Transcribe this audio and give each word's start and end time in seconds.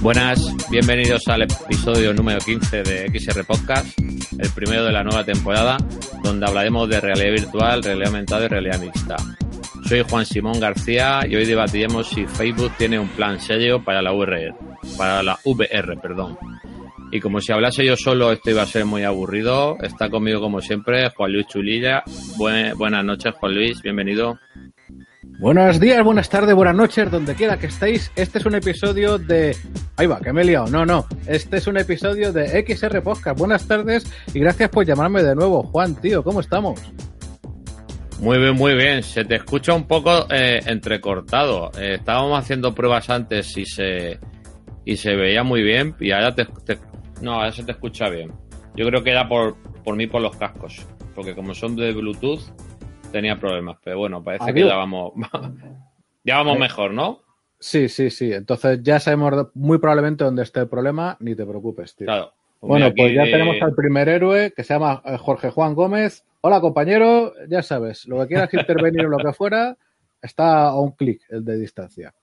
Buenas, 0.00 0.40
bienvenidos 0.70 1.26
al 1.28 1.42
episodio 1.42 2.12
número 2.12 2.38
15 2.40 2.82
de 2.82 3.18
XR 3.18 3.44
Podcast, 3.44 3.98
el 4.38 4.50
primero 4.54 4.84
de 4.84 4.92
la 4.92 5.02
nueva 5.02 5.24
temporada, 5.24 5.76
donde 6.22 6.46
hablaremos 6.46 6.88
de 6.88 7.00
realidad 7.00 7.32
virtual, 7.32 7.82
realidad 7.82 8.08
aumentada 8.08 8.44
y 8.44 8.48
realidad 8.48 8.80
mixta. 8.80 9.16
Soy 9.88 10.02
Juan 10.08 10.26
Simón 10.26 10.60
García 10.60 11.20
y 11.26 11.34
hoy 11.34 11.46
debatiremos 11.46 12.08
si 12.10 12.26
Facebook 12.26 12.72
tiene 12.76 12.98
un 12.98 13.08
plan 13.08 13.40
serio 13.40 13.82
para 13.82 14.02
la 14.02 14.12
VR, 14.12 14.54
para 14.98 15.22
la 15.22 15.38
VR, 15.44 15.96
perdón. 16.02 16.36
Y 17.10 17.20
como 17.20 17.40
si 17.40 17.52
hablase 17.52 17.86
yo 17.86 17.96
solo, 17.96 18.32
esto 18.32 18.50
iba 18.50 18.60
a 18.62 18.66
ser 18.66 18.84
muy 18.84 19.04
aburrido. 19.04 19.78
Está 19.80 20.10
conmigo 20.10 20.40
como 20.42 20.60
siempre 20.60 21.08
Juan 21.16 21.32
Luis 21.32 21.46
Chulilla. 21.46 22.02
Buen- 22.36 22.76
buenas 22.76 23.02
noches, 23.04 23.32
Juan 23.40 23.54
Luis, 23.54 23.80
bienvenido. 23.80 24.38
Buenos 25.40 25.78
días, 25.78 26.02
buenas 26.04 26.28
tardes, 26.28 26.54
buenas 26.54 26.74
noches, 26.74 27.10
donde 27.10 27.34
quiera 27.36 27.56
que 27.58 27.66
estéis. 27.68 28.10
Este 28.16 28.38
es 28.40 28.44
un 28.46 28.56
episodio 28.56 29.18
de... 29.18 29.56
Ahí 29.96 30.06
va, 30.06 30.20
que 30.20 30.32
me 30.32 30.42
he 30.42 30.44
liado. 30.44 30.66
No, 30.66 30.84
no. 30.84 31.06
Este 31.26 31.58
es 31.58 31.66
un 31.68 31.76
episodio 31.78 32.32
de 32.32 32.64
XR 32.66 33.00
Podcast. 33.02 33.38
Buenas 33.38 33.66
tardes 33.68 34.04
y 34.34 34.40
gracias 34.40 34.68
por 34.68 34.84
llamarme 34.84 35.22
de 35.22 35.34
nuevo. 35.36 35.62
Juan, 35.62 35.94
tío, 36.00 36.24
¿cómo 36.24 36.40
estamos? 36.40 36.80
Muy 38.20 38.36
bien, 38.38 38.54
muy 38.56 38.74
bien. 38.74 39.02
Se 39.04 39.24
te 39.24 39.36
escucha 39.36 39.72
un 39.74 39.86
poco 39.86 40.26
eh, 40.30 40.58
entrecortado. 40.66 41.70
Eh, 41.78 41.94
estábamos 42.00 42.36
haciendo 42.38 42.74
pruebas 42.74 43.08
antes 43.08 43.56
y 43.56 43.64
se 43.64 44.18
y 44.88 44.96
se 44.96 45.14
veía 45.16 45.42
muy 45.42 45.62
bien 45.62 45.94
y 46.00 46.12
ahora 46.12 46.34
te, 46.34 46.46
te- 46.46 46.78
no, 47.20 47.34
ahora 47.34 47.52
se 47.52 47.62
te 47.62 47.72
escucha 47.72 48.08
bien. 48.08 48.32
Yo 48.74 48.86
creo 48.86 49.04
que 49.04 49.10
era 49.10 49.28
por 49.28 49.54
por 49.84 49.96
mí 49.96 50.06
por 50.06 50.22
los 50.22 50.34
cascos, 50.36 50.86
porque 51.14 51.34
como 51.34 51.54
son 51.54 51.76
de 51.76 51.92
Bluetooth 51.92 52.40
tenía 53.12 53.38
problemas, 53.38 53.76
pero 53.84 53.98
bueno, 53.98 54.24
parece 54.24 54.54
que 54.54 54.64
ya 54.64 54.76
vamos 54.76 55.12
ya 56.24 56.36
vamos 56.38 56.58
mejor, 56.58 56.94
¿no? 56.94 57.20
Sí, 57.58 57.90
sí, 57.90 58.08
sí. 58.08 58.32
Entonces 58.32 58.82
ya 58.82 58.98
sabemos 58.98 59.48
muy 59.52 59.76
probablemente 59.76 60.24
dónde 60.24 60.42
está 60.42 60.62
el 60.62 60.68
problema. 60.68 61.18
Ni 61.20 61.34
te 61.34 61.44
preocupes, 61.44 61.94
tío. 61.94 62.06
Claro. 62.06 62.32
Bueno, 62.62 62.86
mira, 62.86 62.94
pues 62.96 63.14
ya 63.14 63.24
eh, 63.24 63.30
tenemos 63.30 63.56
al 63.60 63.74
primer 63.74 64.08
héroe 64.08 64.52
que 64.56 64.64
se 64.64 64.72
llama 64.72 65.02
eh, 65.04 65.18
Jorge 65.18 65.50
Juan 65.50 65.74
Gómez. 65.74 66.24
Hola, 66.40 66.62
compañero. 66.62 67.34
Ya 67.48 67.62
sabes, 67.62 68.06
lo 68.06 68.20
que 68.20 68.28
quieras 68.28 68.54
intervenir 68.54 69.04
o 69.04 69.10
lo 69.10 69.18
que 69.18 69.32
fuera, 69.34 69.76
está 70.22 70.68
a 70.68 70.80
un 70.80 70.92
clic 70.92 71.20
el 71.28 71.44
de 71.44 71.58
distancia. 71.58 72.14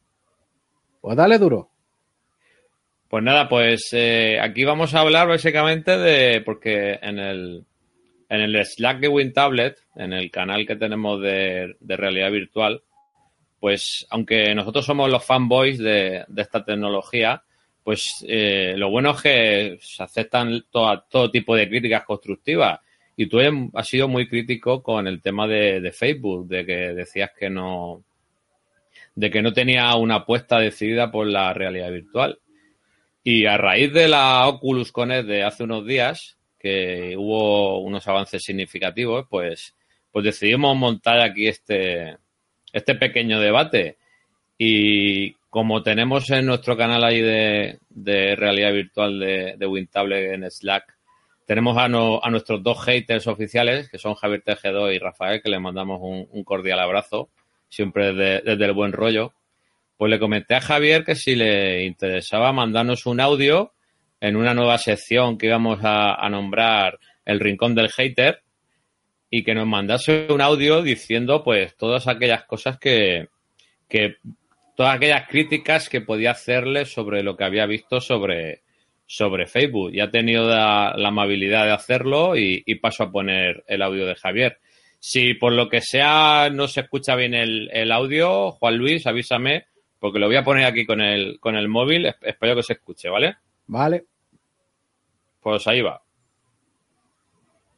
Pues 1.01 1.15
dale 1.15 1.37
duro. 1.37 1.69
Pues 3.15 3.23
nada, 3.23 3.47
pues 3.47 3.93
eh, 3.93 4.37
aquí 4.41 4.65
vamos 4.65 4.93
a 4.93 4.99
hablar 4.99 5.29
básicamente 5.29 5.97
de, 5.97 6.41
porque 6.41 6.99
en 7.01 7.17
el, 7.17 7.63
en 8.27 8.41
el 8.41 8.65
Slack 8.65 8.99
de 8.99 9.07
WinTablet, 9.07 9.77
en 9.95 10.11
el 10.11 10.29
canal 10.29 10.67
que 10.67 10.75
tenemos 10.75 11.21
de, 11.21 11.77
realidad 11.79 12.29
virtual, 12.29 12.83
pues 13.61 14.05
aunque 14.09 14.53
nosotros 14.53 14.85
somos 14.85 15.09
los 15.09 15.23
fanboys 15.23 15.77
de, 15.77 16.25
esta 16.35 16.65
tecnología, 16.65 17.41
pues 17.85 18.25
eh, 18.27 18.73
lo 18.75 18.89
bueno 18.89 19.11
es 19.11 19.21
que 19.21 19.77
se 19.79 20.03
aceptan 20.03 20.65
todo, 20.69 21.05
todo 21.09 21.31
tipo 21.31 21.55
de 21.55 21.69
críticas 21.69 22.03
constructivas. 22.03 22.81
Y 23.15 23.27
tú 23.27 23.39
eres- 23.39 23.69
has 23.75 23.87
sido 23.87 24.09
muy 24.09 24.27
crítico 24.27 24.83
con 24.83 25.07
el 25.07 25.21
tema 25.21 25.47
de, 25.47 25.79
de 25.79 25.91
Facebook, 25.93 26.49
de 26.49 26.65
que 26.65 26.75
decías 26.93 27.31
que 27.31 27.49
no, 27.49 28.03
de 29.15 29.31
que 29.31 29.41
no 29.41 29.53
tenía 29.53 29.95
una 29.95 30.15
apuesta 30.15 30.59
decidida 30.59 31.09
por 31.09 31.27
la 31.27 31.53
realidad 31.53 31.89
virtual. 31.91 32.39
Y 33.25 33.47
a 33.47 33.57
raíz 33.57 33.91
de 33.91 34.07
la 34.07 34.47
Oculus 34.47 34.91
Connect 34.91 35.27
de 35.27 35.43
hace 35.43 35.63
unos 35.63 35.83
días, 35.85 36.37
que 36.59 37.15
hubo 37.17 37.79
unos 37.79 38.07
avances 38.07 38.43
significativos, 38.43 39.25
pues, 39.29 39.73
pues 40.11 40.23
decidimos 40.25 40.77
montar 40.77 41.19
aquí 41.19 41.47
este, 41.47 42.17
este 42.71 42.93
pequeño 42.95 43.39
debate. 43.39 43.97
Y 44.59 45.33
como 45.49 45.81
tenemos 45.81 46.29
en 46.29 46.45
nuestro 46.45 46.77
canal 46.77 47.03
ahí 47.03 47.19
de, 47.19 47.79
de 47.89 48.35
realidad 48.35 48.71
virtual 48.73 49.19
de, 49.19 49.55
de 49.57 49.65
Wintable 49.67 50.33
en 50.33 50.49
Slack, 50.49 50.95
tenemos 51.47 51.77
a, 51.77 51.87
no- 51.87 52.19
a 52.23 52.29
nuestros 52.29 52.61
dos 52.61 52.83
haters 52.85 53.25
oficiales, 53.25 53.89
que 53.89 53.97
son 53.97 54.13
Javier 54.13 54.43
Tejedor 54.43 54.93
y 54.93 54.99
Rafael, 54.99 55.41
que 55.41 55.49
les 55.49 55.59
mandamos 55.59 55.99
un, 56.01 56.43
cordial 56.43 56.79
abrazo, 56.79 57.29
siempre 57.69 58.13
desde, 58.13 58.41
desde 58.51 58.65
el 58.65 58.73
buen 58.73 58.91
rollo. 58.91 59.33
Pues 59.97 60.09
le 60.09 60.19
comenté 60.19 60.55
a 60.55 60.61
Javier 60.61 61.05
que 61.05 61.15
si 61.15 61.35
le 61.35 61.85
interesaba 61.85 62.51
mandarnos 62.51 63.05
un 63.05 63.21
audio 63.21 63.73
en 64.19 64.35
una 64.35 64.53
nueva 64.53 64.77
sección 64.77 65.37
que 65.37 65.47
íbamos 65.47 65.79
a, 65.83 66.27
nombrar 66.29 66.99
El 67.23 67.39
Rincón 67.39 67.75
del 67.75 67.89
Hater 67.89 68.41
y 69.29 69.43
que 69.43 69.55
nos 69.55 69.67
mandase 69.67 70.27
un 70.29 70.41
audio 70.41 70.81
diciendo 70.81 71.43
pues 71.43 71.75
todas 71.77 72.07
aquellas 72.07 72.43
cosas 72.43 72.77
que, 72.77 73.29
que 73.87 74.17
todas 74.75 74.95
aquellas 74.95 75.27
críticas 75.29 75.87
que 75.87 76.01
podía 76.01 76.31
hacerle 76.31 76.85
sobre 76.85 77.23
lo 77.23 77.37
que 77.37 77.45
había 77.45 77.65
visto 77.65 78.01
sobre, 78.01 78.63
sobre 79.05 79.47
Facebook. 79.47 79.93
Y 79.93 80.01
ha 80.01 80.11
tenido 80.11 80.49
la, 80.49 80.89
amabilidad 80.91 81.65
de 81.65 81.71
hacerlo 81.71 82.35
y, 82.35 82.63
paso 82.81 83.03
a 83.03 83.11
poner 83.11 83.63
el 83.67 83.81
audio 83.81 84.05
de 84.05 84.15
Javier. 84.15 84.57
Si 84.99 85.35
por 85.35 85.53
lo 85.53 85.69
que 85.69 85.79
sea 85.79 86.49
no 86.51 86.67
se 86.67 86.81
escucha 86.81 87.15
bien 87.15 87.33
el 87.33 87.91
audio, 87.91 88.51
Juan 88.51 88.77
Luis, 88.77 89.07
avísame, 89.07 89.65
porque 89.99 90.19
lo 90.19 90.27
voy 90.27 90.35
a 90.35 90.43
poner 90.43 90.65
aquí 90.65 90.85
con 90.85 91.01
el, 91.01 91.39
con 91.39 91.55
el 91.55 91.67
móvil. 91.67 92.05
Es- 92.07 92.15
Espero 92.21 92.55
que 92.55 92.63
se 92.63 92.73
escuche, 92.73 93.09
¿vale? 93.09 93.37
Vale. 93.67 94.05
Pues 95.41 95.65
ahí 95.67 95.81
va. 95.81 96.01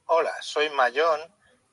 Hola, 0.06 0.32
soy 0.42 0.70
Mayón 0.70 1.20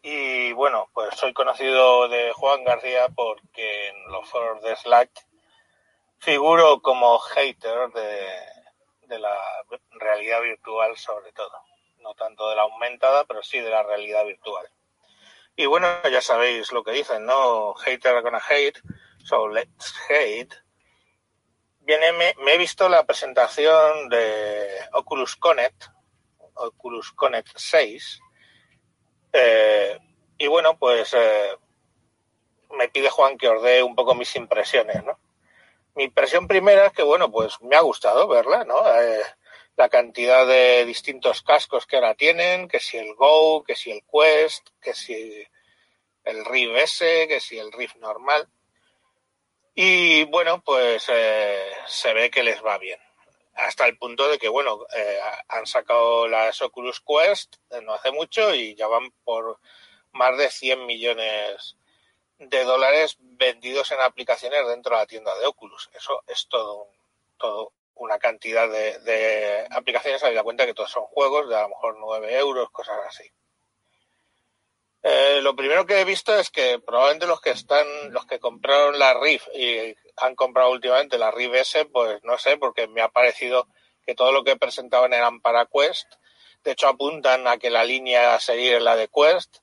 y 0.03 0.53
bueno, 0.53 0.89
pues 0.93 1.15
soy 1.15 1.33
conocido 1.33 2.09
de 2.09 2.33
Juan 2.33 2.65
García 2.65 3.07
porque 3.15 3.89
en 3.89 4.13
los 4.13 4.29
foros 4.29 4.61
de 4.63 4.75
Slack 4.77 5.11
figuro 6.19 6.81
como 6.83 7.19
hater 7.19 7.91
de, 7.93 8.27
de 9.07 9.19
la 9.19 9.35
realidad 9.93 10.41
virtual 10.43 10.97
sobre 10.97 11.33
todo. 11.33 11.53
No 12.01 12.15
tanto 12.15 12.49
de 12.51 12.57
la 12.57 12.63
aumentada, 12.63 13.25
pero 13.25 13.43
sí 13.43 13.59
de 13.61 13.71
la 13.71 13.83
realidad 13.83 14.25
virtual. 14.27 14.67
Y 15.57 15.67
bueno, 15.67 15.87
ya 16.11 16.21
sabéis 16.21 16.73
lo 16.73 16.83
que 16.83 16.91
dicen, 16.91 17.25
¿no? 17.25 17.75
Hater 17.75 18.21
gonna 18.23 18.43
hate, 18.47 18.79
so 19.25 19.49
let's 19.49 19.95
hate. 20.09 20.55
Viene, 21.81 22.13
me, 22.13 22.35
he 22.47 22.59
visto 22.59 22.89
la 22.89 23.05
presentación 23.05 24.09
de 24.09 24.69
Oculus 24.93 25.37
Connect, 25.37 25.85
Oculus 26.55 27.13
Connect 27.13 27.49
6, 27.57 28.21
eh, 29.33 29.99
y 30.39 30.47
bueno, 30.47 30.79
pues 30.79 31.13
eh, 31.15 31.57
me 32.71 32.89
pide 32.89 33.11
Juan 33.11 33.37
que 33.37 33.49
os 33.49 33.63
dé 33.63 33.83
un 33.83 33.95
poco 33.95 34.15
mis 34.15 34.35
impresiones, 34.37 35.05
¿no? 35.05 35.19
Mi 35.97 36.05
impresión 36.05 36.49
primera 36.49 36.87
es 36.87 36.93
que, 36.93 37.03
bueno, 37.03 37.31
pues 37.31 37.61
me 37.61 37.77
ha 37.77 37.81
gustado 37.81 38.27
verla, 38.29 38.65
¿no? 38.65 38.79
Eh, 39.01 39.23
la 39.77 39.89
cantidad 39.89 40.47
de 40.47 40.85
distintos 40.85 41.43
cascos 41.43 41.87
que 41.87 41.97
ahora 41.97 42.15
tienen, 42.15 42.69
que 42.69 42.81
si 42.81 42.97
el 42.97 43.15
Go, 43.15 43.65
que 43.65 43.75
si 43.75 43.91
el 43.91 44.03
Quest, 44.11 44.69
que 44.81 44.95
si 44.95 45.47
el 46.25 46.45
Rift 46.45 46.77
S, 46.77 47.29
que 47.29 47.41
si 47.41 47.59
el 47.59 47.73
Rift 47.73 47.97
normal. 47.97 48.49
Y 49.75 50.25
bueno, 50.25 50.63
pues 50.63 51.07
eh, 51.09 51.73
se 51.87 52.13
ve 52.15 52.31
que 52.31 52.43
les 52.43 52.65
va 52.65 52.79
bien 52.79 52.99
hasta 53.55 53.87
el 53.87 53.97
punto 53.97 54.29
de 54.29 54.39
que, 54.39 54.49
bueno, 54.49 54.87
eh, 54.97 55.21
han 55.49 55.67
sacado 55.67 56.27
las 56.29 56.61
Oculus 56.63 57.01
Quest 57.01 57.57
eh, 57.71 57.81
no 57.83 57.95
hace 57.95 58.11
mucho 58.11 58.55
y 58.55 58.75
ya 58.75 58.87
van 58.89 59.11
por 59.25 59.59
más 60.13 60.37
de 60.37 60.51
100 60.51 60.87
millones 60.87 61.77
de 62.39 62.65
dólares 62.65 63.17
vendidos 63.21 63.91
en 63.93 64.01
aplicaciones 64.01 64.67
dentro 64.67 64.97
de 64.97 65.03
la 65.03 65.07
tienda 65.07 65.37
de 65.39 65.47
Oculus. 65.47 65.89
Eso 65.95 66.23
es 66.27 66.49
todo, 66.49 66.89
todo 67.39 67.73
una 67.95 68.19
cantidad 68.19 68.69
de, 68.69 68.99
de 69.01 69.67
aplicaciones, 69.71 70.23
habida 70.25 70.43
cuenta 70.43 70.67
que 70.67 70.75
todos 70.75 70.91
son 70.91 71.05
juegos 71.05 71.49
de 71.49 71.57
a 71.57 71.63
lo 71.63 71.69
mejor 71.69 71.97
9 71.99 72.39
euros, 72.39 72.71
cosas 72.71 72.99
así. 73.07 73.31
Eh, 75.07 75.43
lo 75.43 75.55
primero 75.55 75.85
que 75.85 76.01
he 76.01 76.05
visto 76.07 76.35
es 76.35 76.49
que 76.49 76.79
probablemente 76.79 77.27
los 77.27 77.43
que 77.43 77.51
están, 77.51 77.87
los 78.11 78.25
que 78.25 78.41
compraron 78.41 78.99
la 78.99 79.13
Rift 79.13 79.49
y 79.55 79.95
han 80.17 80.35
comprado 80.35 80.71
últimamente 80.71 81.19
la 81.19 81.31
Rift 81.31 81.55
S, 81.57 81.85
pues 81.85 82.25
no 82.25 82.39
sé, 82.39 82.57
porque 82.57 82.89
me 82.89 83.03
ha 83.03 83.11
parecido 83.11 83.69
que 84.07 84.15
todo 84.15 84.33
lo 84.33 84.45
que 84.45 84.57
presentaban 84.57 85.13
eran 85.13 85.43
para 85.43 85.67
Quest. 85.67 86.15
De 86.63 86.73
hecho, 86.73 86.89
apuntan 86.89 87.47
a 87.47 87.59
que 87.59 87.69
la 87.69 87.85
línea 87.85 88.35
a 88.35 88.41
seguir 88.41 88.77
es 88.77 88.83
la 88.83 88.97
de 88.97 89.09
Quest. 89.09 89.59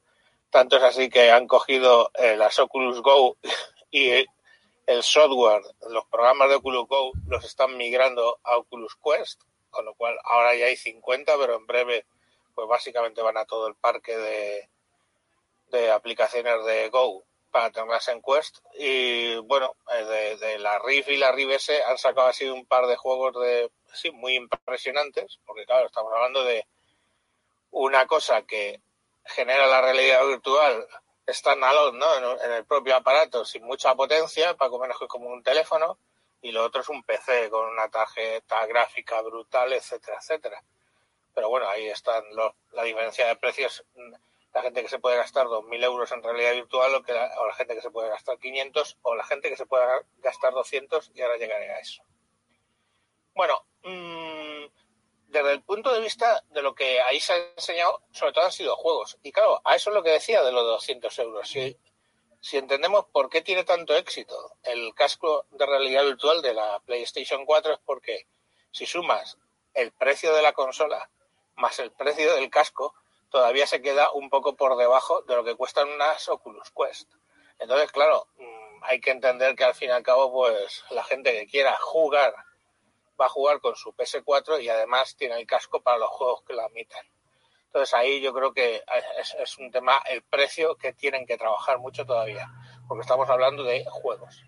Tanto 0.52 0.78
es 0.78 0.84
así 0.84 1.10
que 1.10 1.32
han 1.32 1.48
cogido 1.48 2.12
eh, 2.14 2.38
las 2.38 2.60
Oculus 2.60 3.02
Go 3.02 3.38
y 3.90 4.12
el 4.86 5.02
software, 5.02 5.64
los 5.90 6.06
programas 6.06 6.50
de 6.50 6.56
Oculus 6.56 6.88
Go 6.88 7.14
los 7.26 7.44
están 7.46 7.78
migrando 7.78 8.40
a 8.44 8.58
Oculus 8.58 8.96
Quest, 9.04 9.42
con 9.72 9.86
lo 9.86 9.96
cual 9.96 10.20
ahora 10.24 10.54
ya 10.54 10.66
hay 10.66 10.78
50, 10.78 11.34
pero 11.40 11.56
en 11.56 11.66
breve, 11.66 12.06
pues 12.54 12.68
básicamente 12.68 13.24
van 13.24 13.38
a 13.38 13.46
todo 13.46 13.68
el 13.68 13.76
parque 13.76 14.16
de, 14.16 14.70
de 15.72 15.92
aplicaciones 15.92 16.66
de 16.66 16.90
Go 16.90 17.24
para 17.52 17.72
tenerlas 17.72 18.08
en 18.08 18.22
Quest. 18.22 18.60
Y 18.78 19.36
bueno, 19.38 19.76
eh, 19.94 20.04
de, 20.06 20.38
de 20.38 20.60
la 20.60 20.80
Rift 20.80 21.10
y 21.10 21.18
la 21.18 21.32
Rift 21.32 21.52
S 21.52 21.84
han 21.84 21.98
sacado 21.98 22.28
así 22.28 22.48
un 22.48 22.66
par 22.66 22.88
de 22.88 22.96
juegos 22.96 23.42
de 23.44 23.72
sí, 23.94 24.12
muy 24.12 24.36
impresionantes, 24.36 25.40
porque 25.46 25.66
claro, 25.66 25.88
estamos 25.88 26.12
hablando 26.14 26.44
de 26.44 26.66
una 27.72 28.06
cosa 28.06 28.44
que 28.44 28.82
genera 29.26 29.68
la 29.68 29.82
realidad 29.82 30.26
virtual 30.26 30.88
standalone, 31.28 31.98
¿no? 31.98 32.16
En, 32.18 32.46
en 32.46 32.52
el 32.54 32.66
propio 32.66 32.96
aparato, 32.96 33.46
sin 33.46 33.64
mucha 33.64 33.96
potencia, 33.96 34.56
para 34.56 34.72
menos 34.78 35.00
que 35.00 35.08
como 35.08 35.30
un 35.30 35.44
teléfono, 35.44 35.98
y 36.42 36.52
lo 36.52 36.64
otro 36.66 36.82
es 36.82 36.90
un 36.90 37.04
PC 37.04 37.50
con 37.50 37.68
una 37.68 37.90
tarjeta 37.90 38.66
gráfica 38.66 39.22
brutal, 39.22 39.74
etcétera, 39.74 40.18
etcétera. 40.20 40.64
Pero 41.34 41.50
bueno, 41.50 41.70
ahí 41.70 41.88
están 41.88 42.24
los, 42.36 42.54
la 42.72 42.84
diferencia 42.84 43.28
de 43.28 43.36
precios. 43.36 43.86
La 44.54 44.62
gente 44.62 44.82
que 44.82 44.90
se 44.90 45.00
puede 45.00 45.18
gastar 45.18 45.48
2.000 45.48 45.84
euros 45.84 46.12
en 46.12 46.24
realidad 46.24 46.54
virtual 46.54 46.94
o, 46.96 47.48
la 47.48 47.54
gente 47.54 47.76
que 47.76 47.82
se 47.82 47.90
puede 47.90 48.10
gastar 48.10 48.38
500 48.38 48.98
o 49.02 49.16
la 49.16 49.24
gente 49.24 49.50
que 49.50 49.56
se 49.56 49.66
puede 49.66 49.86
gastar 50.18 50.54
200 50.54 51.12
y 51.14 51.22
ahora 51.22 51.38
llegaré 51.38 51.72
a 51.72 51.80
eso. 51.80 52.04
Bueno, 53.34 53.66
mmm, 53.84 54.66
desde 55.28 55.52
el 55.54 55.62
punto 55.62 55.94
de 55.94 56.02
vista 56.02 56.44
de 56.50 56.62
lo 56.62 56.76
que 56.76 57.00
ahí 57.02 57.20
se 57.22 57.34
ha 57.34 57.38
enseñado, 57.56 58.04
sobre 58.12 58.34
todo 58.34 58.46
han 58.46 58.52
sido 58.52 58.76
juegos. 58.76 59.18
Y 59.24 59.32
claro, 59.32 59.62
a 59.64 59.76
eso 59.76 59.90
es 59.90 59.96
lo 59.96 60.04
que 60.04 60.12
decía 60.12 60.44
de 60.44 60.52
los 60.52 60.66
200 60.66 61.20
euros. 61.20 61.48
Si, 61.48 61.78
si 62.42 62.58
entendemos 62.58 63.06
por 63.06 63.30
qué 63.30 63.42
tiene 63.42 63.64
tanto 63.64 63.96
éxito 63.96 64.58
el 64.64 64.94
casco 64.94 65.46
de 65.52 65.66
realidad 65.66 66.04
virtual 66.04 66.42
de 66.42 66.54
la 66.54 66.82
PlayStation 66.86 67.46
4 67.46 67.74
es 67.74 67.80
porque 67.86 68.28
si 68.72 68.86
sumas 68.86 69.38
el 69.74 69.92
precio 69.94 70.34
de 70.36 70.42
la 70.42 70.52
consola 70.52 71.10
más 71.56 71.80
el 71.80 71.92
precio 71.92 72.34
del 72.36 72.50
casco, 72.50 72.94
todavía 73.32 73.66
se 73.66 73.82
queda 73.82 74.12
un 74.12 74.30
poco 74.30 74.56
por 74.56 74.78
debajo 74.78 75.24
de 75.24 75.36
lo 75.36 75.44
que 75.44 75.56
cuestan 75.56 75.90
unas 75.90 76.30
Oculus 76.30 76.72
Quest. 76.72 77.10
Entonces, 77.58 77.92
claro, 77.92 78.28
mm, 78.38 78.84
hay 78.84 79.00
que 79.00 79.12
entender 79.12 79.56
que 79.56 79.64
al 79.64 79.74
fin 79.74 79.90
y 79.90 79.94
al 79.94 80.04
cabo, 80.04 80.32
pues 80.32 80.84
la 80.92 81.04
gente 81.04 81.32
que 81.32 81.48
quiera 81.48 81.76
jugar 81.80 82.36
va 83.20 83.26
a 83.26 83.30
jugar 83.30 83.60
con 83.62 83.76
su 83.76 83.94
PS4 83.94 84.62
y 84.62 84.70
además 84.70 85.16
tiene 85.16 85.40
el 85.40 85.48
casco 85.48 85.82
para 85.82 85.98
los 85.98 86.10
juegos 86.10 86.44
que 86.44 86.54
lo 86.54 86.62
admiten. 86.64 87.08
Entonces 87.68 87.94
ahí 87.94 88.20
yo 88.20 88.34
creo 88.34 88.54
que 88.54 88.84
es, 89.40 89.58
un 89.58 89.72
tema, 89.72 90.02
el 90.10 90.24
precio 90.24 90.76
que 90.76 90.92
tienen 90.92 91.26
que 91.26 91.38
trabajar 91.38 91.80
mucho 91.80 92.06
todavía, 92.06 92.50
porque 92.88 93.02
estamos 93.02 93.30
hablando 93.30 93.64
de 93.64 93.86
juegos. 93.86 94.44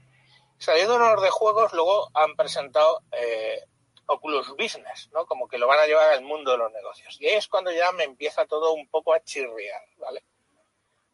Saliendo 0.58 0.98
de 1.22 1.30
juegos, 1.30 1.72
luego 1.72 2.10
han 2.14 2.36
presentado 2.36 3.02
eh, 3.12 3.64
Oculus 4.06 4.50
Business, 4.58 5.10
¿no? 5.14 5.26
Como 5.26 5.48
que 5.48 5.58
lo 5.58 5.68
van 5.68 5.80
a 5.80 5.86
llevar 5.86 6.10
al 6.12 6.22
mundo 6.22 6.52
de 6.52 6.58
los 6.58 6.72
negocios. 6.72 7.20
Y 7.20 7.28
ahí 7.28 7.36
es 7.36 7.48
cuando 7.48 7.72
ya 7.72 7.92
me 7.92 8.04
empieza 8.04 8.46
todo 8.46 8.74
un 8.74 8.88
poco 8.88 9.14
a 9.14 9.24
chirriar, 9.24 9.82
¿vale? 9.98 10.24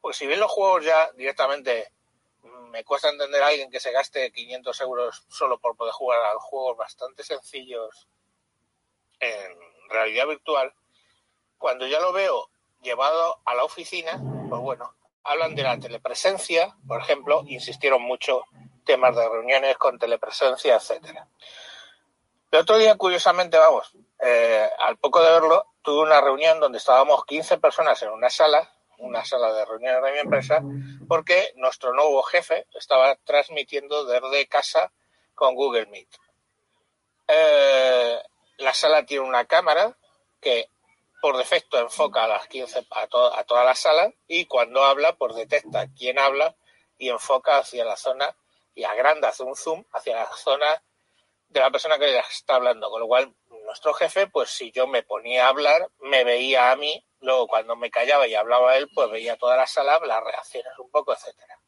Pues 0.01 0.17
si 0.17 0.27
bien 0.27 0.39
los 0.39 0.51
juegos 0.51 0.85
ya 0.85 1.11
directamente 1.13 1.91
me 2.69 2.83
cuesta 2.83 3.09
entender 3.09 3.41
a 3.43 3.47
alguien 3.47 3.69
que 3.69 3.79
se 3.79 3.91
gaste 3.91 4.31
500 4.31 4.81
euros 4.81 5.25
solo 5.29 5.59
por 5.59 5.75
poder 5.75 5.93
jugar 5.93 6.19
a 6.19 6.39
juegos 6.39 6.77
bastante 6.77 7.23
sencillos 7.23 8.07
en 9.19 9.57
realidad 9.89 10.27
virtual, 10.27 10.73
cuando 11.57 11.85
ya 11.87 11.99
lo 11.99 12.13
veo 12.13 12.49
llevado 12.81 13.41
a 13.43 13.55
la 13.55 13.65
oficina, 13.65 14.21
pues 14.49 14.61
bueno, 14.61 14.95
hablan 15.23 15.55
de 15.55 15.63
la 15.63 15.79
telepresencia, 15.79 16.75
por 16.87 17.01
ejemplo, 17.01 17.43
insistieron 17.47 18.01
mucho 18.01 18.43
temas 18.85 19.15
de 19.15 19.27
reuniones 19.27 19.77
con 19.77 19.99
telepresencia, 19.99 20.75
etcétera. 20.75 21.27
El 22.51 22.59
otro 22.59 22.77
día, 22.77 22.97
curiosamente, 22.97 23.57
vamos, 23.57 23.91
eh, 24.19 24.67
al 24.79 24.97
poco 24.97 25.21
de 25.21 25.31
verlo, 25.31 25.67
tuve 25.83 26.01
una 26.01 26.19
reunión 26.19 26.59
donde 26.59 26.79
estábamos 26.79 27.23
15 27.25 27.59
personas 27.59 28.01
en 28.01 28.09
una 28.09 28.29
sala, 28.29 28.73
una 28.97 29.23
sala 29.23 29.53
de 29.53 29.65
reuniones 29.65 30.03
de 30.03 30.11
mi 30.11 30.19
empresa, 30.19 30.61
porque 31.07 31.53
nuestro 31.55 31.93
nuevo 31.93 32.23
jefe 32.23 32.65
estaba 32.73 33.15
transmitiendo 33.23 34.05
desde 34.05 34.47
casa 34.47 34.91
con 35.35 35.53
Google 35.53 35.85
Meet. 35.87 36.09
Eh, 37.27 38.19
la 38.57 38.73
sala 38.73 39.05
tiene 39.05 39.25
una 39.25 39.45
cámara 39.45 39.95
que 40.41 40.69
por 41.21 41.37
defecto 41.37 41.77
enfoca 41.77 42.23
a 42.23 42.27
las 42.27 42.47
15 42.47 42.87
a, 42.89 43.07
to 43.07 43.33
a 43.35 43.43
toda 43.43 43.63
la 43.63 43.75
sala 43.75 44.11
y 44.27 44.45
cuando 44.45 44.83
habla 44.83 45.15
pues 45.15 45.35
detecta 45.35 45.87
quién 45.95 46.17
habla 46.17 46.55
y 46.97 47.09
enfoca 47.09 47.57
hacia 47.57 47.85
la 47.85 47.95
zona 47.95 48.35
y 48.73 48.83
agranda, 48.85 49.29
hace 49.29 49.43
un 49.43 49.55
zoom 49.55 49.83
hacia 49.93 50.15
la 50.15 50.31
zona 50.35 50.81
de 51.49 51.59
la 51.59 51.71
persona 51.71 51.97
que 51.97 52.17
está 52.17 52.55
hablando, 52.55 52.89
con 52.89 53.01
lo 53.01 53.07
cual 53.07 53.33
nuestro 53.65 53.93
jefe, 53.93 54.27
pues 54.27 54.49
si 54.49 54.71
yo 54.71 54.87
me 54.87 55.03
ponía 55.03 55.45
a 55.45 55.49
hablar, 55.49 55.89
me 55.99 56.23
veía 56.23 56.71
a 56.71 56.75
mí, 56.75 57.03
luego 57.19 57.47
cuando 57.47 57.75
me 57.75 57.91
callaba 57.91 58.27
y 58.27 58.35
hablaba 58.35 58.77
él, 58.77 58.89
pues 58.93 59.09
veía 59.09 59.37
toda 59.37 59.57
la 59.57 59.67
sala, 59.67 59.99
las 59.99 60.23
reacciones 60.23 60.77
un 60.79 60.89
poco, 60.89 61.13
etcétera. 61.13 61.59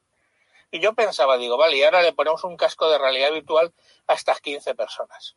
Y 0.72 0.80
yo 0.80 0.94
pensaba, 0.94 1.38
digo, 1.38 1.58
vale, 1.58 1.78
y 1.78 1.84
ahora 1.84 2.02
le 2.02 2.14
ponemos 2.14 2.44
un 2.44 2.56
casco 2.56 2.90
de 2.90 2.98
realidad 2.98 3.32
virtual 3.32 3.74
a 4.08 4.14
estas 4.14 4.40
15 4.40 4.74
personas. 4.76 5.36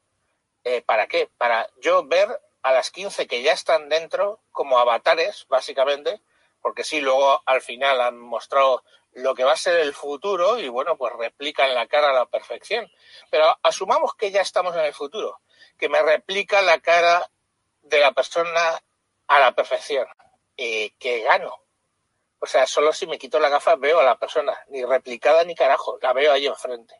Eh, 0.63 0.81
¿Para 0.83 1.09
qué? 1.09 1.29
Para 1.37 1.69
yo 1.81 2.07
ver 2.07 2.41
a 2.63 2.73
las 2.73 2.91
15 2.91 3.27
que 3.27 3.43
ya 3.43 3.53
están 3.53 3.89
dentro 3.89 4.41
como 4.53 4.79
avatares, 4.79 5.47
básicamente, 5.49 6.21
porque 6.63 6.85
sí, 6.85 7.01
luego 7.01 7.43
al 7.45 7.61
final 7.61 8.01
han 8.01 8.19
mostrado 8.19 8.85
lo 9.15 9.35
que 9.35 9.45
va 9.45 9.53
a 9.53 9.57
ser 9.57 9.81
el 9.81 9.95
futuro 9.95 10.59
y 10.59 10.69
bueno, 10.69 10.97
pues 10.97 11.13
replican 11.15 11.75
la 11.75 11.87
cara 11.87 12.11
a 12.11 12.13
la 12.13 12.27
perfección. 12.27 12.91
Pero 13.31 13.57
asumamos 13.63 14.15
que 14.15 14.31
ya 14.31 14.41
estamos 14.41 14.75
en 14.75 14.85
el 14.85 14.95
futuro, 14.95 15.41
que 15.79 15.89
me 15.89 16.03
replica 16.03 16.63
la 16.63 16.81
cara 16.81 17.31
de 17.83 18.01
la 18.01 18.13
persona 18.13 18.83
a 19.27 19.41
la 19.41 19.53
perfección. 19.53 20.07
y 20.57 20.91
que 20.91 21.23
gano? 21.23 21.61
O 22.39 22.47
sea, 22.47 22.67
solo 22.67 22.93
si 22.93 23.07
me 23.07 23.19
quito 23.19 23.41
la 23.41 23.49
gafa 23.49 23.77
veo 23.77 24.01
a 24.01 24.05
la 24.05 24.19
persona, 24.19 24.57
ni 24.69 24.85
replicada 24.85 25.45
ni 25.45 25.55
carajo, 25.55 25.99
la 26.03 26.13
veo 26.13 26.33
ahí 26.33 26.47
enfrente. 26.47 26.95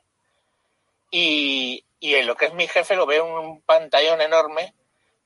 Y, 1.11 1.85
y 2.01 2.15
en 2.15 2.27
lo 2.27 2.35
que 2.35 2.47
es 2.47 2.55
mi 2.55 2.67
jefe 2.67 2.97
lo 2.97 3.07
veo 3.07 3.27
en 3.27 3.33
un 3.33 3.61
pantallón 3.63 4.21
enorme 4.21 4.75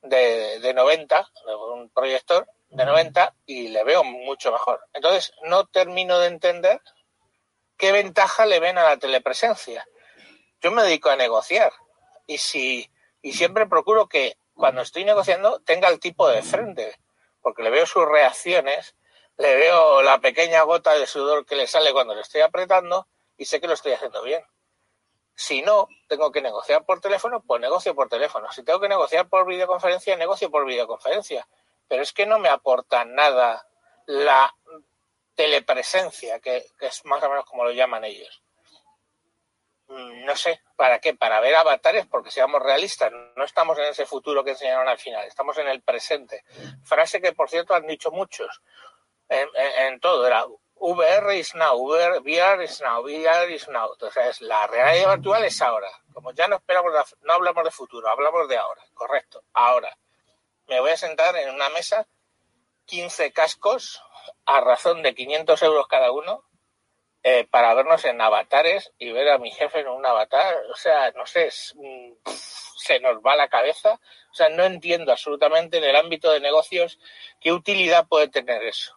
de, 0.01 0.59
de 0.59 0.73
90, 0.73 1.27
un 1.73 1.89
proyector, 1.89 2.47
de 2.69 2.85
90 2.85 3.35
y 3.45 3.69
le 3.69 3.83
veo 3.83 4.03
mucho 4.03 4.51
mejor. 4.51 4.81
Entonces, 4.93 5.33
no 5.43 5.65
termino 5.65 6.19
de 6.19 6.27
entender 6.27 6.81
qué 7.77 7.91
ventaja 7.91 8.45
le 8.45 8.59
ven 8.59 8.77
a 8.77 8.83
la 8.83 8.97
telepresencia. 8.97 9.87
Yo 10.61 10.71
me 10.71 10.83
dedico 10.83 11.09
a 11.09 11.15
negociar 11.15 11.71
y 12.27 12.37
si 12.37 12.89
y 13.21 13.33
siempre 13.33 13.67
procuro 13.67 14.07
que 14.07 14.37
cuando 14.53 14.81
estoy 14.81 15.03
negociando 15.03 15.59
tenga 15.61 15.89
el 15.89 15.99
tipo 15.99 16.27
de 16.29 16.41
frente, 16.41 16.95
porque 17.41 17.63
le 17.63 17.69
veo 17.69 17.85
sus 17.85 18.05
reacciones, 18.05 18.95
le 19.37 19.55
veo 19.55 20.01
la 20.01 20.19
pequeña 20.19 20.63
gota 20.63 20.93
de 20.93 21.07
sudor 21.07 21.45
que 21.45 21.55
le 21.55 21.67
sale 21.67 21.91
cuando 21.91 22.15
le 22.15 22.21
estoy 22.21 22.41
apretando 22.41 23.07
y 23.37 23.45
sé 23.45 23.59
que 23.59 23.67
lo 23.67 23.73
estoy 23.73 23.93
haciendo 23.93 24.21
bien. 24.23 24.43
Si 25.35 25.61
no, 25.61 25.87
tengo 26.07 26.31
que 26.31 26.41
negociar 26.41 26.85
por 26.85 26.99
teléfono, 26.99 27.41
pues 27.41 27.61
negocio 27.61 27.95
por 27.95 28.09
teléfono. 28.09 28.51
Si 28.51 28.63
tengo 28.63 28.81
que 28.81 28.89
negociar 28.89 29.29
por 29.29 29.45
videoconferencia, 29.45 30.17
negocio 30.17 30.51
por 30.51 30.65
videoconferencia 30.65 31.47
pero 31.89 32.03
es 32.03 32.13
que 32.13 32.25
no 32.25 32.39
me 32.39 32.47
aporta 32.47 33.03
nada 33.03 33.67
la 34.05 34.55
telepresencia, 35.35 36.39
que, 36.39 36.65
es 36.79 37.05
más 37.05 37.21
o 37.23 37.29
menos 37.29 37.45
como 37.45 37.65
lo 37.65 37.71
llaman 37.71 38.05
ellos. 38.05 38.43
No 39.87 40.35
sé, 40.35 40.61
¿para 40.75 40.99
qué? 40.99 41.15
Para 41.15 41.39
ver 41.39 41.55
avatares, 41.55 42.05
porque 42.05 42.29
seamos 42.29 42.61
realistas, 42.61 43.11
no 43.35 43.43
estamos 43.43 43.77
en 43.79 43.85
ese 43.85 44.05
futuro 44.05 44.43
que 44.43 44.51
enseñaron 44.51 44.87
al 44.87 44.99
final, 44.99 45.25
estamos 45.25 45.57
en 45.57 45.67
el 45.67 45.81
presente. 45.81 46.43
Frase 46.83 47.19
que, 47.19 47.33
por 47.33 47.49
cierto, 47.49 47.73
han 47.73 47.87
dicho 47.87 48.11
muchos 48.11 48.61
en, 49.27 49.49
en, 49.55 49.87
en 49.87 49.99
todo, 49.99 50.27
era 50.27 50.45
VR 50.75 51.39
is 51.39 51.55
now, 51.55 51.75
VR, 51.75 52.19
VR 52.19 52.63
is 52.63 52.81
now, 52.81 53.01
VR 53.01 53.51
is 53.51 53.67
now. 53.67 53.91
Entonces, 53.93 54.41
la 54.41 54.67
realidad 54.67 55.15
virtual 55.15 55.43
es 55.43 55.59
ahora. 55.63 55.89
Como 56.13 56.33
ya 56.33 56.47
no 56.47 56.57
esperamos, 56.57 57.15
no 57.21 57.33
hablamos 57.33 57.63
de 57.63 57.71
futuro, 57.71 58.07
hablamos 58.07 58.47
de 58.47 58.57
ahora, 58.57 58.83
correcto, 58.93 59.41
ahora 59.53 59.97
me 60.69 60.79
voy 60.79 60.91
a 60.91 60.97
sentar 60.97 61.35
en 61.35 61.53
una 61.53 61.69
mesa, 61.69 62.07
15 62.85 63.33
cascos 63.33 64.01
a 64.45 64.61
razón 64.61 65.01
de 65.03 65.15
500 65.15 65.61
euros 65.63 65.87
cada 65.87 66.11
uno, 66.11 66.43
eh, 67.23 67.45
para 67.49 67.73
vernos 67.73 68.05
en 68.05 68.21
avatares 68.21 68.93
y 68.97 69.11
ver 69.11 69.29
a 69.29 69.39
mi 69.39 69.51
jefe 69.51 69.79
en 69.79 69.89
un 69.89 70.05
avatar. 70.05 70.55
O 70.71 70.75
sea, 70.75 71.11
no 71.11 71.25
sé, 71.25 71.49
mm, 71.75 72.13
se 72.25 72.99
nos 72.99 73.17
va 73.17 73.35
la 73.35 73.49
cabeza. 73.49 73.99
O 74.31 74.33
sea, 74.33 74.49
no 74.49 74.63
entiendo 74.63 75.11
absolutamente 75.11 75.77
en 75.77 75.83
el 75.83 75.95
ámbito 75.95 76.31
de 76.31 76.39
negocios 76.39 76.99
qué 77.41 77.51
utilidad 77.51 78.07
puede 78.07 78.29
tener 78.29 78.63
eso. 78.63 78.95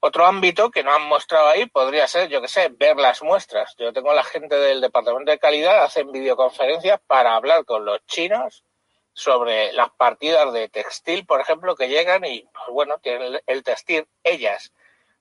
Otro 0.00 0.26
ámbito 0.26 0.70
que 0.70 0.84
no 0.84 0.92
han 0.92 1.06
mostrado 1.08 1.48
ahí 1.48 1.66
podría 1.66 2.06
ser, 2.06 2.28
yo 2.28 2.42
qué 2.42 2.48
sé, 2.48 2.68
ver 2.68 2.96
las 2.96 3.22
muestras. 3.22 3.74
Yo 3.78 3.92
tengo 3.92 4.12
la 4.12 4.22
gente 4.22 4.54
del 4.56 4.82
departamento 4.82 5.32
de 5.32 5.38
calidad, 5.38 5.82
hacen 5.82 6.12
videoconferencias 6.12 7.00
para 7.06 7.34
hablar 7.34 7.64
con 7.64 7.86
los 7.86 8.04
chinos 8.06 8.64
sobre 9.14 9.72
las 9.72 9.90
partidas 9.90 10.52
de 10.52 10.68
textil, 10.68 11.24
por 11.24 11.40
ejemplo, 11.40 11.76
que 11.76 11.88
llegan 11.88 12.24
y, 12.24 12.42
pues 12.52 12.68
bueno, 12.70 12.98
tienen 12.98 13.40
el 13.46 13.62
textil, 13.62 14.06
ellas 14.22 14.72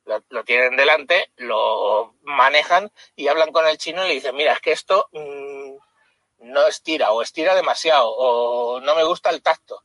lo, 0.06 0.24
lo, 0.30 0.44
tienen 0.44 0.76
delante, 0.76 1.32
lo 1.38 2.16
manejan 2.24 2.92
y 3.16 3.28
hablan 3.28 3.52
con 3.52 3.66
el 3.68 3.78
chino 3.78 4.04
y 4.04 4.10
le 4.10 4.14
dicen, 4.16 4.36
mira, 4.36 4.54
es 4.54 4.60
que 4.60 4.72
esto 4.72 5.08
mmm, 5.12 5.78
no 6.40 6.68
estira 6.68 7.12
o 7.12 7.22
estira 7.22 7.56
demasiado 7.56 8.10
o 8.10 8.80
no 8.82 8.96
me 8.96 9.04
gusta 9.04 9.30
el 9.30 9.42
tacto. 9.42 9.84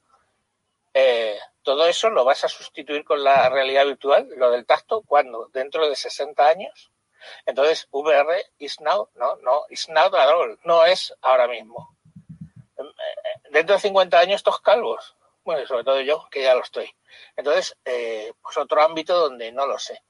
Eh, 0.95 1.39
todo 1.63 1.87
eso 1.87 2.11
lo 2.11 2.25
vas 2.25 2.45
a 2.45 2.49
sustituir 2.49 3.05
con 3.05 3.23
la 3.23 3.49
realidad 3.51 3.87
virtual, 3.87 4.29
lo 4.37 4.51
del 4.51 4.67
tacto, 4.67 5.03
cuando 5.03 5.49
dentro 5.53 5.89
de 5.89 5.95
60 5.95 6.47
años. 6.47 6.91
Entonces, 7.47 7.89
VR 7.91 8.43
is 8.59 8.81
now, 8.81 9.09
no, 9.15 9.37
no, 9.37 9.65
is 9.69 9.89
not 9.89 10.15
at 10.15 10.35
all, 10.35 10.59
no 10.65 10.85
es 10.85 11.15
ahora 11.21 11.47
mismo. 11.47 11.98
Dentro 13.59 13.75
de 13.75 13.83
50 13.83 14.21
años, 14.21 14.37
estos 14.37 14.61
calvos, 14.61 15.17
bueno, 15.43 15.67
sobre 15.67 15.83
todo 15.83 16.01
yo, 16.01 16.29
que 16.31 16.45
ya 16.45 16.55
lo 16.55 16.63
estoy. 16.63 16.95
Entonces, 17.35 17.77
eh, 17.85 18.33
pues 18.41 18.57
otro 18.57 18.81
ámbito 18.81 19.19
donde 19.19 19.51
no 19.51 19.67
lo 19.67 19.81
sé. 19.81 20.01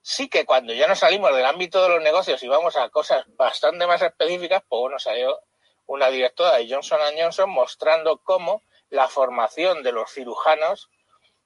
Sí 0.00 0.28
que 0.28 0.46
cuando 0.46 0.72
ya 0.72 0.86
nos 0.86 1.00
salimos 1.00 1.34
del 1.34 1.46
ámbito 1.46 1.82
de 1.82 1.88
los 1.88 2.00
negocios 2.00 2.40
y 2.44 2.46
vamos 2.46 2.76
a 2.76 2.88
cosas 2.90 3.24
bastante 3.34 3.88
más 3.88 4.00
específicas, 4.02 4.62
pues 4.68 4.82
bueno, 4.82 5.00
salió 5.00 5.40
una 5.86 6.10
directora 6.10 6.58
de 6.58 6.72
Johnson 6.72 7.00
Johnson 7.18 7.50
mostrando 7.50 8.18
cómo 8.18 8.62
la 8.88 9.08
formación 9.08 9.82
de 9.82 9.90
los 9.90 10.08
cirujanos 10.08 10.90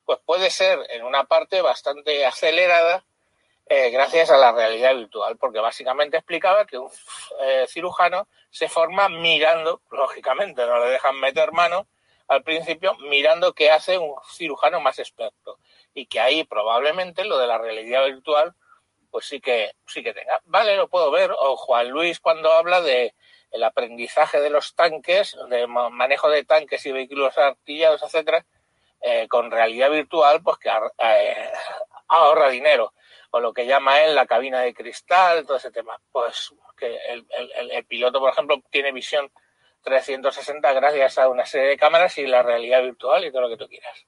pues 0.04 0.18
puede 0.26 0.50
ser 0.50 0.78
en 0.90 1.04
una 1.04 1.24
parte 1.24 1.62
bastante 1.62 2.26
acelerada 2.26 3.02
eh, 3.66 3.88
gracias 3.88 4.30
a 4.30 4.36
la 4.36 4.52
realidad 4.52 4.94
virtual, 4.94 5.38
porque 5.38 5.58
básicamente 5.58 6.18
explicaba 6.18 6.66
que 6.66 6.76
un 6.76 6.90
eh, 7.40 7.64
cirujano 7.66 8.28
se 8.54 8.68
forma 8.68 9.08
mirando, 9.08 9.82
lógicamente 9.90 10.64
no 10.64 10.78
le 10.78 10.90
dejan 10.92 11.18
meter 11.18 11.50
mano 11.50 11.88
al 12.28 12.44
principio, 12.44 12.94
mirando 13.10 13.52
qué 13.52 13.72
hace 13.72 13.98
un 13.98 14.14
cirujano 14.32 14.80
más 14.80 15.00
experto 15.00 15.58
y 15.92 16.06
que 16.06 16.20
ahí 16.20 16.44
probablemente 16.44 17.24
lo 17.24 17.36
de 17.38 17.48
la 17.48 17.58
realidad 17.58 18.04
virtual 18.06 18.54
pues 19.10 19.26
sí 19.26 19.40
que 19.40 19.72
sí 19.86 20.04
que 20.04 20.14
tenga. 20.14 20.40
Vale, 20.44 20.76
lo 20.76 20.88
puedo 20.88 21.10
ver. 21.10 21.32
O 21.38 21.56
Juan 21.56 21.88
Luis 21.88 22.20
cuando 22.20 22.52
habla 22.52 22.80
de 22.80 23.14
el 23.50 23.64
aprendizaje 23.64 24.40
de 24.40 24.50
los 24.50 24.74
tanques, 24.76 25.36
de 25.50 25.66
ma- 25.66 25.90
manejo 25.90 26.28
de 26.30 26.44
tanques 26.44 26.86
y 26.86 26.92
vehículos 26.92 27.36
artillados, 27.38 28.02
etcétera, 28.04 28.44
eh, 29.00 29.26
con 29.28 29.50
realidad 29.50 29.90
virtual, 29.90 30.42
pues 30.42 30.58
que 30.58 30.70
eh, 30.98 31.52
ahorra 32.08 32.48
dinero. 32.50 32.92
O 33.36 33.40
lo 33.40 33.52
que 33.52 33.66
llama 33.66 34.00
él 34.02 34.14
la 34.14 34.26
cabina 34.26 34.60
de 34.60 34.72
cristal, 34.72 35.44
todo 35.44 35.56
ese 35.56 35.72
tema. 35.72 36.00
Pues 36.12 36.54
que 36.76 36.86
el, 37.08 37.26
el- 37.30 37.70
el- 37.72 37.84
piloto, 37.84 38.20
por 38.20 38.30
ejemplo, 38.30 38.62
tiene 38.70 38.92
visión 38.92 39.28
360 39.82 40.72
gracias 40.72 41.18
a 41.18 41.28
una 41.28 41.44
serie 41.44 41.70
de 41.70 41.76
cámaras 41.76 42.16
y 42.18 42.28
la 42.28 42.44
realidad 42.44 42.80
virtual 42.82 43.24
y 43.24 43.32
todo 43.32 43.42
lo 43.42 43.48
que 43.48 43.56
tú 43.56 43.68
quieras. 43.68 44.06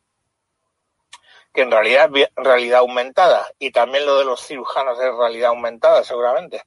Que 1.53 1.63
en 1.63 1.73
realidad 1.73 2.09
es 2.15 2.29
realidad 2.37 2.79
aumentada. 2.79 3.49
Y 3.59 3.73
también 3.73 4.07
lo 4.07 4.17
de 4.17 4.27
los 4.27 4.47
cirujanos 4.47 4.97
es 5.01 5.13
realidad 5.13 5.49
aumentada, 5.49 6.05
seguramente. 6.05 6.63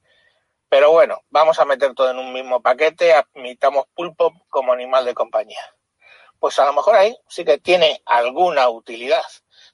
Pero 0.68 0.90
bueno, 0.90 1.22
vamos 1.30 1.58
a 1.60 1.64
meter 1.64 1.94
todo 1.94 2.10
en 2.10 2.18
un 2.18 2.30
mismo 2.30 2.60
paquete, 2.60 3.14
admitamos 3.14 3.86
pulpo 3.94 4.34
como 4.50 4.74
animal 4.74 5.06
de 5.06 5.14
compañía. 5.14 5.74
Pues 6.38 6.58
a 6.58 6.66
lo 6.66 6.74
mejor 6.74 6.94
ahí 6.96 7.16
sí 7.26 7.42
que 7.42 7.56
tiene 7.56 8.02
alguna 8.04 8.68
utilidad, 8.68 9.24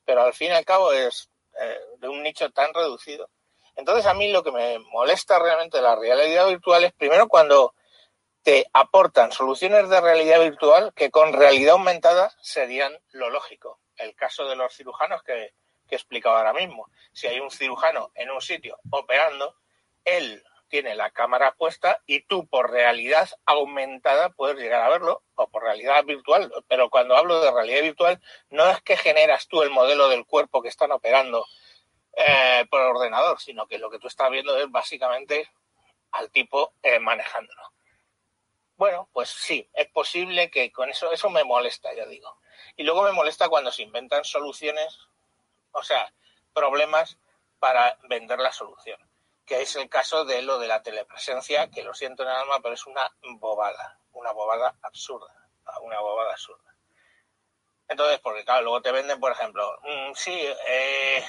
pero 0.05 0.23
al 0.23 0.35
fin 0.35 0.53
y 0.53 0.55
al 0.55 0.65
cabo 0.65 0.93
es 0.93 1.31
eh, 1.61 1.81
de 1.99 2.09
un 2.09 2.23
nicho 2.23 2.51
tan 2.51 2.73
reducido. 2.75 3.31
Entonces 3.75 4.07
a 4.07 4.15
mí 4.15 4.31
lo 4.33 4.43
que 4.43 4.53
me 4.53 4.79
molesta 4.79 5.39
realmente 5.39 5.77
de 5.77 5.83
la 5.83 5.97
realidad 5.97 6.49
virtual 6.49 6.85
es 6.85 6.93
primero 6.93 7.29
cuando 7.29 7.75
te 8.43 8.67
aportan 8.73 9.33
soluciones 9.33 9.89
de 9.89 10.01
realidad 10.01 10.41
virtual 10.41 10.93
que 10.95 11.11
con 11.11 11.33
realidad 11.33 11.73
aumentada 11.73 12.33
serían 12.41 12.97
lo 13.11 13.29
lógico. 13.31 13.81
El 13.97 14.15
caso 14.15 14.47
de 14.49 14.57
los 14.57 14.75
cirujanos 14.75 15.23
que, 15.23 15.53
que 15.87 15.95
he 15.95 15.99
explicado 15.99 16.37
ahora 16.37 16.53
mismo. 16.53 16.89
Si 17.13 17.27
hay 17.27 17.41
un 17.41 17.51
cirujano 17.51 18.11
en 18.15 18.31
un 18.31 18.41
sitio 18.41 18.79
operando, 18.91 19.57
él 20.05 20.43
tiene 20.69 20.95
la 20.95 21.11
cámara 21.11 21.53
puesta 21.53 22.03
y 22.07 22.23
tú 22.23 22.47
por 22.47 22.71
realidad 22.71 23.29
aumentada 23.45 24.31
puedes 24.31 24.57
llegar 24.57 24.83
a 24.83 24.89
verlo 24.89 25.23
o 25.35 25.49
por 25.49 25.63
realidad 25.63 26.05
virtual. 26.05 26.53
Pero 26.69 26.91
cuando 26.91 27.17
hablo 27.17 27.41
de 27.41 27.51
realidad 27.51 27.83
virtual, 27.83 28.21
no 28.51 28.69
es 28.69 28.81
que 28.83 28.97
generas 28.97 29.49
tú 29.49 29.63
el 29.63 29.71
modelo 29.71 30.09
del 30.09 30.27
cuerpo 30.27 30.63
que 30.63 30.69
están 30.69 30.93
operando 30.93 31.47
eh, 32.17 32.67
por 32.71 32.81
ordenador, 32.81 33.41
sino 33.41 33.67
que 33.67 33.79
lo 33.79 33.91
que 33.91 33.99
tú 33.99 34.09
estás 34.09 34.31
viendo 34.31 34.57
es 34.59 34.71
básicamente 34.71 35.51
al 36.13 36.31
tipo 36.31 36.75
eh, 36.83 36.99
manejándolo. 36.99 37.63
Bueno, 38.77 39.09
pues 39.13 39.31
sí, 39.31 39.69
es 39.73 39.89
posible 39.89 40.51
que 40.51 40.71
con 40.71 40.91
eso, 40.91 41.11
eso 41.11 41.31
me 41.31 41.45
molesta, 41.45 41.95
ya 41.95 42.07
digo. 42.07 42.39
Y 42.77 42.85
luego 42.85 43.03
me 43.03 43.13
molesta 43.13 43.49
cuando 43.49 43.71
se 43.73 43.83
inventan 43.83 44.25
soluciones, 44.25 44.99
o 45.73 45.83
sea, 45.83 46.13
problemas 46.53 47.19
para 47.59 47.99
vender 48.09 48.39
la 48.39 48.53
solución 48.53 48.99
que 49.47 49.63
es 49.63 49.77
el 49.77 49.89
caso 49.89 50.25
de 50.25 50.43
lo 50.43 50.59
de 50.59 50.67
la 50.67 50.83
telepresencia, 50.83 51.71
que 51.71 51.85
lo 51.85 51.95
siento 51.95 52.25
en 52.25 52.31
el 52.31 52.35
alma, 52.35 52.61
pero 52.61 52.75
es 52.75 52.85
una 52.87 53.09
bobada, 53.39 53.99
una 54.13 54.33
bobada 54.33 54.77
absurda, 54.83 55.33
una 55.83 56.01
bobada 56.01 56.33
absurda. 56.33 56.75
Entonces, 57.89 58.19
porque 58.19 58.45
claro, 58.45 58.63
luego 58.63 58.83
te 58.83 58.91
venden, 58.91 59.21
por 59.21 59.33
ejemplo, 59.33 59.79
mm, 59.83 60.15
sí, 60.15 60.37
eh, 60.67 61.25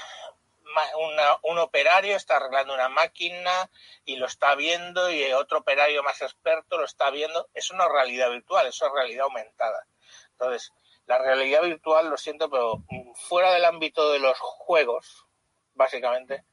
un 1.43 1.57
operario 1.59 2.15
está 2.15 2.37
arreglando 2.37 2.73
una 2.73 2.89
máquina 2.89 3.69
y 4.05 4.17
lo 4.17 4.25
está 4.25 4.55
viendo 4.55 5.09
y 5.09 5.31
otro 5.33 5.59
operario 5.59 6.03
más 6.03 6.21
experto 6.21 6.77
lo 6.77 6.85
está 6.85 7.09
viendo. 7.09 7.47
Eso 7.53 7.75
no 7.75 7.85
es 7.85 7.91
realidad 7.91 8.29
virtual, 8.29 8.67
eso 8.67 8.85
es 8.87 8.91
realidad 8.93 9.25
aumentada. 9.25 9.87
Entonces, 10.31 10.73
la 11.05 11.17
realidad 11.17 11.61
virtual, 11.61 12.09
lo 12.09 12.17
siento, 12.17 12.49
pero 12.49 12.77
mm, 12.89 13.13
fuera 13.13 13.51
del 13.53 13.65
ámbito 13.65 14.11
de 14.11 14.19
los 14.19 14.37
juegos, 14.39 15.25
básicamente, 15.73 16.43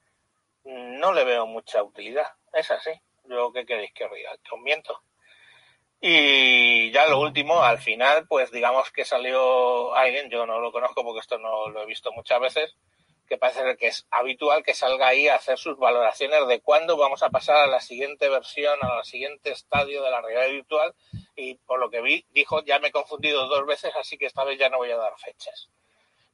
no 0.65 1.13
le 1.13 1.25
veo 1.25 1.47
mucha 1.47 1.83
utilidad. 1.83 2.27
Es 2.53 2.71
así. 2.71 2.91
Yo, 3.25 3.53
¿qué 3.53 3.65
queréis 3.65 3.93
que 3.93 4.05
os 4.05 4.13
diga? 4.13 4.37
Que 4.39 4.55
os 4.55 4.61
miento. 4.61 5.03
Y 6.01 6.91
ya 6.93 7.07
lo 7.07 7.19
último, 7.21 7.63
al 7.63 7.79
final, 7.79 8.27
pues 8.29 8.51
digamos 8.51 8.91
que 8.91 9.05
salió 9.05 9.95
alguien, 9.95 10.29
yo 10.29 10.45
no 10.45 10.61
lo 10.61 10.71
conozco 10.71 11.03
porque 11.03 11.21
esto 11.21 11.39
no 11.39 11.69
lo 11.69 11.83
he 11.83 11.87
visto 11.87 12.13
muchas 12.13 12.41
veces, 12.41 12.77
que 13.27 13.39
parece 13.39 13.77
que 13.79 13.87
es 13.87 14.07
habitual 14.11 14.63
que 14.63 14.75
salga 14.75 15.09
ahí 15.09 15.29
a 15.29 15.37
hacer 15.37 15.57
sus 15.57 15.79
valoraciones 15.79 16.47
de 16.47 16.61
cuándo 16.61 16.99
vamos 16.99 17.23
a 17.23 17.31
pasar 17.31 17.57
a 17.57 17.67
la 17.67 17.81
siguiente 17.81 18.29
versión, 18.29 18.79
a 18.83 18.97
la 18.97 19.05
siguiente 19.05 19.51
estadio 19.51 20.03
de 20.03 20.11
la 20.11 20.21
realidad 20.21 20.51
virtual. 20.51 20.95
Y 21.37 21.55
por 21.55 21.81
lo 21.81 21.89
que 21.89 22.03
vi, 22.03 22.27
dijo, 22.33 22.63
ya 22.65 22.79
me 22.81 22.89
he 22.89 22.93
confundido 22.93 23.47
dos 23.49 23.65
veces, 23.65 23.93
así 23.97 24.19
que 24.19 24.27
esta 24.27 24.45
vez 24.45 24.59
ya 24.59 24.69
no 24.69 24.77
voy 24.77 24.91
a 24.91 24.99
dar 24.99 25.15
fechas 25.17 25.71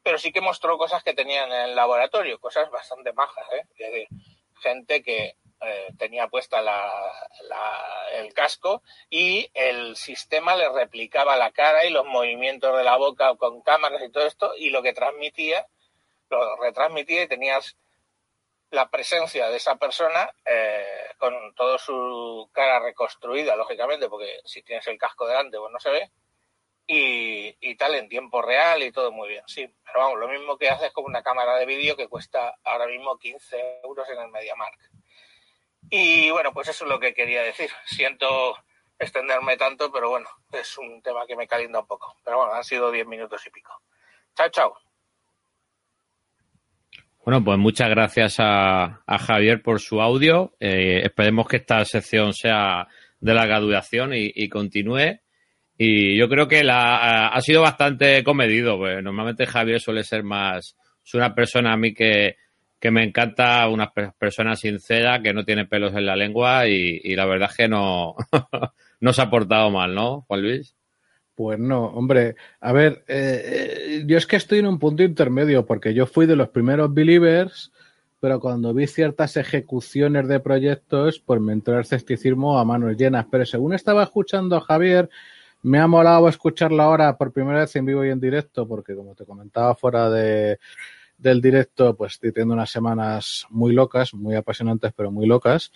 pero 0.03 0.19
sí 0.19 0.33
que 0.33 0.41
mostró 0.41 0.79
cosas 0.79 1.03
que 1.03 1.15
tenían 1.15 1.53
en 1.53 1.61
el 1.61 1.77
laboratorio, 1.77 2.41
cosas 2.41 2.71
bastante 2.71 3.13
majas, 3.13 3.47
¿eh? 3.53 3.63
Es 3.77 3.93
decir, 3.93 4.09
gente 4.61 5.03
que 5.03 5.37
eh, 5.63 5.89
tenía 5.99 6.29
puesta 6.29 6.63
la, 6.63 6.91
el 8.15 8.33
casco 8.33 8.83
y 9.11 9.51
el 9.53 9.95
sistema 9.97 10.57
le 10.57 10.69
replicaba 10.71 11.37
la 11.37 11.53
cara 11.53 11.85
y 11.85 11.91
los 11.91 12.07
movimientos 12.07 12.77
de 12.77 12.85
la 12.85 12.97
boca 12.97 13.35
con 13.37 13.61
cámaras 13.63 14.03
y 14.03 14.11
todo 14.11 14.27
esto, 14.27 14.55
y 14.57 14.71
lo 14.71 14.83
que 14.83 14.95
transmitía, 14.95 15.67
lo 16.31 16.57
retransmitía 16.57 17.25
y 17.25 17.29
tenías 17.29 17.77
la 18.71 18.89
presencia 18.89 19.51
de 19.51 19.57
esa 19.57 19.77
persona 19.77 20.33
eh, 20.47 21.11
con 21.19 21.55
toda 21.55 21.77
su 21.77 22.49
cara 22.53 22.81
reconstruida, 22.81 23.57
lógicamente, 23.57 24.09
porque 24.09 24.41
si 24.45 24.63
tienes 24.63 24.87
el 24.87 24.97
casco 24.97 25.27
delante, 25.27 25.59
pues 25.59 25.73
no 25.73 25.81
se 25.81 25.91
ve, 25.91 26.11
y, 26.93 27.75
tal 27.77 27.95
en 27.95 28.09
tiempo 28.09 28.43
real 28.43 28.83
y 28.83 28.91
todo 28.91 29.13
muy 29.13 29.29
bien, 29.29 29.45
sí. 29.47 29.69
Pero 29.85 30.01
vamos, 30.01 30.19
lo 30.19 30.29
mismo 30.29 30.59
que 30.59 30.69
haces 30.69 30.91
con 30.93 31.05
una 31.05 31.23
cámara 31.23 31.57
de 31.57 31.65
vídeo 31.65 31.97
que 31.97 32.09
cuesta 32.09 32.57
ahora 32.65 32.87
mismo 32.87 33.17
15 33.17 33.83
euros 33.85 34.09
en 34.09 34.19
el 34.19 34.29
MediaMark. 34.29 34.79
Y 35.89 36.31
bueno, 36.31 36.53
pues 36.53 36.69
eso 36.69 36.85
es 36.85 36.91
lo 36.91 36.99
que 36.99 37.15
quería 37.15 37.43
decir. 37.43 37.71
Siento 37.87 38.57
extenderme 38.99 39.57
tanto, 39.57 39.93
pero 39.93 40.11
bueno, 40.11 40.29
es 40.53 40.77
un 40.79 41.01
tema 41.01 41.27
que 41.27 41.37
me 41.37 41.47
calienta 41.47 41.79
un 41.81 41.87
poco. 41.87 42.17
Pero 42.25 42.39
bueno, 42.39 42.53
han 42.55 42.65
sido 42.65 42.91
10 42.91 43.07
minutos 43.07 43.47
y 43.47 43.51
pico. 43.51 43.73
Chao, 44.35 44.49
chao. 44.51 44.77
Bueno, 47.25 47.45
pues 47.45 47.59
muchas 47.59 47.89
gracias 47.89 48.37
a, 48.39 49.03
Javier 49.07 49.63
por 49.63 49.81
su 49.81 50.01
audio. 50.01 50.57
Eh, 50.59 51.03
esperemos 51.05 51.47
que 51.47 51.59
esta 51.59 51.85
sección 51.85 52.33
sea 52.33 52.89
de 53.21 53.35
larga 53.35 53.61
duración 53.61 54.11
y 54.13 54.49
continúe. 54.49 55.21
Y 55.83 56.15
yo 56.15 56.29
creo 56.29 56.47
que 56.47 56.63
la, 56.63 57.29
ha, 57.29 57.41
sido 57.41 57.63
bastante 57.63 58.23
comedido. 58.23 58.77
Pues 58.77 59.03
normalmente 59.03 59.47
Javier 59.47 59.81
suele 59.81 60.05
ser 60.05 60.23
más, 60.23 60.77
es 61.03 61.15
una 61.15 61.35
persona 61.35 61.73
a 61.73 61.79
mí 61.79 61.95
que, 61.95 62.37
que 62.79 62.91
me 62.91 63.03
encanta, 63.03 63.67
una 63.67 63.91
pe- 63.91 64.13
persona 64.19 64.57
sincera, 64.57 65.23
que 65.23 65.33
no 65.33 65.43
tiene 65.43 65.65
pelos 65.65 65.95
en 65.95 66.05
la 66.05 66.17
lengua 66.17 66.69
y, 66.69 67.01
y 67.03 67.17
la 67.17 67.25
verdad 67.25 67.49
es 67.51 67.57
que 67.57 67.67
no, 67.67 68.15
no 69.01 69.13
se 69.15 69.23
ha 69.23 69.31
portado 69.31 69.71
mal, 69.71 69.95
¿no, 69.95 70.21
Juan 70.29 70.43
Luis? 70.43 70.77
Pues 71.35 71.59
no, 71.59 71.87
hombre, 71.87 72.35
a 72.61 72.73
ver, 72.75 73.03
eh, 73.09 73.43
eh, 73.47 74.05
yo 74.07 74.19
es 74.19 74.27
que 74.27 74.37
estoy 74.37 74.59
en 74.59 74.67
un 74.67 74.79
punto 74.79 75.03
intermedio 75.03 75.65
porque 75.65 75.95
yo 75.95 76.05
fui 76.05 76.27
de 76.27 76.37
los 76.37 76.51
primeros 76.51 76.93
believers, 76.93 77.73
pero 78.21 78.39
cuando 78.39 78.75
vi 78.75 78.87
ciertas 78.87 79.39
ejecuciones 79.39 80.29
de 80.29 80.41
proyectos, 80.41 81.21
pues 81.21 81.41
me 81.41 81.55
entró 81.55 81.73
el 81.77 81.81
escepticismo 81.81 82.59
a 82.59 82.67
manos 82.67 82.99
llenas. 82.99 83.25
Pero 83.31 83.47
según 83.47 83.73
estaba 83.73 84.03
escuchando 84.03 84.57
a 84.57 84.61
Javier, 84.61 85.09
me 85.63 85.79
ha 85.79 85.87
molado 85.87 86.29
escucharlo 86.29 86.83
ahora 86.83 87.17
por 87.17 87.33
primera 87.33 87.61
vez 87.61 87.75
en 87.77 87.87
vivo 87.87 88.05
y 88.05 88.11
en 88.11 88.21
directo, 88.21 88.67
porque 88.67 88.95
como 88.95 89.15
te 89.15 89.25
comentaba 89.25 89.75
fuera 89.75 90.09
de, 90.11 90.59
del 91.21 91.41
directo, 91.41 91.95
pues 91.97 92.15
estoy 92.15 92.33
teniendo 92.33 92.55
unas 92.55 92.71
semanas 92.71 93.47
muy 93.51 93.73
locas, 93.73 94.15
muy 94.15 94.35
apasionantes, 94.35 94.93
pero 94.97 95.11
muy 95.11 95.27
locas, 95.27 95.71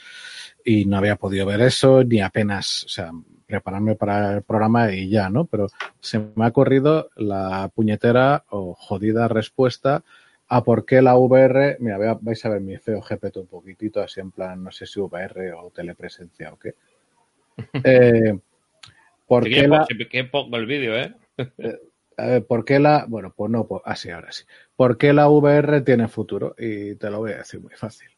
y 0.64 0.86
no 0.86 0.96
había 0.96 1.16
podido 1.16 1.46
ver 1.46 1.60
eso 1.60 2.02
ni 2.02 2.20
apenas, 2.20 2.84
o 2.84 2.88
sea, 2.88 3.10
prepararme 3.46 3.94
para 3.94 4.36
el 4.36 4.42
programa 4.42 4.92
y 4.92 5.10
ya, 5.10 5.28
¿no? 5.28 5.44
Pero 5.44 5.68
se 6.00 6.18
me 6.34 6.46
ha 6.46 6.50
corrido 6.50 7.10
la 7.16 7.70
puñetera 7.74 8.44
o 8.48 8.74
jodida 8.74 9.28
respuesta 9.28 10.02
a 10.48 10.62
por 10.62 10.84
qué 10.84 11.02
la 11.02 11.16
VR, 11.16 11.76
mira, 11.80 12.18
vais 12.20 12.44
a 12.44 12.48
ver 12.48 12.60
mi 12.60 12.76
feo 12.78 13.00
GPT 13.00 13.38
un 13.38 13.46
poquitito, 13.46 14.00
así 14.00 14.20
en 14.20 14.30
plan, 14.30 14.62
no 14.62 14.70
sé 14.70 14.86
si 14.86 15.00
VR 15.00 15.52
o 15.52 15.70
telepresencia 15.70 16.52
o 16.52 16.58
qué. 16.58 16.74
Eh, 17.84 18.36
¿Por 19.40 19.48
qué 19.48 19.68
la, 19.68 19.86
pongo 20.30 20.56
el 20.56 20.66
vídeo, 20.66 20.96
¿eh? 20.96 21.14
a 22.16 22.26
ver, 22.26 22.46
¿por 22.46 22.64
qué 22.64 22.78
la, 22.78 23.06
bueno, 23.08 23.32
pues 23.36 23.50
no, 23.50 23.66
pues 23.66 23.82
así, 23.84 24.10
ahora 24.10 24.30
sí. 24.30 24.44
¿Por 24.76 24.96
qué 24.96 25.12
la 25.12 25.28
VR 25.28 25.80
tiene 25.80 26.08
futuro? 26.08 26.54
Y 26.58 26.94
te 26.96 27.10
lo 27.10 27.18
voy 27.18 27.32
a 27.32 27.38
decir 27.38 27.60
muy 27.60 27.74
fácil. 27.74 28.08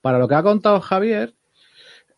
Para 0.00 0.18
lo 0.18 0.28
que 0.28 0.34
ha 0.34 0.42
contado 0.42 0.80
Javier, 0.80 1.34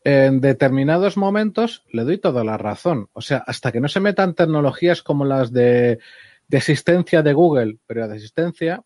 en 0.05 0.41
determinados 0.41 1.17
momentos 1.17 1.85
le 1.91 2.05
doy 2.05 2.19
toda 2.19 2.45
la 2.45 2.57
razón. 2.57 3.09
O 3.13 3.21
sea, 3.21 3.39
hasta 3.39 3.73
que 3.73 3.81
no 3.81 3.89
se 3.89 4.01
metan 4.01 4.35
tecnologías 4.35 5.03
como 5.03 5.25
las 5.25 5.53
de, 5.53 5.99
de 6.47 6.59
asistencia 6.59 7.23
de 7.23 7.33
Google, 7.33 7.79
pero 7.87 8.07
de 8.07 8.17
asistencia, 8.17 8.83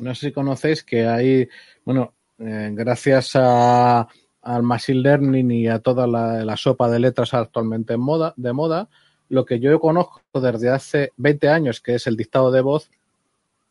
no 0.00 0.14
sé 0.14 0.26
si 0.26 0.32
conocéis 0.32 0.84
que 0.84 1.06
hay, 1.06 1.48
bueno, 1.84 2.14
eh, 2.38 2.70
gracias 2.72 3.32
a, 3.34 4.06
al 4.42 4.62
Machine 4.62 5.00
Learning 5.00 5.50
y 5.50 5.68
a 5.68 5.80
toda 5.80 6.06
la, 6.06 6.44
la 6.44 6.56
sopa 6.56 6.90
de 6.90 6.98
letras 6.98 7.34
actualmente 7.34 7.94
en 7.94 8.00
moda, 8.00 8.34
de 8.36 8.52
moda, 8.52 8.88
lo 9.28 9.44
que 9.44 9.60
yo 9.60 9.78
conozco 9.80 10.20
desde 10.40 10.70
hace 10.70 11.12
20 11.16 11.48
años, 11.48 11.80
que 11.80 11.94
es 11.94 12.06
el 12.06 12.16
dictado 12.16 12.50
de 12.50 12.60
voz, 12.60 12.90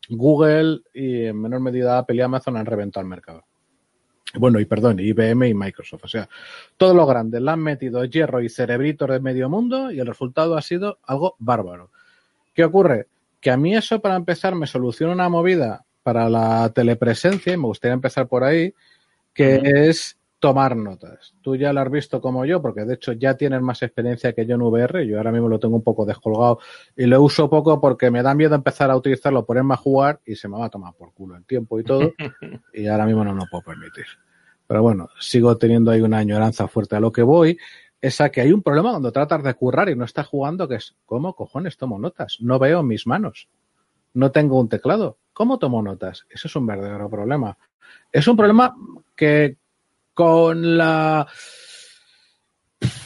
Google 0.09 0.81
y 0.93 1.25
en 1.25 1.41
menor 1.41 1.59
medida 1.59 1.97
Apple 1.97 2.17
y 2.17 2.21
Amazon 2.21 2.57
han 2.57 2.65
reventado 2.65 3.03
el 3.03 3.09
mercado. 3.09 3.43
Bueno, 4.35 4.59
y 4.59 4.65
perdón, 4.65 4.99
IBM 4.99 5.47
y 5.47 5.53
Microsoft. 5.53 6.03
O 6.03 6.07
sea, 6.07 6.29
todos 6.77 6.95
los 6.95 7.07
grandes 7.07 7.41
le 7.41 7.49
han 7.49 7.59
metido 7.59 8.05
hierro 8.05 8.41
y 8.41 8.49
cerebritos 8.49 9.09
de 9.09 9.19
medio 9.19 9.49
mundo 9.49 9.91
y 9.91 9.99
el 9.99 10.07
resultado 10.07 10.55
ha 10.55 10.61
sido 10.61 10.99
algo 11.03 11.35
bárbaro. 11.39 11.91
¿Qué 12.53 12.63
ocurre? 12.63 13.07
Que 13.39 13.49
a 13.49 13.57
mí 13.57 13.75
eso 13.75 13.99
para 14.01 14.15
empezar 14.15 14.53
me 14.53 14.67
soluciona 14.67 15.13
una 15.13 15.29
movida 15.29 15.85
para 16.03 16.29
la 16.29 16.71
telepresencia, 16.73 17.53
y 17.53 17.57
me 17.57 17.65
gustaría 17.65 17.93
empezar 17.93 18.27
por 18.27 18.43
ahí, 18.43 18.73
que 19.33 19.61
es 19.63 20.17
tomar 20.39 20.75
notas. 20.75 21.35
Tú 21.41 21.55
ya 21.55 21.73
lo 21.73 21.81
has 21.81 21.91
visto 21.91 22.21
como 22.21 22.45
yo, 22.45 22.61
porque 22.61 22.85
de 22.85 22.95
hecho 22.95 23.11
ya 23.11 23.35
tienes 23.35 23.61
más 23.61 23.81
experiencia 23.83 24.33
que 24.33 24.45
yo 24.45 24.55
en 24.55 24.61
VR. 24.61 25.05
Yo 25.05 25.17
ahora 25.17 25.31
mismo 25.31 25.49
lo 25.49 25.59
tengo 25.59 25.75
un 25.75 25.83
poco 25.83 26.05
descolgado 26.05 26.59
y 26.95 27.05
lo 27.05 27.21
uso 27.21 27.49
poco 27.49 27.79
porque 27.79 28.09
me 28.09 28.23
da 28.23 28.33
miedo 28.33 28.55
empezar 28.55 28.89
a 28.89 28.95
utilizarlo, 28.95 29.45
ponerme 29.45 29.73
a 29.73 29.77
jugar 29.77 30.21
y 30.25 30.35
se 30.35 30.47
me 30.47 30.57
va 30.57 30.65
a 30.65 30.69
tomar 30.69 30.93
por 30.93 31.13
culo 31.13 31.35
el 31.35 31.45
tiempo 31.45 31.79
y 31.79 31.83
todo. 31.83 32.13
y 32.73 32.87
ahora 32.87 33.05
mismo 33.05 33.23
no 33.23 33.33
lo 33.33 33.43
puedo 33.51 33.63
permitir. 33.63 34.05
Pero 34.65 34.81
bueno, 34.81 35.09
sigo 35.19 35.57
teniendo 35.57 35.91
ahí 35.91 36.01
una 36.01 36.19
añoranza 36.19 36.67
fuerte. 36.67 36.95
A 36.95 36.99
lo 36.99 37.11
que 37.11 37.23
voy 37.23 37.57
es 38.01 38.21
a 38.21 38.29
que 38.29 38.41
hay 38.41 38.53
un 38.53 38.63
problema 38.63 38.91
cuando 38.91 39.11
tratas 39.11 39.43
de 39.43 39.53
currar 39.55 39.89
y 39.89 39.95
no 39.95 40.05
estás 40.05 40.27
jugando, 40.27 40.67
que 40.67 40.75
es, 40.75 40.95
¿cómo 41.05 41.35
cojones 41.35 41.75
tomo 41.75 41.99
notas? 41.99 42.37
No 42.39 42.59
veo 42.59 42.81
mis 42.81 43.05
manos. 43.05 43.49
No 44.13 44.31
tengo 44.31 44.59
un 44.59 44.69
teclado. 44.69 45.17
¿Cómo 45.33 45.59
tomo 45.59 45.81
notas? 45.81 46.25
Eso 46.29 46.47
es 46.47 46.55
un 46.55 46.65
verdadero 46.65 47.09
problema. 47.09 47.57
Es 48.11 48.27
un 48.27 48.37
problema 48.37 48.75
que 49.15 49.57
con 50.19 50.75
la... 50.77 51.25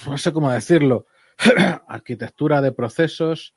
no 0.07 0.17
sé 0.17 0.33
cómo 0.33 0.49
decirlo. 0.51 1.05
arquitectura 1.87 2.59
de 2.59 2.71
procesos, 2.71 3.53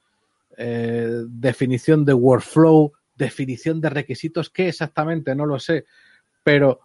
eh, 0.58 1.22
definición 1.26 2.04
de 2.04 2.12
workflow, 2.12 2.92
definición 3.14 3.80
de 3.80 3.88
requisitos, 3.88 4.50
¿qué 4.50 4.68
exactamente? 4.68 5.34
No 5.34 5.46
lo 5.46 5.58
sé. 5.58 5.86
Pero 6.42 6.80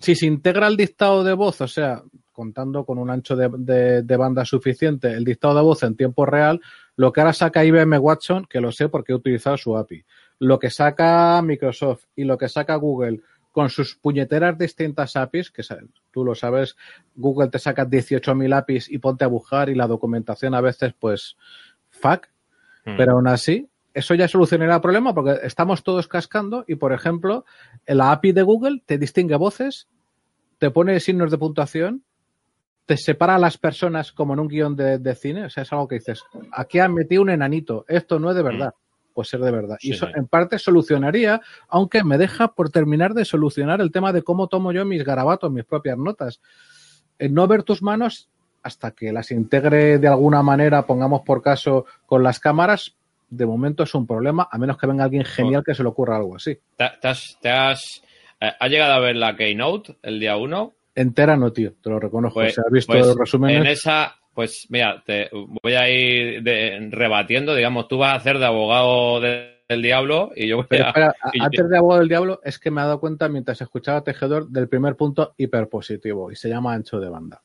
si 0.00 0.14
se 0.14 0.24
integra 0.24 0.66
el 0.66 0.78
dictado 0.78 1.22
de 1.24 1.34
voz, 1.34 1.60
o 1.60 1.68
sea, 1.68 2.02
contando 2.32 2.86
con 2.86 2.96
un 2.96 3.10
ancho 3.10 3.36
de, 3.36 3.50
de- 3.58 4.02
de 4.02 4.16
banda 4.16 4.46
suficiente, 4.46 5.12
el 5.12 5.24
dictado 5.26 5.56
de 5.56 5.62
voz 5.62 5.82
en 5.82 5.94
tiempo 5.94 6.24
real, 6.24 6.58
lo 6.96 7.12
que 7.12 7.20
ahora 7.20 7.34
saca 7.34 7.66
IBM 7.66 7.98
Watson, 7.98 8.46
que 8.48 8.62
lo 8.62 8.72
sé 8.72 8.88
porque 8.88 9.12
he 9.12 9.16
utilizado 9.16 9.58
su 9.58 9.76
API, 9.76 10.02
lo 10.38 10.58
que 10.58 10.70
saca 10.70 11.42
Microsoft 11.42 12.04
y 12.16 12.24
lo 12.24 12.38
que 12.38 12.48
saca 12.48 12.76
Google 12.76 13.20
con 13.54 13.70
sus 13.70 13.94
puñeteras 13.94 14.58
distintas 14.58 15.14
APIs, 15.14 15.52
que 15.52 15.62
tú 16.10 16.24
lo 16.24 16.34
sabes, 16.34 16.76
Google 17.14 17.48
te 17.48 17.60
saca 17.60 17.86
18.000 17.86 18.52
APIs 18.52 18.90
y 18.90 18.98
ponte 18.98 19.24
a 19.24 19.28
buscar 19.28 19.68
y 19.68 19.76
la 19.76 19.86
documentación 19.86 20.54
a 20.54 20.60
veces, 20.60 20.92
pues, 20.98 21.36
fuck, 21.88 22.26
Mm. 22.84 22.96
pero 22.96 23.12
aún 23.12 23.28
así, 23.28 23.68
eso 23.92 24.14
ya 24.14 24.28
solucionará 24.28 24.74
el 24.74 24.80
problema 24.80 25.14
porque 25.14 25.38
estamos 25.42 25.82
todos 25.82 26.08
cascando 26.08 26.64
y, 26.66 26.74
por 26.74 26.92
ejemplo, 26.92 27.44
la 27.86 28.12
API 28.12 28.32
de 28.32 28.42
Google 28.42 28.82
te 28.84 28.98
distingue 28.98 29.36
voces, 29.36 29.88
te 30.58 30.70
pone 30.70 30.98
signos 31.00 31.30
de 31.30 31.38
puntuación, 31.38 32.02
te 32.86 32.96
separa 32.96 33.36
a 33.36 33.38
las 33.38 33.56
personas 33.56 34.12
como 34.12 34.34
en 34.34 34.40
un 34.40 34.48
guion 34.48 34.76
de, 34.76 34.98
de 34.98 35.14
cine. 35.14 35.46
O 35.46 35.50
sea, 35.50 35.62
es 35.62 35.72
algo 35.72 35.88
que 35.88 35.94
dices, 35.94 36.22
aquí 36.52 36.80
han 36.80 36.92
metido 36.92 37.22
un 37.22 37.30
enanito, 37.30 37.84
esto 37.88 38.18
no 38.18 38.30
es 38.30 38.36
de 38.36 38.42
verdad. 38.42 38.74
Pues 39.14 39.28
ser 39.28 39.40
de 39.40 39.50
verdad. 39.52 39.76
Sí, 39.80 39.88
y 39.88 39.92
eso 39.92 40.08
en 40.14 40.26
parte 40.26 40.58
solucionaría, 40.58 41.40
aunque 41.68 42.02
me 42.04 42.18
deja 42.18 42.48
por 42.48 42.70
terminar 42.70 43.14
de 43.14 43.24
solucionar 43.24 43.80
el 43.80 43.92
tema 43.92 44.12
de 44.12 44.22
cómo 44.22 44.48
tomo 44.48 44.72
yo 44.72 44.84
mis 44.84 45.04
garabatos, 45.04 45.50
mis 45.50 45.64
propias 45.64 45.96
notas. 45.96 46.40
El 47.18 47.32
no 47.32 47.46
ver 47.46 47.62
tus 47.62 47.80
manos 47.80 48.28
hasta 48.64 48.90
que 48.90 49.12
las 49.12 49.30
integre 49.30 49.98
de 49.98 50.08
alguna 50.08 50.42
manera, 50.42 50.84
pongamos 50.86 51.22
por 51.22 51.42
caso, 51.42 51.86
con 52.06 52.22
las 52.22 52.40
cámaras, 52.40 52.96
de 53.28 53.46
momento 53.46 53.82
es 53.84 53.94
un 53.94 54.06
problema, 54.06 54.48
a 54.50 54.58
menos 54.58 54.78
que 54.78 54.86
venga 54.86 55.04
alguien 55.04 55.24
genial 55.24 55.62
que 55.64 55.74
se 55.74 55.82
le 55.82 55.90
ocurra 55.90 56.16
algo 56.16 56.36
así. 56.36 56.58
¿Te, 56.76 56.90
te 57.00 57.08
has, 57.08 57.38
te 57.40 57.50
has, 57.50 58.02
eh, 58.40 58.50
¿has 58.58 58.70
llegado 58.70 58.94
a 58.94 59.00
ver 59.00 59.16
la 59.16 59.36
Keynote 59.36 59.96
el 60.02 60.18
día 60.18 60.36
1? 60.36 60.72
Entera 60.94 61.36
no, 61.36 61.52
tío, 61.52 61.74
te 61.82 61.90
lo 61.90 62.00
reconozco. 62.00 62.40
Pues, 62.40 62.54
si 62.54 62.60
has 62.60 62.70
visto 62.70 62.92
pues, 62.92 63.06
los 63.06 63.16
resúmenes. 63.16 63.60
En 63.60 63.66
esa, 63.66 64.16
pues 64.34 64.66
mira, 64.68 65.02
te 65.06 65.30
voy 65.32 65.74
a 65.74 65.88
ir 65.88 66.42
de- 66.42 66.88
rebatiendo, 66.90 67.54
digamos, 67.54 67.88
tú 67.88 67.98
vas 67.98 68.12
a 68.12 68.16
hacer 68.16 68.38
de 68.38 68.46
abogado 68.46 69.20
de- 69.20 69.54
del 69.68 69.80
diablo 69.80 70.32
y 70.36 70.46
yo 70.48 70.56
voy 70.58 70.66
Pero 70.68 70.84
a... 70.84 70.88
espera, 70.88 71.14
yo- 71.32 71.42
antes 71.44 71.68
de 71.70 71.78
abogado 71.78 72.00
del 72.00 72.08
diablo, 72.08 72.40
es 72.44 72.58
que 72.58 72.70
me 72.70 72.80
he 72.82 72.84
dado 72.84 73.00
cuenta 73.00 73.28
mientras 73.28 73.60
escuchaba 73.62 73.98
a 73.98 74.04
Tejedor 74.04 74.48
del 74.48 74.68
primer 74.68 74.94
punto 74.96 75.32
hiperpositivo 75.38 76.30
y 76.30 76.36
se 76.36 76.48
llama 76.50 76.74
ancho 76.74 77.00
de 77.00 77.08
banda. 77.08 77.40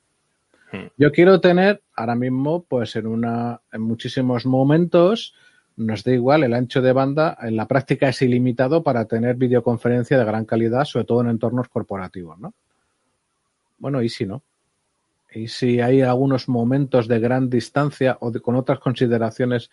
Hmm. 0.71 0.87
Yo 0.97 1.11
quiero 1.11 1.39
tener 1.39 1.81
ahora 1.95 2.15
mismo, 2.15 2.63
pues 2.67 2.95
en 2.97 3.07
una, 3.07 3.61
en 3.71 3.81
muchísimos 3.81 4.45
momentos, 4.45 5.33
nos 5.77 6.03
da 6.03 6.11
igual 6.11 6.43
el 6.43 6.53
ancho 6.53 6.81
de 6.81 6.91
banda, 6.91 7.37
en 7.41 7.55
la 7.55 7.65
práctica 7.67 8.09
es 8.09 8.21
ilimitado 8.21 8.83
para 8.83 9.05
tener 9.05 9.37
videoconferencia 9.37 10.17
de 10.17 10.25
gran 10.25 10.43
calidad, 10.43 10.83
sobre 10.83 11.05
todo 11.05 11.21
en 11.21 11.29
entornos 11.29 11.69
corporativos, 11.69 12.37
¿no? 12.37 12.53
Bueno, 13.77 14.01
y 14.01 14.09
si 14.09 14.25
no. 14.25 14.43
Y 15.33 15.47
si 15.47 15.79
hay 15.79 16.01
algunos 16.01 16.47
momentos 16.47 17.07
de 17.07 17.19
gran 17.19 17.49
distancia 17.49 18.17
o 18.21 18.31
de- 18.31 18.39
con 18.41 18.55
otras 18.55 18.79
consideraciones 18.79 19.69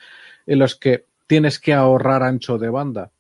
en 0.46 0.58
los 0.58 0.76
que 0.76 1.06
tienes 1.26 1.58
que 1.58 1.72
ahorrar 1.74 2.22
ancho 2.22 2.58
de 2.58 2.68
banda. 2.68 3.10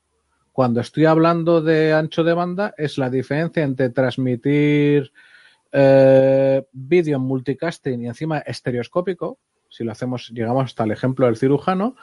Cuando 0.52 0.80
estoy 0.80 1.04
hablando 1.06 1.60
de 1.60 1.92
ancho 1.92 2.24
de 2.24 2.34
banda 2.34 2.74
es 2.78 2.98
la 2.98 3.10
diferencia 3.10 3.62
entre 3.62 3.90
transmitir 3.90 5.12
eh, 5.72 6.64
vídeo 6.72 7.16
en 7.16 7.22
multicasting 7.22 8.02
y 8.02 8.06
encima 8.06 8.38
estereoscópico, 8.38 9.38
si 9.68 9.84
lo 9.84 9.92
hacemos, 9.92 10.30
llegamos 10.30 10.64
hasta 10.64 10.84
el 10.84 10.92
ejemplo 10.92 11.26
del 11.26 11.36
cirujano, 11.36 11.96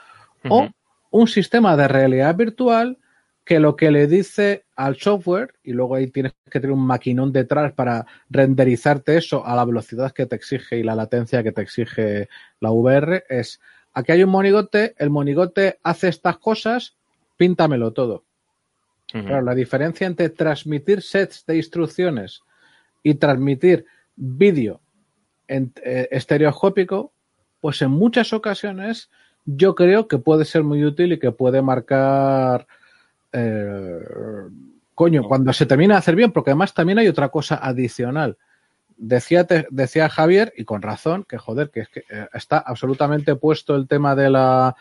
o 0.49 0.67
un 1.09 1.27
sistema 1.27 1.77
de 1.77 1.87
realidad 1.87 2.35
virtual 2.35 2.97
que 3.45 3.60
lo 3.60 3.75
que 3.75 3.91
le 3.91 4.08
dice 4.08 4.65
al 4.75 4.95
software, 4.95 5.56
y 5.63 5.73
luego 5.73 5.95
ahí 5.95 6.08
tienes 6.08 6.34
que 6.49 6.60
tener 6.60 6.71
un 6.71 6.86
maquinón 6.86 7.32
detrás 7.32 7.73
para 7.73 8.06
renderizarte 8.29 9.17
eso 9.17 9.45
a 9.45 9.56
la 9.56 9.65
velocidad 9.65 10.12
que 10.12 10.25
te 10.25 10.36
exige 10.36 10.77
y 10.77 10.84
la 10.84 10.95
latencia 10.95 11.43
que 11.43 11.51
te 11.51 11.62
exige 11.62 12.29
la 12.60 12.71
VR, 12.71 13.25
es 13.29 13.60
aquí 13.93 14.13
hay 14.13 14.23
un 14.23 14.29
monigote, 14.29 14.95
el 14.97 15.10
monigote 15.10 15.79
hace 15.84 16.08
estas 16.08 16.38
cosas, 16.38 16.95
píntamelo 17.38 17.91
todo. 17.91 18.23
Claro, 19.08 19.43
la 19.43 19.53
diferencia 19.53 20.08
entre 20.08 20.29
transmitir 20.29 21.03
sets 21.03 21.45
de 21.45 21.58
instrucciones 21.58 22.41
y 23.03 23.13
transmitir 23.15 23.86
vídeo 24.15 24.82
en, 25.47 25.71
eh, 25.84 26.08
estereoscópico, 26.10 27.12
pues 27.62 27.82
en 27.84 27.91
muchas 27.91 28.34
ocasiones 28.34 29.12
yo 29.45 29.75
creo 29.75 30.08
que 30.08 30.17
puede 30.17 30.45
ser 30.45 30.63
muy 30.63 30.84
útil 30.84 31.13
y 31.13 31.19
que 31.19 31.32
puede 31.32 31.62
marcar, 31.62 32.65
eh, 33.33 33.99
coño, 34.95 35.23
cuando 35.23 35.51
se 35.53 35.65
termina 35.65 35.95
de 35.95 35.99
hacer 35.99 36.15
bien, 36.15 36.31
porque 36.31 36.51
además 36.51 36.73
también 36.73 36.99
hay 36.99 37.07
otra 37.07 37.29
cosa 37.29 37.55
adicional. 37.55 38.37
Decía, 38.95 39.45
te- 39.45 39.67
decía 39.71 40.07
Javier, 40.09 40.53
y 40.55 40.65
con 40.65 40.81
razón, 40.81 41.25
que 41.27 41.37
joder, 41.37 41.71
que 41.71 41.81
es 41.81 41.89
que 41.89 42.01
eh, 42.09 42.27
está 42.33 42.59
absolutamente 42.59 43.35
puesto 43.35 43.75
el 43.75 43.87
tema 43.87 44.15
de 44.15 44.29
la 44.29 44.75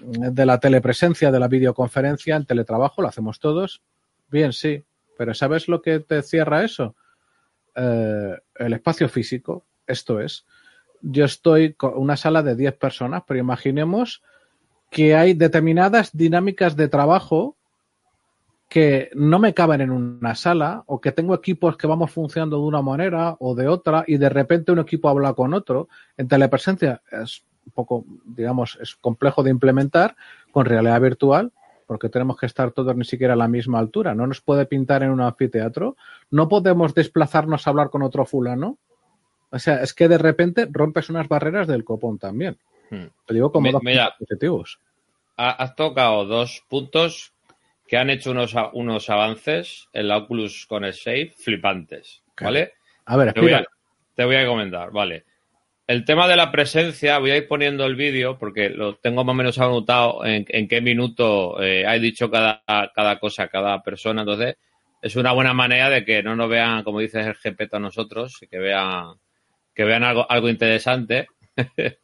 de 0.00 0.44
la 0.44 0.60
telepresencia, 0.60 1.30
de 1.32 1.40
la 1.40 1.48
videoconferencia 1.48 2.36
en 2.36 2.44
teletrabajo, 2.44 3.00
lo 3.00 3.08
hacemos 3.08 3.40
todos. 3.40 3.82
Bien, 4.30 4.52
sí, 4.52 4.84
pero 5.16 5.32
¿sabes 5.32 5.68
lo 5.68 5.80
que 5.80 6.00
te 6.00 6.20
cierra 6.22 6.64
eso? 6.64 6.94
Eh, 7.74 8.34
el 8.56 8.72
espacio 8.74 9.08
físico. 9.08 9.64
Esto 9.86 10.20
es, 10.20 10.44
yo 11.00 11.24
estoy 11.24 11.74
con 11.74 11.92
una 11.96 12.16
sala 12.16 12.42
de 12.42 12.56
10 12.56 12.74
personas, 12.76 13.22
pero 13.26 13.40
imaginemos 13.40 14.22
que 14.90 15.14
hay 15.14 15.32
determinadas 15.34 16.10
dinámicas 16.14 16.76
de 16.76 16.88
trabajo 16.88 17.55
que 18.68 19.10
no 19.14 19.38
me 19.38 19.54
caben 19.54 19.80
en 19.80 19.90
una 19.90 20.34
sala 20.34 20.82
o 20.86 21.00
que 21.00 21.12
tengo 21.12 21.34
equipos 21.34 21.76
que 21.76 21.86
vamos 21.86 22.10
funcionando 22.10 22.56
de 22.58 22.62
una 22.64 22.82
manera 22.82 23.36
o 23.38 23.54
de 23.54 23.68
otra 23.68 24.04
y 24.06 24.16
de 24.16 24.28
repente 24.28 24.72
un 24.72 24.80
equipo 24.80 25.08
habla 25.08 25.34
con 25.34 25.54
otro. 25.54 25.88
En 26.16 26.26
telepresencia 26.28 27.00
es 27.12 27.44
un 27.64 27.72
poco, 27.72 28.04
digamos, 28.24 28.76
es 28.80 28.96
complejo 28.96 29.42
de 29.42 29.50
implementar 29.50 30.16
con 30.50 30.64
realidad 30.66 31.00
virtual. 31.00 31.52
porque 31.86 32.08
tenemos 32.08 32.36
que 32.36 32.46
estar 32.46 32.72
todos 32.72 32.96
ni 32.96 33.04
siquiera 33.04 33.34
a 33.34 33.36
la 33.36 33.46
misma 33.46 33.78
altura. 33.78 34.12
No 34.12 34.26
nos 34.26 34.40
puede 34.40 34.66
pintar 34.66 35.04
en 35.04 35.10
un 35.12 35.20
anfiteatro. 35.20 35.96
No 36.32 36.48
podemos 36.48 36.92
desplazarnos 36.94 37.64
a 37.64 37.70
hablar 37.70 37.90
con 37.90 38.02
otro 38.02 38.26
fulano. 38.26 38.76
O 39.50 39.58
sea, 39.60 39.80
es 39.84 39.94
que 39.94 40.08
de 40.08 40.18
repente 40.18 40.66
rompes 40.68 41.10
unas 41.10 41.28
barreras 41.28 41.68
del 41.68 41.84
copón 41.84 42.18
también. 42.18 42.58
Hmm. 42.90 43.04
Te 43.24 43.34
digo 43.34 43.52
como 43.52 43.66
Me- 43.68 43.72
dos 43.72 43.82
mira. 43.84 44.12
positivos. 44.18 44.80
Ha- 45.36 45.50
Has 45.62 45.76
tocado 45.76 46.24
dos 46.24 46.64
puntos 46.68 47.32
que 47.86 47.96
han 47.96 48.10
hecho 48.10 48.32
unos, 48.32 48.54
unos 48.72 49.10
avances 49.10 49.88
en 49.92 50.08
la 50.08 50.18
Oculus 50.18 50.66
con 50.66 50.84
el 50.84 50.92
Shape 50.92 51.34
flipantes, 51.36 52.22
¿vale? 52.40 52.74
A 53.04 53.16
ver, 53.16 53.32
Te 53.32 53.40
voy, 53.40 53.52
a, 53.52 53.64
te 54.14 54.24
voy 54.24 54.36
a 54.36 54.46
comentar, 54.46 54.90
vale. 54.90 55.24
El 55.86 56.04
tema 56.04 56.26
de 56.26 56.34
la 56.34 56.50
presencia, 56.50 57.18
voy 57.18 57.30
a 57.30 57.36
ir 57.36 57.46
poniendo 57.46 57.86
el 57.86 57.94
vídeo 57.94 58.36
porque 58.38 58.70
lo 58.70 58.96
tengo 58.96 59.22
más 59.22 59.32
o 59.32 59.36
menos 59.36 59.58
anotado 59.60 60.24
en, 60.24 60.44
en 60.48 60.66
qué 60.66 60.80
minuto 60.80 61.62
eh, 61.62 61.86
ha 61.86 61.92
dicho 61.92 62.28
cada, 62.28 62.60
cada 62.92 63.20
cosa, 63.20 63.46
cada 63.46 63.80
persona. 63.84 64.22
Entonces, 64.22 64.56
es 65.00 65.14
una 65.14 65.30
buena 65.30 65.54
manera 65.54 65.88
de 65.88 66.04
que 66.04 66.24
no 66.24 66.34
nos 66.34 66.48
vean, 66.48 66.82
como 66.82 66.98
dices, 66.98 67.24
el 67.24 67.34
GP 67.34 67.72
a 67.72 67.78
nosotros, 67.78 68.42
y 68.42 68.48
que 68.48 68.58
vean, 68.58 69.14
que 69.72 69.84
vean 69.84 70.02
algo, 70.02 70.28
algo 70.28 70.48
interesante. 70.48 71.28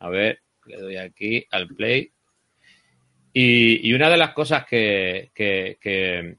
a 0.00 0.08
ver, 0.08 0.40
le 0.66 0.76
doy 0.78 0.96
aquí 0.96 1.46
al 1.52 1.68
play. 1.68 2.10
Y, 3.34 3.86
y 3.86 3.92
una 3.94 4.08
de 4.08 4.16
las 4.16 4.30
cosas 4.32 4.64
que, 4.64 5.30
que, 5.34 5.76
que, 5.80 6.36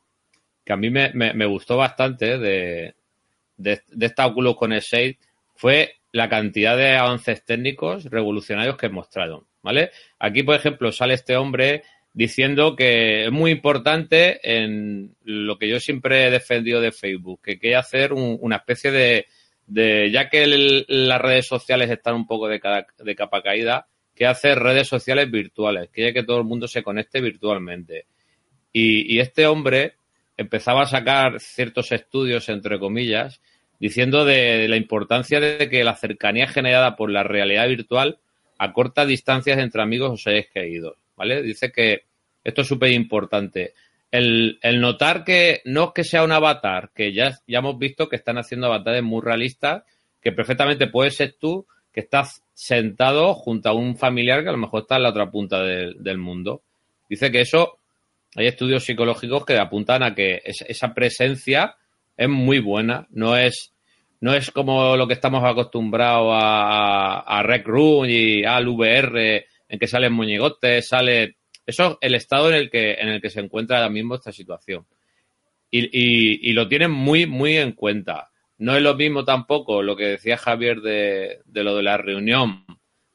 que 0.64 0.74
a 0.74 0.78
mí 0.78 0.90
me, 0.90 1.12
me- 1.14 1.34
me 1.34 1.46
gustó 1.46 1.78
bastante 1.78 2.38
de, 2.40 2.96
de, 3.58 3.82
de 3.88 4.06
esta 4.06 4.26
Oculus 4.26 4.56
con 4.56 4.74
el 4.74 4.82
Shade 4.82 5.18
fue 5.56 5.96
la 6.14 6.30
cantidad 6.30 6.78
de 6.78 6.96
avances 6.96 7.44
técnicos 7.44 8.06
revolucionarios 8.06 8.78
que 8.78 8.88
mostraron, 8.90 9.46
¿vale? 9.62 9.92
Aquí, 10.20 10.44
por 10.44 10.56
ejemplo, 10.56 10.92
sale 10.94 11.14
este 11.16 11.36
hombre 11.36 11.84
diciendo 12.14 12.78
que 12.78 13.26
es 13.26 13.32
muy 13.32 13.52
importante 13.52 14.40
en 14.42 15.14
lo 15.26 15.58
que 15.58 15.68
yo 15.68 15.82
siempre 15.82 16.28
he 16.28 16.32
defendido 16.32 16.80
de 16.80 16.94
Facebook, 16.94 17.42
que 17.44 17.60
quiere 17.60 17.76
hacer 17.76 18.14
un- 18.14 18.38
una 18.40 18.56
especie 18.56 18.92
de, 18.92 19.26
de 19.68 20.10
ya 20.12 20.30
que 20.30 20.48
las 20.88 21.22
redes 21.22 21.46
sociales 21.48 21.90
están 21.90 22.16
un 22.16 22.26
poco 22.26 22.48
de, 22.48 22.62
ca- 22.62 22.88
de 22.98 23.16
capa 23.16 23.42
caída, 23.42 23.86
que 24.16 24.26
hacer 24.26 24.60
redes 24.60 24.88
sociales 24.88 25.30
virtuales, 25.30 25.90
quiere 25.92 26.14
que 26.14 26.24
todo 26.24 26.38
el 26.38 26.46
mundo 26.46 26.68
se 26.68 26.84
conecte 26.84 27.22
virtualmente. 27.22 28.06
Y, 28.72 29.20
este 29.20 29.48
hombre 29.48 29.94
empezaba 30.38 30.82
a 30.82 30.86
sacar 30.86 31.40
ciertos 31.40 31.92
estudios, 31.92 32.50
entre 32.50 32.78
comillas, 32.80 33.42
diciendo 33.80 34.26
de, 34.26 34.68
la 34.68 34.76
importancia 34.76 35.40
de 35.40 35.70
que 35.70 35.84
la 35.84 35.96
cercanía 35.96 36.48
generada 36.48 36.96
por 36.96 37.10
la 37.10 37.24
realidad 37.24 37.68
virtual 37.68 38.20
acorta 38.58 39.06
distancias 39.06 39.60
entre 39.60 39.82
amigos 39.82 40.12
o 40.12 40.18
seres 40.18 40.48
queridos, 40.54 40.98
¿vale? 41.16 41.42
Dice 41.42 41.72
que 41.72 42.04
esto 42.44 42.62
es 42.62 42.68
súper 42.68 42.92
importante. 42.92 43.74
El, 44.12 44.60
el 44.62 44.80
notar 44.80 45.24
que 45.24 45.62
no 45.66 45.86
es 45.86 45.92
que 45.94 46.04
sea 46.04 46.24
un 46.24 46.32
avatar, 46.32 46.92
que 46.94 47.14
ya, 47.14 47.32
ya 47.48 47.60
hemos 47.60 47.78
visto 47.78 48.08
que 48.08 48.16
están 48.16 48.38
haciendo 48.38 48.68
avatares 48.68 49.04
muy 49.04 49.22
realistas, 49.22 49.84
que 50.22 50.32
perfectamente 50.32 50.88
puede 50.88 51.12
ser 51.12 51.36
tú, 51.40 51.66
que 51.94 52.02
estás 52.02 52.45
sentado 52.56 53.34
junto 53.36 53.70
a 53.70 53.74
un 53.74 53.96
familiar 53.98 54.42
que 54.42 54.50
a 54.50 54.54
lo 54.54 54.58
mejor 54.58 54.82
está 54.84 54.96
en 54.96 55.04
la 55.04 55.10
otra 55.10 55.30
punta 55.30 55.62
del- 55.62 56.18
mundo. 56.18 56.64
Dice 57.10 57.30
que 57.32 57.42
eso 57.42 57.78
hay 58.36 58.48
estudios 58.48 58.84
psicológicos 58.86 59.46
que 59.46 59.58
apuntan 59.58 60.02
a 60.04 60.16
que 60.16 60.42
es- 60.44 60.64
esa 60.68 60.94
presencia 60.94 61.76
es 62.18 62.30
muy 62.30 62.60
buena, 62.60 63.08
no 63.12 63.38
es 63.38 63.72
no 64.22 64.34
es 64.34 64.50
como 64.50 64.96
lo 64.96 65.06
que 65.08 65.14
estamos 65.14 65.44
acostumbrados 65.44 66.32
a, 66.34 67.20
a 67.20 67.44
Rec 67.44 67.68
Room 67.68 68.06
y 68.10 68.44
al 68.46 68.68
VR 68.70 69.46
en 69.68 69.78
que 69.78 69.88
salen 69.88 70.14
moñigotes, 70.14 70.88
sale 70.88 71.36
eso 71.66 71.92
es 71.92 71.98
el 72.02 72.16
estado 72.16 72.50
en 72.50 72.56
el 72.56 72.70
que 72.72 72.94
en 72.94 73.10
el 73.10 73.22
que 73.22 73.30
se 73.30 73.42
encuentra 73.42 73.78
ahora 73.78 73.90
mismo 73.90 74.16
esta 74.16 74.32
situación. 74.32 74.86
Y, 75.70 75.80
y- 75.92 76.50
y 76.50 76.54
lo 76.54 76.68
tienen 76.70 76.92
muy 76.92 77.26
muy 77.28 77.58
en 77.58 77.74
cuenta. 77.74 78.30
No 78.58 78.76
es 78.76 78.82
lo 78.82 78.96
mismo 78.96 79.26
tampoco 79.26 79.82
lo 79.82 79.96
que 79.96 80.06
decía 80.06 80.38
Javier 80.38 80.82
de, 80.82 81.42
lo 81.54 81.76
de 81.76 81.84
la 81.84 81.98
reunión, 81.98 82.66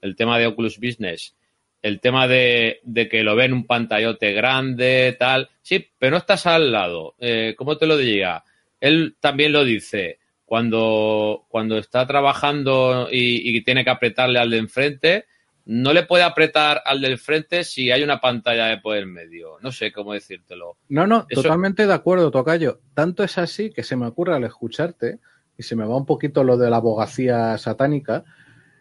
el 0.00 0.16
tema 0.16 0.38
de 0.38 0.46
Oculus 0.46 0.78
Business, 0.78 1.36
el 1.82 2.00
tema 2.00 2.28
de, 2.28 2.80
de 2.82 3.08
que 3.08 3.22
lo 3.22 3.34
ven 3.36 3.52
un 3.52 3.66
pantallote 3.66 4.32
grande, 4.32 5.16
tal. 5.18 5.48
Sí, 5.62 5.88
pero 5.98 6.12
no 6.12 6.16
estás 6.18 6.46
al 6.46 6.70
lado. 6.70 7.14
Eh, 7.18 7.54
¿Cómo 7.56 7.78
te 7.78 7.86
lo 7.86 7.96
diría? 7.96 8.44
Él 8.80 9.16
también 9.20 9.52
lo 9.52 9.64
dice. 9.64 10.18
Cuando, 10.44 11.46
cuando 11.48 11.78
está 11.78 12.06
trabajando 12.08 13.08
y, 13.10 13.56
y 13.56 13.62
tiene 13.62 13.84
que 13.84 13.90
apretarle 13.90 14.40
al 14.40 14.50
de 14.50 14.58
enfrente, 14.58 15.24
no 15.72 15.92
le 15.92 16.02
puede 16.02 16.24
apretar 16.24 16.82
al 16.84 17.00
del 17.00 17.16
frente 17.16 17.62
si 17.62 17.92
hay 17.92 18.02
una 18.02 18.20
pantalla 18.20 18.66
de 18.66 18.78
por 18.78 18.96
el 18.96 19.06
medio. 19.06 19.58
No 19.62 19.70
sé 19.70 19.92
cómo 19.92 20.14
decírtelo. 20.14 20.78
No, 20.88 21.06
no, 21.06 21.26
Eso- 21.28 21.42
totalmente 21.42 21.86
de 21.86 21.94
acuerdo, 21.94 22.32
Tocayo. 22.32 22.80
Tanto 22.92 23.22
es 23.22 23.38
así 23.38 23.70
que 23.70 23.84
se 23.84 23.94
me 23.94 24.08
ocurre 24.08 24.34
al 24.34 24.42
escucharte, 24.42 25.20
y 25.56 25.62
se 25.62 25.76
me 25.76 25.86
va 25.86 25.96
un 25.96 26.06
poquito 26.06 26.42
lo 26.42 26.56
de 26.56 26.70
la 26.70 26.78
abogacía 26.78 27.56
satánica, 27.56 28.24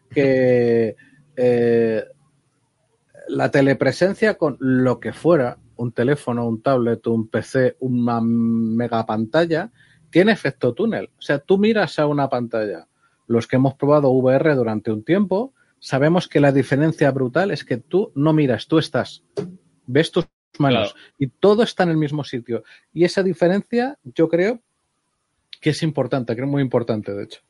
que 0.10 0.96
eh, 1.38 2.06
la 3.28 3.52
telepresencia 3.52 4.34
con 4.34 4.58
lo 4.60 5.00
que 5.00 5.14
fuera, 5.14 5.60
un 5.76 5.92
teléfono, 5.92 6.48
un 6.48 6.64
tablet, 6.64 7.06
un 7.06 7.28
PC, 7.28 7.76
una 7.82 8.20
mega 8.20 9.06
pantalla, 9.06 9.70
tiene 10.10 10.32
efecto 10.32 10.74
túnel. 10.74 11.12
O 11.20 11.22
sea, 11.22 11.38
tú 11.38 11.60
miras 11.60 12.00
a 12.00 12.08
una 12.08 12.30
pantalla. 12.30 12.88
Los 13.28 13.46
que 13.46 13.58
hemos 13.58 13.76
probado 13.76 14.10
VR 14.10 14.56
durante 14.56 14.92
un 14.92 15.04
tiempo, 15.04 15.54
sabemos 15.80 16.28
que 16.28 16.40
la 16.40 16.52
diferencia 16.52 17.12
brutal 17.12 17.52
es 17.52 17.64
que 17.64 17.78
tú 17.78 18.12
no 18.16 18.34
miras, 18.34 18.68
tú 18.68 18.78
estás. 18.80 19.24
Ves 19.86 20.12
tus 20.12 20.26
manos 20.58 20.94
Claro. 20.94 21.08
y 21.18 21.28
todo 21.28 21.64
está 21.64 21.84
en 21.84 21.90
el 21.90 21.98
mismo 21.98 22.24
sitio. 22.24 22.64
Y 22.94 23.06
esa 23.06 23.24
diferencia, 23.24 23.98
yo 24.04 24.28
creo 24.28 24.60
que 25.62 25.72
es 25.72 25.84
importante, 25.84 26.36
creo 26.36 26.48
muy 26.48 26.62
importante, 26.62 27.14
de 27.14 27.24
hecho. 27.24 27.42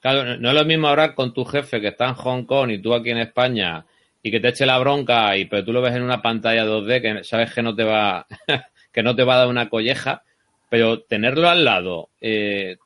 Claro, 0.00 0.36
no- 0.38 0.48
es 0.48 0.54
lo 0.54 0.64
mismo 0.64 0.88
hablar 0.88 1.14
con 1.14 1.34
tu 1.34 1.44
jefe 1.44 1.80
que 1.80 1.88
está 1.88 2.08
en 2.08 2.14
Hong 2.14 2.44
Kong 2.44 2.70
y 2.70 2.80
tú 2.80 2.94
aquí 2.94 3.10
en 3.10 3.18
España 3.18 3.84
y 4.22 4.30
que 4.30 4.40
te 4.40 4.48
eche 4.48 4.64
la 4.66 4.78
bronca 4.78 5.36
y 5.36 5.44
pero 5.46 5.64
tú 5.64 5.72
lo 5.72 5.82
ves 5.82 5.94
en 5.94 6.02
una 6.02 6.22
pantalla 6.22 6.64
2D 6.64 7.00
que 7.02 7.24
sabes 7.24 7.52
que 7.52 7.62
no 7.62 7.74
te 7.74 7.84
va 7.84 8.26
que 8.92 9.02
no 9.02 9.14
te 9.14 9.24
va 9.24 9.34
a 9.34 9.38
dar 9.38 9.48
una 9.48 9.68
colleja, 9.68 10.22
pero 10.70 11.02
tenerlo 11.02 11.48
al 11.48 11.64
lado, 11.64 12.08
eh, 12.20 12.78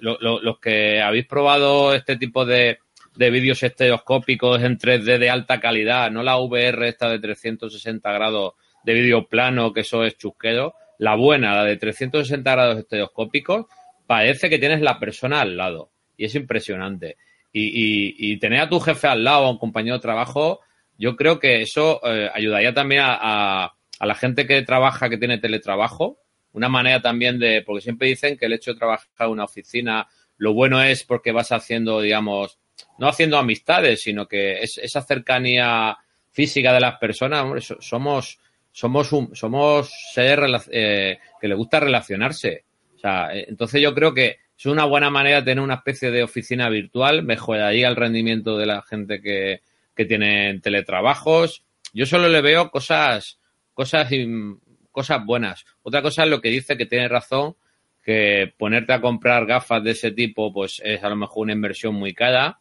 lo- 0.00 0.18
lo- 0.20 0.40
los 0.40 0.58
que 0.60 1.00
habéis 1.00 1.26
probado 1.26 1.94
este 1.94 2.16
tipo 2.16 2.44
de, 2.44 2.78
de 3.16 3.30
vídeos 3.30 3.62
estereoscópicos 3.62 4.62
en 4.62 4.78
3D 4.78 5.18
de 5.18 5.30
alta 5.30 5.60
calidad, 5.60 6.10
no 6.10 6.22
la 6.22 6.36
VR 6.38 6.88
esta 6.88 7.08
de 7.08 7.18
360 7.18 8.12
grados 8.12 8.54
de 8.84 8.94
vídeo 8.94 9.26
plano, 9.28 9.72
que 9.72 9.80
eso 9.80 10.04
es 10.04 10.16
chusquero, 10.16 10.74
la 10.98 11.14
buena, 11.16 11.54
la 11.54 11.64
de 11.64 11.76
360 11.76 12.52
grados 12.52 12.78
estereoscópicos, 12.78 13.66
parece 14.06 14.48
que 14.48 14.58
tienes 14.58 14.80
la 14.80 14.98
persona 14.98 15.40
al 15.40 15.56
lado 15.56 15.90
y 16.16 16.24
es 16.26 16.34
impresionante. 16.34 17.16
Y, 17.52 18.32
y- 18.32 18.38
tener 18.38 18.60
a 18.60 18.68
tu 18.68 18.78
jefe 18.80 19.06
al 19.08 19.24
lado, 19.24 19.46
a 19.46 19.50
un 19.50 19.58
compañero 19.58 19.96
de 19.96 20.02
trabajo, 20.02 20.60
yo 20.98 21.16
creo 21.16 21.38
que 21.38 21.62
eso 21.62 22.00
eh, 22.04 22.30
ayudaría 22.32 22.74
también 22.74 23.00
a- 23.04 23.64
a 23.98 24.06
la 24.06 24.14
gente 24.14 24.46
que 24.46 24.60
trabaja, 24.62 25.08
que 25.08 25.16
tiene 25.16 25.38
teletrabajo, 25.38 26.18
una 26.52 26.68
manera 26.68 27.00
también 27.00 27.38
de, 27.38 27.62
porque 27.62 27.80
siempre 27.82 28.08
dicen 28.08 28.36
que 28.36 28.46
el 28.46 28.52
hecho 28.52 28.72
de 28.72 28.78
trabajar 28.78 29.08
en 29.20 29.28
una 29.30 29.44
oficina, 29.44 30.06
lo 30.36 30.52
bueno 30.52 30.82
es 30.82 31.02
porque 31.04 31.32
vas 31.32 31.50
haciendo, 31.52 32.00
digamos, 32.02 32.58
no 32.98 33.08
haciendo 33.08 33.38
amistades, 33.38 34.02
sino 34.02 34.26
que 34.26 34.60
es, 34.60 34.78
esa 34.78 35.02
cercanía 35.02 35.96
física 36.30 36.72
de 36.72 36.80
las 36.80 36.98
personas, 36.98 37.72
somos, 37.80 38.38
somos, 38.72 39.12
un- 39.12 39.34
somos 39.34 39.90
eh, 40.16 41.18
que 41.40 41.48
les 41.48 41.56
gusta 41.56 41.80
relacionarse. 41.80 42.64
O 42.94 42.98
sea, 42.98 43.34
eh, 43.34 43.46
entonces 43.48 43.80
yo 43.80 43.94
creo 43.94 44.12
que 44.14 44.38
es 44.58 44.66
una 44.66 44.84
buena 44.84 45.10
manera 45.10 45.44
tener 45.44 45.62
una 45.62 45.74
especie 45.74 46.10
de 46.10 46.22
oficina 46.22 46.68
virtual, 46.68 47.22
mejoraría 47.22 47.88
el 47.88 47.96
rendimiento 47.96 48.56
de 48.56 48.66
la 48.66 48.82
gente 48.82 49.20
que, 49.20 49.60
que 49.94 50.04
tiene 50.06 50.58
teletrabajos. 50.60 51.62
Yo 51.92 52.06
solo 52.06 52.28
le 52.28 52.40
veo 52.40 52.70
cosas, 52.70 53.38
cosas, 53.74 54.10
cosas 54.90 55.24
buenas. 55.24 55.64
Otra 55.82 56.02
cosa 56.02 56.24
es 56.24 56.30
lo 56.30 56.40
que 56.40 56.48
dice 56.48 56.76
que 56.76 56.86
tiene 56.86 57.08
razón, 57.08 57.56
que 58.02 58.52
ponerte 58.56 58.92
a 58.92 59.00
comprar 59.00 59.46
gafas 59.46 59.82
de 59.82 59.90
ese 59.90 60.12
tipo, 60.12 60.52
pues 60.52 60.80
es 60.84 61.02
a 61.02 61.08
lo 61.08 61.16
mejor 61.16 61.44
una 61.44 61.52
inversión 61.52 61.94
muy 61.94 62.14
cara. 62.14 62.58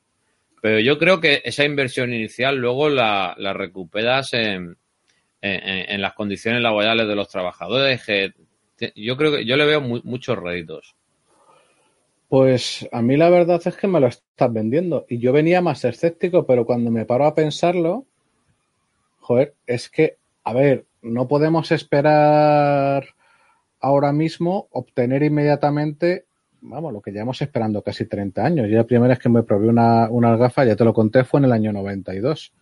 Pero 0.65 0.79
yo 0.79 0.97
creo 0.97 1.21
que 1.21 1.43
esa 1.45 1.63
inversión 1.63 2.11
inicial 2.11 2.55
luego 2.57 2.89
la, 2.89 3.35
la 3.37 3.53
recuperas 3.53 4.33
en, 4.33 4.75
las 5.39 6.13
condiciones 6.15 6.59
laborales 6.63 7.07
de 7.07 7.15
los 7.15 7.29
trabajadores. 7.29 8.01
yo 8.95 9.15
creo 9.15 9.31
que 9.31 9.45
yo 9.45 9.57
le 9.57 9.65
veo 9.65 9.79
mu- 9.79 10.01
muchos 10.03 10.39
réditos. 10.39 10.95
Pues 12.29 12.89
a 12.91 13.03
mí 13.03 13.15
la 13.15 13.29
verdad 13.29 13.61
es 13.63 13.77
que 13.77 13.85
me 13.85 13.99
lo 13.99 14.07
estás 14.07 14.51
vendiendo. 14.51 15.05
Y 15.07 15.19
yo 15.19 15.31
venía 15.33 15.61
más 15.61 15.85
escéptico, 15.85 16.47
pero 16.47 16.65
cuando 16.65 16.89
me 16.89 17.05
paro 17.05 17.27
a 17.27 17.35
pensarlo, 17.35 18.07
joder, 19.19 19.53
es 19.67 19.87
que, 19.87 20.17
a 20.43 20.53
ver, 20.53 20.87
no 21.03 21.27
podemos 21.27 21.71
esperar 21.71 23.09
ahora 23.79 24.11
mismo 24.13 24.67
obtener 24.71 25.21
inmediatamente, 25.21 26.25
vamos, 26.69 26.93
lo 26.93 27.01
que 27.01 27.11
llevamos 27.11 27.41
esperando 27.41 27.81
casi 27.81 28.05
30 28.05 28.43
años. 28.45 28.67
Yo 28.69 28.77
la 28.77 28.83
primera 28.85 29.09
vez 29.09 29.19
que 29.19 29.29
me 29.29 29.43
probé 29.43 29.67
una, 29.69 30.09
unas 30.09 30.37
gafas, 30.39 30.67
ya 30.67 30.75
te 30.75 30.83
lo 30.83 30.93
conté, 30.93 31.23
fue 31.23 31.39
en 31.39 31.45
el 31.45 31.51
año 31.51 31.71
92. 31.73 32.53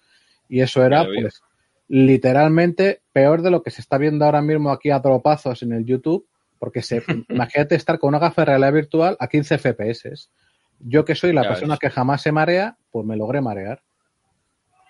Y 0.49 0.61
eso 0.61 0.83
era, 0.85 1.05
pues, 1.05 1.41
literalmente 1.87 3.01
peor 3.11 3.41
de 3.41 3.51
lo 3.51 3.61
que 3.63 3.71
se 3.71 3.81
está 3.81 3.97
viendo 3.97 4.25
ahora 4.25 4.41
mismo 4.41 4.71
aquí 4.71 4.89
a 4.89 5.01
tropazos 5.01 5.63
en 5.63 5.73
el 5.73 5.85
YouTube, 5.85 6.25
porque 6.59 6.81
se, 6.81 7.03
imagínate 7.29 7.75
estar 7.75 7.99
con 7.99 8.09
una 8.09 8.19
gafa 8.19 8.41
de 8.41 8.45
realidad 8.45 8.73
virtual 8.73 9.17
a 9.19 9.27
15 9.27 9.57
FPS. 9.57 10.29
Yo 10.79 11.05
que 11.05 11.15
soy 11.15 11.33
la 11.33 11.43
Ya 11.43 11.49
persona 11.49 11.73
ves. 11.75 11.79
que 11.79 11.89
jamás 11.89 12.21
se 12.21 12.31
marea, 12.31 12.77
pues 12.91 13.05
me 13.05 13.15
logré 13.15 13.41
marear. 13.41 13.81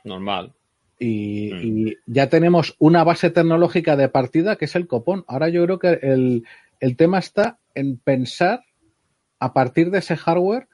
Normal. 0.04 0.54
Y, 1.00 1.52
Mm. 1.54 1.60
y 1.88 1.98
ya 2.06 2.30
tenemos 2.30 2.76
una 2.80 3.04
base 3.04 3.30
tecnológica 3.30 3.96
de 3.96 4.10
partida 4.10 4.56
que 4.56 4.66
es 4.66 4.76
el 4.76 4.88
copón. 4.88 5.24
Ahora 5.28 5.50
yo 5.50 5.64
creo 5.66 5.80
que 5.80 6.00
el, 6.02 6.46
el 6.80 6.96
tema 6.96 7.20
está 7.20 7.58
en 7.76 7.98
pensar 7.98 8.64
a 9.44 9.54
partir 9.54 9.92
de 9.92 10.00
ese 10.00 10.16
hardware 10.16 10.68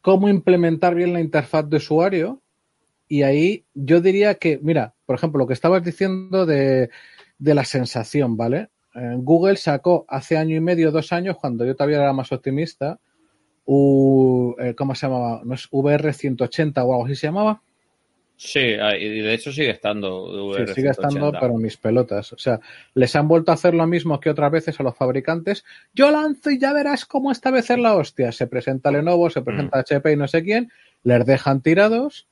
cómo 0.00 0.28
implementar 0.28 0.94
bien 0.94 1.12
la 1.12 1.20
interfaz 1.20 1.68
de 1.68 1.76
usuario. 1.76 2.42
Y 3.08 3.22
ahí 3.22 3.66
yo 3.74 4.00
diría 4.00 4.36
que, 4.36 4.58
mira, 4.62 4.94
por 5.04 5.16
ejemplo, 5.16 5.40
lo 5.40 5.46
que 5.46 5.52
estabas 5.52 5.84
diciendo 5.84 6.46
de, 6.46 6.90
de 7.38 7.54
la 7.54 7.64
sensación, 7.64 8.36
¿vale? 8.36 8.70
Eh, 8.94 9.16
Google 9.18 9.56
sacó 9.56 10.04
hace 10.08 10.36
año 10.36 10.56
y 10.56 10.60
medio, 10.60 10.90
dos 10.90 11.12
años, 11.12 11.36
cuando 11.36 11.64
yo 11.64 11.74
todavía 11.74 11.98
era 11.98 12.12
más 12.12 12.32
optimista, 12.32 12.98
eh, 13.66 14.74
¿cómo 14.76 14.94
se 14.94 15.06
llamaba? 15.06 15.42
¿No 15.44 15.54
es 15.54 15.68
VR 15.70 16.12
180 16.12 16.84
o 16.84 16.92
algo 16.92 17.04
así 17.04 17.16
se 17.16 17.26
llamaba? 17.26 17.62
Sí, 18.42 18.72
ah, 18.80 18.96
y 18.96 19.20
de 19.20 19.34
hecho 19.34 19.52
sigue 19.52 19.68
estando 19.68 20.54
Sí, 20.66 20.72
sigue 20.74 20.88
estando, 20.88 21.10
180. 21.30 21.40
pero 21.40 21.54
mis 21.58 21.76
pelotas. 21.76 22.32
O 22.32 22.38
sea, 22.38 22.58
les 22.94 23.14
han 23.14 23.28
vuelto 23.28 23.50
a 23.50 23.54
hacer 23.54 23.74
lo 23.74 23.86
mismo 23.86 24.18
que 24.18 24.30
otras 24.30 24.50
veces 24.50 24.80
a 24.80 24.82
los 24.82 24.96
fabricantes. 24.96 25.62
Yo 25.92 26.10
lanzo 26.10 26.50
y 26.50 26.58
ya 26.58 26.72
verás 26.72 27.04
cómo 27.04 27.30
esta 27.32 27.50
vez 27.50 27.68
es 27.68 27.78
la 27.78 27.94
hostia. 27.94 28.32
Se 28.32 28.46
presenta 28.46 28.90
Lenovo, 28.90 29.28
se 29.28 29.42
presenta 29.42 29.80
HP 29.80 30.12
y 30.12 30.16
no 30.16 30.26
sé 30.26 30.42
quién, 30.42 30.72
les 31.02 31.26
dejan 31.26 31.60
tirados. 31.60 32.26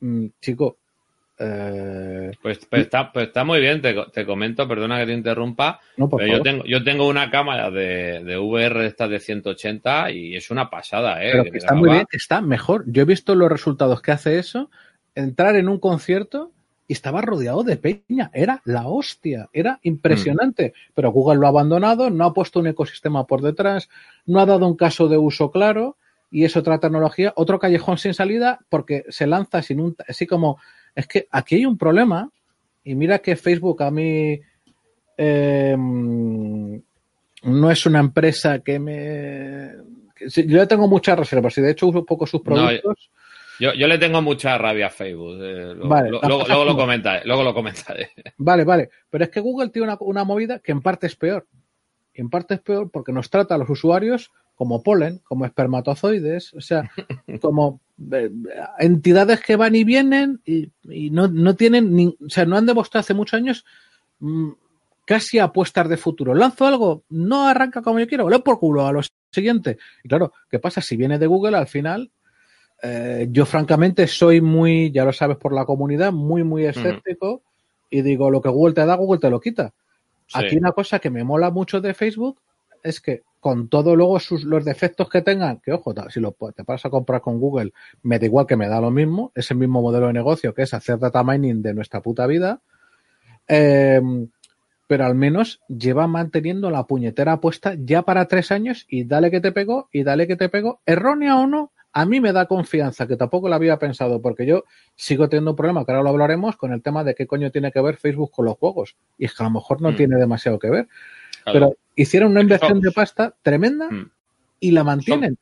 Mm, 0.00 0.28
chico, 0.40 0.78
eh, 1.38 2.32
Pues, 2.40 2.64
pues 2.64 2.82
está, 2.82 3.12
pues 3.12 3.26
está 3.28 3.44
muy 3.44 3.60
bien, 3.60 3.82
te, 3.82 3.94
co- 3.94 4.06
te 4.10 4.24
comento, 4.24 4.66
perdona 4.66 4.98
que 5.00 5.06
te 5.06 5.12
interrumpa, 5.12 5.78
no, 5.98 6.08
por 6.08 6.20
pero 6.20 6.28
yo 6.32 6.38
favor. 6.38 6.44
tengo, 6.44 6.64
yo 6.64 6.82
tengo 6.84 7.06
una 7.06 7.30
cámara 7.30 7.70
de, 7.70 8.24
de 8.24 8.38
VR 8.38 8.86
esta 8.86 9.06
de 9.08 9.20
180 9.20 10.10
y 10.10 10.36
es 10.36 10.50
una 10.50 10.70
pasada, 10.70 11.22
¿eh? 11.22 11.32
Pero 11.32 11.44
Que 11.44 11.58
está 11.58 11.74
muy 11.74 11.90
bien, 11.90 12.06
está 12.12 12.40
mejor. 12.40 12.84
Yo 12.86 13.02
he 13.02 13.04
visto 13.04 13.34
los 13.34 13.50
resultados 13.52 14.00
que 14.00 14.10
hace 14.12 14.38
eso, 14.38 14.70
entrar 15.18 15.56
en 15.56 15.68
un 15.68 15.78
concierto 15.78 16.50
y 16.86 16.92
estaba 16.94 17.20
rodeado 17.20 17.64
de 17.64 17.76
peña. 17.76 18.30
Era 18.32 18.62
la 18.64 18.88
hostia, 18.88 19.48
era 19.52 19.78
impresionante. 19.82 20.72
Pero 20.94 21.12
Google 21.12 21.38
lo 21.38 21.46
ha 21.46 21.50
abandonado, 21.50 22.08
no 22.10 22.24
ha 22.24 22.32
puesto 22.32 22.60
un 22.60 22.66
ecosistema 22.68 23.26
por 23.26 23.42
detrás, 23.42 23.88
no 24.26 24.40
ha 24.40 24.46
dado 24.46 24.66
un 24.66 24.76
caso 24.76 25.08
de 25.08 25.18
uso 25.18 25.50
claro 25.50 25.96
y 26.30 26.44
es 26.44 26.56
otra 26.56 26.78
tecnología, 26.78 27.32
otro 27.36 27.58
callejón 27.58 27.98
sin 27.98 28.14
salida 28.14 28.60
porque 28.68 29.04
se 29.08 29.26
lanza 29.26 29.62
sin 29.62 29.80
un... 29.80 29.96
Así 30.06 30.26
como, 30.26 30.58
es 30.94 31.06
que 31.06 31.26
aquí 31.30 31.56
hay 31.56 31.66
un 31.66 31.76
problema 31.76 32.30
y 32.84 32.94
mira 32.94 33.18
que 33.18 33.36
Facebook 33.36 33.82
a 33.82 33.90
mí... 33.90 34.40
eh, 35.16 35.76
no 37.42 37.70
es 37.70 37.86
una 37.86 38.00
empresa 38.00 38.58
que 38.60 38.78
me... 38.78 39.72
yo 40.18 40.56
le 40.58 40.66
tengo 40.66 40.88
muchas 40.88 41.18
reservas 41.18 41.56
y 41.58 41.60
de 41.62 41.70
hecho 41.70 41.86
uso 41.86 42.04
poco 42.04 42.26
sus 42.26 42.40
No, 42.40 42.44
productos. 42.44 43.10
Yo, 43.60 43.74
yo 43.74 43.86
le 43.88 43.98
tengo 43.98 44.22
mucha 44.22 44.56
rabia 44.58 44.86
a 44.86 44.90
Facebook. 44.90 45.38
eh, 45.42 45.74
lo- 45.74 45.88
Vale, 45.88 46.10
lo- 46.10 46.20
luego, 46.22 46.64
lo 46.64 46.76
comentaré, 46.76 47.22
luego 47.26 47.42
lo 47.42 47.52
comentaré. 47.54 48.10
Vale, 48.38 48.64
vale. 48.64 48.90
Pero 49.10 49.24
es 49.24 49.30
que 49.30 49.40
Google 49.40 49.70
tiene 49.70 49.88
una, 49.88 49.96
una 50.00 50.24
movida 50.24 50.58
que 50.60 50.72
en 50.72 50.80
parte 50.80 51.06
es 51.06 51.16
peor. 51.16 51.46
Y 52.14 52.20
en 52.20 52.30
parte 52.30 52.54
es 52.54 52.60
peor 52.60 52.90
porque 52.90 53.12
nos 53.12 53.30
trata 53.30 53.54
a 53.54 53.58
los 53.58 53.68
usuarios 53.70 54.30
como 54.54 54.82
polen, 54.82 55.20
como 55.24 55.44
espermatozoides, 55.44 56.52
o 56.54 56.60
sea, 56.60 56.90
como 57.40 57.80
eh, 58.12 58.30
entidades 58.80 59.40
que 59.40 59.54
van 59.56 59.74
y 59.76 59.84
vienen 59.84 60.40
y, 60.44 60.70
y 60.88 61.10
no, 61.10 61.28
no 61.28 61.54
tienen, 61.54 61.94
ni, 61.94 62.06
o 62.08 62.28
sea, 62.28 62.44
no 62.44 62.56
han 62.56 62.66
demostrado 62.66 63.00
hace 63.02 63.14
muchos 63.14 63.34
años 63.38 63.64
mm, 64.18 64.50
casi 65.04 65.38
apuestas 65.38 65.88
de 65.88 65.96
futuro. 65.96 66.34
Lanzo 66.34 66.66
algo, 66.66 67.04
no 67.08 67.46
arranca 67.46 67.82
como 67.82 67.98
yo 68.00 68.06
quiero, 68.08 68.28
le 68.28 68.40
por 68.40 68.58
culo 68.58 68.84
a 68.86 68.92
lo 68.92 69.00
siguiente. 69.30 69.78
Y 70.02 70.08
claro, 70.08 70.32
¿qué 70.50 70.58
pasa? 70.58 70.80
Si 70.80 70.96
viene 70.96 71.18
de 71.18 71.26
Google, 71.28 71.56
al 71.56 71.68
final, 71.68 72.10
eh, 72.82 73.28
yo 73.30 73.44
francamente 73.46 74.06
soy 74.06 74.40
muy, 74.40 74.90
ya 74.90 75.04
lo 75.04 75.12
sabes 75.12 75.36
por 75.36 75.52
la 75.52 75.64
comunidad, 75.64 76.12
muy, 76.12 76.44
muy 76.44 76.64
escéptico 76.64 77.42
y 77.90 78.02
digo, 78.02 78.30
lo 78.30 78.40
que 78.40 78.48
Google 78.48 78.74
te 78.74 78.86
da, 78.86 78.94
Google 78.94 79.20
te 79.20 79.30
lo 79.30 79.40
quita. 79.40 79.72
Sí. 80.26 80.38
Aquí 80.38 80.56
una 80.56 80.72
cosa 80.72 80.98
que 80.98 81.10
me 81.10 81.24
mola 81.24 81.50
mucho 81.50 81.80
de 81.80 81.94
Facebook 81.94 82.38
es 82.82 83.00
que 83.00 83.22
con 83.40 83.68
todo 83.68 83.96
luego 83.96 84.18
sus, 84.18 84.44
los 84.44 84.64
defectos 84.64 85.08
que 85.08 85.22
tengan, 85.22 85.58
que 85.60 85.72
ojo, 85.72 85.94
si 86.10 86.20
lo, 86.20 86.36
te 86.54 86.64
paras 86.64 86.84
a 86.86 86.90
comprar 86.90 87.20
con 87.20 87.38
Google, 87.38 87.72
me 88.02 88.18
da 88.18 88.26
igual 88.26 88.46
que 88.46 88.56
me 88.56 88.68
da 88.68 88.80
lo 88.80 88.90
mismo, 88.90 89.32
es 89.34 89.50
el 89.50 89.58
mismo 89.58 89.80
modelo 89.80 90.08
de 90.08 90.12
negocio 90.12 90.54
que 90.54 90.62
es 90.62 90.74
hacer 90.74 90.98
data 90.98 91.22
mining 91.22 91.62
de 91.62 91.74
nuestra 91.74 92.00
puta 92.00 92.26
vida, 92.26 92.60
eh, 93.46 94.00
pero 94.86 95.04
al 95.04 95.14
menos 95.14 95.60
lleva 95.68 96.06
manteniendo 96.06 96.70
la 96.70 96.84
puñetera 96.84 97.40
puesta 97.40 97.74
ya 97.78 98.02
para 98.02 98.26
tres 98.26 98.50
años 98.50 98.86
y 98.88 99.04
dale 99.04 99.30
que 99.30 99.40
te 99.40 99.52
pegó 99.52 99.88
y 99.92 100.02
dale 100.02 100.26
que 100.26 100.36
te 100.36 100.48
pegó, 100.48 100.80
errónea 100.84 101.38
o 101.38 101.46
no, 101.46 101.72
a 101.92 102.04
mí 102.04 102.20
me 102.20 102.32
da 102.32 102.46
confianza, 102.46 103.06
que 103.06 103.16
tampoco 103.16 103.48
lo 103.48 103.54
había 103.54 103.78
pensado, 103.78 104.20
porque 104.20 104.46
yo 104.46 104.64
sigo 104.94 105.28
teniendo 105.28 105.52
un 105.52 105.56
problema, 105.56 105.84
que 105.84 105.92
ahora 105.92 106.04
lo 106.04 106.10
hablaremos, 106.10 106.56
con 106.56 106.72
el 106.72 106.82
tema 106.82 107.02
de 107.04 107.14
qué 107.14 107.26
coño 107.26 107.50
tiene 107.50 107.72
que 107.72 107.80
ver 107.80 107.96
Facebook 107.96 108.30
con 108.30 108.44
los 108.44 108.56
juegos. 108.58 108.94
Y 109.18 109.24
es 109.24 109.34
que 109.34 109.42
a 109.42 109.46
lo 109.46 109.52
mejor 109.52 109.80
no 109.80 109.90
Mm. 109.92 109.96
tiene 109.96 110.16
demasiado 110.16 110.58
que 110.58 110.70
ver. 110.70 110.88
Claro. 111.44 111.52
Pero 111.52 111.76
hicieron 111.96 112.32
una 112.32 112.42
inversión 112.42 112.80
de 112.80 112.92
pasta 112.92 113.34
tremenda 113.42 113.88
Mm. 113.90 114.10
y 114.60 114.70
la 114.70 114.84
mantienen. 114.84 115.38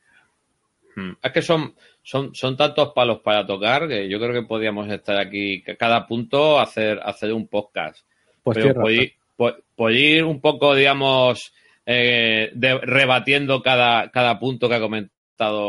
Mm. 0.95 1.11
Es 1.21 1.31
que 1.31 1.41
son, 1.41 1.73
son, 2.01 2.33
son 2.33 2.55
tantos 2.57 2.91
palos 2.93 3.19
para 3.19 3.45
tocar 3.45 3.87
que 3.87 4.07
yo 4.09 4.17
creo 4.19 4.33
que 4.33 4.47
podríamos 4.47 4.89
estar 4.89 5.17
aquí, 5.19 5.61
cada 5.77 6.07
punto 6.07 6.59
hacer, 6.59 6.99
hacer 7.03 7.33
un 7.33 7.47
podcast. 7.47 7.99
Pues 8.41 8.57
Pero 8.57 9.91
ir 9.91 10.23
un 10.23 10.39
poco, 10.41 10.73
digamos, 10.73 11.53
eh, 11.85 12.49
de- 12.55 12.79
rebatiendo 12.79 13.61
cada, 13.61 14.09
cada 14.09 14.39
punto 14.39 14.67
que 14.67 14.75
ha 14.75 14.79
comentado 14.79 15.16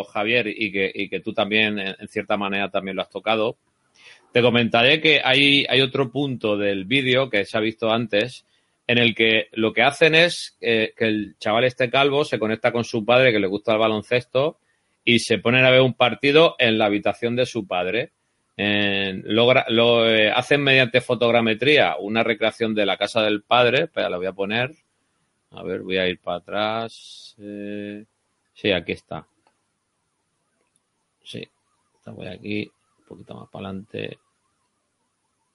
Javier 0.05 0.49
y 0.49 0.73
que, 0.73 0.91
y 0.95 1.09
que 1.09 1.21
tú 1.21 1.33
también, 1.33 1.79
en, 1.79 2.09
cierta 2.09 2.37
manera, 2.37 2.71
también 2.71 2.97
lo 2.97 3.03
has 3.03 3.11
tocado. 3.11 3.57
Te 4.33 4.43
comentaré 4.43 5.01
que 5.01 5.21
hay, 5.23 5.67
otro 5.81 6.11
punto 6.11 6.57
del 6.57 6.85
vídeo 6.85 7.31
que 7.31 7.45
se 7.45 7.57
ha 7.57 7.61
visto 7.61 7.91
antes 7.91 8.45
en 8.87 8.99
el 8.99 9.15
que 9.15 9.49
lo 9.53 9.73
que 9.73 9.83
hacen 9.83 10.15
es 10.15 10.57
eh, 10.61 10.93
que 10.97 11.05
el 11.05 11.37
chaval 11.39 11.65
este 11.65 11.91
calvo 11.91 12.25
se 12.25 12.39
conecta 12.39 12.73
con 12.73 12.85
su 12.85 13.05
padre 13.05 13.33
que 13.33 13.39
le 13.39 13.47
gusta 13.47 13.73
el 13.73 13.79
baloncesto 13.79 14.59
y 15.05 15.19
se 15.19 15.39
ponen 15.39 15.65
a 15.65 15.71
ver 15.71 15.83
un 15.83 15.95
partido 15.95 16.57
en 16.59 16.79
la 16.79 16.87
habitación 16.87 17.37
de 17.37 17.47
su 17.47 17.67
padre. 17.67 18.13
Logra- 18.57 19.67
lo 19.69 20.09
eh, 20.09 20.31
hacen 20.31 20.63
mediante 20.63 21.01
fotogrametría 21.01 21.97
una 21.99 22.25
recreación 22.25 22.75
de 22.75 22.87
la 22.87 22.97
casa 22.97 23.23
del 23.23 23.43
padre. 23.43 23.85
Espera, 23.85 24.11
la 24.11 24.17
voy 24.17 24.27
a 24.27 24.33
poner. 24.33 24.75
A 25.53 25.63
ver, 25.63 25.81
voy 25.81 25.97
a 25.97 26.09
ir 26.09 26.19
para 26.21 26.39
atrás. 26.39 27.37
Eh, 27.41 28.05
sí, 28.53 28.73
aquí 28.73 28.93
está. 28.93 29.27
Sí, 31.29 31.43
voy 32.07 32.27
aquí, 32.27 32.71
un 33.01 33.05
poquito 33.07 33.35
más 33.35 33.49
para 33.51 33.69
adelante. 33.69 34.19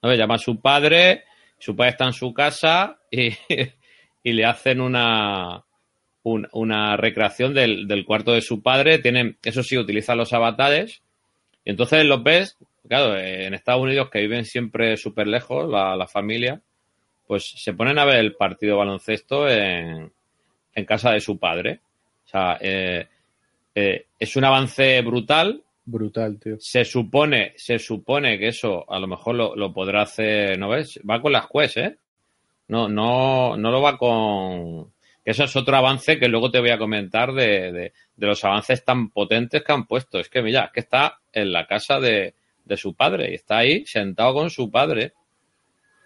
Llama 0.01 0.35
a 0.35 0.39
su 0.39 0.59
padre, 0.59 1.23
su 1.57 1.75
padre 1.75 1.91
está 1.91 2.05
en 2.05 2.13
su 2.13 2.33
casa 2.33 2.99
y, 3.09 3.29
y 4.23 4.33
le 4.33 4.45
hacen 4.45 4.81
una, 4.81 5.63
un- 6.23 6.47
una 6.51 6.97
recreación 6.97 7.53
del, 7.53 7.87
del 7.87 8.05
cuarto 8.05 8.33
de 8.33 8.41
su 8.41 8.61
padre. 8.61 8.99
Tienen, 8.99 9.37
eso 9.43 9.63
sí, 9.63 9.77
utilizan 9.77 10.17
los 10.17 10.33
avatares. 10.33 11.01
Y 11.63 11.71
entonces 11.71 12.05
los 12.05 12.21
ves, 12.21 12.57
claro, 12.87 13.17
en 13.17 13.53
Estados 13.53 13.81
Unidos 13.81 14.09
que 14.09 14.19
viven 14.19 14.43
siempre 14.45 14.97
súper 14.97 15.27
lejos, 15.27 15.69
la, 15.69 15.95
la 15.95 16.07
familia, 16.07 16.61
pues 17.27 17.45
se 17.57 17.73
ponen 17.73 17.97
a 17.99 18.05
ver 18.05 18.17
el 18.17 18.35
partido 18.35 18.77
baloncesto 18.77 19.49
en, 19.49 20.11
en 20.75 20.85
casa 20.85 21.11
de 21.11 21.21
su 21.21 21.39
padre. 21.39 21.79
O 22.25 22.29
sea, 22.29 22.57
eh, 22.59 23.07
eh, 23.75 24.07
es 24.19 24.35
un 24.35 24.43
avance 24.45 25.01
brutal. 25.01 25.62
Brutal, 25.85 26.39
tío. 26.39 26.55
Se 26.59 26.85
supone, 26.85 27.53
se 27.57 27.77
supone 27.77 28.39
que 28.39 28.47
eso 28.47 28.89
a 28.89 28.99
lo 28.99 29.07
mejor 29.07 29.35
lo, 29.35 29.55
lo 29.55 29.73
podrá 29.73 30.03
hacer, 30.03 30.57
¿no 30.57 30.69
ves? 30.69 30.99
Va 31.09 31.21
con 31.21 31.33
las 31.33 31.47
Quest, 31.47 31.77
¿eh? 31.77 31.97
No, 32.69 32.87
no, 32.87 33.57
no 33.57 33.71
lo 33.71 33.81
va 33.81 33.97
con. 33.97 34.93
Eso 35.25 35.43
es 35.43 35.55
otro 35.55 35.75
avance 35.75 36.19
que 36.19 36.27
luego 36.27 36.51
te 36.51 36.59
voy 36.59 36.69
a 36.69 36.77
comentar 36.77 37.33
de, 37.33 37.71
de, 37.71 37.93
los 38.17 38.43
avances 38.43 38.83
tan 38.83 39.09
potentes 39.09 39.63
que 39.63 39.71
han 39.71 39.85
puesto. 39.85 40.19
Es 40.19 40.29
que, 40.29 40.41
mira, 40.41 40.65
es 40.65 40.71
que 40.71 40.79
está 40.81 41.19
en 41.31 41.51
la 41.51 41.65
casa 41.65 41.99
de, 41.99 42.35
de 42.65 42.77
su 42.77 42.93
padre 42.95 43.31
y 43.31 43.35
está 43.35 43.59
ahí 43.59 43.85
sentado 43.85 44.33
con 44.33 44.49
su 44.49 44.71
padre. 44.71 45.13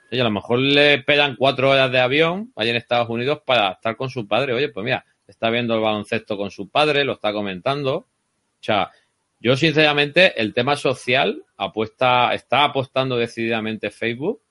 Y 0.10 0.20
a 0.20 0.24
lo 0.24 0.32
mejor 0.32 0.60
le 0.60 1.04
pegan 1.04 1.36
cuatro 1.36 1.70
horas 1.72 1.92
de 1.92 2.00
avión 2.00 2.52
allá 2.56 2.72
en 2.72 2.78
Estados 2.78 3.10
Unidos 3.10 3.42
para 3.46 3.72
estar 3.72 3.96
con 3.96 4.10
su 4.10 4.28
padre. 4.28 4.54
Oye, 4.54 4.70
pues 4.70 4.84
mira, 4.84 5.06
está 5.28 5.50
viendo 5.50 5.76
el 5.76 5.82
baloncesto 5.82 6.38
con 6.38 6.52
su 6.52 6.70
padre, 6.70 7.04
lo 7.04 7.14
está 7.14 7.34
comentando. 7.34 7.96
O 7.96 8.08
sea, 8.60 8.92
yo 9.40 9.56
sinceramente 9.56 10.40
el 10.42 10.54
tema 10.54 10.76
social 10.76 11.44
apuesta, 11.58 12.34
está 12.34 12.64
apostando 12.64 13.18
decididamente 13.18 13.92
Facebook 13.92 14.42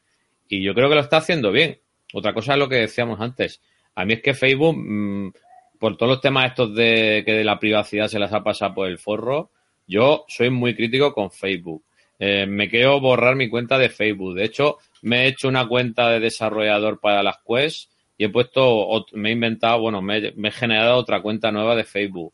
y 0.48 0.62
yo 0.62 0.74
creo 0.74 0.88
que 0.88 0.94
lo 0.94 1.00
está 1.00 1.18
haciendo 1.18 1.50
bien. 1.50 1.80
Otra 2.12 2.32
cosa 2.32 2.52
es 2.52 2.58
lo 2.58 2.68
que 2.68 2.76
decíamos 2.76 3.20
antes. 3.20 3.60
A 3.94 4.04
mí 4.04 4.14
es 4.14 4.22
que 4.22 4.34
Facebook, 4.34 4.76
mmm, 4.76 5.32
por 5.78 5.96
todos 5.96 6.10
los 6.10 6.20
temas 6.20 6.46
estos 6.46 6.74
de 6.74 7.22
que 7.26 7.32
de 7.32 7.44
la 7.44 7.58
privacidad 7.58 8.08
se 8.08 8.18
las 8.18 8.32
ha 8.32 8.42
pasado 8.42 8.74
por 8.74 8.88
el 8.88 8.98
forro, 8.98 9.50
yo 9.86 10.24
soy 10.28 10.50
muy 10.50 10.74
crítico 10.74 11.12
con 11.12 11.30
Facebook. 11.30 11.82
eh, 12.18 12.46
me 12.46 12.70
quiero 12.70 12.98
borrar 12.98 13.36
mi 13.36 13.48
cuenta 13.50 13.76
de 13.76 13.90
Facebook. 13.90 14.34
De 14.34 14.44
hecho, 14.44 14.78
me 15.02 15.24
he 15.24 15.28
hecho 15.28 15.48
una 15.48 15.68
cuenta 15.68 16.08
de 16.10 16.20
desarrollador 16.20 16.98
para 16.98 17.22
las 17.22 17.38
Quest 17.46 17.90
y 18.16 18.24
he 18.24 18.28
puesto, 18.30 19.06
me 19.12 19.28
he 19.28 19.32
inventado, 19.32 19.80
bueno, 19.80 20.00
me 20.00 20.32
he 20.34 20.50
generado 20.50 20.96
otra 20.96 21.20
cuenta 21.20 21.52
nueva 21.52 21.76
de 21.76 21.84
Facebook. 21.84 22.32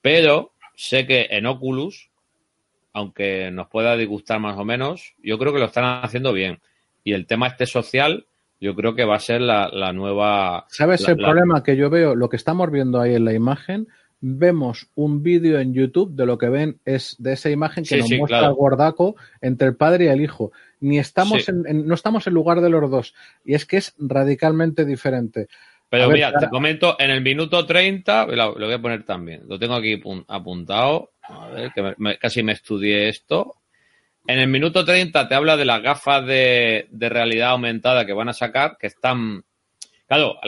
Pero 0.00 0.53
sé 0.76 1.06
que 1.06 1.28
en 1.30 1.46
Oculus, 1.46 2.10
aunque 2.92 3.50
nos 3.50 3.68
pueda 3.68 3.96
disgustar 3.96 4.40
más 4.40 4.56
o 4.58 4.64
menos, 4.64 5.14
yo 5.22 5.38
creo 5.38 5.52
que 5.52 5.58
lo 5.58 5.66
están 5.66 6.04
haciendo 6.04 6.32
bien. 6.32 6.60
Y 7.02 7.12
el 7.12 7.26
tema 7.26 7.48
este 7.48 7.66
social, 7.66 8.26
yo 8.60 8.74
creo 8.74 8.94
que 8.94 9.04
va 9.04 9.16
a 9.16 9.20
ser 9.20 9.40
la, 9.40 9.68
la 9.72 9.92
nueva... 9.92 10.64
¿Sabes 10.68 11.02
la- 11.02 11.12
el 11.12 11.18
la- 11.20 11.28
problema 11.28 11.62
que 11.62 11.76
yo 11.76 11.90
veo? 11.90 12.14
Lo 12.14 12.28
que 12.28 12.36
estamos 12.36 12.70
viendo 12.70 13.00
ahí 13.00 13.14
en 13.14 13.24
la 13.24 13.32
imagen, 13.34 13.88
vemos 14.20 14.88
un 14.94 15.22
vídeo 15.22 15.58
en 15.58 15.74
YouTube 15.74 16.14
de 16.14 16.24
lo 16.24 16.38
que 16.38 16.48
ven 16.48 16.78
es 16.86 17.16
de 17.18 17.34
esa 17.34 17.50
imagen 17.50 17.84
que 17.84 17.96
Sí, 17.96 17.98
nos 17.98 18.08
sí, 18.08 18.16
muestra 18.18 18.38
claro. 18.38 18.52
el 18.52 18.56
gordaco 18.58 19.16
entre 19.42 19.68
el 19.68 19.76
padre 19.76 20.04
y 20.06 20.08
el 20.08 20.22
hijo. 20.22 20.52
Ni 20.80 20.98
estamos 20.98 21.44
Sí. 21.44 21.50
en, 21.50 21.66
en- 21.66 21.86
no 21.86 21.94
estamos 21.94 22.26
en 22.26 22.32
lugar 22.34 22.60
de 22.62 22.70
los 22.70 22.90
dos. 22.90 23.14
Y 23.44 23.54
es 23.54 23.66
que 23.66 23.76
es 23.78 23.94
radicalmente 23.98 24.84
diferente. 24.86 25.48
Pero 25.98 26.08
ver, 26.08 26.16
mira, 26.16 26.28
te 26.40 26.48
comento, 26.50 26.96
en 26.98 27.10
el 27.10 27.20
minuto 27.20 27.64
30, 27.66 28.26
lo, 28.26 28.58
lo 28.58 28.66
voy 28.66 28.74
a 28.74 28.78
poner 28.82 29.04
también, 29.04 29.42
lo 29.48 29.58
tengo 29.58 29.74
aquí 29.74 29.96
pun- 29.96 30.24
apuntado, 30.28 31.12
a 31.22 31.48
ver, 31.48 31.72
que 31.72 31.82
me- 31.82 31.94
me- 31.98 32.18
casi 32.18 32.42
me 32.42 32.52
estudié 32.52 33.08
esto. 33.08 33.56
En 34.26 34.38
el 34.38 34.48
minuto 34.48 34.84
30 34.84 35.28
te 35.28 35.34
habla 35.34 35.56
de 35.56 35.64
las 35.66 35.82
gafas 35.82 36.24
de, 36.26 36.86
de 36.90 37.08
realidad 37.08 37.50
aumentada 37.50 38.06
que 38.06 38.12
van 38.14 38.28
a 38.28 38.32
sacar, 38.32 38.76
que 38.78 38.86
están... 38.86 39.44
Claro, 40.06 40.38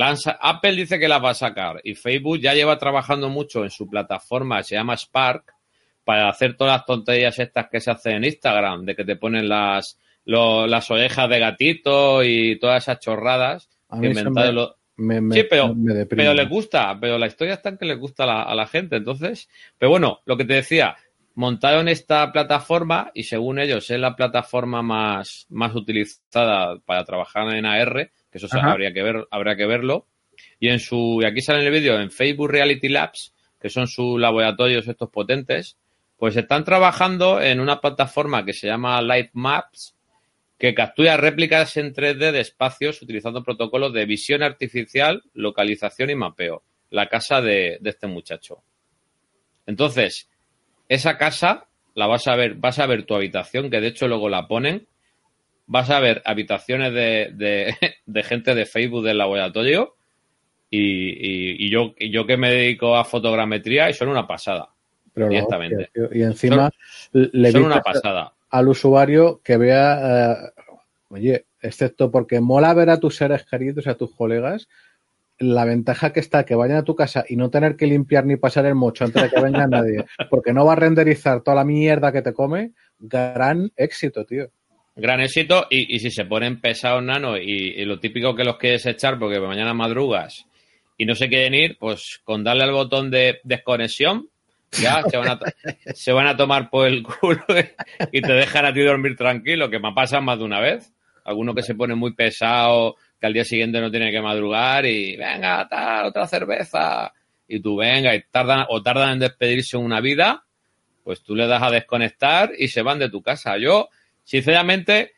Apple 0.41 0.73
dice 0.73 0.99
que 0.99 1.09
las 1.09 1.23
va 1.23 1.31
a 1.31 1.35
sacar 1.35 1.81
y 1.83 1.95
Facebook 1.95 2.39
ya 2.39 2.53
lleva 2.55 2.79
trabajando 2.79 3.29
mucho 3.31 3.65
en 3.65 3.71
su 3.71 3.89
plataforma, 3.89 4.63
se 4.63 4.75
llama 4.77 4.97
Spark, 4.97 5.53
para 6.05 6.29
hacer 6.29 6.57
todas 6.57 6.75
las 6.79 6.87
tonterías 6.87 7.39
estas 7.39 7.69
que 7.69 7.81
se 7.81 7.91
hacen 7.91 8.17
en 8.17 8.25
Instagram, 8.25 8.85
de 8.85 8.95
que 8.95 9.05
te 9.05 9.17
ponen 9.17 9.49
las, 9.49 9.99
lo- 10.25 10.67
las 10.67 10.91
orejas 10.91 11.29
de 11.29 11.39
gatito 11.39 12.23
y 12.23 12.59
todas 12.59 12.83
esas 12.85 13.01
chorradas 13.01 13.69
A 13.89 14.01
que 14.01 14.09
mí 14.09 14.15
se 14.15 14.21
inventaron 14.21 14.55
me, 14.55 14.61
los, 14.61 14.75
me- 14.97 15.21
me- 15.21 15.35
Sí, 15.35 15.45
pero- 15.49 15.75
me 15.75 15.95
deprime. 15.95 16.23
pero 16.25 16.35
les 16.35 16.49
gusta, 16.49 16.97
pero 17.01 17.19
la 17.19 17.27
historia 17.27 17.55
está 17.55 17.69
en 17.71 17.79
que 17.79 17.85
les 17.87 17.99
gusta 17.99 18.25
a 18.25 18.27
la, 18.27 18.43
a 18.43 18.55
la 18.55 18.67
gente, 18.67 18.97
entonces. 18.97 19.49
Pero 19.79 19.91
bueno, 19.91 20.21
lo 20.25 20.37
que 20.37 20.45
te 20.45 20.55
decía, 20.55 20.97
montaron 21.35 21.89
esta 21.89 22.33
plataforma 22.33 23.11
y 23.15 23.25
según 23.25 23.59
ellos 23.59 23.91
es 23.91 24.01
la 24.01 24.17
plataforma 24.17 24.83
más, 24.83 25.47
más 25.51 25.75
utilizada 25.75 26.79
para 26.85 27.05
trabajar 27.05 27.49
en 27.55 27.67
AR, 27.67 28.11
que 28.31 28.39
eso 28.39 28.49
se- 28.49 28.59
Ajá. 28.59 28.73
habría 28.73 28.93
que 28.93 29.03
ver, 29.03 29.27
habrá 29.31 29.57
que 29.57 29.67
verlo. 29.67 30.07
Y 30.61 30.69
en 30.69 30.81
su, 30.81 31.21
y 31.23 31.27
aquí 31.27 31.41
sale 31.41 31.61
en 31.61 31.67
el 31.67 31.73
vídeo, 31.73 31.99
en 32.01 32.11
Facebook 32.11 32.51
Reality 32.51 32.89
Labs, 32.89 33.35
que 33.61 33.69
son 33.71 33.87
sus 33.89 34.19
laboratorios 34.21 34.87
estos 34.89 35.11
potentes, 35.11 35.77
pues 36.19 36.37
están 36.37 36.65
trabajando 36.65 37.41
en 37.43 37.61
una 37.61 37.81
plataforma 37.81 38.45
que 38.45 38.53
se 38.55 38.67
llama 38.67 39.01
Live 39.03 39.31
Maps, 39.35 39.95
que 40.59 40.75
captura 40.75 41.17
réplicas 41.17 41.77
en 41.77 41.93
3D 41.93 42.33
de 42.33 42.41
espacios 42.41 43.03
utilizando 43.03 43.43
protocolos 43.45 43.93
de 43.93 44.07
visión 44.07 44.43
artificial, 44.43 45.23
localización 45.35 46.11
y 46.11 46.15
mapeo. 46.15 46.63
La 46.91 47.09
casa 47.09 47.41
de, 47.43 47.79
de 47.81 47.91
este 47.91 48.07
muchacho. 48.07 48.63
Entonces, 49.67 50.29
esa 50.89 51.19
casa 51.19 51.67
la 51.95 52.07
vas 52.07 52.27
a 52.29 52.37
ver, 52.37 52.55
vas 52.55 52.79
a 52.79 52.87
ver 52.87 53.05
tu 53.05 53.15
habitación, 53.15 53.71
que 53.71 53.81
de 53.81 53.89
hecho 53.89 54.09
luego 54.09 54.29
la 54.29 54.47
ponen. 54.47 54.87
Vas 55.67 55.91
a 55.91 55.99
ver 56.01 56.23
habitaciones 56.25 56.93
de, 56.93 57.31
de, 57.35 57.75
de 58.07 58.23
gente 58.23 58.55
de 58.55 58.67
Facebook 58.67 59.05
del 59.05 59.19
laboratorio. 59.19 59.95
Y, 60.71 60.79
y- 60.81 61.67
y 61.67 61.71
yo, 61.71 61.95
y 61.99 62.11
yo 62.11 62.27
que 62.27 62.37
me 62.37 62.51
dedico 62.51 62.97
a 62.97 63.05
fotogrametría 63.05 63.89
y 63.91 63.95
son 63.95 64.09
una 64.09 64.27
pasada. 64.27 64.69
Pero 65.13 65.29
directamente. 65.29 65.91
hostia, 65.95 66.19
y 66.19 66.23
encima 66.23 66.71
le 67.13 67.53
son 67.53 67.63
una 67.65 67.77
pasada. 67.83 68.33
Al 68.57 68.69
usuario 68.69 69.41
que 69.45 69.57
vea, 69.57 70.33
eh, 70.33 70.37
oye, 71.09 71.47
excepto 71.61 72.11
porque 72.11 72.41
mola 72.41 72.75
ver 72.75 72.91
a 72.91 73.01
tus 73.01 73.17
seres 73.17 73.45
queridos, 73.45 73.87
a 73.87 73.97
tus 73.97 74.15
colegas, 74.15 74.69
la 75.39 75.65
ventaja 75.65 76.13
que 76.13 76.21
está 76.21 76.45
que 76.45 76.55
vayan 76.55 76.79
a 76.79 76.85
tu 76.85 76.95
casa 76.95 77.25
y 77.29 77.37
no 77.37 77.51
tener 77.51 77.77
que 77.77 77.87
limpiar 77.87 78.25
ni 78.25 78.37
pasar 78.37 78.65
el 78.67 78.75
mocho 78.75 79.05
antes 79.05 79.23
de 79.23 79.31
que 79.31 79.41
venga 79.41 79.67
nadie, 79.69 80.07
porque 80.31 80.53
no 80.53 80.65
va 80.65 80.73
a 80.73 80.77
renderizar 80.77 81.43
toda 81.43 81.57
la 81.57 81.65
mierda 81.65 82.13
que 82.13 82.23
te 82.23 82.33
come, 82.33 82.73
gran 82.99 83.71
éxito, 83.77 84.25
tío. 84.25 84.49
Gran 84.95 85.21
éxito 85.21 85.67
y, 85.69 85.95
y 85.95 85.99
si 85.99 86.11
se 86.11 86.25
ponen 86.25 86.61
pesados 86.61 87.03
nano 87.03 87.37
y, 87.37 87.75
y 87.77 87.85
lo 87.85 88.01
típico 88.01 88.35
que 88.35 88.45
los 88.45 88.57
quieres 88.57 88.87
echar 88.87 89.19
porque 89.19 89.39
mañana 89.39 89.75
madrugas 89.75 90.47
y 90.97 91.05
no 91.05 91.15
se 91.15 91.29
quieren 91.29 91.53
ir, 91.53 91.77
pues 91.79 92.21
con 92.25 92.43
darle 92.43 92.65
al 92.65 92.73
botón 92.73 93.11
de 93.11 93.41
desconexión 93.45 94.31
ya 94.73 95.03
se 95.95 96.13
van 96.13 96.27
a, 96.27 96.37
tomar 96.37 96.71
por 96.71 96.87
el 96.87 97.03
culo 97.03 97.45
y 98.13 98.21
te 98.21 98.33
dejan 98.33 98.67
a 98.67 98.73
ti 98.73 98.83
dormir 98.83 99.17
tranquilo, 99.17 99.71
que 99.71 99.79
me 99.79 99.89
ha 99.89 99.95
pasado 99.95 100.23
más 100.23 100.39
de 100.39 100.45
una 100.45 100.61
vez. 100.61 100.93
Alguno 101.25 101.55
que 101.55 101.63
se 101.63 101.75
pone 101.75 101.95
muy 101.95 102.15
pesado, 102.15 102.97
que 103.21 103.27
al 103.27 103.33
día 103.33 103.45
siguiente 103.45 103.81
no 103.81 103.91
tiene 103.91 104.13
que 104.13 104.21
madrugar 104.21 104.87
y 104.87 105.17
venga, 105.17 105.67
tal, 105.69 106.07
otra 106.07 106.27
cerveza. 106.27 107.13
Y 107.49 107.61
tú 107.61 107.77
venga 107.77 108.15
y 108.15 108.23
tardan 108.31 108.67
o 108.69 108.83
tardan 108.83 109.13
en 109.13 109.19
despedirse 109.21 109.77
una 109.77 110.01
vida, 110.01 110.45
pues 111.03 111.23
tú 111.23 111.35
le 111.35 111.47
das 111.47 111.63
a 111.63 111.71
desconectar 111.71 112.53
y 112.57 112.69
se 112.69 112.83
van 112.83 112.99
de 112.99 113.09
tu 113.09 113.23
casa. 113.23 113.57
Yo, 113.59 113.89
sinceramente, 114.25 115.15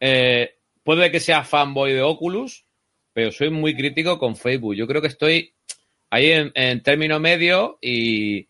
eh, 0.00 0.56
puede 0.82 1.10
que 1.10 1.20
sea 1.20 1.44
fanboy 1.44 1.92
de 1.92 2.02
Oculus, 2.02 2.64
pero 3.12 3.30
soy 3.30 3.50
muy 3.50 3.76
crítico 3.76 4.18
con 4.18 4.36
Facebook. 4.36 4.74
Yo 4.74 4.86
creo 4.86 5.02
que 5.02 5.08
estoy 5.08 5.52
ahí 6.10 6.30
en 6.54 6.82
término 6.82 7.20
medio 7.20 7.78
y, 7.80 8.48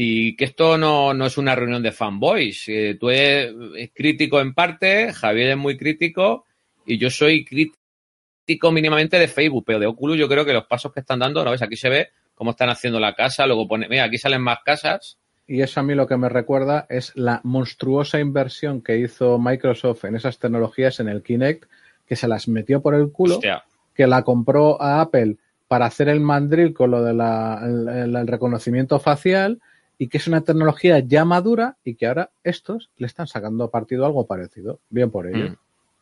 y 0.00 0.36
que 0.36 0.44
esto 0.44 0.78
no, 0.78 1.12
no 1.12 1.26
es 1.26 1.38
una 1.38 1.56
reunión 1.56 1.82
de 1.82 1.90
fanboys. 1.90 2.68
Eh, 2.68 2.96
tú 3.00 3.10
eres 3.10 3.52
crítico 3.92 4.40
en 4.40 4.54
parte, 4.54 5.12
Javier 5.12 5.50
es 5.50 5.56
muy 5.56 5.76
crítico 5.76 6.44
y 6.86 6.98
yo 6.98 7.10
soy 7.10 7.44
crítico 7.44 8.70
mínimamente 8.70 9.18
de 9.18 9.26
Facebook, 9.26 9.64
pero 9.66 9.80
de 9.80 9.86
Oculus 9.86 10.16
yo 10.16 10.28
creo 10.28 10.44
que 10.44 10.52
los 10.52 10.66
pasos 10.66 10.92
que 10.92 11.00
están 11.00 11.18
dando, 11.18 11.44
¿no 11.44 11.50
ves? 11.50 11.62
Aquí 11.62 11.74
se 11.74 11.88
ve 11.88 12.10
cómo 12.36 12.52
están 12.52 12.70
haciendo 12.70 13.00
la 13.00 13.16
casa, 13.16 13.44
luego 13.48 13.66
pone, 13.66 13.88
mira, 13.88 14.04
aquí 14.04 14.18
salen 14.18 14.40
más 14.40 14.60
casas. 14.64 15.18
Y 15.48 15.62
eso 15.62 15.80
a 15.80 15.82
mí 15.82 15.96
lo 15.96 16.06
que 16.06 16.16
me 16.16 16.28
recuerda 16.28 16.86
es 16.88 17.10
la 17.16 17.40
monstruosa 17.42 18.20
inversión 18.20 18.82
que 18.82 18.98
hizo 18.98 19.36
Microsoft 19.40 20.04
en 20.04 20.14
esas 20.14 20.38
tecnologías 20.38 21.00
en 21.00 21.08
el 21.08 21.24
Kinect, 21.24 21.64
que 22.06 22.14
se 22.14 22.28
las 22.28 22.46
metió 22.46 22.80
por 22.80 22.94
el 22.94 23.10
culo, 23.10 23.34
Hostia, 23.34 23.64
que 23.96 24.06
la 24.06 24.22
compró 24.22 24.80
a 24.80 25.00
Apple 25.00 25.38
para 25.66 25.86
hacer 25.86 26.08
el 26.08 26.20
mandril 26.20 26.72
con 26.72 26.92
lo 26.92 27.02
del 27.02 27.20
el, 27.20 28.14
el 28.14 28.26
reconocimiento 28.28 29.00
facial 29.00 29.60
y 29.98 30.08
que 30.08 30.18
es 30.18 30.28
una 30.28 30.42
tecnología 30.42 31.00
ya 31.00 31.24
madura 31.24 31.76
y 31.84 31.96
que 31.96 32.06
ahora 32.06 32.30
estos 32.44 32.90
le 32.96 33.06
están 33.06 33.26
sacando 33.26 33.70
partido 33.70 34.06
algo 34.06 34.26
parecido. 34.26 34.80
Bien 34.88 35.10
por 35.10 35.26
ello. 35.26 35.50
Mm. 35.50 35.56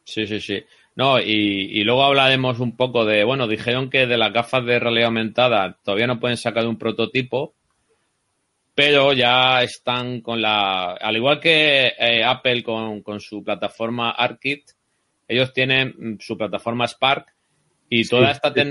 Sí, 0.05 0.27
sí, 0.27 0.41
sí. 0.41 0.65
No, 0.95 1.19
y, 1.19 1.25
y 1.73 1.85
luego 1.85 2.05
hablaremos 2.05 2.61
un 2.61 2.77
poco 2.77 3.05
de, 3.05 3.25
bueno, 3.25 3.49
dijeron 3.49 3.91
que 3.91 4.07
de 4.07 4.17
las 4.17 4.33
gafas 4.33 4.65
de 4.65 4.79
realidad 4.79 5.07
aumentada 5.07 5.77
todavía 5.83 6.07
no 6.07 6.21
pueden 6.21 6.37
sacar 6.37 6.67
un 6.67 6.79
prototipo, 6.79 7.55
pero 8.75 9.13
ya 9.13 9.63
están 9.63 10.21
con 10.21 10.41
la, 10.41 10.93
al 10.93 11.17
igual 11.17 11.41
que 11.41 11.95
eh, 11.99 12.23
Apple 12.23 12.63
con, 12.63 13.03
con 13.03 13.21
su 13.21 13.43
plataforma 13.43 14.11
ARKit, 14.11 14.71
ellos 15.27 15.53
tienen 15.53 15.95
mm, 15.99 16.17
su 16.21 16.37
plataforma 16.37 16.87
Spark 16.87 17.35
y 17.89 18.05
Sí, 18.05 18.11
toda 18.11 18.31
esta 18.31 18.53
sí, 18.53 18.63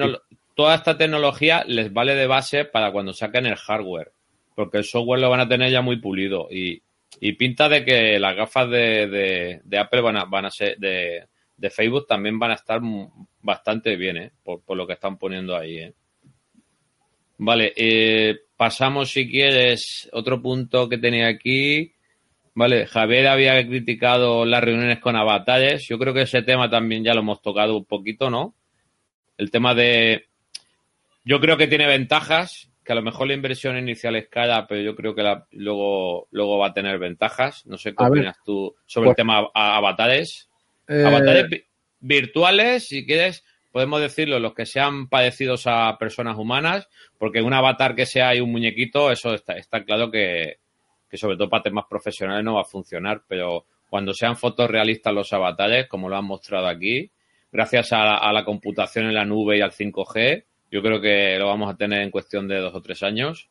toda 0.56 0.76
esta 0.76 0.98
tecnología 0.98 1.64
les 1.68 1.92
vale 1.92 2.16
de 2.16 2.28
base 2.28 2.66
para 2.66 2.92
cuando 2.92 3.14
saquen 3.14 3.46
el 3.46 3.56
hardware, 3.56 4.12
porque 4.56 4.78
el 4.78 4.84
software 4.86 5.20
lo 5.20 5.30
van 5.30 5.42
a 5.42 5.48
tener 5.48 5.70
ya 5.70 5.82
muy 5.82 5.98
pulido 5.98 6.48
y, 6.50 6.82
y 7.20 7.34
pinta 7.34 7.70
de 7.70 7.84
que 7.86 8.18
las 8.20 8.36
gafas 8.36 8.70
de, 8.70 9.62
de, 9.64 9.78
Apple 9.78 10.02
van 10.02 10.18
a, 10.18 10.26
van 10.26 10.46
a 10.46 10.52
ser 10.52 10.78
de, 10.78 11.26
de 11.58 11.70
Facebook 11.70 12.08
también 12.08 12.40
van 12.40 12.52
a 12.52 12.56
estar 12.56 12.82
bastante 13.42 13.96
bien, 13.96 14.18
¿eh? 14.18 14.32
por, 14.44 14.64
por 14.64 14.78
lo 14.78 14.88
que 14.88 14.94
están 14.94 15.18
poniendo 15.18 15.56
ahí. 15.56 15.78
¿eh? 15.78 15.94
Vale, 17.38 17.74
eh, 17.76 18.38
pasamos 18.56 19.12
si 19.12 19.30
quieres 19.30 20.10
otro 20.14 20.42
punto 20.42 20.88
que 20.90 20.98
tenía 20.98 21.28
aquí. 21.28 21.94
Vale, 22.54 22.86
Javier 22.88 23.28
había 23.28 23.68
criticado 23.68 24.46
las 24.46 24.64
reuniones 24.64 25.00
con 25.00 25.16
avatares. 25.18 25.88
Yo 25.88 26.00
creo 26.00 26.14
que 26.14 26.22
ese 26.22 26.42
tema 26.42 26.70
también 26.70 27.04
ya 27.04 27.14
lo 27.14 27.20
hemos 27.20 27.42
tocado 27.42 27.76
un 27.78 27.86
poquito, 27.86 28.30
¿no? 28.30 28.56
El 29.38 29.52
tema 29.52 29.76
de... 29.76 30.28
Yo 31.26 31.42
creo 31.42 31.58
que 31.58 31.68
tiene 31.68 31.88
ventajas, 31.88 32.72
que 32.86 32.92
a 32.92 32.96
lo 32.96 33.02
mejor 33.02 33.28
la 33.28 33.34
inversión 33.34 33.78
inicial 33.78 34.16
es 34.16 34.28
cara, 34.30 34.68
pero 34.68 34.80
yo 34.82 34.96
creo 34.96 35.16
que 35.16 35.24
la- 35.24 35.48
luego, 35.52 36.28
luego 36.32 36.60
va 36.60 36.68
a 36.68 36.74
tener 36.74 37.00
ventajas. 37.00 37.66
No 37.66 37.78
sé 37.78 37.92
qué 37.96 38.04
A 38.04 38.10
ver, 38.10 38.20
opinas 38.20 38.38
tú 38.46 38.76
sobre 38.86 39.10
el 39.10 39.16
pues- 39.16 39.18
tema 39.18 39.50
a- 39.54 39.78
avatares. 39.78 40.48
Eh, 40.88 41.04
Avatares 41.06 41.50
vi- 41.50 41.64
virtuales, 42.00 42.88
si 42.88 43.06
quieres, 43.06 43.44
podemos 43.72 44.00
decirlo, 44.00 44.40
los 44.40 44.54
que 44.54 44.66
sean 44.66 45.10
parecidos 45.10 45.64
a 45.68 45.98
personas 45.98 46.38
humanas, 46.38 46.88
porque 47.18 47.42
un 47.42 47.54
avatar 47.54 47.96
que 47.96 48.06
sea 48.06 48.36
y 48.36 48.40
un 48.40 48.52
muñequito, 48.52 49.12
eso 49.12 49.34
está, 49.34 49.54
está 49.58 49.84
claro 49.84 50.12
que, 50.12 50.58
que 51.10 51.18
sobre 51.18 51.36
todo 51.38 51.50
para 51.50 51.64
temas 51.64 51.86
profesionales 51.90 52.44
no 52.46 52.54
va 52.56 52.62
a 52.62 52.66
funcionar, 52.66 53.24
pero 53.28 53.66
cuando 53.90 54.14
sean 54.14 54.38
fotos 54.38 54.70
realistas 54.70 55.14
los 55.14 55.34
avatares, 55.34 55.88
como 55.88 56.08
lo 56.08 56.16
han 56.18 56.26
mostrado 56.26 56.68
aquí, 56.68 57.10
gracias 57.52 57.92
a 57.94 58.18
a 58.18 58.32
la 58.32 58.46
computación 58.46 59.06
en 59.08 59.14
la 59.16 59.26
nube 59.26 59.58
y 59.58 59.62
al 59.62 59.72
5G, 59.72 60.44
yo 60.76 60.82
creo 60.82 61.00
que 61.00 61.38
lo 61.40 61.48
vamos 61.48 61.74
a 61.74 61.78
tener 61.78 62.02
en 62.02 62.12
cuestión 62.12 62.50
de 62.50 62.58
dos 62.60 62.76
o 62.76 62.82
tres 62.82 63.02
años. 63.02 63.50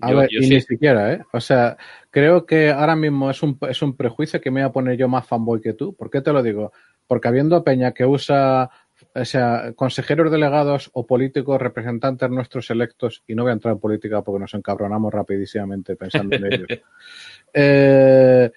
A 0.00 0.10
Yo- 0.12 0.18
ver, 0.18 0.28
yo 0.30 0.38
y 0.38 0.44
sí. 0.44 0.54
ni 0.54 0.60
siquiera, 0.60 1.12
¿eh? 1.12 1.24
O 1.32 1.40
sea, 1.40 1.76
creo 2.10 2.46
que 2.46 2.70
ahora 2.70 2.94
mismo 2.94 3.28
es 3.30 3.42
un, 3.42 3.58
es 3.68 3.82
un 3.82 3.96
prejuicio 3.96 4.40
que 4.40 4.52
me 4.52 4.60
voy 4.60 4.68
a 4.68 4.72
poner 4.72 4.96
yo 4.96 5.08
más 5.08 5.26
fanboy 5.26 5.60
que 5.60 5.72
tú. 5.72 5.96
¿Por 5.96 6.08
qué 6.08 6.20
te 6.20 6.32
lo 6.32 6.40
digo? 6.42 6.72
Porque 7.08 7.26
habiendo 7.26 7.64
Peña 7.64 7.92
que 7.92 8.04
usa, 8.04 8.70
o 9.14 9.24
sea, 9.24 9.72
consejeros 9.74 10.30
delegados 10.30 10.88
o 10.92 11.04
políticos 11.04 11.60
representantes 11.60 12.30
nuestros 12.30 12.70
electos, 12.70 13.24
y 13.26 13.34
no 13.34 13.42
voy 13.42 13.50
a 13.50 13.54
entrar 13.54 13.74
en 13.74 13.80
política 13.80 14.22
porque 14.22 14.38
nos 14.40 14.54
encabronamos 14.54 15.12
rapidísimamente 15.12 15.96
pensando 15.96 16.36
en 16.36 16.52
ello, 16.52 16.66
eh, 17.54 18.52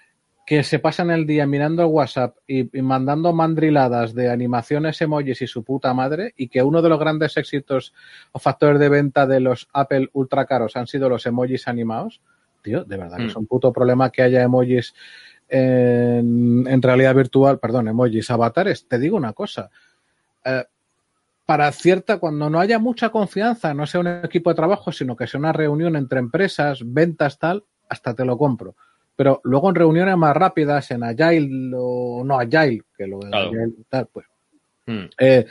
que 0.50 0.64
se 0.64 0.80
pasan 0.80 1.12
el 1.12 1.28
día 1.28 1.46
mirando 1.46 1.84
el 1.84 1.90
WhatsApp 1.90 2.38
y, 2.48 2.76
y 2.76 2.82
mandando 2.82 3.34
mandriladas 3.34 4.16
de 4.16 4.32
animaciones, 4.32 5.00
emojis 5.00 5.44
y 5.44 5.48
su 5.48 5.64
puta 5.64 5.94
madre, 5.94 6.34
y 6.38 6.48
que 6.48 6.64
uno 6.64 6.82
de 6.82 6.90
los 6.90 6.98
grandes 7.00 7.38
éxitos 7.38 7.94
o 8.32 8.40
factores 8.40 8.80
de 8.80 8.90
venta 8.90 9.28
de 9.28 9.42
los 9.42 9.68
Apple 9.74 10.10
ultra 10.14 10.48
caros 10.48 10.76
han 10.76 10.88
sido 10.88 11.08
los 11.08 11.28
emojis 11.28 11.68
animados, 11.68 12.20
tío, 12.64 12.84
de 12.84 12.98
verdad 12.98 13.18
que 13.18 13.26
Mm. 13.26 13.28
es 13.28 13.36
un 13.36 13.46
puto 13.46 13.72
problema 13.72 14.10
que 14.10 14.24
haya 14.24 14.42
emojis 14.42 14.96
en, 15.50 16.66
en 16.68 16.82
realidad 16.82 17.14
virtual, 17.14 17.60
perdón, 17.60 17.88
emojis 17.88 18.32
avatares. 18.32 18.88
Te 18.88 18.98
digo 18.98 19.18
una 19.18 19.34
cosa. 19.34 19.70
eh, 20.46 20.64
para 21.46 21.72
cierta, 21.72 22.18
cuando 22.18 22.50
no 22.50 22.60
haya 22.60 22.80
mucha 22.80 23.10
confianza, 23.10 23.76
no 23.76 23.86
sea 23.86 24.00
un 24.02 24.08
equipo 24.08 24.50
de 24.50 24.56
trabajo, 24.56 24.92
sino 24.92 25.16
que 25.16 25.28
sea 25.28 25.40
una 25.40 25.54
reunión 25.54 25.96
entre 25.96 26.20
empresas, 26.20 26.80
ventas, 26.84 27.38
tal, 27.38 27.64
hasta 27.88 28.16
te 28.16 28.26
lo 28.26 28.36
compro. 28.36 28.76
Pero 29.20 29.42
luego 29.44 29.68
en 29.68 29.76
reuniones 29.76 30.16
más 30.16 30.34
rápidas, 30.34 30.92
en 30.92 31.04
Agile 31.04 31.74
o 31.76 32.24
no 32.24 32.40
Agile, 32.40 32.84
que 32.98 33.06
lo 33.06 33.20
de 33.20 33.28
Claro. 33.28 33.48
Agile, 33.50 33.74
tal, 33.90 34.08
pues 34.14 34.26
Mm. 34.88 35.06
eh, 35.20 35.46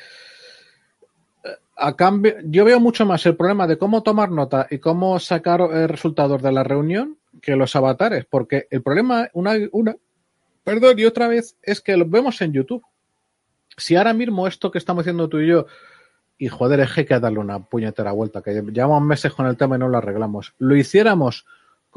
a 1.76 1.94
cambio, 1.94 2.36
yo 2.44 2.64
veo 2.64 2.80
mucho 2.80 3.04
más 3.04 3.26
el 3.26 3.36
problema 3.36 3.66
de 3.66 3.76
cómo 3.76 4.02
tomar 4.02 4.30
nota 4.30 4.66
y 4.70 4.78
cómo 4.78 5.18
sacar 5.18 5.60
resultados 5.60 6.40
de 6.42 6.50
la 6.50 6.64
reunión 6.64 7.18
que 7.42 7.56
los 7.56 7.76
avatares, 7.76 8.24
porque 8.24 8.68
el 8.70 8.80
problema, 8.82 9.28
una, 9.34 9.52
una, 9.72 9.94
perdón, 10.64 10.98
y 10.98 11.04
otra 11.04 11.28
vez, 11.28 11.54
es 11.62 11.82
que 11.82 11.94
lo 11.98 12.06
vemos 12.06 12.40
en 12.40 12.54
YouTube. 12.54 12.82
Si 13.76 13.96
ahora 13.96 14.14
mismo 14.14 14.46
esto 14.46 14.70
que 14.70 14.78
estamos 14.78 15.02
haciendo 15.02 15.28
tú 15.28 15.40
y 15.40 15.46
yo, 15.48 15.66
y 16.38 16.48
joder, 16.48 16.80
es 16.80 16.90
que 16.94 17.00
hay 17.02 17.06
que 17.06 17.20
darle 17.20 17.38
una 17.38 17.58
puñetera 17.62 18.12
vuelta, 18.12 18.40
que 18.40 18.62
llevamos 18.72 19.02
meses 19.02 19.30
con 19.34 19.44
el 19.44 19.58
tema 19.58 19.76
y 19.76 19.78
no 19.78 19.88
lo 19.88 19.98
arreglamos, 19.98 20.54
lo 20.56 20.74
hiciéramos 20.74 21.44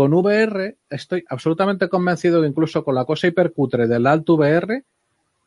con 0.02 0.16
VR, 0.16 0.78
estoy 0.90 1.24
absolutamente 1.30 1.88
convencido 1.88 2.42
que 2.42 2.48
incluso 2.48 2.84
con 2.84 2.96
la 2.96 3.06
cosa 3.06 3.28
hipercutre 3.28 3.88
del 3.88 4.08
Alto 4.08 4.34
VR, 4.34 4.84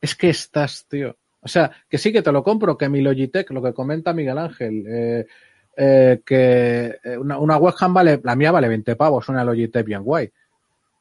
es 0.01 0.15
que 0.15 0.31
estás, 0.31 0.87
tío. 0.89 1.17
O 1.41 1.49
sea, 1.49 1.73
que 1.89 1.99
sí 1.99 2.13
que 2.13 2.23
te 2.23 2.31
lo 2.31 2.45
compro, 2.45 2.79
que 2.79 2.89
mi 2.89 3.01
Logitech, 3.01 3.51
lo 3.51 3.61
que 3.61 3.75
comenta 3.75 4.13
Miguel 4.13 4.39
Ángel, 4.39 4.85
eh, 4.87 5.27
eh, 5.77 6.21
que 6.25 7.01
eh, 7.03 7.19
una, 7.19 7.41
una 7.41 7.57
webcam 7.57 7.93
vale, 7.93 8.21
la 8.23 8.37
mía 8.37 8.53
vale 8.53 8.69
20 8.69 8.95
pavos, 8.95 9.29
una 9.29 9.43
Logitech 9.43 9.85
bien 9.85 10.05
guay, 10.05 10.31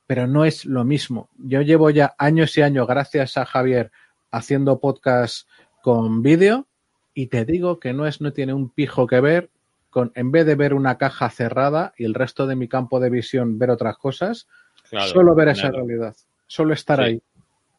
pero 0.07 0.25
no 0.25 0.45
es 0.45 0.65
lo 0.65 0.83
mismo. 0.83 1.29
Yo 1.37 1.61
llevo 1.61 1.91
ya 1.91 2.15
años 2.17 2.57
y 2.57 2.63
años, 2.63 2.87
gracias 2.87 3.37
a 3.37 3.45
Javier, 3.45 3.91
haciendo 4.31 4.79
podcast 4.79 5.47
con 5.83 6.23
vídeo 6.23 6.65
y 7.13 7.27
te 7.27 7.45
digo 7.45 7.79
que 7.79 7.93
no 7.93 8.07
es, 8.07 8.19
no 8.19 8.33
tiene 8.33 8.55
un 8.55 8.71
pijo 8.71 9.05
que 9.05 9.21
ver 9.21 9.51
con, 9.93 10.11
en 10.15 10.31
vez 10.31 10.45
de 10.45 10.55
ver 10.55 10.73
una 10.73 10.97
caja 10.97 11.29
cerrada 11.29 11.93
y 11.97 12.03
el 12.03 12.15
resto 12.15 12.47
de 12.47 12.55
mi 12.55 12.67
campo 12.67 12.99
de 12.99 13.11
visión 13.11 13.59
ver 13.59 13.69
otras 13.69 13.95
cosas, 13.97 14.47
Claro, 14.89 15.11
solo 15.11 15.35
ver 15.35 15.49
esa 15.49 15.69
claro. 15.69 15.85
realidad, 15.85 16.15
solo 16.47 16.73
estar 16.73 16.99
Sí. 16.99 17.05
ahí. 17.05 17.21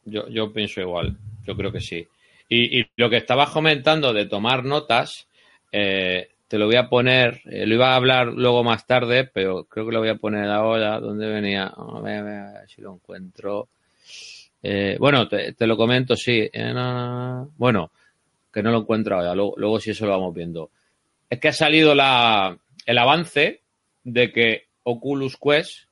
Yo, 0.05 0.27
yo 0.29 0.53
pienso 0.53 0.81
igual, 0.81 1.17
yo 1.45 1.55
creo 1.57 1.71
que 1.71 1.81
sí. 1.81 2.07
Y, 2.47 2.79
y 2.79 2.87
lo 2.95 3.09
que 3.09 3.17
estabas 3.17 3.49
comentando 3.49 4.13
de 4.13 4.25
tomar 4.27 4.63
notas, 4.63 5.27
eh, 5.71 6.29
te 6.47 6.57
lo 6.57 6.67
voy 6.67 6.75
a 6.77 6.87
poner, 6.89 7.41
eh, 7.45 7.65
lo 7.65 7.75
iba 7.75 7.91
a 7.91 7.95
hablar 7.95 8.27
luego 8.27 8.63
más 8.63 8.85
tarde, 8.85 9.25
pero 9.25 9.65
creo 9.65 9.85
que 9.85 9.91
lo 9.91 9.99
voy 9.99 10.09
a 10.09 10.15
poner 10.15 10.49
ahora, 10.49 10.99
¿dónde 10.99 11.27
venía? 11.27 11.67
A 11.67 11.99
ver, 12.01 12.19
a 12.19 12.23
ver, 12.23 12.39
a 12.39 12.51
ver 12.59 12.69
si 12.69 12.81
lo 12.81 12.93
encuentro. 12.93 13.67
Eh, 14.63 14.97
bueno, 14.99 15.27
te, 15.27 15.53
te 15.53 15.67
lo 15.67 15.75
comento, 15.77 16.15
sí. 16.15 16.49
No, 16.53 16.73
no, 16.73 16.93
no. 17.43 17.51
Bueno, 17.57 17.91
que 18.53 18.63
no 18.63 18.71
lo 18.71 18.79
encuentro 18.79 19.15
ahora, 19.17 19.35
luego, 19.35 19.53
luego 19.57 19.79
sí 19.79 19.91
eso 19.91 20.05
lo 20.05 20.11
vamos 20.13 20.33
viendo. 20.33 20.69
Es 21.29 21.39
que 21.39 21.47
ha 21.49 21.53
salido 21.53 21.95
la, 21.95 22.57
el 22.85 22.97
avance 22.97 23.61
de 24.03 24.31
que 24.31 24.63
Oculus 24.83 25.37
Quest 25.37 25.87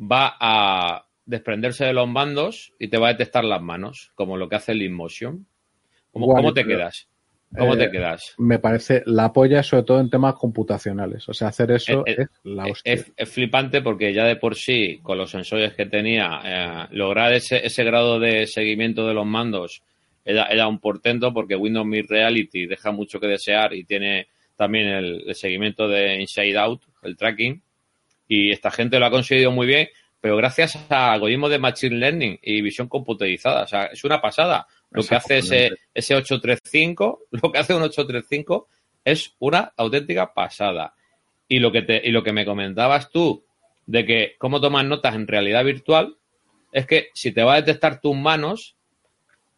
va 0.00 0.36
a 0.40 1.06
desprenderse 1.24 1.84
de 1.86 1.92
los 1.92 2.08
mandos 2.08 2.72
y 2.78 2.88
te 2.88 2.98
va 2.98 3.08
a 3.08 3.12
detectar 3.12 3.44
las 3.44 3.62
manos, 3.62 4.10
como 4.14 4.36
lo 4.36 4.48
que 4.48 4.56
hace 4.56 4.72
el 4.72 4.82
InMotion. 4.82 5.46
¿Cómo, 6.10 6.26
Guay, 6.26 6.36
cómo 6.42 6.52
te 6.54 6.64
pero- 6.64 6.76
quedas? 6.78 7.08
¿Cómo 7.56 7.74
Eh, 7.74 7.76
te 7.76 7.90
quedas? 7.90 8.34
me 8.38 8.58
parece 8.58 9.02
la 9.04 9.30
polla, 9.30 9.62
sobre 9.62 9.82
todo 9.82 10.00
en 10.00 10.08
temas 10.08 10.34
computacionales. 10.36 11.28
O 11.28 11.34
sea, 11.34 11.48
hacer 11.48 11.70
eso 11.72 12.00
Eh, 12.06 12.12
eh, 12.12 12.16
es 12.22 12.28
la 12.44 12.64
hostia. 12.64 12.92
Es, 12.94 13.12
es 13.14 13.28
flipante 13.28 13.82
porque 13.82 14.12
ya 14.14 14.24
de 14.24 14.36
por 14.36 14.56
sí, 14.56 15.00
con 15.02 15.18
los 15.18 15.30
sensores 15.30 15.74
que 15.74 15.84
tenía, 15.84 16.40
eh, 16.44 16.86
lograr 16.92 17.34
ese, 17.34 17.64
ese 17.66 17.84
grado 17.84 18.18
de 18.18 18.46
seguimiento 18.46 19.06
de 19.06 19.12
los 19.12 19.26
mandos 19.26 19.82
era, 20.24 20.46
era 20.46 20.66
un 20.66 20.78
portento 20.78 21.34
porque 21.34 21.54
Windows 21.54 21.86
Mixed 21.86 22.10
Reality 22.10 22.64
deja 22.66 22.90
mucho 22.90 23.20
que 23.20 23.26
desear 23.26 23.74
y 23.74 23.84
tiene 23.84 24.28
también 24.62 24.86
el, 24.86 25.24
el 25.26 25.34
seguimiento 25.34 25.88
de 25.88 26.20
Inside 26.20 26.56
Out, 26.56 26.82
el 27.02 27.16
tracking. 27.16 27.60
Y 28.28 28.52
esta 28.52 28.70
gente 28.70 29.00
lo 29.00 29.06
ha 29.06 29.10
conseguido 29.10 29.50
muy 29.50 29.66
bien, 29.66 29.88
pero 30.20 30.36
gracias 30.36 30.78
a 30.88 31.12
algoritmos 31.12 31.50
de 31.50 31.58
Machine 31.58 31.96
Learning 31.96 32.38
y 32.40 32.62
visión 32.62 32.86
computerizada. 32.86 33.64
O 33.64 33.66
sea, 33.66 33.86
es 33.86 34.04
una 34.04 34.20
pasada. 34.20 34.68
Lo 34.92 35.02
que 35.02 35.16
hace 35.16 35.38
ese, 35.38 35.70
ese 35.92 36.14
835, 36.14 37.22
lo 37.32 37.50
que 37.50 37.58
hace 37.58 37.74
un 37.74 37.82
835 37.82 38.68
es 39.04 39.34
una 39.40 39.72
auténtica 39.76 40.32
pasada. 40.32 40.94
Y 41.48 41.58
lo 41.58 41.72
que 41.72 41.82
te, 41.82 42.00
y 42.04 42.12
lo 42.12 42.22
que 42.22 42.32
me 42.32 42.44
comentabas 42.44 43.10
tú 43.10 43.44
de 43.86 44.06
que 44.06 44.36
cómo 44.38 44.60
tomas 44.60 44.84
notas 44.84 45.16
en 45.16 45.26
realidad 45.26 45.64
virtual 45.64 46.16
es 46.70 46.86
que 46.86 47.08
si 47.14 47.32
te 47.32 47.42
va 47.42 47.54
a 47.54 47.60
detectar 47.60 48.00
tus 48.00 48.16
manos, 48.16 48.76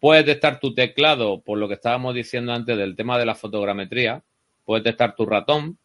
puedes 0.01 0.25
detectar 0.25 0.61
tu 0.61 0.73
teclado, 0.73 1.43
por 1.43 1.59
lo 1.59 1.69
que 1.69 1.75
estábamos 1.75 2.15
diciendo 2.15 2.55
antes 2.55 2.79
del 2.79 2.97
tema 2.97 3.19
de 3.19 3.27
la 3.27 3.35
fotogrametría, 3.35 4.25
puedes 4.65 4.85
detectar 4.85 5.15
tu 5.15 5.27
ratón. 5.27 5.79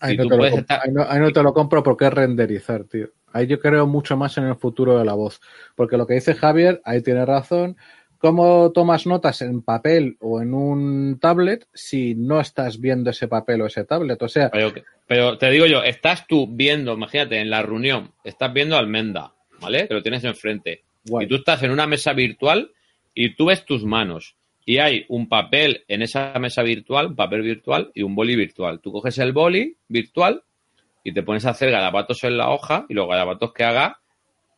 Ahí 0.00 0.14
y 0.14 0.16
no, 0.18 0.22
tú 0.24 0.28
te 0.30 0.36
puedes 0.36 0.54
estar- 0.54 0.80
ahí 0.84 0.92
no- 0.92 1.06
ahí 1.08 1.20
no 1.20 1.32
te 1.32 1.42
lo 1.42 1.52
compro 1.54 1.82
porque 1.82 2.06
es 2.06 2.12
renderizar, 2.12 2.84
tío. 2.84 3.08
Ahí 3.32 3.46
yo 3.46 3.58
creo 3.60 3.86
mucho 3.86 4.16
más 4.16 4.36
en 4.38 4.44
el 4.44 4.56
futuro 4.56 4.98
de 4.98 5.04
la 5.04 5.14
voz. 5.14 5.40
Porque 5.74 5.96
lo 5.96 6.06
que 6.06 6.14
dice 6.14 6.34
Javier, 6.34 6.80
ahí 6.84 7.02
tiene 7.02 7.24
razón. 7.24 7.76
¿Cómo 8.18 8.72
tomas 8.72 9.06
notas 9.06 9.42
en 9.42 9.60
papel 9.62 10.16
o 10.20 10.40
en 10.40 10.54
un 10.54 11.18
tablet 11.20 11.66
si 11.74 12.14
no 12.14 12.40
estás 12.40 12.80
viendo 12.80 13.10
ese 13.10 13.28
papel 13.28 13.60
o 13.60 13.66
ese 13.66 13.84
tablet? 13.84 14.20
O 14.22 14.28
sea, 14.28 14.50
Pero, 14.50 14.72
pero 15.06 15.36
te 15.38 15.50
digo 15.50 15.66
yo, 15.66 15.82
estás 15.82 16.26
tú 16.26 16.46
viendo, 16.50 16.94
imagínate, 16.94 17.38
en 17.40 17.50
la 17.50 17.62
reunión, 17.62 18.12
estás 18.24 18.52
viendo 18.54 18.76
Almenda, 18.78 19.34
¿vale? 19.60 19.86
Que 19.86 19.94
lo 19.94 20.02
tienes 20.02 20.24
enfrente. 20.24 20.82
guay. 21.04 21.26
Y 21.26 21.28
tú 21.28 21.36
estás 21.36 21.62
en 21.62 21.70
una 21.70 21.86
mesa 21.86 22.14
virtual 22.14 22.72
y 23.14 23.34
tú 23.36 23.46
ves 23.46 23.64
tus 23.66 23.84
manos. 23.84 24.34
Y 24.68 24.78
hay 24.78 25.06
un 25.08 25.28
papel 25.28 25.84
en 25.86 26.02
esa 26.02 26.34
mesa 26.40 26.62
virtual, 26.62 27.06
un 27.06 27.16
papel 27.16 27.42
virtual 27.42 27.92
y 27.94 28.02
un 28.02 28.16
boli 28.16 28.34
virtual. 28.34 28.80
Tú 28.80 28.90
coges 28.90 29.16
el 29.18 29.32
boli 29.32 29.76
virtual 29.86 30.42
y 31.04 31.14
te 31.14 31.22
pones 31.22 31.46
a 31.46 31.50
hacer 31.50 31.70
garabatos 31.70 32.24
en 32.24 32.36
la 32.36 32.50
hoja 32.50 32.84
y 32.88 32.94
los 32.94 33.08
garabatos 33.08 33.52
que 33.52 33.62
haga 33.62 34.00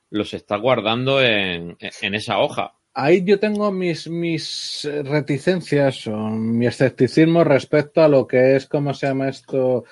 los 0.09 0.33
estás 0.33 0.63
guardando 0.63 1.23
en, 1.23 1.77
en 2.01 2.15
esa 2.15 2.39
hoja. 2.39 2.73
ahí 2.95 3.23
yo 3.23 3.39
tengo 3.39 3.71
mis, 3.71 4.09
mis 4.09 4.89
reticencias 5.05 6.07
o 6.07 6.17
mi 6.17 6.67
escepticismo 6.67 7.45
respecto 7.45 8.03
a 8.03 8.09
lo 8.09 8.27
que 8.27 8.57
es, 8.57 8.67
¿cómo 8.67 8.95
se 8.95 9.09
llama 9.09 9.29
esto? 9.29 9.85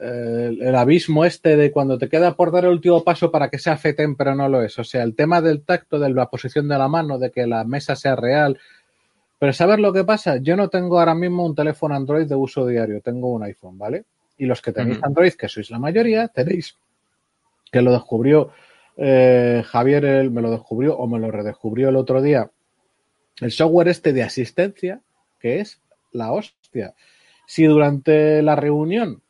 El, 0.00 0.74
abismo 0.74 1.24
este 1.24 1.56
de 1.56 1.70
cuando 1.70 1.96
te 1.96 2.08
queda 2.08 2.34
por 2.34 2.50
dar 2.50 2.64
el 2.64 2.72
último 2.72 3.04
paso 3.04 3.30
para 3.30 3.48
que 3.48 3.60
sea 3.60 3.76
FETEM, 3.76 4.16
pero 4.16 4.34
no 4.34 4.48
lo 4.48 4.62
es. 4.62 4.76
O 4.80 4.84
sea, 4.84 5.04
el 5.04 5.14
tema 5.14 5.40
del 5.40 5.62
tacto, 5.62 6.00
de 6.00 6.10
la 6.10 6.28
posición 6.28 6.66
de 6.66 6.76
la 6.76 6.88
mano, 6.88 7.20
de 7.20 7.30
que 7.30 7.46
la 7.46 7.62
mesa 7.62 7.94
sea 7.94 8.16
real. 8.16 8.58
Pero 9.38 9.52
¿sabes 9.52 9.78
lo 9.78 9.92
que 9.92 10.04
pasa? 10.04 10.36
Yo 10.36 10.56
no 10.56 10.68
tengo 10.68 10.98
ahora 10.98 11.14
mismo 11.14 11.44
un 11.44 11.54
teléfono 11.54 11.94
Android 11.94 12.26
de 12.26 12.34
uso 12.34 12.66
diario, 12.66 13.00
tengo 13.00 13.28
un 13.28 13.42
iPhone, 13.42 13.78
¿vale? 13.78 14.04
Y 14.38 14.46
los 14.46 14.62
que 14.62 14.72
tenéis. 14.72 14.98
Android, 15.02 15.32
que 15.34 15.48
sois 15.48 15.70
la 15.70 15.78
mayoría, 15.78 16.28
tenéis 16.28 16.76
que 17.70 17.82
lo 17.82 17.92
descubrió 17.92 18.52
eh, 18.96 19.62
Javier, 19.66 20.04
él 20.04 20.30
me 20.30 20.40
lo 20.40 20.50
descubrió 20.50 20.96
o 20.96 21.06
me 21.06 21.18
lo 21.18 21.30
redescubrió 21.30 21.88
el 21.88 21.96
otro 21.96 22.22
día, 22.22 22.50
el 23.40 23.50
software 23.50 23.88
este 23.88 24.12
de 24.12 24.22
asistencia, 24.22 25.00
que 25.40 25.60
es 25.60 25.80
la 26.12 26.32
hostia. 26.32 26.94
Si 27.46 27.64
durante 27.64 28.42
la 28.42 28.56
reunión 28.56 29.22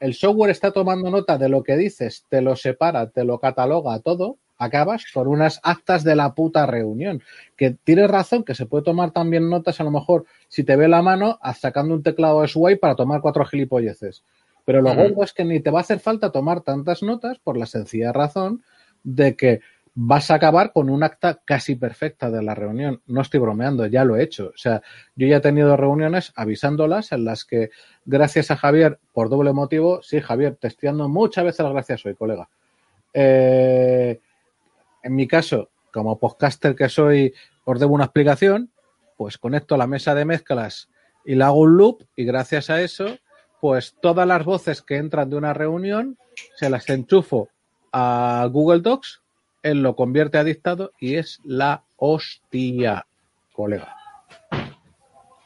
el 0.00 0.14
software 0.14 0.50
está 0.50 0.70
tomando 0.70 1.10
nota 1.10 1.38
de 1.38 1.48
lo 1.48 1.64
que 1.64 1.76
dices, 1.76 2.24
te 2.28 2.40
lo 2.40 2.54
separa, 2.54 3.10
te 3.10 3.24
lo 3.24 3.40
cataloga 3.40 3.98
todo, 3.98 4.38
acabas 4.58 5.04
con 5.12 5.28
unas 5.28 5.60
actas 5.62 6.04
de 6.04 6.16
la 6.16 6.34
puta 6.34 6.66
reunión. 6.66 7.22
Que 7.56 7.70
tienes 7.70 8.10
razón, 8.10 8.44
que 8.44 8.54
se 8.54 8.66
puede 8.66 8.84
tomar 8.84 9.12
también 9.12 9.48
notas, 9.48 9.80
a 9.80 9.84
lo 9.84 9.90
mejor, 9.90 10.26
si 10.48 10.64
te 10.64 10.76
ve 10.76 10.88
la 10.88 11.00
mano, 11.00 11.38
sacando 11.58 11.94
un 11.94 12.02
teclado 12.02 12.42
de 12.42 12.48
swipe 12.48 12.78
para 12.78 12.96
tomar 12.96 13.20
cuatro 13.20 13.44
gilipolleces. 13.44 14.24
Pero 14.64 14.82
lo 14.82 14.94
gordo 14.94 15.22
es 15.22 15.32
que 15.32 15.44
ni 15.44 15.60
te 15.60 15.70
va 15.70 15.78
a 15.78 15.82
hacer 15.82 15.98
falta 15.98 16.30
tomar 16.30 16.60
tantas 16.60 17.02
notas 17.02 17.38
por 17.38 17.56
la 17.56 17.64
sencilla 17.64 18.12
razón 18.12 18.62
de 19.02 19.34
que 19.34 19.60
vas 19.94 20.30
a 20.30 20.34
acabar 20.34 20.72
con 20.72 20.90
un 20.90 21.02
acta 21.02 21.40
casi 21.44 21.74
perfecta 21.74 22.30
de 22.30 22.42
la 22.42 22.54
reunión. 22.54 23.00
No 23.06 23.22
estoy 23.22 23.40
bromeando, 23.40 23.86
ya 23.86 24.04
lo 24.04 24.16
he 24.16 24.22
hecho. 24.22 24.52
O 24.54 24.56
sea, 24.58 24.82
yo 25.16 25.26
ya 25.26 25.38
he 25.38 25.40
tenido 25.40 25.76
reuniones 25.76 26.32
avisándolas 26.36 27.10
en 27.12 27.24
las 27.24 27.44
que, 27.44 27.70
gracias 28.04 28.50
a 28.50 28.56
Javier, 28.56 28.98
por 29.12 29.28
doble 29.28 29.52
motivo, 29.52 30.02
sí, 30.02 30.20
Javier, 30.20 30.54
te 30.54 30.68
estoy 30.68 30.88
dando 30.88 31.08
muchas 31.08 31.44
veces 31.44 31.64
las 31.64 31.72
gracias 31.72 32.06
hoy, 32.06 32.14
colega. 32.14 32.48
Eh, 33.12 34.20
en 35.02 35.14
mi 35.14 35.26
caso, 35.26 35.70
como 35.92 36.18
podcaster 36.18 36.74
que 36.74 36.88
soy, 36.88 37.32
os 37.64 37.80
debo 37.80 37.94
una 37.94 38.04
explicación, 38.04 38.72
pues 39.16 39.38
conecto 39.38 39.76
la 39.76 39.86
mesa 39.86 40.14
de 40.14 40.24
mezclas 40.24 40.88
y 41.24 41.34
le 41.34 41.44
hago 41.44 41.58
un 41.60 41.76
loop 41.76 42.04
y 42.16 42.24
gracias 42.24 42.70
a 42.70 42.80
eso, 42.80 43.18
pues 43.60 43.96
todas 44.00 44.26
las 44.26 44.44
voces 44.44 44.82
que 44.82 44.96
entran 44.96 45.30
de 45.30 45.36
una 45.36 45.52
reunión 45.54 46.16
se 46.56 46.70
las 46.70 46.88
enchufo 46.88 47.48
a 47.92 48.48
Google 48.50 48.80
Docs, 48.80 49.22
él 49.62 49.82
lo 49.82 49.96
convierte 49.96 50.38
a 50.38 50.44
dictado 50.44 50.92
y 51.00 51.16
es 51.16 51.40
la 51.44 51.84
hostia, 51.96 53.06
colega. 53.52 53.96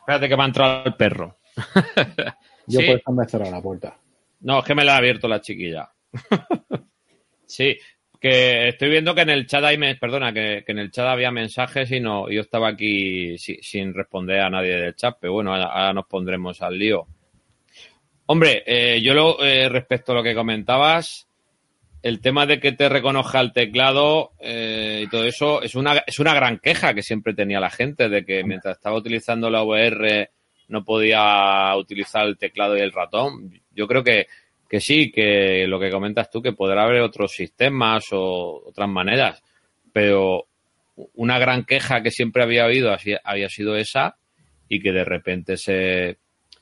Espérate 0.01 0.29
que 0.29 0.37
me 0.37 0.43
ha 0.43 0.47
entrado 0.47 0.85
el 0.85 0.95
perro. 0.95 1.37
Yo 2.67 2.81
Sí. 2.81 2.87
por 2.87 2.97
eso 2.99 3.13
me 3.13 3.25
he 3.25 3.29
cerrado 3.29 3.51
la 3.53 3.63
puerta. 3.63 3.97
No, 4.41 4.59
es 4.59 4.65
que 4.65 4.75
me 4.75 4.85
la 4.85 4.95
ha 4.95 4.99
abierto 4.99 5.29
la 5.29 5.41
chiquilla. 5.41 5.91
sí, 7.47 7.77
que 8.23 8.69
estoy 8.69 8.89
viendo 8.89 9.15
que 9.15 9.23
en 9.23 9.31
el 9.31 9.47
chat 9.47 9.65
hay, 9.65 9.77
perdona, 9.97 10.33
que, 10.33 10.65
en 10.67 10.79
el 10.79 10.91
chat 10.91 11.07
había 11.07 11.31
mensajes 11.33 11.91
y 11.91 12.01
no, 12.01 12.31
yo 12.31 12.41
estaba 12.41 12.69
aquí 12.69 13.37
si- 13.37 13.59
sin 13.61 13.93
responder 13.93 14.41
a 14.41 14.49
nadie 14.49 14.77
del 14.77 14.95
chat, 14.95 15.17
pero 15.21 15.35
bueno, 15.35 15.53
ahora, 15.53 15.67
ahora 15.67 15.93
nos 15.93 16.07
pondremos 16.07 16.63
al 16.63 16.79
lío. 16.79 17.07
Hombre, 18.27 18.63
eh, 18.65 19.01
yo 19.03 19.13
lo, 19.13 19.43
eh, 19.45 19.69
respecto 19.69 20.13
a 20.13 20.15
lo 20.15 20.23
que 20.23 20.35
comentabas, 20.35 21.29
el 22.03 22.21
tema 22.21 22.47
de 22.47 22.59
que 22.61 22.73
te 22.73 22.89
reconozca 22.89 23.41
el 23.41 23.53
teclado 23.53 24.33
eh, 24.41 25.03
y 25.05 25.09
todo 25.09 25.25
eso 25.25 25.61
es 25.63 25.75
una, 25.75 26.03
es 26.07 26.19
una 26.19 26.35
gran 26.35 26.59
queja 26.59 26.95
que 26.95 27.03
siempre 27.03 27.35
tenía 27.35 27.61
la 27.61 27.71
gente 27.71 28.09
de 28.09 28.25
que 28.25 28.43
mientras 28.45 28.77
estaba 28.77 28.97
utilizando 28.97 29.51
la 29.51 29.63
VR 29.63 30.31
no 30.69 30.85
podía 30.85 31.75
utilizar 31.77 32.27
el 32.27 32.39
teclado 32.39 32.77
y 32.77 32.81
el 32.81 32.93
ratón. 32.93 33.53
Yo 33.73 33.87
creo 33.87 34.03
que, 34.03 34.27
que 34.73 34.81
sí, 34.81 35.13
que 35.13 35.67
lo 35.69 35.79
que 35.79 35.91
comentas 35.91 36.31
tú, 36.31 36.41
que 36.41 36.55
podrá 36.55 36.85
haber 36.85 37.03
otros 37.03 37.33
sistemas 37.33 38.07
o 38.11 38.63
otras 38.67 38.89
maneras, 38.89 39.43
pero 39.93 40.47
una 41.13 41.39
gran 41.39 41.67
queja 41.67 42.03
que 42.03 42.11
siempre 42.11 42.43
había 42.43 42.65
habido 42.65 42.97
había 43.23 43.49
sido 43.51 43.77
esa 43.77 44.17
y 44.71 44.81
que 44.81 44.91
de 44.93 45.05
repente 45.05 45.59
se, 45.59 46.17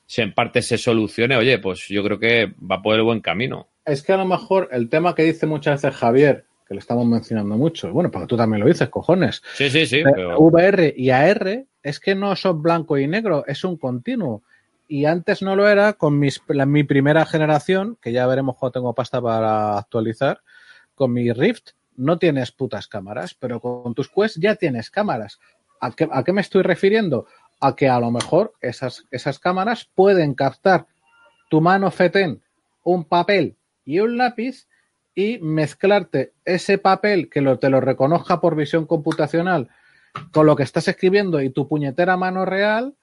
se 0.05 0.23
en 0.23 0.33
parte 0.33 0.61
se 0.61 0.77
solucione. 0.77 1.37
Oye, 1.37 1.59
pues 1.59 1.87
yo 1.87 2.03
creo 2.03 2.19
que 2.19 2.53
va 2.69 2.81
por 2.81 2.97
el 2.97 3.03
buen 3.03 3.21
camino. 3.21 3.69
Es 3.85 4.03
que 4.03 4.11
a 4.11 4.17
lo 4.17 4.25
mejor 4.25 4.67
el 4.73 4.89
tema 4.89 5.15
que 5.15 5.23
dice 5.23 5.45
muchas 5.45 5.81
veces 5.81 5.97
Javier, 5.97 6.43
que 6.67 6.73
le 6.73 6.81
estamos 6.81 7.05
mencionando 7.05 7.55
mucho, 7.55 7.93
bueno, 7.93 8.11
porque 8.11 8.27
tú 8.27 8.35
también 8.35 8.59
lo 8.59 8.67
dices, 8.67 8.89
cojones, 8.89 9.41
Sí, 9.53 9.69
sí, 9.69 9.85
sí, 9.85 9.99
Eh, 9.99 10.03
pero... 10.13 10.37
VR 10.37 10.93
y 10.97 11.11
AR 11.11 11.63
es 11.81 11.99
que 12.01 12.13
no 12.13 12.35
son 12.35 12.61
blanco 12.61 12.97
y 12.97 13.07
negro, 13.07 13.45
es 13.47 13.63
un 13.63 13.77
continuo. 13.77 14.43
Y 14.91 15.05
antes 15.05 15.41
no 15.41 15.55
lo 15.55 15.69
era 15.69 15.93
con 15.93 16.19
mis, 16.19 16.41
mi 16.67 16.83
primera 16.83 17.25
generación, 17.25 17.97
que 18.01 18.11
ya 18.11 18.27
veremos 18.27 18.57
cuando 18.57 18.73
tengo 18.73 18.93
pasta 18.93 19.21
para 19.21 19.77
actualizar, 19.77 20.41
con 20.95 21.13
mi 21.13 21.31
Rift 21.31 21.69
no 21.95 22.19
tienes 22.19 22.51
putas 22.51 22.89
cámaras, 22.89 23.33
pero 23.33 23.61
con 23.61 23.93
tus 23.93 24.09
Quest 24.09 24.39
ya 24.41 24.55
tienes 24.55 24.91
cámaras. 24.91 25.39
¿A 25.79 25.91
qué, 25.91 26.09
a 26.11 26.25
qué 26.25 26.33
me 26.33 26.41
estoy 26.41 26.63
refiriendo? 26.63 27.25
A 27.61 27.73
que 27.73 27.87
a 27.87 28.01
lo 28.01 28.11
mejor 28.11 28.51
esas, 28.59 29.05
esas 29.11 29.39
cámaras 29.39 29.89
pueden 29.95 30.33
captar 30.33 30.87
tu 31.49 31.61
mano 31.61 31.89
fetén, 31.89 32.43
un 32.83 33.05
papel 33.05 33.55
y 33.85 34.01
un 34.01 34.17
lápiz 34.17 34.67
y 35.15 35.39
mezclarte 35.39 36.33
ese 36.43 36.77
papel 36.77 37.29
que 37.29 37.41
te 37.61 37.69
lo 37.69 37.79
reconozca 37.79 38.41
por 38.41 38.57
visión 38.57 38.85
computacional 38.87 39.69
con 40.33 40.45
lo 40.45 40.57
que 40.57 40.63
estás 40.63 40.89
escribiendo 40.89 41.39
y 41.39 41.49
tu 41.49 41.69
puñetera 41.69 42.17
mano 42.17 42.43
real, 42.43 42.97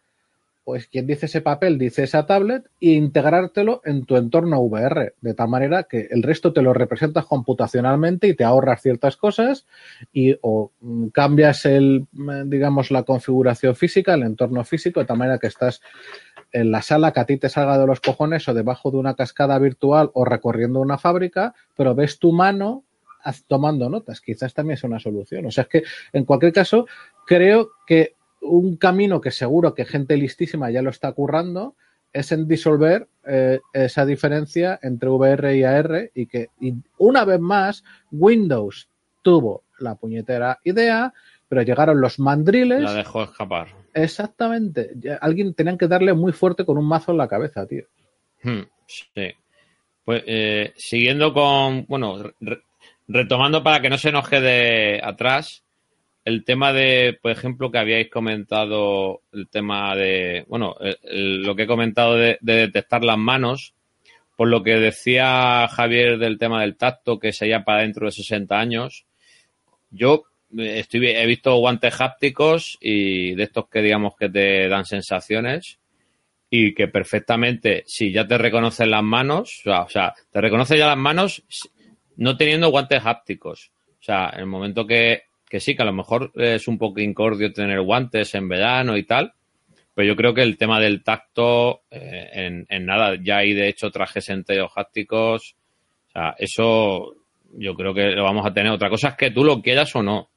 pues 0.69 0.87
quien 0.87 1.07
dice 1.07 1.25
ese 1.25 1.41
papel 1.41 1.79
dice 1.79 2.03
esa 2.03 2.27
tablet 2.27 2.67
e 2.79 2.91
integrártelo 2.91 3.81
en 3.87 4.05
tu 4.05 4.19
entorno 4.19 4.61
VR, 4.61 5.15
de 5.19 5.33
tal 5.33 5.49
manera 5.49 5.85
que 5.85 6.09
el 6.11 6.23
resto 6.23 6.53
te 6.53 6.61
lo 6.61 6.75
representas 6.75 7.25
computacionalmente 7.25 8.29
y 8.29 8.35
te 8.35 8.45
ahorras 8.45 8.83
ciertas 8.83 9.17
cosas 9.17 9.67
y 10.13 10.37
o 10.43 10.71
mm, 10.83 11.07
cambias 11.07 11.65
el, 11.65 12.07
mm, 12.13 12.51
digamos, 12.51 12.91
la 12.91 13.05
configuración 13.05 13.77
física, 13.77 14.13
el 14.13 14.25
entorno 14.25 14.63
físico, 14.63 15.01
de 15.01 15.07
tal 15.07 15.17
manera 15.17 15.39
que 15.39 15.47
estás 15.47 15.81
en 16.53 16.71
la 16.71 16.83
sala 16.83 17.15
que 17.15 17.21
a 17.21 17.25
ti 17.25 17.39
te 17.39 17.49
salga 17.49 17.79
de 17.79 17.87
los 17.87 18.01
cojones 18.01 18.47
o 18.47 18.53
debajo 18.53 18.91
de 18.91 18.99
una 18.99 19.15
cascada 19.15 19.59
virtual 19.59 20.11
o 20.13 20.27
recorriendo 20.27 20.81
una 20.81 20.99
fábrica, 20.99 21.55
pero 21.79 21.95
ves 21.95 22.19
tu 22.19 22.31
mano 22.31 22.85
tomando 23.47 23.89
notas. 23.89 24.21
Quizás 24.21 24.53
también 24.53 24.75
es 24.75 24.85
una 24.85 25.01
solución. 25.01 25.47
O 25.47 25.51
sea, 25.51 25.63
es 25.63 25.69
que 25.69 25.83
en 26.13 26.27
cualquier 26.27 26.53
caso, 26.53 26.87
creo 27.27 27.71
que 27.87 28.18
un 28.41 28.77
camino 28.77 29.21
que 29.21 29.31
seguro 29.31 29.75
que 29.75 29.85
gente 29.85 30.17
listísima 30.17 30.71
ya 30.71 30.83
lo 30.83 30.91
está 30.91 31.13
currando 31.13 31.75
es 32.13 32.33
en 32.33 32.49
disolver 32.49 33.09
eh, 33.27 33.61
esa 33.73 34.07
diferencia 34.07 34.79
entre 34.83 35.09
VR 35.11 35.57
y 35.57 35.63
AR 35.65 36.11
y 36.15 36.27
que 36.27 36.49
y 36.61 36.75
una 36.97 37.25
vez 37.25 37.41
más 37.41 37.85
Windows 38.11 38.89
tuvo 39.23 39.65
la 39.79 39.95
puñetera 39.97 40.59
idea, 40.65 41.13
pero 41.49 41.63
llegaron 41.63 42.01
los 42.01 42.19
mandriles. 42.19 42.83
La 42.83 42.95
dejó 42.95 43.25
escapar. 43.25 43.69
Exactamente. 43.95 44.91
Alguien 45.21 45.55
tenían 45.55 45.77
que 45.79 45.87
darle 45.89 46.15
muy 46.15 46.33
fuerte 46.33 46.65
con 46.65 46.79
un 46.79 46.87
mazo 46.89 47.13
en 47.13 47.19
la 47.19 47.29
cabeza, 47.29 47.67
tío. 47.67 47.85
Hmm, 48.43 48.63
Sí. 48.87 49.33
Pues 50.05 50.23
eh, 50.27 50.73
siguiendo 50.77 51.35
con, 51.35 51.85
bueno, 51.87 52.23
re- 52.41 52.63
retomando 53.07 53.63
para 53.63 53.81
que 53.83 53.91
no 53.91 53.99
se 53.99 54.11
nos 54.11 54.27
quede 54.29 55.01
atrás, 55.05 55.63
el 56.29 56.45
tema 56.45 56.75
de, 56.75 57.19
por 57.23 57.31
ejemplo, 57.31 57.71
que 57.71 57.79
habíais 57.79 58.11
comentado, 58.11 59.23
el 59.33 59.49
tema 59.49 59.97
de, 59.97 60.45
bueno, 60.47 60.77
lo 61.03 61.57
que 61.57 61.63
he 61.63 61.67
comentado 61.67 62.17
de, 62.17 62.37
de 62.43 62.55
detectar 62.55 63.03
las 63.03 63.17
manos, 63.17 63.73
por 64.37 64.49
lo 64.49 64.63
que 64.63 64.75
decía 64.77 65.67
Javier 65.69 66.19
del 66.19 66.39
tema 66.39 66.61
del 66.61 66.77
tacto, 66.77 67.19
que 67.19 67.33
sería 67.33 67.65
para 67.65 67.81
dentro 67.81 68.07
de 68.07 68.13
60 68.13 68.61
años, 68.61 69.07
yo 69.91 70.25
estoy, 70.55 71.07
he 71.09 71.25
visto 71.25 71.57
guantes 71.57 71.99
hápticos 71.99 72.77
y 72.79 73.35
de 73.35 73.45
estos 73.45 73.69
que 73.71 73.81
digamos 73.81 74.15
que 74.15 74.29
te 74.29 74.69
dan 74.69 74.85
sensaciones 74.85 75.79
y 76.51 76.75
que 76.75 76.89
perfectamente, 76.89 77.85
si 77.87 78.13
ya 78.13 78.27
te 78.27 78.37
reconocen 78.37 78.91
las 78.91 79.03
manos, 79.03 79.63
o 79.65 79.89
sea, 79.89 80.15
te 80.31 80.41
reconoce 80.43 80.77
ya 80.77 80.89
las 80.89 80.99
manos 80.99 81.43
no 82.17 82.37
teniendo 82.37 82.69
guantes 82.69 83.01
hápticos. 83.07 83.71
O 83.99 84.03
sea, 84.03 84.31
en 84.35 84.41
el 84.41 84.47
momento 84.47 84.87
que, 84.87 85.28
que 85.49 85.61
sí, 85.61 85.75
que 85.75 85.83
a 85.83 85.87
lo 85.87 85.93
mejor 85.93 86.33
es 86.35 86.69
un 86.69 86.79
poco 86.79 87.01
incordio 87.01 87.53
tener 87.53 87.81
guantes 87.81 88.35
en 88.35 88.49
verano 88.49 88.97
y 88.97 89.05
tal, 89.05 89.33
pero 89.95 90.07
yo 90.07 90.17
creo 90.17 90.35
que 90.35 90.43
el 90.43 90.57
tema 90.57 90.81
del 90.81 91.03
tacto, 91.03 91.83
eh, 91.91 92.65
en, 92.69 92.87
nada, 92.87 93.17
ya 93.23 93.39
hay 93.39 93.55
de 93.55 93.69
hecho 93.69 93.91
trajes 93.91 94.29
enteros 94.29 94.73
hápticos, 94.77 95.57
o 96.09 96.11
sea, 96.13 96.35
eso 96.39 97.17
yo 97.57 97.75
creo 97.75 97.95
que 97.95 98.11
lo 98.11 98.25
vamos 98.25 98.47
a 98.47 98.53
tener. 98.53 98.71
Otra 98.73 98.91
cosa 98.91 99.09
es 99.09 99.15
que 99.17 99.31
tú 99.31 99.45
lo 99.45 99.61
quieras 99.61 99.95
o 99.97 100.03
no. 100.03 100.31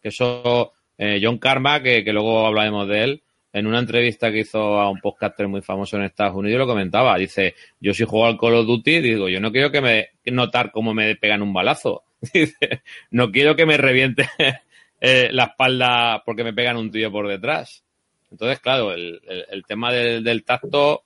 Que 0.00 0.08
eso, 0.10 0.72
eh, 0.96 1.20
John 1.22 1.38
Karma, 1.38 1.82
que, 1.82 2.04
que 2.04 2.12
luego 2.12 2.46
hablaremos 2.46 2.86
de 2.88 3.04
él, 3.04 3.22
en 3.52 3.66
una 3.66 3.78
entrevista 3.78 4.30
que 4.30 4.40
hizo 4.40 4.78
a 4.78 4.90
un 4.90 5.00
podcaster 5.00 5.48
muy 5.48 5.62
famoso 5.62 5.96
en 5.96 6.04
Estados 6.04 6.36
Unidos 6.36 6.60
lo 6.60 6.66
comentaba. 6.66 7.16
Dice, 7.16 7.54
yo 7.80 7.92
si 7.94 8.04
juego 8.04 8.26
al 8.26 8.38
Call 8.38 8.54
of 8.54 8.66
Duty, 8.66 9.00
digo, 9.00 9.28
yo 9.28 9.40
no 9.40 9.50
quiero 9.50 9.70
que 9.70 9.80
me 9.80 10.08
notar 10.26 10.70
cómo 10.70 10.94
me 10.94 11.16
pegan 11.16 11.42
un 11.42 11.52
balazo. 11.52 12.04
Dice, 12.34 12.82
no 13.10 13.30
quiero 13.30 13.56
que 13.56 13.66
me 13.66 13.76
reviente 13.76 14.28
eh, 15.00 15.28
la 15.32 15.44
espalda 15.44 16.22
porque 16.24 16.44
me 16.44 16.52
pegan 16.52 16.76
un 16.76 16.90
tío 16.90 17.10
por 17.12 17.28
detrás. 17.28 17.84
Entonces, 18.30 18.60
claro, 18.60 18.92
el, 18.92 19.20
el- 19.26 19.46
el 19.50 19.64
tema 19.64 19.92
del, 19.92 20.22
del 20.22 20.44
tacto, 20.44 21.02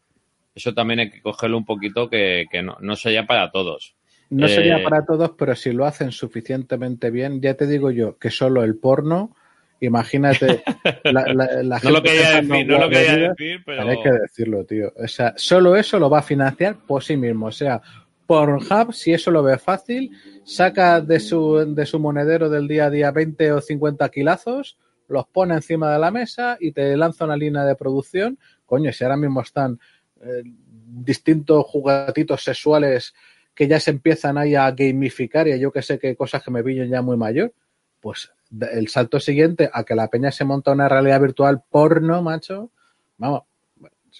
eso 0.55 0.75
también 0.75 1.01
hay 1.01 1.11
que 1.11 1.23
cogerlo 1.23 1.57
un 1.59 1.65
poquito 1.65 2.09
que, 2.09 2.47
que 2.51 2.63
no, 2.63 2.77
no 2.81 2.97
sería 2.97 3.27
para 3.27 3.51
todos. 3.51 3.95
No 4.31 4.47
Eh, 4.47 4.51
sería 4.51 4.83
para 4.83 5.05
todos, 5.05 5.33
pero 5.39 5.55
si 5.55 5.73
lo 5.73 5.85
hacen 5.85 6.11
suficientemente 6.11 7.11
bien, 7.11 7.41
ya 7.41 7.55
te 7.55 7.67
digo 7.67 7.91
yo 7.91 8.19
que 8.19 8.31
solo 8.31 8.65
el 8.65 8.77
porno, 8.77 9.37
imagínate 9.81 10.63
la, 11.05 11.27
la- 11.33 11.63
la 11.63 11.79
No 11.83 11.91
lo 11.91 11.97
gente 12.03 12.11
quería 12.11 12.41
decir, 12.41 12.67
no 12.67 12.79
lo 12.79 12.89
quería 12.89 13.17
decir, 13.29 13.63
pero... 13.65 13.89
hay 13.89 14.03
que 14.03 14.11
decirlo, 14.11 14.65
tío. 14.65 14.93
O 14.97 15.09
sea, 15.09 15.35
solo 15.37 15.77
eso 15.77 15.99
lo 15.99 16.09
va 16.09 16.21
a 16.21 16.23
financiar 16.23 16.77
por 16.87 17.03
sí 17.05 17.17
mismo. 17.17 17.47
O 17.47 17.53
sea, 17.53 17.81
Pornhub, 18.27 18.93
si 18.93 19.13
eso 19.13 19.31
lo 19.31 19.43
ve 19.43 19.59
fácil, 19.59 20.11
saca 20.45 21.01
de 21.01 21.21
su, 21.21 21.75
de 21.75 21.87
su 21.87 21.99
monedero 21.99 22.49
del 22.49 22.69
día 22.69 22.87
a 22.87 22.91
día 22.91 23.11
20 23.11 23.53
o 23.53 23.61
50 23.61 24.09
kilazos, 24.09 24.79
los 25.09 25.27
pone 25.27 25.55
encima 25.55 25.93
de 25.93 25.99
la 25.99 26.11
mesa 26.11 26.57
y 26.59 26.73
te 26.73 26.97
lanza 26.97 27.25
una 27.25 27.37
línea 27.37 27.65
de 27.65 27.75
producción. 27.75 28.39
Coño, 28.65 28.93
si 28.93 29.05
ahora 29.05 29.17
mismo 29.17 29.43
están 29.43 29.79
eh, 30.21 30.43
distintos 30.45 31.67
juguetitos 31.67 32.43
sexuales 32.43 33.15
que 33.55 33.69
ya 33.69 33.79
se 33.79 33.91
empiezan 33.91 34.39
ahí 34.39 34.55
a 34.55 34.71
gamificar 34.71 35.47
y 35.49 35.59
yo 35.59 35.71
que 35.71 35.83
sé 35.83 35.99
qué 35.99 36.17
cosas 36.17 36.43
que 36.43 36.51
me 36.51 36.65
pillan 36.65 36.89
ya 36.89 37.03
muy 37.03 37.17
mayor, 37.17 37.53
pues 38.01 38.33
el 38.61 38.89
salto 38.89 39.21
siguiente 39.21 39.71
a 39.73 39.85
que 39.85 39.95
la 39.95 40.09
peña 40.09 40.31
se 40.31 40.45
monta 40.45 40.73
una 40.73 40.89
realidad 40.89 41.21
virtual 41.21 41.63
porno, 41.69 42.23
macho, 42.23 42.71
vamos, 43.19 43.43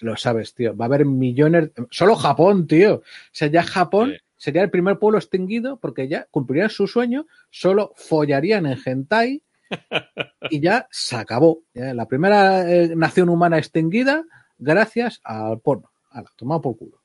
lo 0.01 0.15
sabes, 0.17 0.53
tío, 0.53 0.75
va 0.75 0.85
a 0.85 0.87
haber 0.87 1.05
millones, 1.05 1.71
solo 1.91 2.15
Japón, 2.15 2.67
tío, 2.67 2.95
o 2.95 3.03
sea, 3.31 3.47
ya 3.47 3.63
Japón 3.63 4.11
Sí. 4.13 4.17
sería 4.37 4.63
el 4.63 4.69
primer 4.69 4.97
pueblo 4.99 5.17
extinguido 5.19 5.77
porque 5.77 6.07
ya 6.07 6.25
cumplirían 6.31 6.69
su 6.69 6.87
sueño, 6.87 7.25
solo 7.49 7.93
follarían 7.95 8.65
en 8.65 8.77
hentai 8.85 9.41
y 10.49 10.59
ya 10.59 10.87
se 10.91 11.15
acabó. 11.15 11.61
La 11.73 12.05
primera 12.07 12.69
eh, 12.69 12.95
nación 12.95 13.29
humana 13.29 13.57
extinguida 13.57 14.23
gracias 14.57 15.19
al 15.23 15.59
porno. 15.61 15.91
Ala, 16.11 16.29
tomado 16.35 16.61
por 16.61 16.77
culo. 16.77 17.01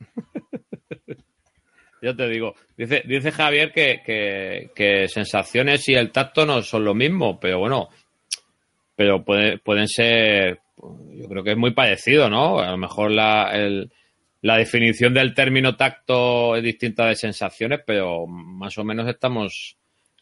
Yo 2.02 2.16
te 2.16 2.28
digo, 2.28 2.54
dice, 2.78 3.02
dice 3.06 3.30
Javier 3.30 3.72
que, 3.72 4.00
que, 4.04 4.70
que 4.74 5.06
sensaciones 5.08 5.86
y 5.88 5.94
el 5.94 6.10
tacto 6.12 6.46
no 6.46 6.62
son 6.62 6.84
lo 6.84 6.94
mismo, 6.94 7.38
pero 7.38 7.58
bueno, 7.58 7.90
pero 8.96 9.22
puede- 9.22 9.58
pueden 9.58 9.86
ser, 9.86 10.60
yo 11.14 11.28
creo 11.28 11.42
que 11.44 11.52
es 11.52 11.56
muy 11.56 11.72
parecido, 11.72 12.28
¿no? 12.30 12.58
A 12.60 12.70
lo 12.70 12.76
mejor 12.76 13.10
la, 13.10 13.50
el- 13.54 13.90
la 14.42 14.56
definición 14.56 15.12
del 15.12 15.34
término 15.34 15.76
tacto 15.76 16.56
es 16.56 16.62
distinta 16.62 17.06
de 17.06 17.14
sensaciones, 17.14 17.80
pero 17.86 18.26
más 18.26 18.78
o 18.78 18.84
menos 18.84 19.06
estamos, 19.06 19.76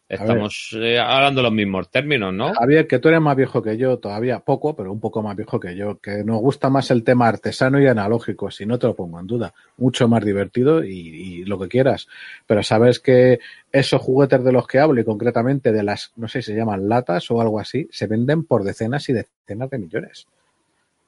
estamos 0.09 0.71
eh, 0.75 0.99
hablando 0.99 1.41
los 1.41 1.53
mismos 1.53 1.89
términos, 1.89 2.35
¿no? 2.35 2.53
Javier, 2.55 2.89
que 2.89 2.99
tú 2.99 3.09
eres 3.11 3.21
más 3.21 3.37
viejo 3.37 3.63
que 3.63 3.77
yo, 3.77 3.99
todavía 3.99 4.41
poco, 4.41 4.75
pero 4.75 4.91
un 4.91 4.99
poco 4.99 5.23
más 5.23 5.37
viejo 5.37 5.61
que 5.61 5.77
yo, 5.77 5.99
que 6.01 6.25
nos 6.25 6.41
gusta 6.41 6.69
más 6.69 6.91
el 6.91 7.05
tema 7.05 7.29
artesano 7.29 7.81
y 7.81 7.87
analógico, 7.87 8.51
si 8.51 8.67
no 8.67 8.77
te 8.79 8.89
lo 8.89 8.97
pongo 8.97 9.21
en 9.21 9.29
duda. 9.29 9.55
Mucho 9.77 10.09
más 10.09 10.25
divertido 10.25 10.83
y, 10.83 10.91
y 10.91 11.45
lo 11.45 11.57
que 11.61 11.69
quieras. 11.69 12.09
Pero 12.47 12.65
sabes 12.65 12.99
que 12.99 13.39
esos 13.71 14.01
juguetes 14.03 14.43
de 14.43 14.51
los 14.51 14.67
que 14.67 14.81
hablo 14.81 15.01
y 15.01 15.05
concretamente 15.05 15.71
de 15.71 15.85
las, 15.85 16.11
no 16.17 16.27
sé 16.27 16.43
si 16.43 16.51
se 16.53 16.59
llaman 16.59 16.89
latas 16.89 17.31
o 17.31 17.41
algo 17.41 17.61
así, 17.61 17.87
se 17.93 18.09
venden 18.09 18.43
por 18.45 18.65
decenas 18.65 19.09
y 19.11 19.13
decenas 19.13 19.71
de 19.71 19.79
millones. 19.79 20.27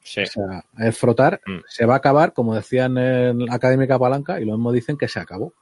Sí. 0.03 0.22
O 0.22 0.26
sea, 0.26 0.64
el 0.78 0.92
frotar 0.92 1.40
Mm. 1.46 1.59
se 1.68 1.84
va 1.86 1.94
a 1.94 1.98
acabar, 1.98 2.32
como 2.32 2.55
decían 2.55 2.96
en 2.98 3.46
la 3.46 3.55
Académica 3.55 3.98
Palanca, 3.98 4.40
y 4.40 4.44
lo 4.44 4.53
mismo 4.57 4.72
dicen 4.72 4.96
que 4.96 5.09
se 5.09 5.20
acabó. 5.20 5.53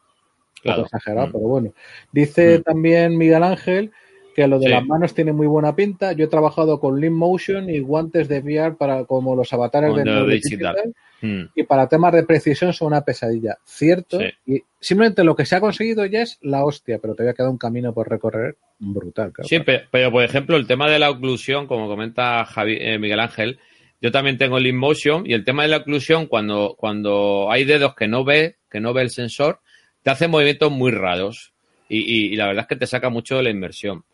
Claro. 0.61 0.83
exagerado, 0.87 1.29
Mm. 1.29 1.33
pero 1.33 1.45
bueno. 1.45 1.73
Dice 2.11 2.59
Mm. 2.59 2.63
también 2.63 3.17
Miguel 3.17 3.45
Ángel 3.45 3.93
que 4.35 4.49
lo 4.49 4.59
de 4.59 4.67
Sí. 4.67 4.73
las 4.73 4.85
manos 4.85 5.15
tiene 5.15 5.33
muy 5.33 5.47
buena 5.47 5.75
pinta. 5.77 6.13
Yo 6.13 6.25
he 6.25 6.29
trabajado 6.29 6.81
con 6.81 7.01
Lean 7.01 7.13
Motion 7.13 7.71
y 7.71 7.79
guantes 7.79 8.27
de 8.29 8.41
VR 8.41 8.75
para 8.77 9.05
como 9.05 9.37
los 9.37 9.53
avatares 9.53 9.95
de 9.95 10.03
digital. 10.03 10.29
Digital, 10.29 10.95
Mm. 11.23 11.43
y 11.55 11.63
para 11.63 11.89
temas 11.89 12.13
de 12.13 12.25
precisión 12.25 12.73
son 12.73 12.89
una 12.89 13.03
pesadilla. 13.03 13.57
Cierto. 13.65 14.19
Sí. 14.19 14.27
Y 14.47 14.63
simplemente 14.81 15.23
lo 15.23 15.37
que 15.37 15.47
se 15.47 15.55
ha 15.57 15.61
conseguido 15.61 16.05
ya 16.07 16.23
es 16.23 16.39
la 16.43 16.65
hostia, 16.65 16.99
pero 16.99 17.15
todavía 17.15 17.35
queda 17.35 17.51
un 17.51 17.59
camino 17.59 17.93
por 17.95 18.09
recorrer 18.09 18.57
brutal. 18.81 19.33
claro. 19.33 19.49
Sí, 19.49 19.61
pe- 19.61 19.83
pero, 19.93 20.11
por 20.13 20.23
ejemplo, 20.25 20.57
el 20.57 20.67
tema 20.69 20.89
de 20.91 20.99
la 21.01 21.11
oclusión, 21.11 21.67
como 21.69 21.87
comenta 21.89 22.45
Javi- 22.47 22.79
eh, 22.81 22.99
Miguel 22.99 23.19
Ángel, 23.21 23.59
yo 24.01 24.13
también 24.13 24.39
tengo 24.39 24.59
el 24.59 24.73
Motion 24.75 25.25
y 25.27 25.33
el 25.35 25.45
tema 25.45 25.63
de 25.63 25.69
la 25.69 25.79
oclusión, 25.79 26.27
cuando, 26.27 26.75
cuando 26.79 27.51
hay 27.51 27.65
dedos 27.65 27.95
que 27.95 28.09
no 28.09 28.25
ve, 28.25 28.57
que 28.71 28.81
no 28.81 28.93
ve 28.93 29.03
el 29.03 29.11
sensor, 29.11 29.61
te 30.03 30.11
hace 30.11 30.29
movimientos 30.29 30.71
muy 30.71 30.91
raros 30.93 31.53
y, 31.89 31.99
y- 31.99 32.33
y 32.33 32.37
la 32.37 32.47
verdad 32.47 32.63
es 32.65 32.69
que 32.69 32.77
te 32.77 32.87
saca 32.87 33.09
mucho 33.11 33.37
de 33.37 33.43
la 33.43 33.51
inmersión. 33.51 34.05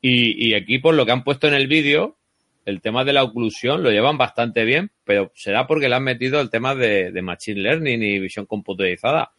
Y, 0.00 0.48
y 0.48 0.54
aquí, 0.54 0.78
por 0.78 0.94
lo 0.94 1.04
que 1.06 1.12
han 1.12 1.24
puesto 1.24 1.48
en 1.48 1.54
el 1.54 1.66
vídeo, 1.66 2.16
el 2.64 2.80
tema 2.80 3.04
de 3.04 3.12
la 3.12 3.24
oclusión 3.24 3.82
lo 3.82 3.90
llevan 3.90 4.18
bastante 4.18 4.64
bien, 4.64 4.90
pero 5.04 5.32
será 5.34 5.66
porque 5.66 5.88
le 5.88 5.96
han 5.96 6.04
metido 6.04 6.40
el 6.40 6.50
tema 6.50 6.74
de, 6.74 7.10
de 7.10 7.22
Machine 7.22 7.60
Learning 7.60 8.02
y 8.02 8.18
visión 8.20 8.46
computerizada. 8.46 9.32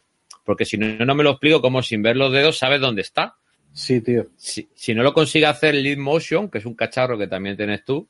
Porque 0.43 0.65
si 0.65 0.77
no, 0.77 1.05
no 1.05 1.15
me 1.15 1.23
lo 1.23 1.31
explico 1.31 1.61
como 1.61 1.81
sin 1.81 2.01
ver 2.01 2.17
los 2.17 2.33
dedos 2.33 2.57
sabes 2.57 2.81
dónde 2.81 3.01
está 3.01 3.35
Sí, 3.71 4.01
tío. 4.01 4.25
si, 4.35 4.67
si 4.75 4.93
no 4.93 5.01
lo 5.03 5.13
consigue 5.13 5.45
hacer 5.45 5.73
Lead 5.75 5.97
Motion, 5.97 6.49
que 6.49 6.57
es 6.57 6.65
un 6.65 6.75
cacharro 6.75 7.17
que 7.17 7.27
también 7.27 7.55
tienes 7.55 7.85
tú, 7.85 8.07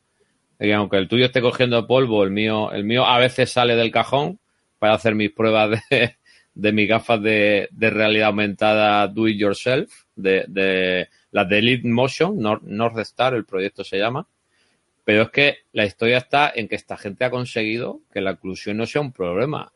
aunque 0.60 0.98
el 0.98 1.08
tuyo 1.08 1.26
esté 1.26 1.42
cogiendo 1.42 1.86
polvo, 1.88 2.24
el 2.24 2.32
mío, 2.32 2.72
el 2.72 2.84
mío 2.84 3.06
a 3.06 3.20
veces 3.20 3.52
sale 3.52 3.76
del 3.76 3.92
cajón 3.92 4.40
para 4.80 4.94
hacer 4.94 5.16
mis 5.16 5.32
pruebas 5.32 5.80
de, 5.90 6.16
de 6.54 6.72
mis 6.72 6.88
gafas 6.88 7.22
de, 7.22 7.68
de 7.72 7.90
realidad 7.90 8.28
aumentada 8.28 9.08
Do 9.08 9.28
It 9.28 9.38
Yourself, 9.40 9.92
de, 10.16 10.46
de 10.48 11.10
las 11.32 11.50
de 11.50 11.62
Lead 11.62 11.84
Motion, 11.84 12.38
Nor- 12.38 12.62
North 12.64 13.00
Star, 13.00 13.34
el 13.34 13.46
proyecto 13.46 13.84
se 13.84 13.98
llama. 13.98 14.28
Pero 15.06 15.24
es 15.24 15.30
que 15.32 15.58
la 15.74 15.86
historia 15.86 16.18
está 16.18 16.52
en 16.56 16.68
que 16.70 16.76
esta 16.76 16.96
gente 16.96 17.26
ha 17.26 17.30
conseguido 17.30 18.00
que 18.14 18.22
la 18.22 18.32
oclusión 18.32 18.78
no 18.78 18.86
sea 18.86 19.02
un 19.02 19.12
problema. 19.12 19.74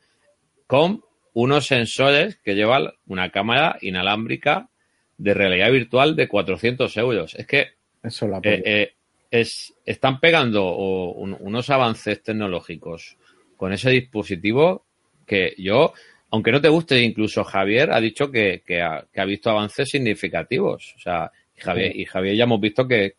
Con 0.67 1.03
unos 1.33 1.67
sensores 1.67 2.37
que 2.37 2.55
llevan 2.55 2.91
una 3.07 3.29
cámara 3.29 3.77
inalámbrica 3.81 4.69
de 5.17 5.33
realidad 5.33 5.71
virtual 5.71 6.15
de 6.15 6.27
400 6.27 6.95
euros. 6.97 7.35
Es 7.35 7.45
que 7.47 7.67
Eso 8.03 8.27
la 8.27 8.37
eh, 8.43 8.61
eh, 8.65 8.93
es, 9.31 9.73
están 9.85 10.19
pegando 10.19 10.65
o, 10.65 11.11
un- 11.13 11.35
unos 11.39 11.69
avances 11.69 12.21
tecnológicos 12.23 13.17
con 13.55 13.73
ese 13.73 13.89
dispositivo 13.89 14.85
que 15.25 15.53
yo, 15.57 15.93
aunque 16.31 16.51
no 16.51 16.61
te 16.61 16.69
guste, 16.69 17.01
incluso 17.01 17.43
Javier 17.43 17.91
ha 17.91 17.99
dicho 17.99 18.31
que, 18.31 18.63
que 18.65 18.81
ha, 18.81 19.05
que 19.11 19.21
ha 19.21 19.25
visto 19.25 19.49
avances 19.49 19.89
significativos. 19.89 20.93
O 20.95 20.99
sea, 20.99 21.31
y 21.55 21.61
Javier, 21.61 21.95
y 21.95 22.05
Javier 22.05 22.35
ya 22.35 22.43
hemos 22.43 22.61
visto 22.61 22.87
que, 22.87 23.15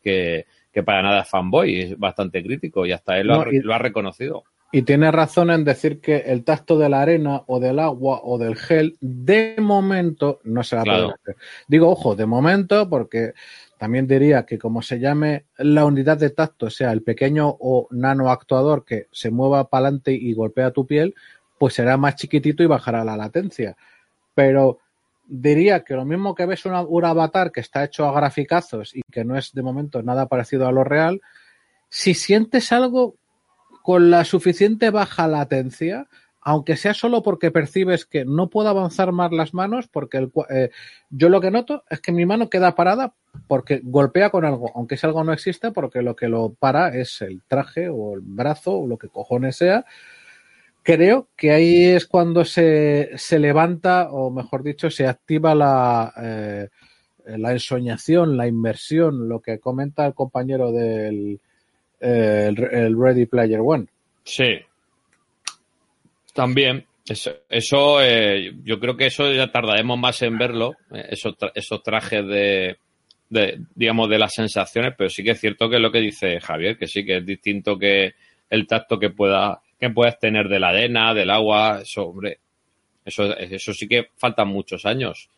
para 0.85 1.03
nada 1.03 1.23
es 1.23 1.29
fanboy, 1.29 1.81
es 1.81 1.99
bastante 1.99 2.41
crítico 2.43 2.87
y 2.87 2.93
hasta 2.93 3.19
él 3.19 3.27
lo, 3.27 3.41
ha, 3.43 3.53
y- 3.53 3.61
lo 3.61 3.75
ha 3.75 3.79
reconocido. 3.79 4.45
Y 4.71 4.83
tiene 4.83 5.11
razón 5.11 5.51
en 5.51 5.65
decir 5.65 5.99
que 5.99 6.17
el 6.19 6.45
tacto 6.45 6.79
de 6.79 6.91
la 6.91 7.01
arena 7.01 7.43
o 7.47 7.59
del 7.59 7.79
agua 7.79 8.21
o 8.23 8.37
del 8.37 8.55
gel, 8.55 8.97
de 9.01 9.57
momento, 9.59 10.41
no 10.45 10.63
se 10.63 10.77
va 10.77 10.83
a 10.83 10.85
Claro. 10.85 11.03
poder 11.05 11.17
hacer. 11.23 11.37
Digo, 11.67 11.89
ojo, 11.91 12.15
de 12.15 12.27
momento, 12.27 12.89
porque 12.89 13.33
también 13.79 14.07
diría 14.07 14.45
que 14.45 14.59
como 14.59 14.83
se 14.83 14.99
llame 14.99 15.45
la 15.57 15.85
unidad 15.85 16.19
de 16.19 16.31
tacto, 16.31 16.69
sea 16.69 16.93
el 16.93 17.03
pequeño 17.03 17.49
o 17.49 17.89
nano 17.91 18.31
actuador 18.31 18.85
que 18.85 19.07
se 19.13 19.31
mueva 19.31 19.69
para 19.69 19.87
adelante 19.87 20.13
y 20.13 20.35
golpea 20.35 20.73
tu 20.73 20.87
piel, 20.87 21.15
pues 21.59 21.75
será 21.75 21.97
más 21.97 22.17
chiquitito 22.17 22.63
y 22.63 22.67
bajará 22.67 23.05
la 23.05 23.17
latencia. 23.17 23.77
Pero 24.35 24.81
diría 25.27 25.85
que 25.85 25.95
lo 25.95 26.05
mismo 26.05 26.35
que 26.35 26.47
ves 26.47 26.65
una- 26.67 26.83
un 26.83 27.05
avatar 27.05 27.53
que 27.53 27.61
está 27.61 27.85
hecho 27.85 28.07
a 28.07 28.13
graficazos 28.13 28.97
y 28.97 29.03
que 29.11 29.25
no 29.25 29.37
es 29.37 29.53
de 29.53 29.63
momento 29.63 30.03
nada 30.03 30.27
parecido 30.27 30.67
a 30.67 30.73
lo 30.73 30.85
real, 30.85 31.21
si 31.89 32.15
sientes 32.15 32.73
algo 32.73 33.17
con 33.83 34.11
la 34.11 34.25
suficiente 34.25 34.91
baja 34.91 35.27
latencia, 35.29 36.07
aunque 36.49 36.79
sea 36.79 36.95
solo 36.95 37.23
porque 37.23 37.51
percibes 37.51 38.07
que 38.07 38.25
no 38.25 38.49
puedo 38.49 38.71
avanzar 38.71 39.13
más 39.13 39.33
las 39.33 39.53
manos, 39.53 39.87
porque 39.87 40.17
el, 40.17 40.33
eh, 40.49 40.71
yo 41.11 41.29
lo 41.29 41.43
que 41.43 41.51
noto 41.51 41.85
es 41.91 42.01
que 42.01 42.11
mi 42.11 42.25
mano 42.25 42.49
queda 42.49 42.75
parada 42.75 43.13
porque 43.47 43.83
golpea 43.85 44.31
con 44.31 44.47
algo, 44.47 44.73
aunque 44.75 44.95
ese 44.95 45.07
algo 45.07 45.23
no 45.25 45.35
existe, 45.35 45.73
porque 45.73 46.01
lo 46.01 46.17
que 46.17 46.29
lo 46.29 46.55
para 46.55 46.97
es 46.97 47.21
el 47.21 47.43
traje 47.47 47.91
o 47.91 48.15
el 48.15 48.23
brazo 48.23 48.79
o 48.79 48.87
lo 48.87 48.97
que 48.97 49.09
cojones 49.09 49.57
sea. 49.57 49.85
Creo 50.83 51.29
que 51.37 51.51
ahí 51.51 51.85
es 51.85 52.07
cuando 52.07 52.47
se, 52.47 53.11
se 53.17 53.39
levanta, 53.39 54.09
o 54.11 54.31
mejor 54.31 54.63
dicho, 54.63 54.89
se 54.89 55.07
activa 55.07 55.55
la, 55.55 56.15
eh, 56.17 56.69
la 57.27 57.53
ensoñación, 57.53 58.39
la 58.39 58.47
inmersión, 58.47 59.29
lo 59.29 59.41
que 59.41 59.59
comenta 59.59 60.07
el 60.07 60.15
compañero 60.15 60.73
del 60.73 61.41
eh, 62.01 62.55
el 62.73 62.99
Ready 62.99 63.27
Player 63.27 63.61
One. 63.63 63.85
Sí. 64.25 64.61
También. 66.39 66.87
Eso, 67.49 68.01
eh, 68.01 68.53
yo 68.63 68.79
creo 68.79 68.97
que 68.97 69.07
eso 69.07 69.33
ya 69.33 69.51
tardaremos 69.51 69.99
más 69.99 70.23
en 70.23 70.39
verlo, 70.39 70.77
eh, 70.95 71.07
esos, 71.11 71.35
esos 71.53 71.83
trajes 71.83 72.25
de, 72.29 72.79
digamos, 73.75 74.09
de 74.09 74.19
las 74.19 74.35
sensaciones, 74.35 74.95
pero 74.97 75.11
sí 75.11 75.25
que 75.25 75.33
es 75.33 75.41
cierto 75.41 75.69
que 75.69 75.77
es 75.77 75.83
lo 75.83 75.91
que 75.91 75.99
dice 75.99 76.39
Javier, 76.39 76.79
que 76.79 76.87
sí 76.87 77.05
que 77.05 77.17
es 77.17 77.27
distinto 77.27 77.77
que 77.77 78.15
el 78.49 78.69
tacto 78.69 79.01
que 79.01 79.11
pueda 79.11 79.61
que 79.81 79.91
puedas 79.91 80.17
tener 80.21 80.49
de 80.49 80.61
la 80.61 80.69
arena, 80.69 81.13
del 81.13 81.31
agua, 81.31 81.81
eso, 81.83 82.05
hombre, 82.05 82.39
eso, 83.05 83.37
eso 83.37 83.73
sí 83.73 83.89
que 83.89 84.11
faltan 84.17 84.47
muchos 84.47 84.87
años, 84.87 85.29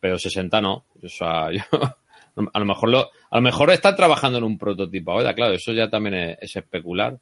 pero 0.00 0.18
60 0.18 0.60
no. 0.60 0.86
A 2.54 2.58
lo 2.58 2.64
mejor 2.64 2.88
lo, 2.88 3.10
a 3.30 3.36
lo 3.36 3.42
mejor 3.42 3.70
están 3.70 3.94
trabajando 3.94 4.38
en 4.38 4.44
un 4.44 4.56
prototipo 4.56 5.12
ahora, 5.12 5.34
claro, 5.34 5.52
eso 5.52 5.72
ya 5.72 5.90
también 5.90 6.14
es, 6.14 6.38
es 6.40 6.56
especular. 6.56 7.20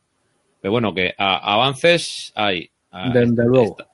Pero 0.60 0.72
bueno, 0.72 0.94
que 0.94 1.14
avances 1.16 2.32
hay. 2.34 2.70
Ah, 2.90 3.10
Desde 3.12 3.44
luego. 3.46 3.76
est- 3.78 3.88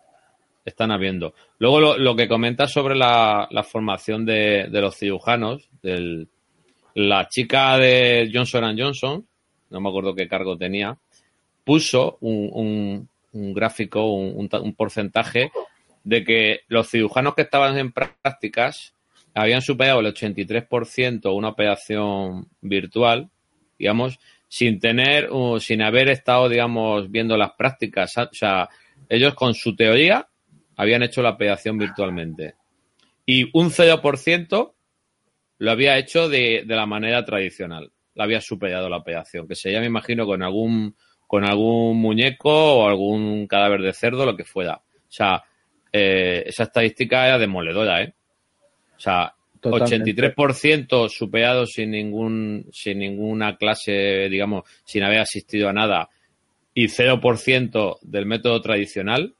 están 0.64 0.90
habiendo. 0.90 1.32
Luego 1.58 1.80
lo, 1.80 1.96
lo 1.98 2.16
que 2.16 2.26
comentas 2.28 2.72
sobre 2.72 2.96
la, 2.96 3.46
la 3.50 3.62
formación 3.62 4.24
de, 4.26 4.66
de 4.68 4.80
los 4.80 4.96
cirujanos, 4.96 5.68
del, 5.82 6.28
la 6.94 7.28
chica 7.28 7.78
de 7.78 8.28
Johnson 8.34 8.76
Johnson, 8.76 9.26
no 9.70 9.80
me 9.80 9.88
acuerdo 9.88 10.14
qué 10.14 10.26
cargo 10.26 10.56
tenía, 10.58 10.96
puso 11.64 12.18
un, 12.20 12.50
un- 12.52 13.08
un 13.32 13.52
gráfico, 13.54 14.10
un, 14.12 14.32
un 14.36 14.48
ta- 14.48 14.60
un 14.60 14.74
porcentaje 14.74 15.52
de 16.04 16.24
que 16.24 16.60
los 16.68 16.88
cirujanos 16.88 17.34
que 17.34 17.42
estaban 17.42 17.76
en 17.78 17.92
prácticas 17.92 18.94
habían 19.34 19.60
superado 19.62 20.00
el 20.00 20.06
83% 20.06 21.34
una 21.34 21.48
operación 21.50 22.48
virtual, 22.60 23.28
digamos, 23.78 24.18
sin 24.48 24.78
tener, 24.80 25.28
o 25.30 25.60
sin 25.60 25.82
haber 25.82 26.08
estado, 26.08 26.48
digamos, 26.48 27.10
viendo 27.10 27.36
las 27.36 27.52
prácticas. 27.52 28.16
O 28.16 28.28
sea, 28.32 28.68
ellos 29.08 29.34
con 29.34 29.54
su 29.54 29.74
teoría 29.76 30.28
habían 30.76 31.02
hecho 31.02 31.22
la 31.22 31.30
operación 31.30 31.78
virtualmente. 31.78 32.54
Y 33.24 33.44
un 33.58 33.70
0% 33.70 34.72
lo 35.58 35.70
había 35.70 35.98
hecho 35.98 36.28
de, 36.28 36.64
de 36.66 36.76
la 36.76 36.86
manera 36.86 37.24
tradicional. 37.24 37.90
La 38.14 38.24
había 38.24 38.40
superado 38.40 38.88
la 38.88 38.98
operación, 38.98 39.48
que 39.48 39.54
sería, 39.54 39.80
me 39.80 39.86
imagino, 39.86 40.26
con 40.26 40.42
algún, 40.42 40.94
con 41.26 41.44
algún 41.44 41.98
muñeco 41.98 42.50
o 42.50 42.88
algún 42.88 43.46
cadáver 43.46 43.82
de 43.82 43.92
cerdo, 43.92 44.24
lo 44.24 44.36
que 44.36 44.44
fuera. 44.44 44.76
O 44.76 45.10
sea, 45.10 45.42
eh, 45.92 46.44
esa 46.46 46.64
estadística 46.64 47.26
era 47.26 47.38
demoledora, 47.38 48.02
¿eh? 48.02 48.14
O 48.96 49.00
sea, 49.00 49.32
Totalmente. 49.60 50.14
83% 50.14 51.08
superado 51.08 51.66
sin 51.66 51.90
ningún 51.90 52.66
sin 52.72 52.98
ninguna 52.98 53.56
clase, 53.56 54.28
digamos, 54.28 54.64
sin 54.84 55.02
haber 55.02 55.20
asistido 55.20 55.68
a 55.68 55.72
nada 55.72 56.08
y 56.76 56.88
0% 56.88 57.98
del 58.02 58.26
método 58.26 58.60
tradicional. 58.60 59.34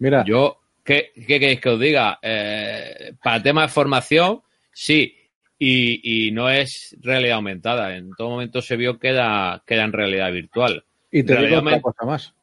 Mira, 0.00 0.24
Yo, 0.26 0.58
¿qué, 0.84 1.12
qué 1.14 1.38
queréis 1.38 1.60
que 1.60 1.68
os 1.70 1.78
diga? 1.80 2.18
Eh, 2.20 3.12
para 3.22 3.40
temas 3.40 3.70
de 3.70 3.72
formación, 3.72 4.42
sí, 4.72 5.16
y, 5.58 6.26
y 6.26 6.32
no 6.32 6.50
es 6.50 6.96
realidad 7.00 7.36
aumentada. 7.36 7.96
En 7.96 8.10
todo 8.10 8.30
momento 8.30 8.60
se 8.60 8.76
vio 8.76 8.98
que 8.98 9.08
era, 9.10 9.62
que 9.64 9.74
era 9.74 9.84
en 9.84 9.92
realidad 9.92 10.32
virtual. 10.32 10.84
y 11.10 11.22
te 11.22 11.32
digo 11.36 11.40
realidad 11.42 11.60
otra 11.62 11.76
aument- 11.78 11.82
cosa 11.82 12.04
más. 12.04 12.34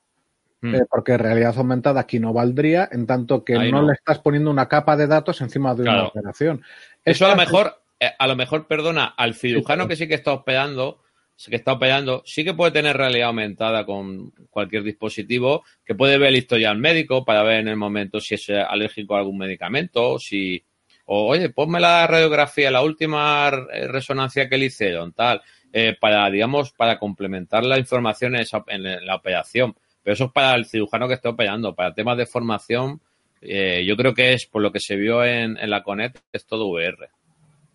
Mm. 0.62 0.76
Eh, 0.76 0.82
porque 0.90 1.18
realidad 1.18 1.54
aumentada 1.58 2.00
aquí 2.00 2.20
no 2.20 2.32
valdría 2.32 2.88
en 2.90 3.06
tanto 3.06 3.44
que 3.44 3.56
no, 3.56 3.82
no. 3.82 3.88
le 3.88 3.94
estás 3.94 4.20
poniendo 4.20 4.50
una 4.50 4.70
capa 4.70 4.96
de 4.96 5.08
datos 5.08 5.42
encima 5.42 5.76
de 5.76 5.82
una 5.82 6.06
operación. 6.06 6.64
Eso 7.04 7.26
a 7.26 7.30
lo 7.32 7.36
mejor, 7.36 7.76
eh, 8.00 8.12
a 8.18 8.26
lo 8.28 8.38
mejor, 8.38 8.68
perdona, 8.68 9.14
al 9.18 9.34
cirujano 9.36 9.84
Sí, 9.84 9.90
que 9.90 9.96
sí 9.98 10.08
que 10.08 10.14
está 10.14 10.32
operando, 10.32 11.00
sí 11.02 11.03
que 11.50 11.56
está 11.58 11.74
operando, 11.74 12.24
sí 12.26 12.44
que 12.44 12.54
puede 12.54 12.72
tener 12.72 12.96
realidad 12.96 13.28
aumentada 13.28 13.86
con 13.86 14.32
cualquier 14.50 14.84
dispositivo, 14.84 15.64
que 15.86 15.96
puede 15.96 16.18
ver 16.18 16.30
el 16.30 16.38
historial 16.38 16.78
médico 16.78 17.26
para 17.26 17.44
ver 17.44 17.60
en 17.62 17.68
el 17.68 17.76
momento 17.76 18.20
si 18.22 18.36
es 18.36 18.50
alérgico 18.50 19.16
a 19.16 19.20
algún 19.20 19.38
medicamento, 19.38 20.20
si, 20.20 20.64
o 21.06 21.28
oye, 21.28 21.50
ponme 21.50 21.80
la 21.80 22.08
radiografía, 22.08 22.72
la 22.72 22.82
última 22.84 23.52
eh, 23.74 23.88
resonancia 23.88 24.48
que 24.48 24.58
le 24.58 24.66
hicieron, 24.66 25.12
tal, 25.14 25.42
eh, 25.74 25.96
para, 26.00 26.30
digamos, 26.30 26.72
para 26.72 26.98
complementar 27.00 27.66
la 27.66 27.78
información 27.80 28.36
en, 28.36 28.42
esa- 28.42 28.64
en 28.68 29.06
la 29.06 29.16
operación. 29.16 29.76
Pero 30.04 30.14
eso 30.14 30.26
es 30.26 30.32
para 30.32 30.56
el 30.56 30.66
cirujano 30.66 31.08
que 31.08 31.16
esté 31.16 31.28
operando, 31.30 31.74
para 31.76 31.94
temas 31.94 32.18
de 32.18 32.26
formación, 32.26 33.02
eh, 33.42 33.84
yo 33.86 33.98
creo 33.98 34.14
que 34.14 34.34
es 34.34 34.46
por 34.46 34.62
lo 34.62 34.72
que 34.72 34.80
se 34.80 34.96
vio 34.96 35.24
en, 35.26 35.58
en 35.58 35.70
la 35.70 35.84
CONET, 35.84 36.22
es 36.32 36.46
todo 36.46 36.68
VR. 36.68 37.10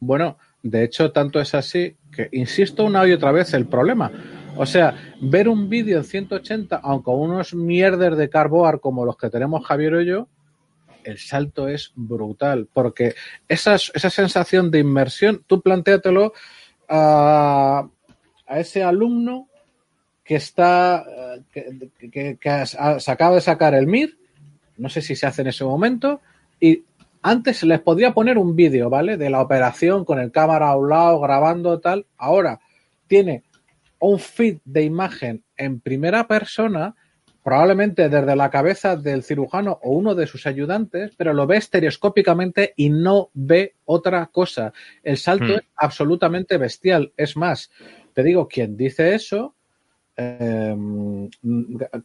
Bueno, 0.00 0.38
de 0.62 0.84
hecho, 0.84 1.12
tanto 1.12 1.40
es 1.40 1.54
así 1.54 1.96
que, 2.11 2.28
insisto 2.32 2.84
una 2.84 3.06
y 3.06 3.12
otra 3.12 3.32
vez, 3.32 3.54
el 3.54 3.66
problema. 3.66 4.11
O 4.56 4.66
sea, 4.66 4.94
ver 5.20 5.48
un 5.48 5.68
vídeo 5.68 5.98
en 5.98 6.04
180, 6.04 6.76
aunque 6.82 7.11
unos 7.11 7.54
mierder 7.54 8.16
de 8.16 8.28
carboar 8.28 8.80
como 8.80 9.04
los 9.04 9.16
que 9.16 9.30
tenemos 9.30 9.64
Javier 9.64 10.00
y 10.02 10.06
yo, 10.06 10.28
el 11.04 11.18
salto 11.18 11.68
es 11.68 11.92
brutal. 11.94 12.68
Porque 12.72 13.14
esas- 13.48 13.92
esa 13.94 14.11
sensación 14.11 14.70
de 14.70 14.80
inmersión, 14.80 15.44
tú 15.46 15.61
plantéatelo 15.62 16.32
a, 16.88 17.88
a 18.46 18.59
ese 18.61 18.82
alumno 18.82 19.48
que 20.24 20.36
está, 20.36 21.04
que, 21.52 21.90
que- 22.11 22.36
que 22.36 22.66
se 22.66 23.11
acaba 23.11 23.36
de 23.36 23.40
sacar 23.40 23.74
el 23.74 23.84
MIR, 23.84 24.18
no 24.76 24.88
sé 24.88 25.00
si 25.02 25.14
se 25.16 25.26
hace 25.26 25.42
en 25.42 25.48
ese 25.48 25.64
momento, 25.64 26.20
y 26.61 26.82
antes 27.22 27.62
les 27.64 27.80
podía 27.80 28.12
poner 28.12 28.38
un 28.38 28.54
vídeo, 28.56 28.90
¿vale? 28.90 29.16
De 29.16 29.30
la 29.30 29.40
operación 29.40 30.04
con 30.04 30.18
el 30.18 30.30
cámara 30.30 30.68
a 30.70 30.76
un 30.76 30.88
lado, 30.88 31.20
grabando 31.20 31.80
tal. 31.80 32.06
Ahora 32.16 32.60
tiene 33.06 33.42
un 33.98 34.18
feed 34.18 34.58
de 34.64 34.82
imagen 34.82 35.42
en 35.56 35.80
primera 35.80 36.28
persona, 36.28 36.94
probablemente 37.42 38.08
desde 38.08 38.36
la 38.36 38.50
cabeza 38.50 38.96
del 38.96 39.22
cirujano 39.22 39.78
o 39.82 39.92
uno 39.92 40.14
de 40.14 40.26
sus 40.26 40.46
ayudantes, 40.46 41.12
pero 41.16 41.32
lo 41.32 41.46
ve 41.46 41.56
estereoscópicamente 41.56 42.74
y 42.76 42.90
no 42.90 43.30
ve 43.34 43.74
otra 43.86 44.26
cosa. 44.26 44.72
El 45.02 45.16
salto 45.16 45.46
Hmm. 45.46 45.56
es 45.56 45.62
absolutamente 45.76 46.58
bestial. 46.58 47.12
Es 47.16 47.36
más, 47.36 47.70
te 48.12 48.22
digo, 48.22 48.46
quien 48.48 48.76
dice 48.76 49.14
eso, 49.14 49.54
eh, 50.16 50.76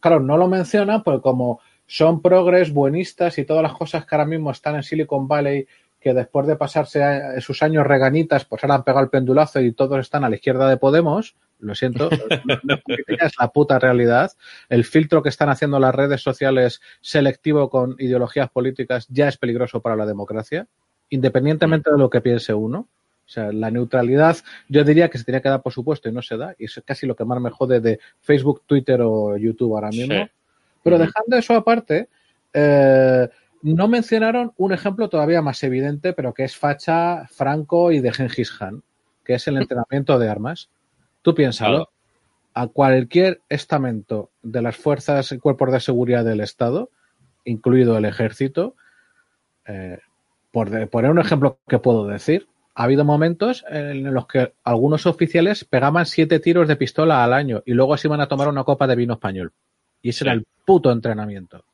claro, 0.00 0.20
no 0.20 0.36
lo 0.36 0.48
menciona, 0.48 1.02
porque 1.02 1.20
como 1.20 1.60
son 1.86 2.22
progres, 2.22 2.72
buenistas 2.72 3.38
y 3.38 3.44
todas 3.44 3.62
las 3.62 3.74
cosas 3.74 4.06
que 4.06 4.14
ahora 4.14 4.26
mismo 4.26 4.50
están 4.50 4.74
en 4.76 4.82
Silicon 4.82 5.28
Valley, 5.28 5.66
que 6.00 6.12
después 6.14 6.46
de 6.46 6.56
pasarse 6.56 7.02
a- 7.02 7.40
sus 7.40 7.62
años 7.62 7.86
reganitas, 7.86 8.44
pues 8.44 8.62
ahora 8.62 8.74
han 8.76 8.84
pegado 8.84 9.04
el 9.04 9.10
pendulazo 9.10 9.60
y 9.60 9.72
todos 9.72 9.98
están 10.00 10.24
a 10.24 10.28
la 10.28 10.36
izquierda 10.36 10.68
de 10.68 10.76
Podemos. 10.76 11.34
Lo 11.60 11.74
siento, 11.74 12.10
es 13.18 13.32
la 13.38 13.48
puta 13.48 13.78
realidad. 13.78 14.32
El 14.68 14.84
filtro 14.84 15.22
que 15.22 15.28
están 15.30 15.48
haciendo 15.48 15.78
las 15.78 15.94
redes 15.94 16.20
sociales 16.20 16.80
selectivo 17.00 17.70
con 17.70 17.96
ideologías 17.98 18.50
políticas 18.50 19.06
ya 19.08 19.28
es 19.28 19.38
peligroso 19.38 19.80
para 19.80 19.96
la 19.96 20.04
democracia, 20.04 20.66
independientemente 21.10 21.90
de 21.90 21.98
lo 21.98 22.10
que 22.10 22.20
piense 22.20 22.52
uno. 22.52 22.88
O 23.26 23.28
sea, 23.28 23.50
la 23.52 23.70
neutralidad, 23.70 24.36
yo 24.68 24.84
diría 24.84 25.08
que 25.08 25.16
se 25.16 25.24
tenía 25.24 25.40
que 25.40 25.48
dar, 25.48 25.62
por 25.62 25.72
supuesto, 25.72 26.10
y 26.10 26.12
no 26.12 26.20
se 26.20 26.36
da. 26.36 26.54
Y 26.58 26.66
es 26.66 26.82
casi 26.84 27.06
lo 27.06 27.16
que 27.16 27.24
más 27.24 27.40
me 27.40 27.48
jode 27.50 27.80
de 27.80 27.98
Facebook, 28.20 28.62
Twitter 28.66 29.00
o 29.02 29.38
YouTube 29.38 29.74
ahora 29.74 29.88
mismo. 29.88 30.14
Sí. 30.14 30.30
Pero 30.84 30.98
dejando 30.98 31.36
eso 31.36 31.54
aparte, 31.54 32.08
eh, 32.52 33.28
no 33.62 33.88
mencionaron 33.88 34.52
un 34.58 34.72
ejemplo 34.72 35.08
todavía 35.08 35.42
más 35.42 35.62
evidente, 35.64 36.12
pero 36.12 36.32
que 36.34 36.44
es 36.44 36.56
facha 36.56 37.26
Franco 37.28 37.90
y 37.90 38.00
de 38.00 38.12
Gengis 38.12 38.52
Khan, 38.52 38.82
que 39.24 39.34
es 39.34 39.48
el 39.48 39.56
entrenamiento 39.56 40.18
de 40.18 40.28
armas. 40.28 40.68
Tú 41.22 41.34
piénsalo, 41.34 41.88
a 42.52 42.66
cualquier 42.68 43.40
estamento 43.48 44.30
de 44.42 44.62
las 44.62 44.76
fuerzas 44.76 45.32
y 45.32 45.38
cuerpos 45.38 45.72
de 45.72 45.80
seguridad 45.80 46.24
del 46.24 46.40
Estado, 46.40 46.90
incluido 47.44 47.96
el 47.98 48.04
ejército, 48.04 48.76
eh, 49.66 49.98
por 50.52 50.70
de- 50.70 50.86
poner 50.86 51.10
un 51.10 51.18
ejemplo 51.18 51.58
que 51.66 51.78
puedo 51.78 52.06
decir, 52.06 52.46
ha 52.74 52.84
habido 52.84 53.04
momentos 53.04 53.64
en 53.70 54.12
los 54.12 54.26
que 54.26 54.52
algunos 54.62 55.06
oficiales 55.06 55.64
pegaban 55.64 56.06
siete 56.06 56.38
tiros 56.40 56.68
de 56.68 56.76
pistola 56.76 57.24
al 57.24 57.32
año 57.32 57.62
y 57.64 57.72
luego 57.72 57.96
se 57.96 58.08
iban 58.08 58.20
a 58.20 58.28
tomar 58.28 58.48
una 58.48 58.64
copa 58.64 58.86
de 58.86 58.96
vino 58.96 59.14
español. 59.14 59.52
Y 60.04 60.10
ese 60.10 60.18
Sí. 60.20 60.24
era 60.26 60.32
el 60.34 60.46
puto 60.64 60.92
entrenamiento. 60.92 61.64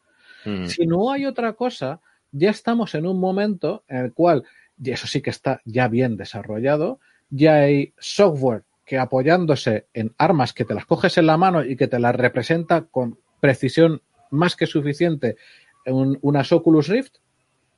Mm. 0.47 0.66
Si 0.66 0.87
no 0.87 1.11
hay 1.12 1.26
otra 1.26 1.53
cosa, 1.53 2.01
ya 2.33 2.49
estamos 2.51 2.95
en 2.95 3.05
un 3.07 3.18
momento 3.20 3.83
en 3.89 3.99
el 3.99 4.12
cual, 4.14 4.45
y 4.83 4.91
eso 4.93 5.07
sí 5.07 5.20
que 5.20 5.31
está 5.31 5.61
ya 5.64 5.89
bien 5.89 6.16
desarrollado, 6.16 7.01
ya 7.28 7.57
hay 7.57 7.93
software 7.99 8.62
que 8.87 8.99
apoyándose 8.99 9.87
en 9.95 10.14
armas 10.16 10.53
que 10.53 10.64
te 10.64 10.74
las 10.74 10.87
coges 10.87 11.18
en 11.18 11.26
la 11.26 11.37
mano 11.37 11.62
y 11.64 11.76
que 11.76 11.87
te 11.89 11.99
las 11.99 12.14
representa 12.14 12.83
con 12.83 13.18
precisión 13.41 14.01
más 14.31 14.57
que 14.57 14.66
suficiente 14.66 15.37
en 15.85 16.18
unas 16.22 16.53
Oculus 16.53 16.89
Rift, 16.89 17.16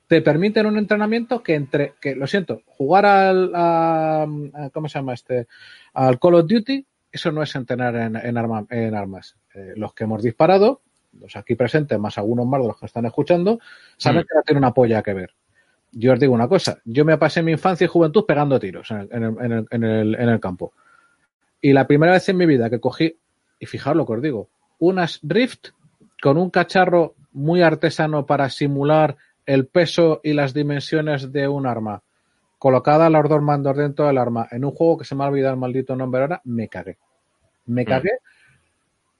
te 0.06 0.20
permiten 0.20 0.66
un 0.66 0.76
entrenamiento 0.76 1.42
que 1.42 1.54
entre, 1.54 1.94
que 2.00 2.14
lo 2.14 2.26
siento, 2.26 2.62
jugar 2.66 3.06
al, 3.06 3.52
a- 3.54 4.26
a- 4.54 4.70
¿cómo 4.70 4.88
se 4.88 4.98
llama 4.98 5.14
este? 5.14 5.46
Al 5.94 6.18
Call 6.18 6.34
of 6.34 6.46
Duty, 6.46 6.84
eso 7.10 7.32
no 7.32 7.42
es 7.42 7.54
entrenar 7.54 7.94
en, 7.96 8.16
en 8.16 8.36
arma- 8.36 8.66
en 8.70 8.94
armas. 8.94 9.36
Eh, 9.54 9.72
los 9.76 9.92
que 9.94 10.04
hemos 10.04 10.22
disparado, 10.22 10.80
los 11.20 11.36
aquí 11.36 11.54
presentes, 11.54 11.98
más 11.98 12.16
algunos 12.18 12.46
más 12.46 12.60
de 12.62 12.68
los 12.68 12.78
que 12.78 12.86
están 12.86 13.04
escuchando, 13.06 13.58
saben 13.96 14.20
Mm. 14.22 14.24
que 14.24 14.34
no 14.34 14.42
tiene 14.42 14.58
una 14.58 14.72
polla 14.72 15.02
que 15.02 15.12
ver. 15.14 15.30
Yo 15.92 16.14
os 16.14 16.18
digo 16.20 16.32
una 16.32 16.48
cosa, 16.48 16.78
yo 16.86 17.04
me 17.04 17.18
pasé 17.18 17.42
mi 17.42 17.52
infancia 17.52 17.84
y 17.84 17.88
juventud 17.88 18.24
pegando 18.26 18.58
tiros 18.58 18.90
en 18.90 18.98
el, 19.00 19.08
en 19.12 19.22
el- 19.24 19.36
en 19.40 19.52
el- 19.52 19.66
en 19.70 19.84
el- 19.84 20.14
en 20.14 20.28
el 20.30 20.40
campo. 20.40 20.72
Y 21.60 21.72
la 21.74 21.86
primera 21.86 22.12
vez 22.12 22.28
en 22.30 22.36
mi 22.38 22.46
vida 22.46 22.70
que 22.70 22.80
cogí, 22.80 23.14
y 23.60 23.66
fijaos 23.66 23.96
lo 23.96 24.06
que 24.06 24.12
os 24.14 24.22
digo, 24.22 24.48
unas 24.78 25.20
Rift 25.22 25.68
con 26.22 26.38
un 26.38 26.48
cacharro 26.50 27.14
muy 27.32 27.62
artesano 27.62 28.24
para 28.26 28.48
simular 28.48 29.16
el 29.44 29.66
peso 29.66 30.20
y 30.24 30.32
las 30.32 30.54
dimensiones 30.54 31.30
de 31.30 31.46
un 31.46 31.66
arma, 31.66 32.02
colocada 32.58 33.10
los 33.10 33.28
dos 33.28 33.42
mandos 33.42 33.76
dentro 33.76 34.06
del 34.06 34.18
arma, 34.18 34.48
en 34.50 34.64
un 34.64 34.70
juego 34.70 34.98
que 34.98 35.04
se 35.04 35.14
me 35.14 35.24
ha 35.24 35.28
olvidado 35.28 35.54
el 35.54 35.60
maldito 35.60 35.94
nombre 35.94 36.20
ahora, 36.22 36.40
me 36.44 36.68
cagué. 36.68 36.96
Me 37.66 37.82
Mm. 37.84 37.86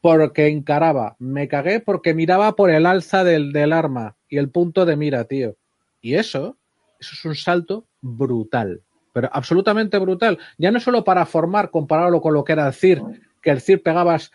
Porque 0.02 0.48
encaraba, 0.48 1.16
me 1.18 1.48
cagué 1.48 1.80
porque 1.80 2.12
miraba 2.12 2.54
por 2.56 2.70
el 2.70 2.84
alza 2.84 3.24
del, 3.24 3.52
del 3.52 3.72
arma 3.72 4.16
y 4.28 4.36
el 4.36 4.50
punto 4.50 4.84
de 4.84 4.96
mira, 4.96 5.24
tío. 5.24 5.56
Y 6.02 6.16
eso, 6.16 6.58
eso 7.00 7.12
es 7.14 7.24
un 7.24 7.36
salto 7.36 7.86
brutal, 8.02 8.82
pero 9.14 9.30
absolutamente 9.32 9.96
brutal. 9.98 10.38
Ya 10.58 10.72
no 10.72 10.80
solo 10.80 11.04
para 11.04 11.24
formar, 11.24 11.70
compararlo 11.70 12.20
con 12.20 12.34
lo 12.34 12.42
que 12.44 12.52
era 12.52 12.66
el 12.66 12.74
CIR, 12.74 13.00
que 13.40 13.50
el 13.50 13.60
CIR 13.60 13.82
pegabas 13.82 14.32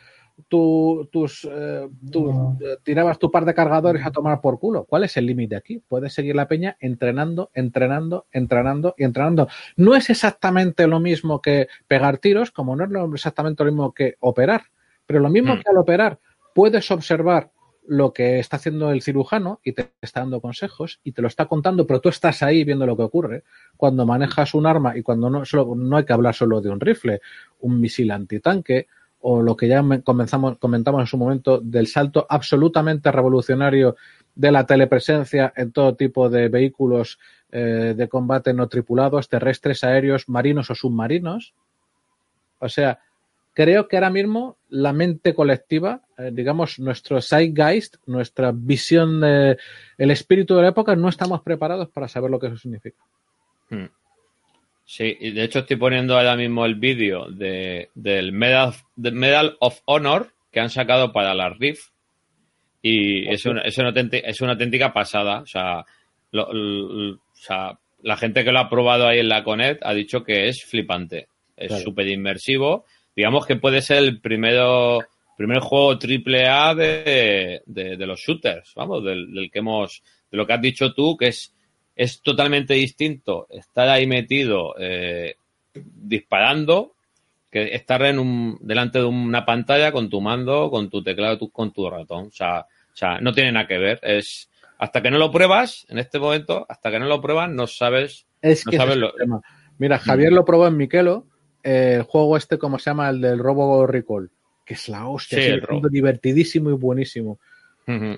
tu, 0.48 1.10
tus, 1.12 1.46
eh, 1.52 1.90
tu- 2.12 2.30
eh, 2.62 2.78
tirabas 2.84 3.20
tu 3.20 3.30
par 3.30 3.44
de 3.44 3.54
cargadores 3.54 4.06
a 4.06 4.12
tomar 4.12 4.40
por 4.40 4.60
culo. 4.60 4.86
¿Cuál 4.86 5.04
es 5.04 5.18
el 5.18 5.26
límite 5.26 5.56
aquí? 5.58 5.82
Puedes 5.88 6.14
seguir 6.14 6.36
la 6.36 6.48
peña 6.48 6.78
entrenando, 6.80 7.50
entrenando, 7.54 8.28
entrenando 8.32 8.94
y 8.98 9.04
entrenando. 9.04 9.50
No 9.76 9.96
es 9.96 10.10
exactamente 10.10 10.88
lo 10.88 11.00
mismo 11.02 11.42
que 11.42 11.68
pegar 11.88 12.20
tiros, 12.20 12.52
como 12.52 12.76
no 12.78 12.86
es 12.86 13.14
exactamente 13.20 13.66
lo 13.66 13.72
mismo 13.72 13.94
que 13.94 14.16
operar, 14.20 14.62
pero 15.08 15.20
lo 15.20 15.30
mismo 15.30 15.56
Mm. 15.56 15.58
que 15.60 15.70
al 15.72 15.78
operar 15.78 16.20
puedes 16.54 16.92
observar 16.92 17.50
lo 17.88 18.12
que 18.14 18.40
está 18.40 18.58
haciendo 18.58 18.92
el 18.92 19.02
cirujano 19.02 19.62
y 19.64 19.72
te 19.72 19.92
está 20.02 20.20
dando 20.20 20.42
consejos 20.42 21.00
y 21.06 21.14
te 21.14 21.22
lo 21.22 21.30
está 21.30 21.46
contando, 21.46 21.88
pero 21.88 22.02
tú 22.02 22.10
estás 22.10 22.44
ahí 22.44 22.66
viendo 22.66 22.86
lo 22.86 22.98
que 22.98 23.04
ocurre. 23.04 23.44
Cuando 23.78 24.06
manejas 24.06 24.54
un 24.54 24.66
arma 24.68 24.98
y 24.98 25.02
cuando 25.04 25.30
no, 25.30 25.46
solo, 25.46 25.74
no 25.74 25.96
hay 25.96 26.04
que 26.04 26.12
hablar 26.12 26.36
solo 26.36 26.60
de 26.60 26.70
un 26.70 26.82
rifle, 26.82 27.22
un 27.62 27.80
misil 27.80 28.12
antitanque 28.12 28.88
o 29.22 29.42
lo 29.42 29.56
que 29.56 29.70
ya 29.70 29.82
me- 29.82 30.02
comenzamos, 30.04 30.58
comentamos 30.58 31.00
en 31.02 31.08
su 31.08 31.18
momento 31.18 31.60
del 31.62 31.88
salto 31.88 32.28
absolutamente 32.30 33.10
revolucionario 33.12 33.96
de 34.36 34.52
la 34.52 34.66
telepresencia 34.66 35.54
en 35.56 35.72
todo 35.72 35.96
tipo 35.96 36.30
de 36.30 36.50
vehículos 36.50 37.18
eh, 37.52 37.94
de 37.96 38.10
combate 38.10 38.54
no 38.54 38.68
tripulados, 38.68 39.30
terrestres, 39.30 39.86
aéreos, 39.86 40.28
marinos 40.28 40.70
o 40.70 40.76
submarinos. 40.76 41.54
O 42.60 42.68
sea, 42.68 43.00
creo 43.58 43.88
que 43.88 43.98
ahora 43.98 44.12
mismo 44.12 44.58
la 44.70 44.94
mente 44.94 45.34
colectiva, 45.34 46.02
eh, 46.16 46.30
digamos, 46.32 46.78
nuestro 46.78 47.20
zeitgeist, 47.24 47.96
nuestra 48.06 48.52
visión, 48.54 49.20
de, 49.20 49.58
el 49.98 50.12
espíritu 50.12 50.56
de 50.56 50.62
la 50.62 50.68
época, 50.70 50.96
no 50.96 51.10
estamos 51.10 51.42
preparados 51.42 51.90
para 51.90 52.08
saber 52.08 52.30
lo 52.30 52.38
que 52.40 52.48
eso 52.48 52.58
significa. 52.58 53.00
Hmm. 53.72 53.86
Sí, 54.86 55.18
y 55.20 55.32
de 55.32 55.44
hecho 55.44 55.60
estoy 55.60 55.78
poniendo 55.78 56.16
ahora 56.16 56.36
mismo 56.36 56.66
el 56.68 56.76
vídeo 56.76 57.26
de, 57.32 57.90
del 57.96 58.32
Medal, 58.32 58.74
del 58.96 59.16
Medal 59.16 59.58
of 59.60 59.82
Honor 59.86 60.30
que 60.52 60.60
han 60.60 60.70
sacado 60.70 61.12
para 61.12 61.34
la 61.34 61.50
Rift 61.50 61.90
y 62.84 63.28
es 63.28 63.44
una, 63.48 63.62
es, 63.64 63.76
una 63.80 63.88
auténtica, 63.88 64.28
es 64.28 64.40
una 64.40 64.52
auténtica 64.52 64.94
pasada. 64.94 65.40
O 65.42 65.46
sea, 65.48 65.84
lo- 66.32 66.54
lo- 66.54 67.14
o 67.16 67.20
sea, 67.34 67.78
la 68.04 68.18
gente 68.18 68.44
que 68.44 68.52
lo 68.52 68.60
ha 68.60 68.70
probado 68.70 69.08
ahí 69.08 69.18
en 69.20 69.30
la 69.30 69.44
Conet 69.44 69.80
ha 69.82 69.94
dicho 69.96 70.24
que 70.24 70.48
es 70.48 70.64
flipante. 70.64 71.28
Es 71.58 71.70
Claro. 71.70 71.84
súper 71.84 72.08
inmersivo. 72.08 72.86
Digamos 73.18 73.46
que 73.48 73.56
puede 73.58 73.82
ser 73.82 73.98
el 73.98 74.22
primero, 74.22 75.00
primer 75.36 75.60
juego 75.60 75.98
triple 75.98 76.48
A 76.48 76.74
de, 76.76 77.62
de, 77.66 77.98
de 77.98 78.06
los 78.06 78.20
shooters, 78.22 78.74
vamos, 78.76 79.04
del, 79.04 79.34
del 79.34 79.52
que 79.52 79.60
hemos, 79.60 80.02
de 80.32 80.38
lo 80.38 80.46
que 80.48 80.54
has 80.54 80.62
dicho 80.62 80.94
tú, 80.94 81.18
que 81.18 81.28
es, 81.30 81.54
es 81.96 82.22
totalmente 82.22 82.76
distinto 82.76 83.48
estar 83.50 83.90
ahí 83.90 84.06
metido 84.08 84.76
eh, 84.80 85.36
disparando 85.74 86.94
que 87.50 87.74
estar 87.74 88.02
en 88.04 88.20
un, 88.20 88.58
delante 88.62 89.00
de 89.00 89.06
una 89.06 89.46
pantalla 89.46 89.92
con 89.92 90.10
tu 90.10 90.22
mando, 90.22 90.70
con 90.70 90.90
tu 90.90 91.02
teclado, 91.02 91.38
tu- 91.38 91.50
con 91.50 91.72
tu 91.72 91.90
ratón. 91.90 92.28
O 92.28 92.32
sea, 92.32 92.60
o 92.62 92.96
sea, 92.96 93.20
no 93.20 93.34
tiene 93.34 93.52
nada 93.52 93.68
que 93.68 93.78
ver. 93.78 94.00
Es 94.04 94.50
hasta 94.80 95.02
que 95.02 95.10
no 95.10 95.18
lo 95.18 95.32
pruebas, 95.32 95.86
en 95.90 95.98
este 95.98 96.20
momento, 96.20 96.66
hasta 96.70 96.92
que 96.92 97.00
no 97.00 97.06
lo 97.08 97.22
pruebas, 97.22 97.50
no 97.50 97.66
sabes. 97.66 98.28
Es 98.42 98.66
No 98.66 98.72
que 98.72 98.78
sabes 98.78 98.96
es 98.96 99.02
lo-. 99.02 99.14
Mira, 99.80 99.98
Javier 99.98 100.32
lo 100.34 100.44
probó 100.46 100.68
en 100.68 100.78
Miquelo, 100.78 101.26
el 101.68 102.04
juego 102.04 102.38
este, 102.38 102.58
como 102.58 102.80
se 102.80 102.90
llama, 102.90 103.10
el 103.10 103.20
del 103.20 103.40
Robo 103.40 103.86
Recall, 103.86 104.30
que 104.66 104.76
es 104.76 104.88
la 104.88 105.08
hostia, 105.08 105.40
Sí, 105.42 105.60
Robo. 105.60 105.90
divertidísimo 105.90 106.70
y 106.70 106.74
buenísimo. 106.74 107.40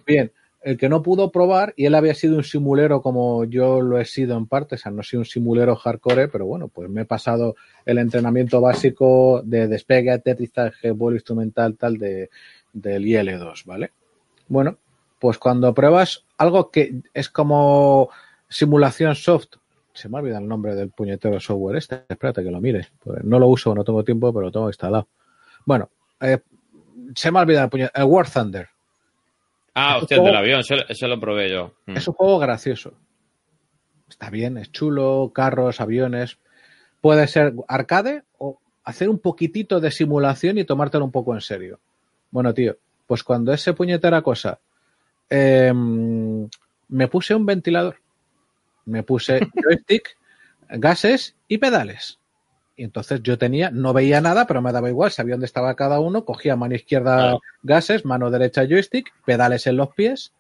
Bien, 0.05 0.31
el 0.61 0.77
que 0.77 0.89
no 0.89 1.01
pudo 1.01 1.31
probar, 1.31 1.73
y 1.77 1.85
él 1.85 1.95
había 1.95 2.13
sido 2.13 2.35
un 2.37 2.43
simulero 2.43 3.01
como 3.01 3.45
yo 3.45 3.81
lo 3.81 3.99
he 3.99 4.05
sido 4.05 4.37
en 4.37 4.45
parte, 4.45 4.75
o 4.75 4.77
sea, 4.77 4.91
no 4.91 5.03
soy 5.03 5.17
un 5.19 5.25
simulero 5.25 5.75
hardcore, 5.75 6.27
pero 6.27 6.45
bueno, 6.45 6.67
pues 6.67 6.89
me 6.89 7.01
he 7.01 7.05
pasado 7.05 7.55
el 7.85 7.97
entrenamiento 7.97 8.59
básico 8.61 9.41
de 9.43 9.67
despegue, 9.67 10.11
aterrizaje, 10.11 10.91
vuelo 10.91 11.17
instrumental, 11.17 11.75
tal, 11.77 11.97
de, 11.97 12.29
del 12.73 13.05
IL2, 13.05 13.65
¿vale? 13.65 13.91
Bueno, 14.47 14.77
pues 15.19 15.37
cuando 15.37 15.73
pruebas 15.73 16.25
algo 16.37 16.71
que 16.71 16.95
es 17.13 17.29
como 17.29 18.09
simulación 18.47 19.15
soft, 19.15 19.55
se 19.93 20.09
me 20.09 20.19
olvida 20.19 20.37
el 20.37 20.47
nombre 20.47 20.75
del 20.75 20.89
puñetero 20.89 21.39
software 21.39 21.77
este, 21.77 22.03
espérate 22.07 22.43
que 22.43 22.51
lo 22.51 22.61
mire, 22.61 22.87
pues 23.03 23.23
no 23.23 23.39
lo 23.39 23.47
uso, 23.47 23.73
no 23.75 23.83
tengo 23.83 24.03
tiempo, 24.03 24.31
pero 24.33 24.45
lo 24.45 24.51
tengo 24.51 24.67
instalado. 24.67 25.07
Bueno, 25.65 25.89
eh, 26.21 26.39
se 27.15 27.31
me 27.31 27.39
ha 27.39 27.41
olvidado 27.41 27.65
el 27.65 27.69
puñetero, 27.69 28.03
el 28.03 28.11
War 28.11 28.29
Thunder. 28.29 28.69
Ah, 29.75 29.95
Es 29.97 30.03
hostia, 30.03 30.17
el 30.17 30.23
del 30.23 30.35
avión, 30.35 30.59
eso, 30.59 30.75
eso 30.87 31.07
lo 31.07 31.19
probé 31.19 31.49
yo. 31.51 31.73
Mm. 31.85 31.97
Es 31.97 32.07
un 32.07 32.13
juego 32.13 32.39
gracioso. 32.39 32.93
Está 34.09 34.29
bien, 34.29 34.57
es 34.57 34.71
chulo, 34.71 35.31
carros, 35.33 35.79
aviones. 35.79 36.39
Puede 37.01 37.27
ser 37.27 37.53
arcade 37.67 38.23
o 38.37 38.59
hacer 38.83 39.07
un 39.09 39.19
poquitito 39.19 39.79
de 39.79 39.91
simulación 39.91 40.57
y 40.57 40.65
tomártelo 40.65 41.05
un 41.05 41.11
poco 41.11 41.33
en 41.33 41.41
serio. 41.41 41.79
Bueno, 42.31 42.53
tío, 42.53 42.77
pues 43.07 43.23
cuando 43.23 43.53
ese 43.53 43.73
puñetera 43.73 44.21
cosa, 44.21 44.59
eh, 45.29 45.71
me 45.73 47.07
puse 47.07 47.35
un 47.35 47.45
ventilador, 47.45 47.97
me 48.85 49.03
puse 49.03 49.39
joystick, 49.63 50.17
gases 50.69 51.35
y 51.47 51.57
pedales. 51.57 52.19
Y 52.75 52.83
entonces 52.83 53.21
yo 53.21 53.37
tenía, 53.37 53.71
no 53.71 53.91
veía 53.91 54.21
nada, 54.21 54.47
pero 54.47 54.61
me 54.61 54.71
daba 54.71 54.89
igual, 54.89 55.11
sabía 55.11 55.33
dónde 55.33 55.47
estaba 55.47 55.75
cada 55.75 55.99
uno, 55.99 56.23
cogía 56.23 56.55
mano 56.55 56.75
izquierda 56.75 57.37
gases, 57.61 58.05
mano 58.05 58.31
derecha 58.31 58.65
joystick, 58.65 59.11
pedales 59.25 59.67
en 59.67 59.75
los 59.75 59.93
pies. 59.93 60.33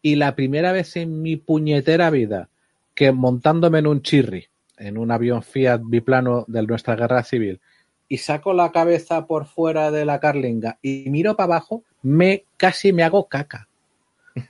Y 0.00 0.14
la 0.14 0.34
primera 0.34 0.72
vez 0.72 0.96
en 0.96 1.20
mi 1.20 1.36
puñetera 1.36 2.10
vida 2.10 2.48
que 2.94 3.12
montándome 3.12 3.80
en 3.80 3.86
un 3.86 4.02
chirri, 4.02 4.48
en 4.78 4.96
un 4.96 5.10
avión 5.10 5.42
Fiat 5.42 5.82
biplano 5.84 6.44
de 6.48 6.62
nuestra 6.62 6.96
guerra 6.96 7.22
civil, 7.22 7.60
y 8.08 8.18
saco 8.18 8.52
la 8.52 8.72
cabeza 8.72 9.26
por 9.26 9.46
fuera 9.46 9.90
de 9.90 10.04
la 10.04 10.20
carlinga 10.20 10.78
y 10.80 11.10
miro 11.10 11.36
para 11.36 11.54
abajo, 11.54 11.84
me 12.02 12.44
casi 12.56 12.92
me 12.92 13.02
hago 13.02 13.28
caca. 13.28 13.68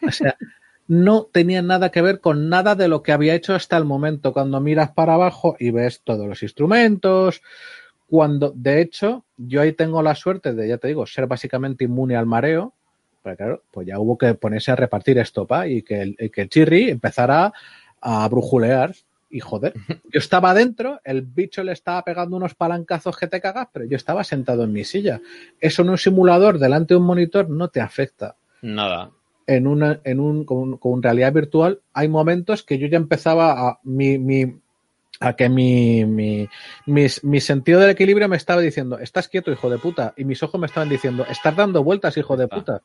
O 0.07 0.11
sea, 0.11 0.37
no 0.89 1.24
tenía 1.24 1.62
nada 1.62 1.91
que 1.91 2.03
ver 2.03 2.20
con 2.20 2.49
nada 2.49 2.74
de 2.74 2.89
lo 2.89 3.03
que 3.03 3.12
había 3.12 3.34
hecho 3.34 3.55
hasta 3.55 3.76
el 3.76 3.84
momento. 3.84 4.32
Cuando 4.32 4.61
miras 4.61 4.93
para 4.93 5.14
abajo 5.14 5.57
y 5.59 5.70
ves 5.70 6.03
todos 6.05 6.26
los 6.26 6.43
instrumentos, 6.43 7.43
cuando, 8.07 8.53
de 8.55 8.80
hecho, 8.80 9.24
yo 9.37 9.61
ahí 9.61 9.72
tengo 9.72 10.03
la 10.03 10.14
suerte 10.14 10.55
de, 10.55 10.68
ya 10.68 10.78
te 10.78 10.89
digo, 10.89 11.07
ser 11.07 11.26
básicamente 11.26 11.84
inmune 11.84 12.16
al 12.16 12.26
mareo, 12.26 12.72
pero 13.22 13.37
claro, 13.37 13.62
pues 13.72 13.87
ya 13.87 13.99
hubo 13.99 14.16
que 14.16 14.34
ponerse 14.34 14.70
a 14.70 14.76
repartir 14.76 15.18
estopa 15.18 15.66
y 15.66 15.82
que 15.82 16.03
el, 16.03 16.16
y 16.18 16.30
que 16.30 16.43
el 16.43 16.49
chirri 16.49 16.91
empezara 16.91 17.53
a 18.01 18.28
brujulear. 18.28 18.95
Y 19.28 19.41
joder, 19.41 19.74
yo 20.12 20.18
estaba 20.20 20.51
adentro, 20.51 21.01
el 21.03 21.22
bicho 21.22 21.64
le 21.64 21.72
estaba 21.72 22.05
pegando 22.05 22.37
unos 22.37 22.55
palancazos 22.55 23.16
que 23.16 23.26
te 23.26 23.41
cagas, 23.41 23.68
pero 23.72 23.84
yo 23.87 23.97
estaba 23.97 24.22
sentado 24.22 24.62
en 24.62 24.72
mi 24.72 24.84
silla. 24.84 25.20
Eso 25.61 25.82
en 25.82 25.91
un 25.91 25.99
simulador 25.99 26.61
delante 26.61 26.95
de 26.95 26.99
un 26.99 27.07
monitor 27.07 27.51
no 27.51 27.68
te 27.68 27.80
afecta 27.80 28.37
Nada. 28.62 29.11
En 29.47 29.66
una, 29.66 30.01
en 30.05 30.20
un, 30.20 30.44
con, 30.44 30.76
con 30.78 31.03
realidad 31.03 31.32
virtual, 31.32 31.80
hay 31.92 32.09
momentos 32.09 32.62
que 32.62 32.78
yo 32.78 32.86
ya 32.88 32.97
empezaba 32.97 33.68
a 33.68 33.80
mi, 33.84 34.18
mi 34.18 34.57
a 35.20 35.34
que 35.34 35.49
mi, 35.49 36.05
mi, 36.05 36.47
mis- 36.86 37.24
mi 37.24 37.40
sentido 37.40 37.80
del 37.80 37.90
equilibrio 37.90 38.28
me 38.28 38.36
estaba 38.36 38.61
diciendo, 38.61 38.99
estás 38.99 39.28
quieto, 39.28 39.51
hijo 39.51 39.70
de 39.70 39.78
puta, 39.78 40.12
y 40.16 40.24
mis 40.24 40.42
ojos 40.42 40.61
me 40.61 40.66
estaban 40.66 40.88
diciendo, 40.90 41.24
estás 41.30 41.57
dando 41.57 41.82
vueltas, 41.82 42.16
hijo 42.18 42.36
de 42.36 42.44
Ah. 42.44 42.49
puta. 42.49 42.82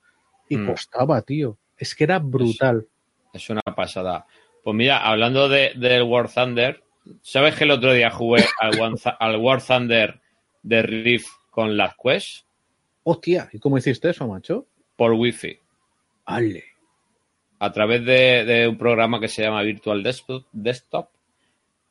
Y 0.48 0.58
Mm. 0.58 0.68
costaba, 0.68 1.22
tío. 1.24 1.58
Es 1.78 1.94
que 1.96 2.04
era 2.06 2.20
brutal. 2.20 2.88
Es 3.34 3.50
una 3.50 3.62
pasada. 3.62 4.26
Pues 4.64 4.76
mira, 4.76 5.00
hablando 5.06 5.50
de, 5.50 5.72
del 5.76 6.04
War 6.04 6.30
Thunder, 6.32 6.84
¿sabes 7.22 7.56
que 7.56 7.64
el 7.66 7.72
otro 7.72 7.92
día 7.94 8.12
jugué 8.12 8.44
al, 8.60 8.80
One 8.80 8.96
al 9.20 9.36
War 9.38 9.62
Thunder 9.62 10.22
de 10.64 10.82
Rift 10.84 11.28
con 11.50 11.76
las 11.76 11.96
Quest 12.02 12.46
Hostia, 13.04 13.50
¿y 13.52 13.58
cómo 13.60 13.78
hiciste 13.80 14.10
eso, 14.12 14.28
macho? 14.28 14.68
por 14.96 15.14
Wi-Fi? 15.14 15.58
Ale. 16.36 16.64
a 17.60 17.72
través 17.72 18.04
de, 18.06 18.44
de 18.46 18.68
un 18.68 18.78
programa 18.78 19.20
que 19.20 19.28
se 19.28 19.44
llama 19.44 19.62
Virtual 19.62 20.02
Desktop, 20.04 21.10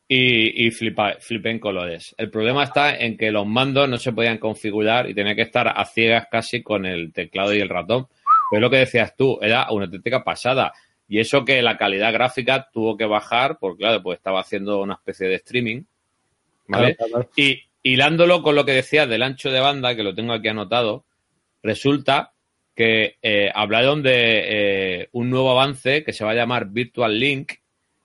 y, 0.07 0.67
y 0.67 0.71
flipa- 0.71 1.17
flipé 1.21 1.51
en 1.51 1.59
colores. 1.59 2.13
El 2.17 2.29
problema 2.29 2.65
está 2.65 2.97
en 2.97 3.15
que 3.15 3.31
los 3.31 3.47
mandos 3.47 3.87
no 3.87 3.97
se 3.97 4.11
podían 4.11 4.39
configurar 4.39 5.09
y 5.09 5.13
tenía 5.13 5.35
que 5.35 5.43
estar 5.43 5.69
a 5.69 5.85
ciegas 5.85 6.27
casi 6.29 6.61
con 6.61 6.85
el 6.85 7.13
teclado 7.13 7.53
y 7.53 7.61
el 7.61 7.69
ratón. 7.69 8.07
Pero 8.49 8.59
es 8.59 8.61
lo 8.61 8.69
que 8.69 8.77
decías 8.79 9.15
tú, 9.15 9.39
era 9.41 9.71
una 9.71 9.85
auténtica 9.85 10.21
pasada. 10.21 10.73
Y 11.07 11.19
eso 11.19 11.45
que 11.45 11.61
la 11.61 11.77
calidad 11.77 12.11
gráfica 12.11 12.69
tuvo 12.73 12.97
que 12.97 13.05
bajar, 13.05 13.57
porque 13.57 13.83
claro, 13.83 14.03
pues 14.03 14.17
estaba 14.17 14.41
haciendo 14.41 14.81
una 14.81 14.95
especie 14.95 15.29
de 15.29 15.35
streaming. 15.35 15.83
¿Vale? 16.67 16.95
Claro, 16.97 17.11
claro. 17.11 17.29
Y 17.37 17.61
hilándolo 17.81 18.43
con 18.43 18.55
lo 18.55 18.65
que 18.65 18.73
decías 18.73 19.07
del 19.07 19.23
ancho 19.23 19.49
de 19.49 19.61
banda, 19.61 19.95
que 19.95 20.03
lo 20.03 20.13
tengo 20.13 20.33
aquí 20.33 20.49
anotado, 20.49 21.05
resulta 21.63 22.30
que 22.75 23.17
eh, 23.21 23.51
hablaron 23.53 24.01
de 24.01 24.11
eh, 24.13 25.09
un 25.11 25.29
nuevo 25.29 25.51
avance 25.51 26.03
que 26.03 26.13
se 26.13 26.23
va 26.23 26.31
a 26.31 26.35
llamar 26.35 26.67
Virtual 26.67 27.19
Link, 27.19 27.53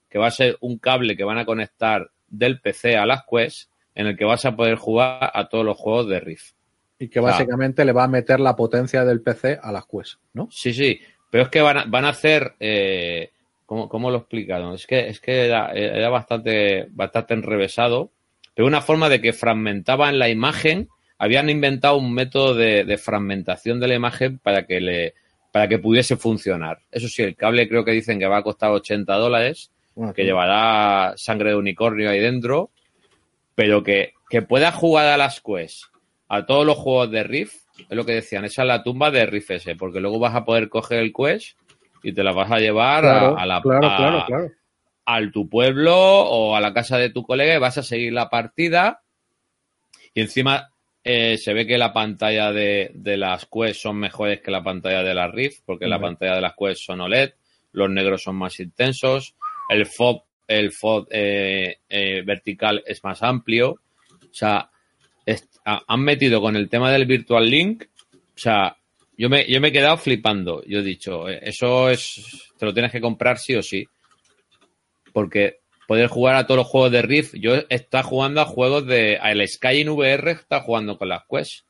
que 0.09 0.19
va 0.19 0.29
a 0.29 0.33
ser 0.33 0.57
un 0.61 0.79
cable 0.79 1.17
que 1.17 1.25
van 1.25 1.39
a 1.39 1.45
conectar 1.45 2.11
del 2.29 2.61
PC 2.61 2.97
a 2.97 3.07
las 3.07 3.25
Quest, 3.25 3.71
en 3.95 4.09
el 4.09 4.17
que 4.17 4.25
vas 4.25 4.45
a 4.45 4.57
poder 4.57 4.77
jugar 4.77 5.31
a 5.33 5.49
todos 5.49 5.65
los 5.65 5.77
juegos 5.77 6.09
de 6.09 6.21
Rift. 6.21 6.55
Y 6.99 7.09
que 7.09 7.21
básicamente 7.21 7.85
le 7.85 7.93
va 7.93 8.05
a 8.05 8.09
meter 8.09 8.41
la 8.41 8.57
potencia 8.57 9.05
del 9.05 9.21
PC 9.21 9.59
a 9.63 9.71
las 9.73 9.87
Quest, 9.87 10.19
¿no? 10.33 10.49
Sí, 10.51 10.73
sí, 10.73 11.01
pero 11.31 11.45
es 11.45 11.51
que 11.51 11.61
van 11.61 11.79
a, 11.79 11.85
van 11.85 12.05
a 12.05 12.11
hacer... 12.11 12.55
Eh, 12.61 13.31
¿cómo, 13.67 13.89
cómo 13.89 14.11
lo 14.11 14.19
explicaron? 14.19 14.75
Es 14.75 14.87
que, 14.87 15.09
es 15.09 15.21
que 15.21 15.47
era, 15.47 15.73
era 15.73 16.09
bastante, 16.09 16.87
bastante 16.91 17.35
enrevesado, 17.35 18.13
pero 18.55 18.67
una 18.67 18.81
forma 18.81 19.09
de 19.09 19.21
que 19.21 19.33
fragmentaban 19.33 20.19
la 20.19 20.29
imagen, 20.29 20.89
habían 21.19 21.49
inventado 21.51 21.97
un 21.97 22.13
método 22.13 22.55
de, 22.55 22.85
de 22.85 22.99
fragmentación 22.99 23.81
de 23.81 23.89
la 23.89 23.95
imagen 23.95 24.39
para 24.39 24.67
que 24.67 24.81
le 24.81 25.15
para 25.53 25.69
que 25.69 25.79
pudiese 25.79 26.17
funcionar. 26.17 26.81
Eso 26.91 27.09
sí, 27.09 27.23
el 27.23 27.35
cable 27.35 27.67
creo 27.67 27.83
que 27.85 27.93
dicen 27.93 28.19
que 28.19 28.27
va 28.27 28.39
a 28.39 28.43
costar 28.43 28.71
80 28.73 29.15
dólares, 29.15 29.71
Bueno, 29.95 30.13
que 30.13 30.25
llevará 30.25 31.15
sangre 31.17 31.51
de 31.51 31.57
unicornio 31.57 32.11
ahí 32.11 32.19
dentro, 32.21 32.71
pero 33.55 33.83
que, 33.83 34.13
que 34.29 34.43
pueda 34.43 34.71
jugar 34.71 35.07
a 35.07 35.17
las 35.17 35.41
Quest, 35.41 35.85
a 36.29 36.45
todos 36.45 36.67
los 36.67 36.77
juegos 36.77 37.11
de 37.11 37.23
Rift, 37.23 37.55
es 37.79 37.97
lo 37.97 38.05
que 38.05 38.13
decían, 38.13 38.45
esa 38.45 38.63
es 38.63 38.69
la 38.69 38.83
tumba 38.83 39.11
de 39.11 39.25
Rift 39.25 39.51
ese, 39.53 39.77
porque 39.77 40.01
luego 40.01 40.19
vas 40.19 40.35
a 40.35 40.45
poder 40.45 40.69
coger 40.69 40.99
el 40.99 41.13
Quest 41.15 41.57
y 42.03 42.13
te 42.13 42.23
la 42.23 42.33
vas 42.33 42.51
a 42.53 42.59
llevar 42.59 43.05
a- 43.39 43.47
la 43.47 43.63
claro, 43.63 43.87
a- 43.87 43.97
claro, 43.97 44.25
claro. 44.27 44.51
al 45.07 45.33
tu 45.33 45.49
pueblo 45.49 45.97
o 45.97 46.55
a 46.55 46.61
la 46.61 46.75
casa 46.75 46.99
de 46.99 47.09
tu 47.09 47.23
colega 47.23 47.55
y 47.55 47.59
vas 47.59 47.79
a 47.79 47.83
seguir 47.83 48.13
la 48.13 48.29
partida 48.29 49.01
y 50.13 50.21
encima 50.21 50.71
eh, 51.09 51.39
se 51.39 51.55
ve 51.55 51.67
que 51.67 51.79
la 51.79 51.93
pantalla 51.93 52.51
de, 52.53 52.91
de 52.93 53.17
las 53.17 53.47
Quest 53.47 53.81
son 53.81 53.97
mejores 53.97 54.41
que 54.41 54.51
la 54.51 54.63
pantalla 54.65 55.03
de 55.05 55.15
la 55.15 55.29
Rift 55.29 55.63
porque 55.65 55.87
la 55.87 56.01
pantalla 56.01 56.35
de 56.35 56.41
las 56.41 56.55
Quest 56.59 56.81
son 56.83 57.01
OLED, 57.01 57.31
los 57.73 57.89
negros 57.91 58.23
son 58.25 58.35
más 58.37 58.59
intensos, 58.59 59.37
el 59.69 59.87
FOB, 59.87 60.23
el 60.49 60.73
FOB 60.73 61.07
eh, 61.11 61.77
eh, 61.89 62.23
vertical 62.27 62.83
es 62.87 63.05
más 63.05 63.23
amplio, 63.23 63.71
o 63.71 64.33
sea, 64.35 64.69
es- 65.25 65.49
a- 65.65 65.83
han 65.87 66.01
metido 66.01 66.41
con 66.41 66.57
el 66.57 66.69
tema 66.69 66.91
del 66.91 67.07
Virtual 67.07 67.49
Link, 67.49 67.85
o 68.13 68.39
sea, 68.39 68.77
yo 69.17 69.29
me, 69.31 69.47
yo 69.47 69.61
me 69.61 69.69
he 69.69 69.73
quedado 69.73 69.97
flipando. 69.97 70.63
Yo 70.67 70.81
he 70.81 70.83
dicho, 70.83 71.27
eso 71.29 71.89
es, 71.89 72.51
te 72.59 72.67
lo 72.67 72.75
tienes 72.75 72.93
que 72.93 73.01
comprar 73.01 73.39
sí 73.39 73.55
o 73.55 73.63
sí. 73.63 73.87
Porque 75.13 75.61
poder 75.87 76.09
jugar 76.09 76.37
a 76.37 76.47
todos 76.47 76.59
los 76.59 76.67
juegos 76.67 76.93
de 76.93 77.03
Rift, 77.03 77.35
yo 77.35 77.55
está 77.69 78.03
jugando 78.03 78.41
a 78.41 78.45
juegos 78.45 78.87
de, 78.87 79.15
el 79.15 79.47
Sky 79.49 79.81
en 79.81 79.91
VR 79.91 80.33
está 80.33 80.61
jugando 80.61 80.99
con 80.99 81.09
las 81.09 81.25
Quest. 81.29 81.65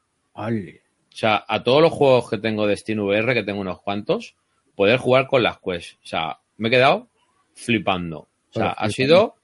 O 1.13 1.17
sea, 1.17 1.45
a 1.49 1.63
todos 1.63 1.81
los 1.81 1.93
juegos 1.93 2.29
que 2.29 2.39
tengo 2.39 2.67
de 2.67 2.77
Steam 2.77 2.99
VR, 3.01 3.35
que 3.35 3.43
tengo 3.43 3.61
unos 3.61 3.81
cuantos, 3.81 4.35
poder 4.75 4.99
jugar 4.99 5.27
con 5.27 5.43
las 5.43 5.59
Quest. 5.61 5.95
O 6.03 6.07
sea, 6.07 6.39
me 6.57 6.69
he 6.69 6.71
quedado 6.71 7.09
flipando. 7.55 8.19
O 8.19 8.29
sea, 8.53 8.75
Pero 8.75 8.75
ha 8.77 8.91
sido, 8.91 9.35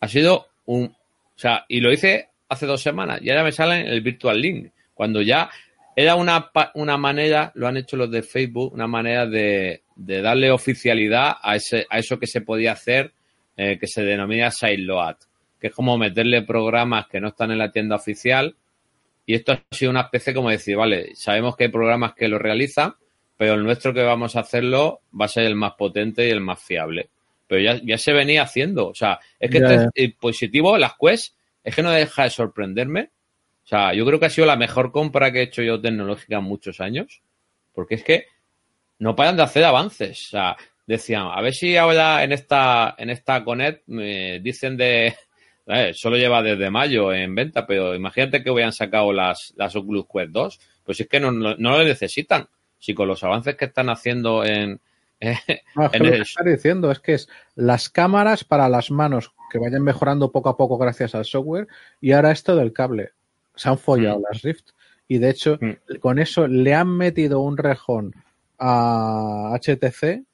ha 0.00 0.08
sido 0.08 0.46
un, 0.66 0.84
o 0.84 1.38
sea, 1.38 1.64
y 1.68 1.80
lo 1.80 1.92
hice 1.92 2.28
hace 2.48 2.66
dos 2.66 2.82
semanas 2.82 3.20
y 3.22 3.30
ahora 3.30 3.42
me 3.42 3.52
sale 3.52 3.80
en 3.80 3.86
el 3.86 4.00
Virtual 4.00 4.40
Link. 4.40 4.70
Cuando 4.94 5.22
ya 5.22 5.50
era 5.96 6.14
una, 6.14 6.50
una 6.74 6.96
manera, 6.96 7.52
lo 7.54 7.66
han 7.66 7.76
hecho 7.76 7.96
los 7.96 8.10
de 8.10 8.22
Facebook, 8.22 8.72
una 8.72 8.86
manera 8.86 9.26
de, 9.26 9.82
de 9.96 10.22
darle 10.22 10.50
oficialidad 10.50 11.36
a, 11.40 11.56
ese, 11.56 11.86
a 11.90 11.98
eso 11.98 12.18
que 12.18 12.26
se 12.26 12.40
podía 12.40 12.72
hacer, 12.72 13.12
eh, 13.56 13.78
que 13.78 13.86
se 13.86 14.02
denomina 14.02 14.50
sideload, 14.50 15.16
que 15.60 15.68
es 15.68 15.72
como 15.74 15.96
meterle 15.98 16.42
programas 16.42 17.06
que 17.08 17.20
no 17.20 17.28
están 17.28 17.50
en 17.50 17.58
la 17.58 17.70
tienda 17.72 17.96
oficial. 17.96 18.54
Y 19.26 19.34
esto 19.34 19.52
ha 19.52 19.62
sido 19.74 19.90
una 19.90 20.02
especie 20.02 20.34
como 20.34 20.50
decir, 20.50 20.76
vale, 20.76 21.14
sabemos 21.14 21.56
que 21.56 21.64
hay 21.64 21.70
programas 21.70 22.14
que 22.14 22.28
lo 22.28 22.38
realizan, 22.38 22.94
pero 23.36 23.54
el 23.54 23.64
nuestro 23.64 23.94
que 23.94 24.02
vamos 24.02 24.36
a 24.36 24.40
hacerlo 24.40 25.00
va 25.18 25.24
a 25.24 25.28
ser 25.28 25.44
el 25.44 25.54
más 25.54 25.72
potente 25.74 26.26
y 26.26 26.30
el 26.30 26.40
más 26.40 26.62
fiable. 26.62 27.08
Pero 27.46 27.60
ya, 27.62 27.80
ya 27.82 27.98
se 27.98 28.12
venía 28.12 28.42
haciendo. 28.42 28.88
O 28.88 28.94
sea, 28.94 29.18
es 29.38 29.50
que 29.50 29.60
Ya, 29.60 29.66
este 29.74 30.04
es- 30.04 30.14
positivo, 30.14 30.76
las 30.78 30.92
Quest, 31.00 31.34
es 31.62 31.74
que 31.74 31.82
no 31.82 31.90
deja 31.90 32.24
de 32.24 32.30
sorprenderme. 32.30 33.10
O 33.64 33.66
sea, 33.66 33.94
yo 33.94 34.04
creo 34.04 34.20
que 34.20 34.26
ha 34.26 34.30
sido 34.30 34.46
la 34.46 34.56
mejor 34.56 34.92
compra 34.92 35.32
que 35.32 35.38
he 35.40 35.42
hecho 35.44 35.62
yo 35.62 35.80
tecnológica 35.80 36.36
en 36.36 36.44
muchos 36.44 36.80
años. 36.80 37.22
Porque 37.72 37.94
es 37.96 38.04
que 38.04 38.26
no 38.98 39.16
paran 39.16 39.36
de 39.36 39.42
hacer 39.42 39.64
avances. 39.64 40.26
O 40.26 40.30
sea, 40.30 40.56
decían, 40.86 41.28
a 41.32 41.40
ver 41.40 41.54
si 41.54 41.76
ahora 41.76 42.22
en 42.24 42.32
esta, 42.32 42.94
en 42.98 43.10
esta 43.10 43.42
Connect 43.44 43.86
me 43.88 44.40
dicen 44.40 44.76
de. 44.76 45.14
eh, 45.66 45.92
solo 45.94 46.16
lleva 46.16 46.42
desde 46.42 46.70
mayo 46.70 47.12
en 47.12 47.34
venta, 47.34 47.66
pero 47.66 47.94
imagínate 47.94 48.42
que 48.42 48.50
hubieran 48.50 48.72
sacado 48.72 49.12
las, 49.12 49.52
las 49.56 49.74
Oculus 49.76 50.06
Quest 50.12 50.30
2. 50.30 50.60
Pues 50.84 51.00
es 51.00 51.08
que 51.08 51.20
no, 51.20 51.30
no, 51.32 51.54
no 51.56 51.78
lo 51.78 51.84
necesitan. 51.84 52.46
Si 52.78 52.92
con 52.92 53.08
los 53.08 53.24
avances 53.24 53.56
que 53.56 53.64
están 53.66 53.88
haciendo 53.88 54.44
en. 54.44 54.80
No, 55.74 55.86
es 55.86 55.90
que 55.92 55.96
En 55.96 56.04
el- 56.06 56.22
estás 56.22 56.44
diciendo 56.44 56.90
es 56.90 56.98
que 57.00 57.14
es 57.14 57.28
las 57.54 57.88
cámaras 57.88 58.44
para 58.44 58.68
las 58.68 58.90
manos 58.90 59.32
que 59.50 59.58
vayan 59.58 59.82
mejorando 59.82 60.30
poco 60.32 60.50
a 60.50 60.56
poco 60.56 60.76
gracias 60.76 61.14
al 61.14 61.24
software 61.24 61.66
y 62.00 62.12
ahora 62.12 62.30
esto 62.32 62.56
del 62.56 62.72
cable. 62.74 63.12
Se 63.54 63.68
han 63.70 63.78
follado 63.78 64.18
Mm. 64.18 64.22
las 64.30 64.42
Rift 64.42 64.70
y 65.08 65.18
de 65.18 65.30
hecho 65.30 65.56
Mm. 65.60 65.98
con 66.00 66.18
eso 66.18 66.46
le 66.46 66.74
han 66.74 66.88
metido 66.94 67.40
un 67.40 67.56
rejón 67.56 68.12
a 68.58 69.52
HTC 69.54 70.24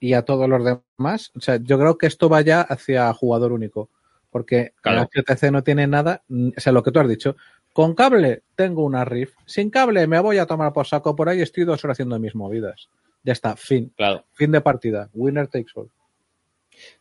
y 0.00 0.14
a 0.14 0.22
todos 0.22 0.48
los 0.48 0.64
demás. 0.64 1.32
O 1.36 1.40
sea, 1.40 1.58
yo 1.62 1.78
creo 1.78 1.98
que 1.98 2.06
esto 2.06 2.28
vaya 2.28 2.62
hacia 2.62 3.12
jugador 3.12 3.52
único 3.52 3.90
porque 4.30 4.72
Claro. 4.82 5.08
HTC 5.12 5.50
no 5.50 5.62
tiene 5.62 5.86
nada, 5.86 6.22
o 6.28 6.60
sea, 6.60 6.72
lo 6.72 6.82
que 6.82 6.90
tú 6.92 7.00
has 7.00 7.08
dicho. 7.08 7.36
Con 7.72 7.94
cable 7.94 8.42
tengo 8.56 8.84
una 8.84 9.04
Rift, 9.04 9.34
sin 9.46 9.70
cable 9.70 10.06
me 10.06 10.18
voy 10.20 10.38
a 10.38 10.46
tomar 10.46 10.72
por 10.72 10.86
saco 10.86 11.14
por 11.14 11.28
ahí, 11.28 11.40
estoy 11.40 11.64
dos 11.64 11.84
horas 11.84 11.94
haciendo 11.94 12.18
mis 12.18 12.34
movidas. 12.34 12.88
Ya 13.22 13.32
está, 13.32 13.56
fin. 13.56 13.92
Claro. 13.96 14.24
Fin 14.32 14.52
de 14.52 14.60
partida. 14.60 15.10
Winner 15.12 15.48
takes 15.48 15.72
all. 15.74 15.90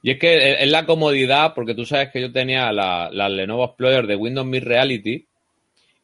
Y 0.01 0.11
es 0.11 0.19
que 0.19 0.63
es 0.63 0.71
la 0.71 0.85
comodidad, 0.85 1.53
porque 1.53 1.75
tú 1.75 1.85
sabes 1.85 2.09
que 2.11 2.21
yo 2.21 2.31
tenía 2.31 2.71
la, 2.71 3.09
la 3.11 3.29
Lenovo 3.29 3.65
Explorer 3.65 4.07
de 4.07 4.15
Windows 4.15 4.47
Mid 4.47 4.63
Reality 4.63 5.27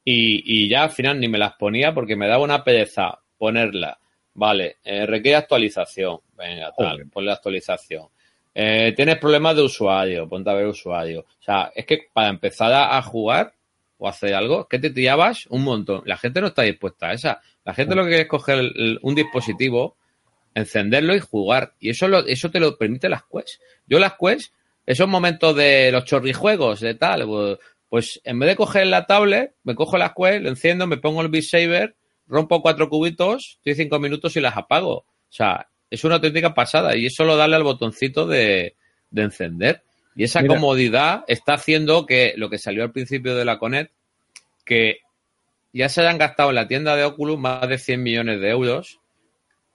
y, 0.05 0.63
y 0.65 0.69
ya 0.69 0.83
al 0.83 0.91
final 0.91 1.19
ni 1.19 1.27
me 1.27 1.39
las 1.39 1.53
ponía 1.53 1.93
porque 1.93 2.15
me 2.15 2.27
daba 2.27 2.43
una 2.43 2.63
pereza 2.63 3.19
ponerla. 3.37 3.97
Vale, 4.35 4.77
eh, 4.83 5.05
requiere 5.05 5.37
actualización. 5.37 6.19
Venga, 6.43 6.71
tal, 6.77 6.91
Joder. 6.91 7.09
ponle 7.09 7.31
actualización. 7.31 8.07
Eh, 8.55 8.93
tienes 8.95 9.17
problemas 9.17 9.55
de 9.55 9.63
usuario, 9.63 10.27
ponte 10.27 10.49
a 10.49 10.53
ver 10.53 10.67
usuario. 10.67 11.21
O 11.21 11.43
sea, 11.43 11.71
es 11.75 11.85
que 11.85 12.07
para 12.13 12.29
empezar 12.29 12.71
a, 12.73 13.01
jugar 13.01 13.53
o 13.97 14.07
hacer 14.07 14.33
algo, 14.35 14.67
que 14.67 14.79
te 14.79 14.89
tirabas 14.89 15.47
un 15.47 15.63
montón. 15.63 16.03
La 16.05 16.17
gente 16.17 16.41
no 16.41 16.47
está 16.47 16.61
dispuesta 16.63 17.07
a 17.07 17.13
esa. 17.13 17.41
La 17.65 17.73
gente 17.73 17.95
lo 17.95 18.03
que 18.03 18.09
quiere 18.09 18.23
es 18.23 18.29
coger 18.29 18.59
el- 18.59 18.99
un 19.01 19.15
dispositivo, 19.15 19.97
encenderlo 20.53 21.15
y 21.15 21.19
jugar. 21.19 21.73
Y 21.79 21.89
eso, 21.89 22.07
lo, 22.07 22.19
eso 22.25 22.51
te 22.51 22.59
lo 22.59 22.77
permite 22.77 23.09
las 23.09 23.23
Quest. 23.23 23.61
Yo 23.87 23.97
las 23.99 24.13
Quest, 24.19 24.53
esos 24.85 25.07
momentos 25.07 25.55
de 25.55 25.91
los 25.91 26.05
chorrijuegos, 26.05 26.81
de 26.81 26.95
tal, 26.95 27.25
pues, 27.25 27.57
pues 27.89 28.21
en 28.23 28.39
vez 28.39 28.49
de 28.49 28.55
coger 28.55 28.87
la 28.87 29.05
tablet, 29.05 29.53
me 29.63 29.75
cojo 29.75 29.97
las 29.97 30.13
Quest, 30.13 30.41
lo 30.43 30.49
enciendo, 30.49 30.85
me 30.85 30.97
pongo 30.97 31.21
el 31.21 31.29
Beat 31.29 31.45
Saber, 31.45 31.95
rompo 32.27 32.61
cuatro 32.61 32.89
cubitos, 32.89 33.53
estoy 33.57 33.75
cinco 33.75 33.99
minutos 33.99 34.35
y 34.35 34.41
las 34.41 34.57
apago. 34.57 34.97
O 34.97 35.05
sea, 35.35 35.67
es 35.93 36.03
una 36.03 36.15
auténtica 36.15 36.53
pasada. 36.53 36.95
Y 36.95 37.05
es 37.05 37.15
solo 37.15 37.35
darle 37.35 37.55
al 37.55 37.63
botoncito 37.63 38.25
de, 38.27 38.75
de 39.11 39.21
encender. 39.21 39.83
Y 40.15 40.23
esa 40.23 40.41
Mira. 40.41 40.55
comodidad 40.55 41.23
está 41.27 41.53
haciendo 41.53 42.05
que 42.05 42.33
lo 42.37 42.49
que 42.49 42.57
salió 42.57 42.83
al 42.83 42.91
principio 42.91 43.35
de 43.35 43.45
la 43.45 43.57
Connect, 43.59 43.91
que 44.65 44.97
ya 45.71 45.89
se 45.89 46.01
hayan 46.01 46.17
gastado 46.17 46.49
en 46.49 46.55
la 46.55 46.67
tienda 46.67 46.95
de 46.95 47.03
Oculus 47.03 47.39
más 47.39 47.67
de 47.67 47.77
100 47.77 48.01
millones 48.03 48.39
de 48.39 48.49
euros 48.49 48.99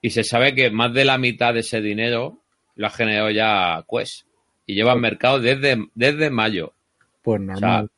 y 0.01 0.11
se 0.11 0.23
sabe 0.23 0.55
que 0.55 0.71
más 0.71 0.93
de 0.95 1.05
la 1.05 1.19
mitad 1.19 1.55
de 1.55 1.61
ese 1.61 1.81
dinero 1.81 2.39
lo 2.77 2.87
ha 2.87 2.91
generado 2.91 3.31
ya 3.31 3.85
Quest 3.91 4.27
y 4.65 4.75
lleva 4.75 4.93
al 4.93 5.01
mercado 5.01 5.41
desde, 5.41 5.77
desde 5.95 6.31
mayo. 6.31 6.73
Pues 7.23 7.41
normal. 7.41 7.91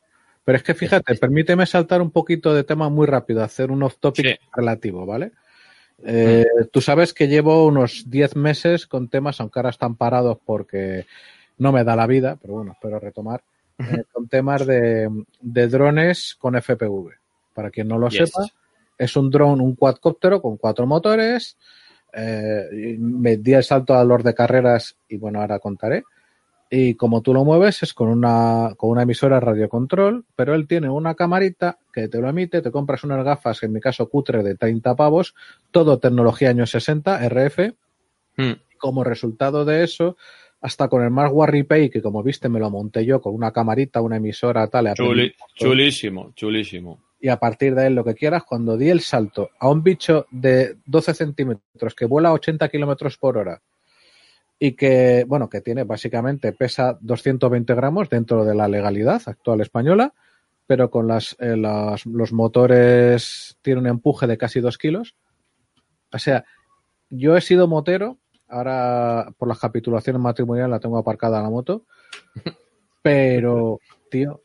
Pero 0.45 0.57
es 0.57 0.63
que 0.65 0.75
fíjate, 0.75 1.15
permíteme 1.17 1.67
saltar 1.67 2.01
un 2.01 2.11
poquito 2.11 2.55
de 2.55 2.65
tema 2.65 2.89
muy 2.89 3.07
rápido, 3.07 3.43
hacer 3.45 3.71
un 3.71 3.83
off-topic 3.83 4.27
Sí. 4.27 4.35
relativo, 4.55 5.05
¿vale? 5.05 5.33
Eh, 6.05 6.47
Tú 6.73 6.81
sabes 6.81 7.13
que 7.13 7.29
llevo 7.29 7.67
unos 7.67 8.05
10 8.09 8.37
meses 8.37 8.87
con 8.87 9.09
temas, 9.09 9.41
aunque 9.41 9.59
ahora 9.59 9.71
están 9.71 9.97
parados 9.97 10.39
porque 10.45 11.07
no 11.59 11.73
me 11.73 11.85
da 11.85 11.97
la 11.97 12.07
vida, 12.07 12.39
pero 12.41 12.55
bueno, 12.55 12.73
espero 12.73 12.99
retomar, 12.99 13.43
eh, 13.79 14.05
con 14.13 14.29
temas 14.29 14.67
de, 14.67 15.09
de 15.41 15.69
drones 15.69 16.37
con 16.39 16.55
FPV. 16.57 17.11
Para 17.55 17.71
quien 17.71 17.89
no 17.89 17.99
lo 17.99 18.09
Yes. 18.09 18.31
sepa, 18.31 18.47
es 18.97 19.17
un 19.17 19.31
dron, 19.31 19.61
un 19.61 19.75
cuadcóptero 19.75 20.41
con 20.41 20.57
cuatro 20.57 20.87
motores. 20.87 21.57
eh, 22.13 22.97
me 22.99 23.37
di 23.37 23.53
el 23.55 23.63
salto 23.63 23.95
a 23.95 24.05
los 24.05 24.25
de 24.25 24.35
carreras 24.35 24.97
y 25.09 25.17
bueno, 25.17 25.41
ahora 25.41 25.59
contaré. 25.59 26.03
Y 26.73 26.95
como 26.95 27.21
tú 27.21 27.35
lo 27.35 27.45
mueves 27.45 27.83
es 27.83 27.93
con 27.93 28.09
una, 28.09 28.75
con 28.77 28.91
una 28.91 29.03
emisora 29.03 29.41
radiocontrol, 29.41 30.25
pero 30.37 30.55
él 30.55 30.69
tiene 30.69 30.89
una 30.89 31.17
camarita 31.17 31.79
que 31.93 32.07
te 32.09 32.21
lo 32.21 32.29
emite, 32.29 32.63
te 32.63 32.71
compras 32.71 33.03
unas 33.03 33.25
gafas, 33.25 33.63
en 33.65 33.73
mi 33.73 33.81
caso 33.81 34.09
cutre, 34.09 34.45
de 34.45 34.55
30 34.55 34.95
pavos, 34.95 35.35
todo 35.73 35.99
tecnología 35.99 36.51
años 36.51 36.71
60, 36.71 37.25
RF, 37.29 37.73
Hmm. 38.37 38.53
y 38.73 38.77
como 38.79 39.03
resultado 39.03 39.65
de 39.65 39.83
eso, 39.83 40.17
hasta 40.61 40.87
con 40.89 41.03
el 41.03 41.11
Warry 41.13 41.65
Pay, 41.65 41.91
que 41.91 42.01
como 42.01 42.23
viste 42.23 42.49
me 42.49 42.61
lo 42.61 42.71
monté 42.71 43.05
yo 43.05 43.21
con 43.21 43.35
una 43.35 43.51
camarita, 43.51 44.01
una 44.01 44.17
emisora, 44.19 44.69
tal, 44.69 44.87
Chuli- 44.95 45.35
chulísimo, 45.57 46.33
chulísimo. 46.37 47.01
y 47.21 47.29
a 47.29 47.39
partir 47.41 47.75
de 47.75 47.89
él 47.89 47.95
lo 47.97 48.05
que 48.05 48.15
quieras, 48.15 48.45
cuando 48.45 48.77
di 48.77 48.89
el 48.91 49.01
salto 49.01 49.51
a 49.59 49.69
un 49.69 49.83
bicho 49.83 50.27
de 50.31 50.77
12 50.87 51.15
centímetros 51.15 51.95
que 51.97 52.07
vuela 52.07 52.29
a 52.29 52.33
80 52.35 52.69
kilómetros 52.69 53.19
por 53.19 53.37
hora 53.37 53.61
y 54.63 54.73
que, 54.73 55.25
bueno, 55.27 55.49
que 55.49 55.63
tiene 55.63 55.85
básicamente, 55.85 56.53
pesa 56.53 56.99
220 57.01 57.75
gramos 57.75 58.11
dentro 58.11 58.45
de 58.45 58.55
la 58.55 58.69
legalidad 58.69 59.23
actual 59.25 59.63
española, 59.63 60.13
pero 60.67 60.91
con 60.91 61.09
las, 61.09 61.35
eh, 61.41 61.57
las- 61.57 62.05
los 62.07 62.33
motores 62.33 63.57
tiene 63.63 63.81
un 63.81 63.87
empuje 63.87 64.27
de 64.27 64.37
casi 64.39 64.61
2 64.61 64.77
kilos. 64.77 65.17
O 66.13 66.19
sea, 66.19 66.45
yo 67.09 67.37
he 67.37 67.41
sido 67.41 67.67
motero, 67.69 68.19
ahora 68.49 69.33
por 69.39 69.49
las 69.49 69.59
capitulaciones 69.59 70.21
matrimoniales 70.21 70.71
la 70.71 70.79
tengo 70.81 70.99
aparcada 70.99 71.41
la 71.43 71.49
moto, 71.51 71.87
pero, 73.03 73.81
tío, 74.11 74.43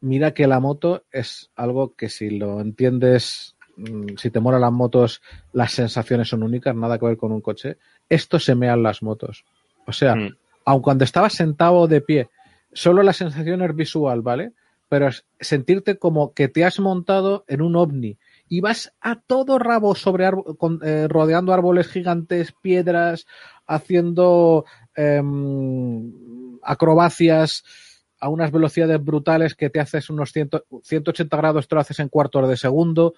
mira 0.00 0.32
que 0.32 0.46
la 0.46 0.58
moto 0.60 1.04
es 1.12 1.50
algo 1.54 1.94
que 1.94 2.08
si 2.08 2.30
lo 2.30 2.60
entiendes, 2.60 3.56
mm, 3.76 4.16
si 4.16 4.30
te 4.30 4.40
molan 4.40 4.62
las 4.62 4.72
motos, 4.72 5.20
las 5.52 5.72
sensaciones 5.72 6.28
son 6.28 6.42
únicas, 6.42 6.74
nada 6.74 6.98
que 6.98 7.06
ver 7.06 7.16
con 7.18 7.32
un 7.32 7.40
coche. 7.42 7.76
Esto 8.08 8.38
se 8.38 8.54
mean 8.54 8.82
las 8.82 9.02
motos. 9.02 9.44
O 9.86 9.92
sea, 9.92 10.14
Hmm. 10.16 10.36
aun 10.64 10.82
cuando 10.82 11.04
estabas 11.04 11.32
sentado 11.34 11.86
de 11.86 12.00
pie, 12.00 12.28
solo 12.72 13.02
la 13.02 13.12
sensación 13.12 13.62
es 13.62 13.74
visual, 13.74 14.22
¿vale? 14.22 14.52
Pero 14.88 15.08
es 15.08 15.24
sentirte 15.40 15.98
como 15.98 16.32
que 16.32 16.48
te 16.48 16.64
has 16.64 16.80
montado 16.80 17.44
en 17.48 17.60
un 17.60 17.76
ovni 17.76 18.16
y 18.48 18.60
vas 18.62 18.94
a 19.02 19.16
todo 19.20 19.58
rabo 19.58 19.94
sobre 19.94 20.30
con- 20.58 20.80
eh, 20.82 21.06
rodeando 21.08 21.52
árboles 21.52 21.88
gigantes, 21.88 22.52
piedras, 22.62 23.26
haciendo 23.66 24.64
em, 24.94 26.58
acrobacias 26.62 27.64
a 28.20 28.28
unas 28.28 28.50
velocidades 28.50 29.02
brutales 29.04 29.54
que 29.54 29.70
te 29.70 29.78
haces 29.80 30.10
unos 30.10 30.32
100 30.32 30.50
180 30.82 31.36
grados, 31.36 31.68
te 31.68 31.74
lo 31.74 31.80
haces 31.80 31.98
en 32.00 32.08
cuartos 32.08 32.48
de 32.48 32.56
segundo. 32.56 33.14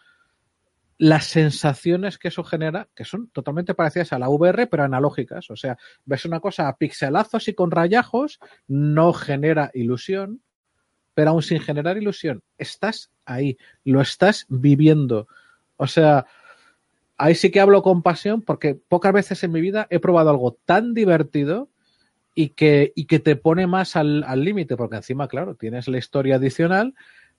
Las 1.01 1.29
sensaciones 1.29 2.19
que 2.19 2.29
eso 2.29 2.45
genera, 2.45 2.87
que 2.95 3.07
son 3.07 3.31
totalmente 3.31 3.73
parecidas 3.73 4.13
a 4.13 4.19
la 4.19 4.29
VR, 4.29 4.67
pero 4.67 4.85
analógicas. 4.85 5.51
O 5.51 5.57
sea, 5.57 5.79
ves 6.05 6.27
una 6.27 6.41
cosa 6.41 6.69
a 6.69 6.77
pixelazos 6.77 7.49
y 7.49 7.55
con 7.55 7.71
rayajos, 7.71 8.39
no 8.69 9.15
genera 9.15 9.71
ilusión, 9.73 10.43
pero 11.15 11.31
aún 11.31 11.41
sin 11.41 11.59
generar 11.61 11.97
ilusión, 11.97 12.43
estás 12.59 13.11
ahí, 13.25 13.57
lo 13.83 14.03
estás 14.03 14.45
viviendo. 14.51 15.27
O 15.79 15.87
sea, 15.87 16.27
ahí 17.17 17.35
sí 17.35 17.51
que 17.51 17.61
hablo 17.61 17.83
con 17.83 18.03
pasión 18.03 18.43
porque 18.43 18.75
pocas 18.75 19.15
veces 19.15 19.43
en 19.43 19.53
mi 19.53 19.63
vida 19.63 19.87
he 19.89 20.01
probado 20.01 20.29
algo 20.29 20.59
tan 20.67 20.93
divertido 20.93 21.71
y 22.35 22.51
que, 22.51 22.93
y 22.95 23.07
que 23.07 23.21
te 23.21 23.37
pone 23.37 23.67
más 23.67 23.97
al 23.97 24.23
al 24.25 24.45
límite, 24.45 24.77
porque 24.77 24.97
encima, 24.97 25.29
claro, 25.29 25.55
tienes 25.55 25.89
la 25.89 25.97
historia 25.97 26.37
adicional 26.37 26.93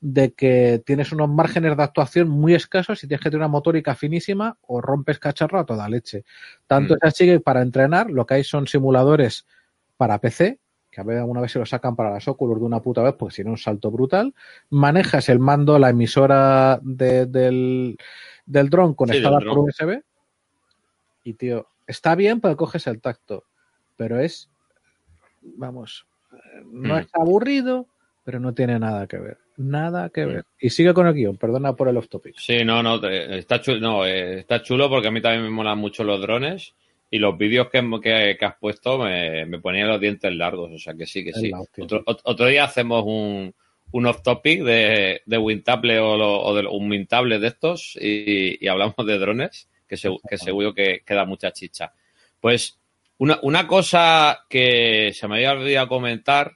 de 0.04 0.34
que 0.34 0.82
tienes 0.84 1.12
unos 1.12 1.30
márgenes 1.30 1.78
de 1.78 1.84
actuación 1.84 2.28
muy 2.28 2.56
escasos 2.56 3.04
y 3.04 3.08
tienes 3.08 3.22
que 3.24 3.30
tener 3.30 3.42
una 3.42 3.48
motórica 3.48 3.94
finísima 3.94 4.58
o 4.68 4.82
rompes 4.82 5.20
cacharro 5.20 5.60
a 5.60 5.66
toda 5.66 5.88
leche. 5.88 6.26
Tanto 6.66 6.96
Mm. 6.96 6.98
es 6.98 7.04
así 7.04 7.26
que 7.28 7.40
para 7.40 7.62
entrenar 7.62 8.10
lo 8.10 8.26
que 8.26 8.34
hay 8.34 8.44
son 8.44 8.66
simuladores 8.66 9.46
para 9.98 10.18
PC, 10.20 10.60
que 10.90 11.00
a 11.02 11.04
ver 11.04 11.20
alguna 11.20 11.40
vez 11.40 11.52
se 11.52 11.60
lo 11.60 11.66
sacan 11.68 11.96
para 11.96 12.10
las 12.10 12.28
Oculus 12.28 12.60
de 12.60 12.66
una 12.66 12.82
puta 12.82 13.04
vez, 13.04 13.14
porque 13.14 13.44
no 13.44 13.52
un 13.52 13.58
salto 13.58 13.92
brutal. 13.92 14.34
Manejas 14.72 15.30
el 15.30 15.38
mando, 15.40 15.78
la 15.78 15.92
emisora 15.92 16.80
de- 16.82 17.28
del, 17.28 17.96
del 18.46 18.70
dron 18.70 18.96
conectada 18.96 19.38
del 19.38 19.48
por. 19.50 19.60
USB. 19.60 20.02
Y 21.24 21.36
tío, 21.36 21.68
está 21.86 22.16
bien, 22.16 22.42
pero 22.42 22.58
coges 22.58 22.88
el 22.88 23.00
tacto. 23.00 23.44
Pero 23.98 24.20
es, 24.20 24.50
vamos, 25.44 26.08
no 26.66 26.96
Mm. 26.96 26.98
es 26.98 27.08
aburrido, 27.14 27.86
pero 28.26 28.40
no 28.40 28.54
tiene 28.56 28.80
nada 28.80 29.06
que 29.08 29.18
ver. 29.20 29.38
Nada 29.64 30.10
que 30.10 30.26
ver. 30.26 30.46
Y 30.60 30.70
sigue 30.70 30.94
con 30.94 31.08
el 31.08 31.14
guion, 31.14 31.38
perdona 31.38 31.74
por 31.74 31.88
el 31.88 31.98
off 31.98 32.08
topic. 32.10 32.36
Sí, 32.38 32.64
no, 32.66 32.82
no, 32.82 32.96
está 33.08 33.62
chulo, 33.62 33.80
no, 33.80 34.06
eh, 34.06 34.40
está 34.40 34.62
chulo 34.64 34.90
porque 34.90 35.08
a 35.08 35.12
mí 35.12 35.22
también 35.22 35.44
me 35.44 35.50
molan 35.50 35.78
mucho 35.78 36.04
los 36.04 36.20
drones 36.22 36.74
y 37.10 37.20
los 37.20 37.38
vídeos 37.38 37.70
que, 37.70 37.82
que- 38.02 38.38
que 38.40 38.46
has 38.46 38.56
puesto 38.58 38.98
me, 38.98 39.46
me 39.46 39.60
ponían 39.60 39.88
los 39.90 40.00
dientes 40.00 40.34
largos, 40.34 40.72
o 40.72 40.78
sea 40.78 40.94
que 40.94 41.06
sí, 41.06 41.24
que 41.24 41.34
sí. 41.34 41.52
Otro, 41.84 42.04
ot- 42.06 42.22
otro 42.24 42.46
día 42.48 42.64
hacemos 42.64 43.04
un, 43.06 43.54
un 43.92 44.06
off 44.06 44.22
topic 44.24 44.64
de, 44.64 45.22
de 45.26 45.38
Wintable 45.38 46.00
o, 46.00 46.16
lo- 46.18 46.42
o 46.42 46.56
de 46.56 46.66
un 46.68 46.90
Wintable 46.90 47.40
de 47.40 47.48
estos 47.48 47.98
y, 48.00 48.64
y 48.64 48.68
hablamos 48.68 48.96
de 49.06 49.18
drones, 49.20 49.68
que, 49.88 49.98
se- 49.98 50.10
que 50.30 50.38
seguro 50.38 50.74
que, 50.74 51.02
que 51.06 51.14
da 51.14 51.26
mucha 51.26 51.52
chicha. 51.52 51.92
Pues 52.40 52.80
una, 53.18 53.38
una 53.44 53.68
cosa 53.68 54.46
que 54.50 55.12
se 55.14 55.28
me 55.28 55.36
había 55.36 55.52
olvidado 55.52 55.88
comentar 55.90 56.54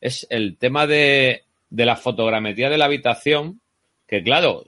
es 0.00 0.26
el 0.30 0.56
tema 0.56 0.86
de, 0.86 1.42
de 1.70 1.86
la 1.86 1.96
fotogrametría 1.96 2.70
de 2.70 2.78
la 2.78 2.86
habitación, 2.86 3.60
que 4.06 4.22
claro, 4.22 4.64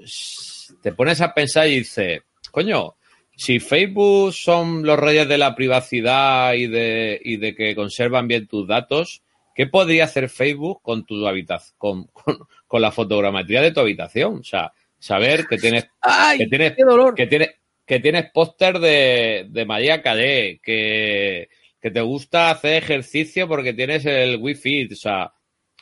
te 0.83 0.93
pones 0.93 1.21
a 1.21 1.33
pensar 1.33 1.69
y 1.69 1.79
dices, 1.79 2.23
coño, 2.51 2.97
si 3.37 3.59
Facebook 3.59 4.35
son 4.35 4.85
los 4.85 4.99
reyes 4.99 5.27
de 5.29 5.39
la 5.39 5.55
privacidad 5.55 6.53
y 6.55 6.67
de, 6.67 7.21
y 7.25 7.39
de 7.39 7.55
que 7.55 7.75
conservan 7.75 8.29
bien 8.29 8.47
tus 8.47 8.69
datos, 8.69 9.23
¿qué 9.55 9.67
podría 9.67 10.05
hacer 10.05 10.29
Facebook 10.29 10.83
con 10.83 11.07
tu 11.07 11.27
habitación, 11.27 11.75
con, 11.79 12.05
con, 12.09 12.39
con 12.67 12.83
la 12.83 12.93
fotogrametría 12.93 13.63
de 13.63 13.73
tu 13.73 13.81
habitación? 13.81 14.41
O 14.41 14.45
sea, 14.45 14.73
saber 14.99 15.47
que 15.47 15.57
tienes 15.57 15.89
¡Ay! 16.03 16.39
que 16.39 16.47
tienes 16.47 16.73
¡Qué 16.77 16.85
dolor! 16.85 17.15
que 17.15 17.27
tienes 17.27 17.51
que 17.87 17.99
tienes 17.99 18.31
póster 18.31 18.79
de, 18.79 19.47
de 19.49 19.65
María 19.65 20.01
Calé, 20.01 20.61
que, 20.63 21.49
que 21.81 21.91
te 21.91 22.01
gusta 22.01 22.51
hacer 22.51 22.85
ejercicio 22.85 23.49
porque 23.49 23.73
tienes 23.73 24.07
el 24.07 24.37
wifi, 24.37 24.87
o 24.93 24.95
sea, 24.95 25.33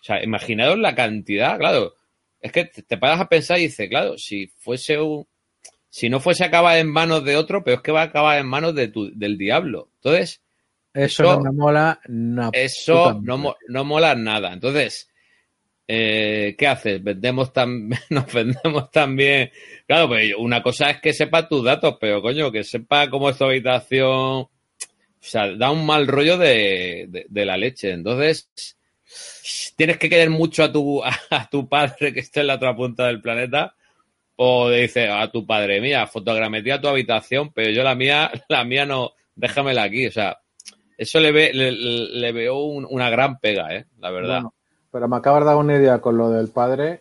o 0.00 0.04
sea, 0.04 0.22
imaginaos 0.22 0.78
la 0.78 0.94
cantidad, 0.94 1.58
claro, 1.58 1.94
es 2.40 2.52
que 2.52 2.64
te, 2.66 2.96
paras 2.96 3.20
a 3.20 3.28
pensar 3.28 3.58
y 3.58 3.62
dices, 3.62 3.88
claro, 3.88 4.16
si 4.16 4.46
fuese 4.58 4.98
un, 5.00 5.26
si 5.88 6.08
no 6.08 6.20
fuese 6.20 6.44
a 6.44 6.48
acabar 6.48 6.78
en 6.78 6.88
manos 6.90 7.24
de 7.24 7.36
otro, 7.36 7.64
pero 7.64 7.76
es 7.78 7.82
que 7.82 7.92
va 7.92 8.02
a 8.02 8.04
acabar 8.04 8.38
en 8.38 8.46
manos 8.46 8.74
de 8.74 8.88
tu, 8.88 9.10
del 9.18 9.36
diablo. 9.38 9.90
Entonces, 9.96 10.42
Eso, 10.94 11.24
eso- 11.24 11.40
no 11.40 11.52
mola. 11.52 12.00
una 12.08 12.50
eso 12.52 13.18
no, 13.22 13.56
no 13.68 13.84
mola 13.84 14.14
nada. 14.14 14.52
Entonces, 14.52 15.10
eh, 15.88 16.54
¿qué 16.58 16.66
haces? 16.66 17.02
Vendemos 17.02 17.52
tam 17.52 17.90
nos 18.10 18.32
vendemos 18.32 18.90
también. 18.90 19.50
Claro, 19.86 20.08
pues 20.08 20.32
una 20.38 20.62
cosa 20.62 20.90
es 20.90 21.00
que 21.00 21.12
sepa 21.12 21.48
tus 21.48 21.64
datos, 21.64 21.96
pero 22.00 22.20
coño, 22.22 22.52
que 22.52 22.62
sepa 22.62 23.08
cómo 23.10 23.30
es 23.30 23.38
tu 23.38 23.44
habitación. 23.44 24.10
O 24.10 24.50
sea, 25.20 25.48
da 25.56 25.70
un 25.70 25.84
mal 25.84 26.06
rollo 26.06 26.36
de, 26.38 27.06
de, 27.08 27.26
de 27.28 27.44
la 27.44 27.56
leche. 27.56 27.90
Entonces, 27.90 28.50
tienes 29.76 29.98
que 29.98 30.08
querer 30.08 30.30
mucho 30.30 30.64
a 30.64 30.72
tu, 30.72 31.02
a 31.04 31.48
tu 31.50 31.68
padre 31.68 32.12
que 32.12 32.20
esté 32.20 32.40
en 32.40 32.48
la 32.48 32.54
otra 32.56 32.74
punta 32.76 33.06
del 33.06 33.20
planeta. 33.20 33.74
O 34.40 34.70
dices 34.70 35.08
a 35.10 35.28
tu 35.32 35.44
padre, 35.44 35.80
mira, 35.80 36.06
fotogrametría 36.06 36.80
tu 36.80 36.86
habitación, 36.86 37.50
pero 37.52 37.70
yo 37.70 37.82
la 37.82 37.94
mía, 37.96 38.30
la 38.48 38.62
mía 38.64 38.86
no, 38.86 39.12
déjamela 39.34 39.82
aquí. 39.82 40.06
O 40.06 40.12
sea, 40.12 40.38
eso 40.96 41.18
le, 41.20 41.32
ve, 41.32 41.50
le, 41.52 41.72
le 41.72 42.32
veo 42.32 42.58
un- 42.62 42.86
una 42.88 43.10
gran 43.10 43.38
pega, 43.40 43.74
¿eh? 43.74 43.86
La 43.98 44.10
verdad. 44.10 44.42
Pero 44.92 45.08
me 45.08 45.16
acabas 45.16 45.40
de 45.42 45.46
dar 45.46 45.56
una 45.56 45.76
idea 45.76 46.00
con 46.00 46.16
lo 46.16 46.30
del 46.30 46.48
padre 46.48 47.00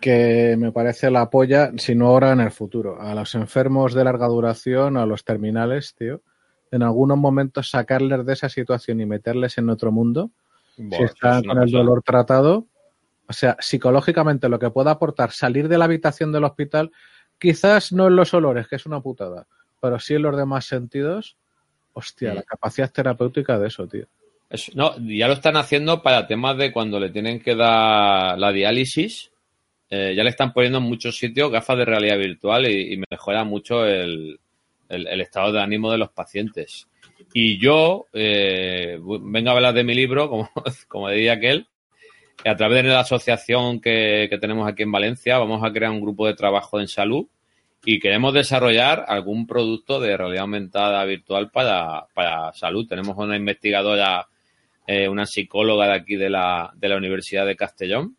que 0.00 0.54
me 0.58 0.70
parece 0.70 1.10
la 1.10 1.28
polla, 1.28 1.72
si 1.76 1.94
no 1.94 2.06
ahora 2.08 2.32
en 2.32 2.40
el 2.40 2.52
futuro. 2.52 3.00
A 3.00 3.14
los 3.14 3.34
enfermos 3.34 3.94
de 3.94 4.04
larga 4.04 4.28
duración, 4.28 4.96
a 4.96 5.06
los 5.06 5.24
terminales, 5.24 5.94
tío, 5.98 6.22
en 6.70 6.82
algunos 6.84 7.18
momentos 7.18 7.70
sacarles 7.70 8.24
de 8.24 8.32
esa 8.32 8.48
situación 8.48 9.00
y 9.00 9.06
meterles 9.06 9.58
en 9.58 9.70
otro 9.70 9.90
mundo, 9.90 10.30
Si 10.78 10.94
eso 10.94 11.04
están 11.04 11.40
es 11.40 11.46
con 11.46 11.62
el 11.62 11.70
dolor 11.70 12.02
tratado, 12.02 12.66
o 13.26 13.32
sea, 13.32 13.56
psicológicamente 13.60 14.48
lo 14.48 14.58
que 14.58 14.70
pueda 14.70 14.92
aportar 14.92 15.32
salir 15.32 15.68
de 15.68 15.76
la 15.78 15.84
habitación 15.86 16.32
del 16.32 16.44
hospital, 16.44 16.90
quizás 17.38 17.92
no 17.92 18.06
en 18.06 18.16
los 18.16 18.32
olores, 18.34 18.68
que 18.68 18.76
es 18.76 18.86
una 18.86 19.00
putada, 19.00 19.46
pero 19.80 19.98
sí 19.98 20.14
en 20.14 20.22
los 20.22 20.36
demás 20.36 20.64
sentidos, 20.66 21.36
hostia, 21.92 22.32
Mm. 22.32 22.36
la 22.36 22.42
capacidad 22.44 22.90
terapéutica 22.92 23.58
de 23.58 23.68
eso, 23.68 23.86
tío. 23.86 24.06
Es- 24.50 24.74
no, 24.74 24.94
ya 24.98 25.26
lo 25.26 25.34
están 25.34 25.56
haciendo 25.56 26.02
para 26.02 26.26
temas 26.26 26.56
de 26.56 26.72
cuando 26.72 26.98
le 26.98 27.10
tienen 27.10 27.40
que 27.40 27.54
dar 27.54 28.38
la 28.38 28.52
diálisis. 28.52 29.30
eh, 29.90 30.12
ya 30.14 30.22
le 30.22 30.28
están 30.28 30.52
poniendo 30.52 30.76
en 30.80 30.84
muchos 30.84 31.16
sitios 31.16 31.50
gafas 31.50 31.78
de 31.78 31.86
realidad 31.86 32.18
virtual 32.18 32.66
y, 32.70 32.92
y 32.92 33.02
mejora 33.10 33.42
mucho 33.44 33.86
el, 33.86 34.38
el- 34.90 35.06
el 35.06 35.20
estado 35.22 35.50
de 35.50 35.62
ánimo 35.62 35.90
de 35.90 35.96
los 35.96 36.10
pacientes. 36.10 36.86
Y 37.40 37.56
yo 37.58 38.06
eh, 38.14 38.98
vengo 39.00 39.50
a 39.50 39.52
hablar 39.52 39.72
de 39.72 39.84
mi 39.84 39.94
libro, 39.94 40.28
como, 40.28 40.50
como 40.88 41.08
diría 41.08 41.34
aquel, 41.34 41.68
que 42.42 42.48
a 42.48 42.56
través 42.56 42.82
de 42.82 42.88
la 42.88 42.98
asociación 42.98 43.80
que, 43.80 44.26
que 44.28 44.38
tenemos 44.38 44.66
aquí 44.66 44.82
en 44.82 44.90
Valencia 44.90 45.38
vamos 45.38 45.62
a 45.62 45.72
crear 45.72 45.92
un 45.92 46.00
grupo 46.00 46.26
de 46.26 46.34
trabajo 46.34 46.80
en 46.80 46.88
salud 46.88 47.28
y 47.84 48.00
queremos 48.00 48.34
desarrollar 48.34 49.04
algún 49.06 49.46
producto 49.46 50.00
de 50.00 50.16
realidad 50.16 50.42
aumentada 50.42 51.04
virtual 51.04 51.48
para, 51.52 52.08
para 52.12 52.52
salud. 52.54 52.88
Tenemos 52.88 53.16
una 53.16 53.36
investigadora, 53.36 54.26
eh, 54.88 55.08
una 55.08 55.24
psicóloga 55.24 55.86
de 55.86 55.94
aquí 55.94 56.16
de 56.16 56.30
la, 56.30 56.72
de 56.74 56.88
la 56.88 56.96
Universidad 56.96 57.46
de 57.46 57.54
Castellón 57.54 58.16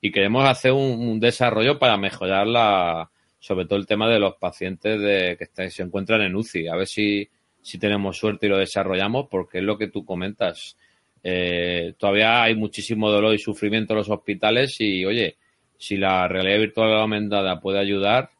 y 0.00 0.10
queremos 0.10 0.48
hacer 0.48 0.72
un, 0.72 1.20
desarrollo 1.20 1.78
para 1.78 1.98
mejorar 1.98 2.46
la, 2.46 3.10
sobre 3.38 3.66
todo 3.66 3.78
el 3.78 3.86
tema 3.86 4.08
de 4.08 4.18
los 4.18 4.36
pacientes 4.36 4.98
de, 4.98 5.36
que 5.36 5.70
se 5.70 5.82
encuentran 5.82 6.22
en 6.22 6.34
UCI. 6.34 6.68
A 6.68 6.76
ver 6.76 6.86
si, 6.86 7.28
si 7.66 7.78
tenemos 7.78 8.16
suerte 8.16 8.46
y 8.46 8.48
lo 8.48 8.58
desarrollamos, 8.58 9.26
porque 9.28 9.58
es 9.58 9.64
lo 9.64 9.76
que 9.76 9.88
tú 9.88 10.04
comentas. 10.04 10.76
Eh, 11.24 11.94
todavía 11.98 12.44
hay 12.44 12.54
muchísimo 12.54 13.10
dolor 13.10 13.34
y 13.34 13.40
sufrimiento 13.40 13.92
en 13.92 13.98
los 13.98 14.08
hospitales 14.08 14.76
y, 14.78 15.04
oye, 15.04 15.34
si 15.76 15.96
la 15.96 16.28
realidad 16.28 16.60
virtual 16.60 16.94
aumentada 16.94 17.58
puede 17.58 17.80
ayudar, 17.80 18.30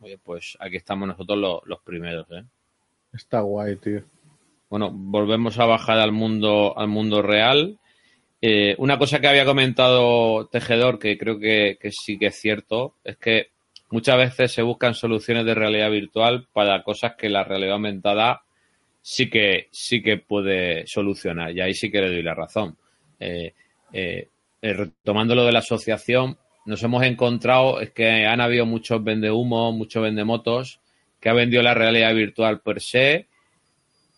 oye, 0.00 0.16
pues 0.22 0.56
aquí 0.60 0.76
estamos 0.76 1.08
nosotros 1.08 1.36
los, 1.36 1.60
los 1.66 1.80
primeros, 1.80 2.30
¿eh? 2.30 2.44
Está 3.12 3.40
guay, 3.40 3.74
tío. 3.78 4.04
Bueno, 4.70 4.92
volvemos 4.92 5.58
a 5.58 5.66
bajar 5.66 5.98
al 5.98 6.12
mundo, 6.12 6.78
al 6.78 6.86
mundo 6.86 7.20
real. 7.20 7.78
Eh, 8.40 8.76
una 8.78 8.96
cosa 8.96 9.18
que 9.18 9.26
había 9.26 9.44
comentado 9.44 10.46
Tejedor, 10.46 11.00
que 11.00 11.18
creo 11.18 11.40
que, 11.40 11.78
que 11.80 11.90
sí 11.90 12.16
que 12.16 12.26
es 12.26 12.36
cierto, 12.36 12.94
es 13.02 13.16
que 13.16 13.48
muchas 13.90 14.18
veces 14.18 14.52
se 14.52 14.62
buscan 14.62 14.94
soluciones 14.94 15.44
de 15.46 15.56
realidad 15.56 15.90
virtual 15.90 16.46
para 16.52 16.84
cosas 16.84 17.16
que 17.16 17.28
la 17.28 17.42
realidad 17.42 17.72
aumentada 17.72 18.42
sí 19.02 19.28
que, 19.30 19.68
sí 19.70 20.02
que 20.02 20.18
puede 20.18 20.86
solucionar. 20.86 21.52
Y 21.56 21.60
ahí 21.60 21.74
sí 21.74 21.90
que 21.90 22.00
le 22.00 22.08
doy 22.08 22.22
la 22.22 22.34
razón. 22.34 22.76
Eh, 23.20 23.52
eh, 23.92 24.28
eh, 24.62 24.72
retomando 24.72 25.34
lo 25.34 25.44
de 25.44 25.52
la 25.52 25.60
asociación, 25.60 26.36
nos 26.66 26.82
hemos 26.82 27.02
encontrado, 27.04 27.80
es 27.80 27.90
que 27.90 28.26
han 28.26 28.40
habido 28.40 28.66
muchos 28.66 29.02
vendehumos, 29.02 29.74
muchos 29.74 30.02
vendemotos, 30.02 30.80
que 31.20 31.28
ha 31.28 31.32
vendido 31.32 31.62
la 31.62 31.74
realidad 31.74 32.14
virtual 32.14 32.60
per 32.60 32.80
se 32.80 33.26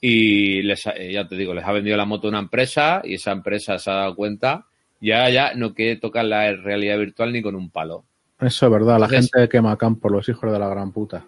y 0.00 0.62
les 0.62 0.86
ha- 0.86 0.96
ya 0.98 1.26
te 1.28 1.36
digo, 1.36 1.54
les 1.54 1.64
ha 1.64 1.72
vendido 1.72 1.96
la 1.96 2.04
moto 2.04 2.26
a 2.26 2.30
una 2.30 2.38
empresa 2.40 3.02
y 3.04 3.14
esa 3.14 3.32
empresa 3.32 3.78
se 3.78 3.90
ha 3.90 3.94
dado 3.94 4.14
cuenta 4.16 4.66
y 5.00 5.12
ahora 5.12 5.30
ya 5.30 5.54
no 5.54 5.74
quiere 5.74 5.96
tocar 5.96 6.24
la 6.24 6.52
realidad 6.54 6.98
virtual 6.98 7.32
ni 7.32 7.42
con 7.42 7.54
un 7.54 7.70
palo. 7.70 8.04
Eso 8.40 8.66
es 8.66 8.72
verdad, 8.72 8.98
la 8.98 9.08
gente 9.08 9.48
quema 9.48 9.76
campo, 9.76 10.08
los 10.08 10.28
hijos 10.28 10.50
de 10.50 10.58
la 10.58 10.68
gran 10.68 10.92
puta. 10.92 11.24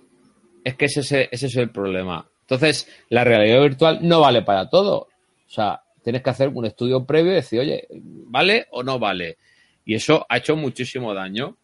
Es 0.65 0.75
que 0.77 0.87
ese, 0.87 1.29
ese 1.31 1.47
es 1.47 1.57
el 1.57 1.71
problema. 1.71 2.27
Entonces, 2.53 2.87
la 3.09 3.25
realidad 3.25 3.63
virtual 3.63 4.01
no 4.03 4.21
vale 4.21 4.43
para 4.43 4.69
todo. 4.69 4.99
O 4.99 5.49
sea, 5.49 5.81
tienes 6.05 6.23
que 6.23 6.29
hacer 6.29 6.51
un 6.51 6.67
estudio 6.67 7.07
previo 7.07 7.33
y 7.33 7.37
decir, 7.37 7.61
oye, 7.61 7.87
¿vale 7.91 8.67
o 8.73 8.83
no 8.83 8.99
vale? 8.99 9.39
Y 9.87 9.95
eso 9.95 10.27
ha 10.29 10.37
hecho 10.37 10.55
muchísimo 10.55 11.15
daño. 11.15 11.57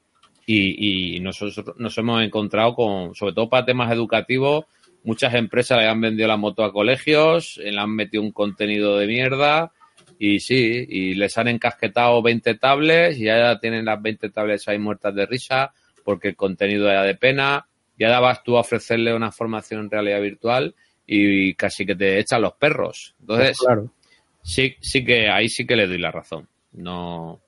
Y, 0.47 1.21
nosotros 1.21 1.77
nos 1.77 1.99
hemos 1.99 2.23
encontrado 2.23 2.75
con, 2.75 3.15
sobre 3.15 3.35
todo 3.35 3.51
para 3.51 3.67
temas 3.67 3.93
educativos, 3.93 4.65
muchas 5.05 5.35
empresas 5.35 5.79
le 5.79 5.87
han 5.87 6.01
vendido 6.01 6.27
la 6.27 6.39
moto 6.39 6.65
a 6.65 6.73
colegios, 6.73 7.59
le 7.63 7.79
han 7.79 7.91
metido 7.91 8.23
un 8.23 8.33
contenido 8.33 8.97
de 8.97 9.07
mierda 9.07 9.73
Y 10.19 10.41
sí, 10.41 10.87
y 10.89 11.15
les 11.17 11.37
han 11.37 11.49
encasquetado 11.49 12.23
20 12.23 12.55
tablets 12.55 13.19
y 13.19 13.25
ya 13.25 13.59
tienen 13.61 13.85
las 13.85 14.01
20 14.01 14.31
tablets 14.31 14.67
ahí 14.69 14.79
muertas 14.79 15.15
de 15.15 15.27
risa 15.27 15.75
porque 16.03 16.29
el 16.29 16.37
contenido 16.37 16.89
era 16.89 17.03
de 17.03 17.15
pena. 17.15 17.68
Y 17.99 18.05
ahora 18.05 18.21
vas 18.21 18.43
tú 18.45 18.57
a 18.57 18.61
ofrecerle 18.61 19.13
una 19.13 19.33
formación 19.33 19.81
en 19.81 19.91
realidad 19.91 20.21
virtual 20.21 20.75
y 21.07 21.55
casi 21.55 21.85
que 21.85 21.97
te 21.97 22.19
echan 22.19 22.43
los 22.43 22.55
perros. 22.55 23.15
Entonces, 23.21 23.57
Pues 23.59 23.59
claro. 23.59 23.93
sí, 24.43 24.77
sí 24.81 25.05
que 25.05 25.29
ahí 25.29 25.49
sí 25.49 25.67
que 25.67 25.77
le 25.77 25.87
doy 25.87 25.99
la 25.99 26.11
razón. 26.13 26.49
No, 26.73 27.41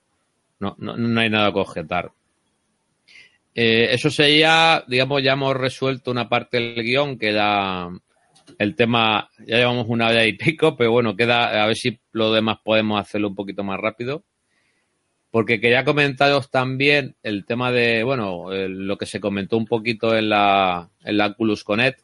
no, 0.59 0.75
no, 0.77 0.97
no 0.97 1.21
hay 1.21 1.29
nada 1.29 1.51
que 1.53 1.59
objetar. 1.59 2.11
Eh, 3.53 3.89
eso 3.91 4.09
sería, 4.09 4.83
digamos, 4.87 5.21
ya 5.23 5.33
hemos 5.33 5.55
resuelto 5.55 6.11
una 6.11 6.29
parte 6.29 6.57
del 6.57 6.83
guion, 6.83 7.17
queda 7.17 7.89
el 8.57 8.75
tema, 8.75 9.29
ya 9.45 9.57
llevamos 9.57 9.85
una 9.87 10.07
hora 10.07 10.25
y 10.25 10.33
pico, 10.37 10.75
pero 10.75 10.91
bueno, 10.91 11.15
queda, 11.15 11.63
a 11.63 11.67
ver 11.67 11.75
si 11.75 11.99
lo 12.11 12.31
demás 12.31 12.57
podemos 12.63 12.99
hacerlo 12.99 13.27
un 13.29 13.35
poquito 13.35 13.63
más 13.63 13.79
rápido. 13.79 14.23
Porque 15.31 15.61
quería 15.61 15.85
comentaros 15.85 16.51
también 16.51 17.15
el 17.23 17.45
tema 17.45 17.71
de, 17.71 18.03
bueno, 18.03 18.47
lo 18.51 18.97
que 18.97 19.05
se 19.05 19.21
comentó 19.21 19.57
un 19.57 19.65
poquito 19.65 20.15
en 20.15 20.29
la, 20.29 20.89
en 21.05 21.17
la 21.17 21.27
Oculus 21.27 21.63
Connect, 21.63 22.01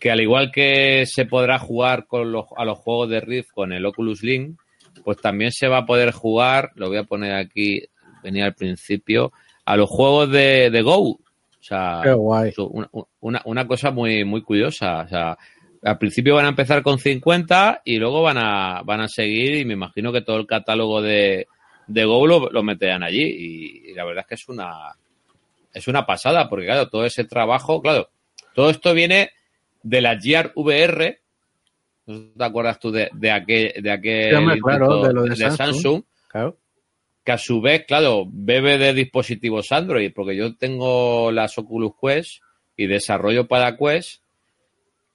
que 0.00 0.10
al 0.10 0.20
igual 0.20 0.50
que 0.50 1.04
se 1.06 1.26
podrá 1.26 1.58
jugar 1.58 2.06
con 2.06 2.32
los, 2.32 2.46
a 2.56 2.64
los 2.64 2.78
juegos 2.78 3.10
de 3.10 3.20
Rift 3.20 3.50
con 3.52 3.72
el 3.72 3.84
Oculus 3.84 4.22
Link, 4.22 4.58
pues 5.04 5.18
también 5.18 5.52
se 5.52 5.68
va 5.68 5.78
a 5.78 5.86
poder 5.86 6.10
jugar, 6.12 6.70
lo 6.74 6.88
voy 6.88 6.96
a 6.96 7.04
poner 7.04 7.34
aquí, 7.34 7.84
venía 8.22 8.46
al 8.46 8.54
principio, 8.54 9.32
a 9.64 9.76
los 9.76 9.88
juegos 9.90 10.30
de, 10.30 10.70
de 10.70 10.82
Go. 10.82 10.98
O 11.00 11.20
sea, 11.60 12.00
Qué 12.02 12.12
guay. 12.12 12.48
eso, 12.48 12.66
una, 12.66 12.88
una, 13.20 13.42
una 13.44 13.66
cosa 13.68 13.90
muy, 13.90 14.24
muy 14.24 14.42
curiosa. 14.42 15.02
O 15.02 15.08
sea, 15.08 15.38
al 15.82 15.98
principio 15.98 16.34
van 16.34 16.46
a 16.46 16.50
empezar 16.50 16.82
con 16.82 16.98
50 16.98 17.82
y 17.84 17.98
luego 17.98 18.22
van 18.22 18.38
a, 18.38 18.82
van 18.84 19.00
a 19.00 19.08
seguir 19.08 19.56
y 19.56 19.64
me 19.64 19.74
imagino 19.74 20.12
que 20.12 20.22
todo 20.22 20.38
el 20.38 20.46
catálogo 20.46 21.02
de, 21.02 21.46
de 21.86 22.04
Go 22.04 22.26
lo, 22.26 22.50
lo 22.50 22.62
meterán 22.62 23.02
allí 23.02 23.22
y, 23.22 23.90
y 23.90 23.94
la 23.94 24.04
verdad 24.04 24.22
es 24.22 24.28
que 24.28 24.34
es 24.34 24.48
una, 24.48 24.96
es 25.72 25.88
una 25.88 26.06
pasada 26.06 26.48
porque 26.48 26.66
claro, 26.66 26.88
todo 26.88 27.04
ese 27.04 27.24
trabajo, 27.24 27.80
claro, 27.80 28.10
todo 28.54 28.70
esto 28.70 28.92
viene 28.94 29.30
de 29.82 30.00
la 30.00 30.18
Gear 30.18 30.52
VR. 30.54 31.20
¿No 32.06 32.32
te 32.36 32.44
acuerdas 32.44 32.78
tú 32.78 32.90
de, 32.90 33.08
de 33.12 33.30
aquel, 33.30 33.72
de 33.82 33.90
aquel 33.90 34.36
Sí, 34.36 34.60
claro, 34.60 35.02
de 35.02 35.12
lo 35.12 35.22
de 35.24 35.36
Samsung. 35.36 35.56
Samsung? 35.56 36.02
Claro. 36.28 36.56
que 37.24 37.32
a 37.32 37.38
su 37.38 37.60
vez, 37.60 37.84
claro, 37.86 38.24
bebe 38.26 38.78
de 38.78 38.92
dispositivos 38.94 39.70
Android, 39.70 40.12
porque 40.14 40.36
yo 40.36 40.56
tengo 40.56 41.30
las 41.30 41.56
Oculus 41.58 41.92
Quest 42.00 42.42
y 42.76 42.86
desarrollo 42.86 43.46
para 43.46 43.76
Quest 43.76 44.22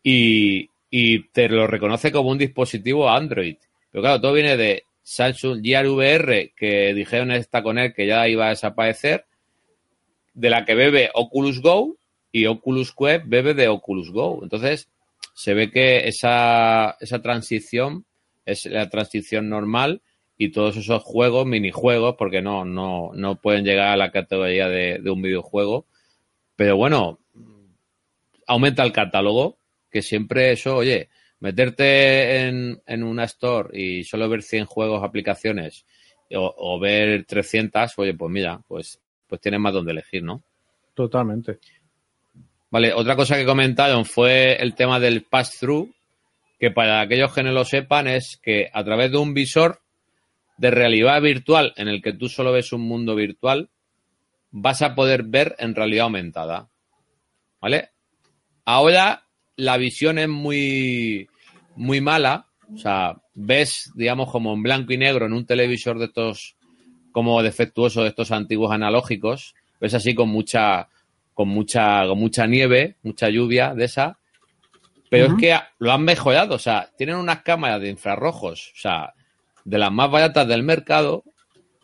y, 0.04 0.70
y 0.90 1.24
te 1.30 1.50
lo 1.50 1.68
reconoce 1.68 2.12
como 2.12 2.30
un 2.30 2.38
dispositivo 2.38 3.10
Android. 3.10 3.58
Pero 3.92 4.02
claro, 4.02 4.22
todo 4.22 4.34
viene 4.34 4.56
de 4.56 4.84
Samsung 5.10 5.64
Gear 5.64 5.88
VR, 5.88 6.52
que 6.54 6.94
dijeron 6.94 7.32
esta 7.32 7.64
con 7.64 7.78
él 7.78 7.94
que 7.94 8.06
ya 8.06 8.28
iba 8.28 8.48
a 8.48 8.50
desaparecer, 8.50 9.26
de 10.34 10.50
la 10.50 10.66
que 10.66 10.76
bebe 10.76 11.12
Oculus 11.14 11.62
Go 11.62 11.96
y 12.30 12.46
Oculus 12.46 12.94
Quest 12.94 13.24
bebe 13.26 13.54
de 13.54 13.70
Oculus 13.70 14.12
Go. 14.12 14.42
Entonces, 14.44 14.90
se 15.34 15.54
ve 15.54 15.72
que 15.72 16.10
esa, 16.10 16.98
esa 17.00 17.22
transición 17.22 18.04
es 18.46 18.66
la 18.66 18.90
transición 18.90 19.48
normal 19.48 20.02
y 20.38 20.50
todos 20.50 20.76
esos 20.76 21.02
juegos, 21.04 21.46
minijuegos, 21.46 22.16
porque 22.18 22.42
no, 22.42 22.66
no, 22.66 23.12
no 23.14 23.40
pueden 23.40 23.64
llegar 23.64 23.88
a 23.88 23.98
la 23.98 24.12
categoría 24.12 24.68
de, 24.68 25.00
de 25.00 25.10
un 25.10 25.22
videojuego. 25.22 25.86
Pero 26.58 26.76
bueno, 26.76 27.20
aumenta 28.46 28.84
el 28.84 28.92
catálogo, 28.92 29.58
que 29.90 30.02
siempre 30.02 30.52
eso, 30.52 30.76
oye, 30.76 31.08
meterte 31.40 32.48
en, 32.48 32.82
en 32.86 33.04
una 33.04 33.26
store 33.26 33.70
y 33.80 34.04
solo 34.04 34.30
ver 34.30 34.42
100 34.42 34.66
juegos, 34.66 35.04
aplicaciones, 35.04 35.86
o, 36.32 36.54
o 36.58 36.80
ver 36.80 37.26
300, 37.26 37.98
oye, 37.98 38.14
pues 38.14 38.32
mira, 38.32 38.62
pues, 38.68 39.00
pues 39.28 39.42
tienes 39.42 39.60
más 39.60 39.74
donde 39.74 39.92
elegir, 39.92 40.24
¿no? 40.24 40.44
Totalmente. 40.94 41.60
Vale, 42.70 42.94
otra 42.94 43.16
cosa 43.16 43.38
que 43.38 43.46
comentaron 43.46 44.04
fue 44.04 44.56
el 44.56 44.76
tema 44.76 45.00
del 45.00 45.24
pass-through, 45.24 45.94
que 46.60 46.72
para 46.72 47.02
aquellos 47.02 47.34
que 47.34 47.44
no 47.44 47.52
lo 47.52 47.64
sepan 47.64 48.08
es 48.08 48.38
que 48.42 48.70
a 48.74 48.84
través 48.84 49.12
de 49.12 49.18
un 49.18 49.34
visor 49.34 49.82
de 50.58 50.72
realidad 50.72 51.22
virtual 51.22 51.74
en 51.78 51.88
el 51.88 52.02
que 52.02 52.14
tú 52.14 52.28
solo 52.28 52.52
ves 52.52 52.74
un 52.74 52.82
mundo 52.82 53.16
virtual, 53.16 53.70
vas 54.52 54.82
a 54.82 54.96
poder 54.96 55.24
ver 55.24 55.56
en 55.60 55.76
realidad 55.76 56.06
aumentada. 56.06 56.68
¿Vale? 57.62 57.92
Ahora 58.66 59.27
la 59.58 59.78
visión 59.78 60.18
es 60.20 60.30
muy, 60.30 61.28
muy 61.76 62.00
mala. 62.02 62.48
O 62.74 62.78
sea, 62.78 63.18
ves, 63.34 63.92
digamos, 63.96 64.32
como 64.32 64.54
en 64.54 64.64
blanco 64.64 64.94
y 64.94 64.98
negro 64.98 65.26
en 65.26 65.34
un 65.34 65.46
televisor 65.46 66.00
de 66.00 66.06
estos, 66.06 66.56
como 67.12 67.42
defectuoso 67.44 68.04
de 68.04 68.10
estos 68.10 68.32
antiguos 68.32 68.72
analógicos. 68.72 69.54
Ves 69.80 69.94
así 69.94 70.16
con 70.16 70.30
mucha, 70.30 70.88
con 71.34 71.50
mucha, 71.50 72.06
con 72.08 72.20
mucha 72.20 72.48
nieve, 72.48 72.96
mucha 73.04 73.30
lluvia 73.30 73.74
de 73.76 73.86
esa. 73.86 74.18
Pero 75.10 75.28
es 75.28 75.34
que 75.40 75.58
lo 75.80 75.92
han 75.94 76.04
mejorado. 76.04 76.56
O 76.56 76.60
sea, 76.60 76.90
tienen 76.98 77.16
unas 77.16 77.42
cámaras 77.42 77.82
de 77.82 77.90
infrarrojos. 77.90 78.72
O 78.76 78.80
sea, 78.80 79.14
de 79.64 79.78
las 79.78 79.92
más 79.92 80.12
baratas 80.12 80.48
del 80.48 80.64
mercado 80.64 81.24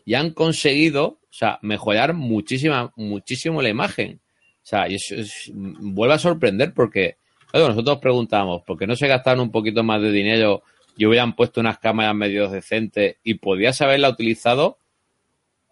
y 0.05 0.15
han 0.15 0.31
conseguido, 0.31 1.05
o 1.05 1.19
sea, 1.31 1.59
mejorar 1.61 2.13
muchísima, 2.13 2.91
muchísimo 2.97 3.61
la 3.61 3.69
imagen. 3.69 4.19
O 4.57 4.65
sea, 4.65 4.89
y 4.89 4.95
eso 4.95 5.15
es- 5.15 5.51
vuelve 5.53 6.15
a 6.15 6.19
sorprender 6.19 6.73
porque, 6.73 7.17
claro, 7.53 7.69
nosotros 7.69 7.99
preguntamos, 7.99 8.63
¿por 8.63 8.79
qué 8.79 8.87
no 8.87 8.95
se 8.95 9.07
gastaron 9.07 9.41
un 9.41 9.51
poquito 9.51 9.83
más 9.83 10.01
de 10.01 10.11
dinero 10.11 10.63
y 10.97 11.05
hubieran 11.05 11.35
puesto 11.35 11.61
unas 11.61 11.77
cámaras 11.77 12.15
medio 12.15 12.49
decentes 12.49 13.17
y 13.23 13.35
podías 13.35 13.79
haberla 13.81 14.09
utilizado 14.09 14.79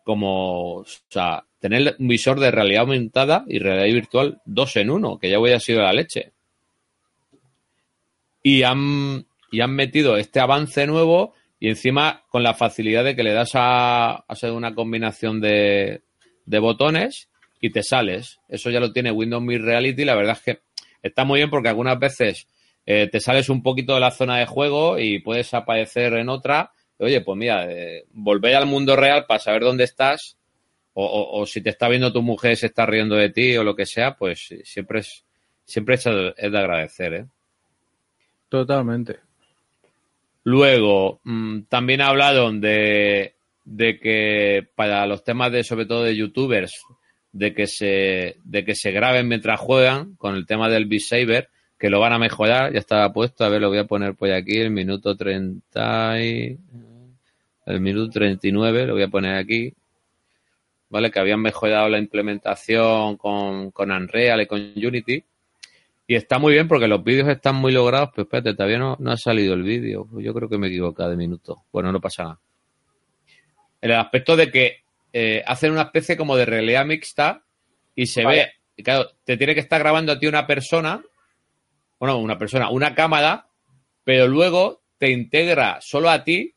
como, 0.03 0.75
o 0.75 0.85
sea, 1.09 1.43
tener 1.59 1.95
un 1.97 2.07
visor 2.07 2.39
de 2.39 2.51
realidad 2.51 2.81
aumentada 2.81 3.45
y 3.47 3.57
realidad 3.57 3.95
virtual 3.95 4.41
dos 4.45 4.75
en 4.75 4.91
uno, 4.91 5.17
que 5.17 5.31
ya 5.31 5.39
hubiera 5.39 5.59
sido 5.59 5.81
la 5.81 5.91
leche. 5.91 6.31
Y 8.43 8.61
han, 8.61 9.25
y 9.51 9.61
han 9.61 9.71
metido 9.71 10.17
este 10.17 10.39
avance 10.39 10.85
nuevo 10.85 11.33
y 11.59 11.69
encima 11.69 12.23
con 12.29 12.43
la 12.43 12.53
facilidad 12.53 13.03
de 13.03 13.15
que 13.15 13.23
le 13.23 13.33
das 13.33 13.51
a, 13.55 14.23
ser 14.33 14.51
una 14.51 14.75
combinación 14.75 15.41
de, 15.41 16.01
de 16.45 16.59
botones 16.59 17.27
y 17.59 17.71
te 17.71 17.81
sales. 17.81 18.39
Eso 18.49 18.69
ya 18.69 18.79
lo 18.79 18.93
tiene 18.93 19.11
Windows 19.11 19.43
Mixed 19.43 19.65
Reality. 19.65 20.05
La 20.05 20.15
verdad 20.15 20.37
es 20.37 20.43
que 20.43 20.61
está 21.01 21.23
muy 21.23 21.39
bien 21.39 21.49
porque 21.49 21.69
algunas 21.69 21.99
veces 21.99 22.47
eh, 22.85 23.07
te 23.11 23.19
sales 23.19 23.49
un 23.49 23.61
poquito 23.63 23.93
de 23.93 23.99
la 23.99 24.11
zona 24.11 24.37
de 24.37 24.45
juego 24.45 24.97
y 24.99 25.19
puedes 25.19 25.53
aparecer 25.53 26.13
en 26.13 26.29
otra. 26.29 26.71
Oye, 26.97 27.21
pues 27.21 27.37
mira, 27.37 27.65
eh, 27.71 28.05
volver 28.11 28.55
al 28.55 28.65
mundo 28.67 28.95
real 28.95 29.25
para 29.27 29.39
saber 29.39 29.61
dónde 29.63 29.83
estás 29.85 30.37
o, 30.93 31.05
o- 31.05 31.41
o 31.41 31.45
si 31.45 31.61
te 31.61 31.69
está 31.69 31.87
viendo 31.87 32.11
tu 32.11 32.21
mujer 32.21 32.57
se 32.57 32.67
está 32.67 32.85
riendo 32.85 33.15
de 33.15 33.29
ti 33.29 33.55
o 33.57 33.63
lo 33.63 33.75
que 33.75 33.85
sea, 33.85 34.15
pues 34.15 34.49
siempre 34.63 34.99
es 34.99 35.23
siempre 35.65 35.95
es, 35.95 36.05
es 36.05 36.51
de 36.51 36.57
agradecer, 36.57 37.13
¿eh? 37.13 37.25
Totalmente. 38.49 39.19
Luego, 40.43 41.19
mm, 41.23 41.61
también 41.69 42.01
hablaron 42.01 42.59
de, 42.61 43.35
de 43.63 43.99
que 43.99 44.67
para 44.75 45.05
los 45.05 45.23
temas 45.23 45.51
de, 45.51 45.63
sobre 45.63 45.85
todo 45.85 46.03
de 46.03 46.15
youtubers, 46.15 46.81
de 47.31 47.53
que 47.53 47.67
se, 47.67 48.37
de 48.43 48.65
que 48.65 48.75
se 48.75 48.91
graben 48.91 49.27
mientras 49.27 49.59
juegan 49.59 50.15
con 50.15 50.35
el 50.35 50.45
tema 50.45 50.69
del 50.69 50.85
Beat 50.85 51.01
Saber, 51.01 51.49
que 51.77 51.89
lo 51.89 51.99
van 51.99 52.13
a 52.13 52.19
mejorar, 52.19 52.73
ya 52.73 52.79
estaba 52.79 53.11
puesto, 53.11 53.43
a 53.43 53.49
ver, 53.49 53.61
lo 53.61 53.69
voy 53.69 53.79
a 53.79 53.85
poner 53.85 54.15
por 54.15 54.31
aquí, 54.31 54.57
el 54.57 54.71
minuto 54.71 55.15
30 55.15 56.23
y, 56.23 56.57
el 57.65 57.79
minuto 57.79 58.11
39, 58.11 58.85
lo 58.87 58.93
voy 58.93 59.03
a 59.03 59.07
poner 59.07 59.35
aquí, 59.35 59.73
¿vale? 60.89 61.09
Que 61.09 61.19
habían 61.19 61.41
mejorado 61.41 61.89
la 61.89 61.99
implementación 61.99 63.17
con, 63.17 63.71
con 63.71 63.91
Unreal 63.91 64.41
y 64.41 64.45
con 64.45 64.59
Unity. 64.75 65.23
Y 66.07 66.15
está 66.15 66.39
muy 66.39 66.53
bien 66.53 66.67
porque 66.67 66.87
los 66.87 67.03
vídeos 67.03 67.29
están 67.29 67.55
muy 67.55 67.71
logrados, 67.71 68.09
pero 68.13 68.23
espérate, 68.23 68.53
todavía 68.53 68.79
no, 68.79 68.97
no 68.99 69.11
ha 69.11 69.17
salido 69.17 69.53
el 69.53 69.63
vídeo. 69.63 70.07
Yo 70.19 70.33
creo 70.33 70.49
que 70.49 70.57
me 70.57 70.67
he 70.67 70.69
equivocado 70.69 71.09
de 71.09 71.15
minuto. 71.15 71.63
Bueno, 71.71 71.91
no 71.91 72.01
pasa 72.01 72.23
nada. 72.23 72.39
El 73.79 73.93
aspecto 73.93 74.35
de 74.35 74.51
que 74.51 74.83
eh, 75.13 75.43
hacen 75.45 75.71
una 75.71 75.83
especie 75.83 76.17
como 76.17 76.35
de 76.35 76.45
realidad 76.45 76.85
mixta 76.85 77.43
y 77.95 78.07
se 78.07 78.23
Vale. 78.23 78.53
ve, 78.77 78.83
claro, 78.83 79.09
te 79.23 79.37
tiene 79.37 79.53
que 79.53 79.59
estar 79.59 79.79
grabando 79.79 80.11
a 80.11 80.19
ti 80.19 80.27
una 80.27 80.47
persona, 80.47 81.03
bueno, 81.99 82.17
una 82.17 82.37
persona, 82.37 82.69
una 82.69 82.95
cámara, 82.95 83.47
pero 84.03 84.27
luego 84.27 84.81
te 84.97 85.09
integra 85.09 85.79
solo 85.81 86.09
a 86.09 86.23
ti 86.23 86.53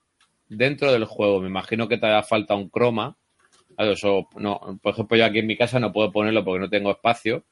dentro 0.48 0.92
del 0.92 1.04
juego. 1.04 1.40
Me 1.40 1.48
imagino 1.48 1.88
que 1.88 1.98
te 1.98 2.06
hará 2.06 2.22
falta 2.22 2.54
un 2.54 2.68
croma. 2.68 3.16
Claro, 3.76 3.92
eso 3.92 4.28
no, 4.36 4.78
por 4.82 4.92
ejemplo, 4.92 5.16
yo 5.16 5.24
aquí 5.24 5.40
en 5.40 5.46
mi 5.46 5.56
casa 5.56 5.80
no 5.80 5.92
puedo 5.92 6.12
ponerlo 6.12 6.44
porque 6.44 6.60
no 6.60 6.70
tengo 6.70 6.90
espacio. 6.90 7.44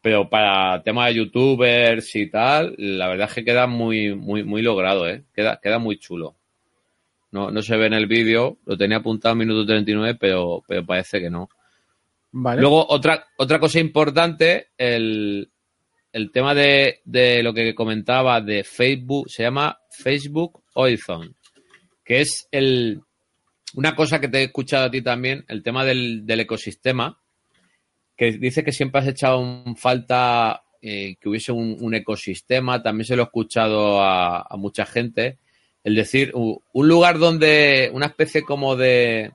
Pero 0.00 0.30
para 0.30 0.82
temas 0.82 1.08
de 1.08 1.14
youtubers 1.14 2.14
y 2.14 2.30
tal, 2.30 2.74
la 2.78 3.08
verdad 3.08 3.28
es 3.28 3.34
que 3.34 3.44
queda 3.44 3.66
muy, 3.66 4.14
muy, 4.14 4.44
muy 4.44 4.62
logrado, 4.62 5.08
¿eh? 5.08 5.24
Queda, 5.34 5.58
queda 5.60 5.78
muy 5.78 5.98
chulo. 5.98 6.35
No, 7.32 7.50
no 7.50 7.62
se 7.62 7.76
ve 7.76 7.86
en 7.86 7.94
el 7.94 8.06
vídeo, 8.06 8.58
lo 8.64 8.76
tenía 8.76 8.98
apuntado 8.98 9.32
en 9.32 9.38
minuto 9.38 9.66
39, 9.66 10.16
pero, 10.18 10.62
pero 10.66 10.86
parece 10.86 11.20
que 11.20 11.30
no. 11.30 11.48
Vale. 12.32 12.60
Luego, 12.60 12.86
otra, 12.88 13.26
otra 13.36 13.58
cosa 13.58 13.80
importante, 13.80 14.68
el, 14.76 15.50
el 16.12 16.30
tema 16.30 16.54
de, 16.54 17.00
de 17.04 17.42
lo 17.42 17.52
que 17.52 17.74
comentaba 17.74 18.40
de 18.40 18.64
Facebook, 18.64 19.28
se 19.28 19.42
llama 19.42 19.78
Facebook 19.90 20.62
Horizon. 20.74 21.34
que 22.04 22.20
es 22.20 22.48
el 22.50 23.02
una 23.74 23.94
cosa 23.94 24.20
que 24.20 24.28
te 24.28 24.38
he 24.38 24.44
escuchado 24.44 24.86
a 24.86 24.90
ti 24.90 25.02
también, 25.02 25.44
el 25.48 25.62
tema 25.62 25.84
del, 25.84 26.24
del 26.24 26.40
ecosistema, 26.40 27.20
que 28.16 28.32
dice 28.32 28.64
que 28.64 28.72
siempre 28.72 29.00
has 29.00 29.08
echado 29.08 29.44
falta 29.76 30.62
eh, 30.80 31.16
que 31.20 31.28
hubiese 31.28 31.52
un, 31.52 31.76
un 31.80 31.94
ecosistema, 31.94 32.82
también 32.82 33.04
se 33.04 33.16
lo 33.16 33.22
he 33.22 33.26
escuchado 33.26 34.00
a, 34.00 34.46
a 34.48 34.56
mucha 34.56 34.86
gente, 34.86 35.38
el 35.86 35.94
decir, 35.94 36.32
un 36.34 36.88
lugar 36.88 37.20
donde, 37.20 37.90
una 37.92 38.06
especie 38.06 38.42
como 38.42 38.74
de, 38.74 39.30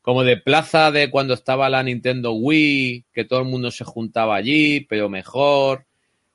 como 0.00 0.22
de 0.22 0.36
plaza 0.36 0.92
de 0.92 1.10
cuando 1.10 1.34
estaba 1.34 1.68
la 1.68 1.82
Nintendo 1.82 2.34
Wii, 2.34 3.06
que 3.12 3.24
todo 3.24 3.40
el 3.40 3.46
mundo 3.46 3.72
se 3.72 3.82
juntaba 3.82 4.36
allí, 4.36 4.82
pero 4.82 5.08
mejor, 5.08 5.86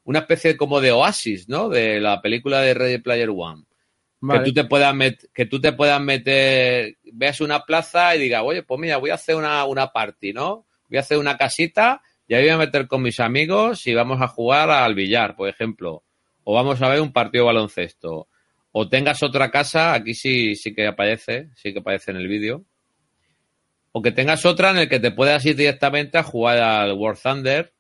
una 0.04 0.20
especie 0.20 0.58
como 0.58 0.82
de 0.82 0.92
oasis, 0.92 1.48
¿no? 1.48 1.70
De 1.70 2.02
la 2.02 2.22
película 2.22 2.60
de 2.60 2.74
Ready 2.74 2.98
Player 2.98 3.30
One. 3.30 3.64
Vale. 4.20 4.42
Que 4.42 4.46
tú 4.48 4.54
te 4.54 4.66
puedas 4.66 4.94
met- 4.94 5.30
que 5.34 5.46
tú 5.46 5.62
te 5.62 5.72
puedas 5.72 6.02
meter, 6.02 6.98
veas 7.14 7.40
una 7.40 7.64
plaza 7.64 8.18
y 8.18 8.20
digas, 8.20 8.44
oye, 8.46 8.64
pues 8.64 8.82
mira, 8.82 8.98
voy 8.98 9.12
a 9.12 9.16
hacer 9.16 9.38
una, 9.38 9.64
una 9.64 9.94
party, 9.94 10.34
¿no? 10.34 10.66
Voy 10.90 10.98
a 10.98 11.02
hacer 11.02 11.18
una 11.18 11.38
casita 11.38 12.02
y 12.28 12.34
ahí 12.34 12.44
voy 12.44 12.52
a 12.52 12.58
meter 12.58 12.86
con 12.90 13.02
mis 13.02 13.22
amigos 13.22 13.88
y 13.88 13.94
vamos 13.94 14.22
a 14.22 14.28
jugar 14.28 14.70
al 14.70 14.94
billar, 14.94 15.38
por 15.38 15.48
ejemplo. 15.48 16.04
O 16.44 16.54
vamos 16.54 16.82
a 16.82 16.90
ver 16.90 17.00
un 17.00 17.14
partido 17.14 17.46
de 17.46 17.54
baloncesto. 17.54 18.28
O 18.74 18.90
tengas 18.90 19.24
otra 19.24 19.50
casa, 19.50 19.94
aquí 19.94 20.14
sí, 20.14 20.56
sí 20.56 20.74
que 20.74 20.88
aparece, 20.88 21.50
sí 21.56 21.72
que 21.72 21.80
aparece 21.80 22.12
en 22.12 22.18
el 22.18 22.28
vídeo. 22.28 22.66
O 23.92 24.02
que 24.02 24.12
tengas 24.12 24.46
otra 24.46 24.72
en 24.72 24.80
el 24.80 24.90
que 24.90 25.00
te 25.00 25.12
puedas 25.12 25.46
ir 25.46 25.56
directamente 25.56 26.18
a 26.18 26.24
jugar 26.24 26.58
al 26.58 26.94
War 26.94 27.18
Thunder 27.18 27.72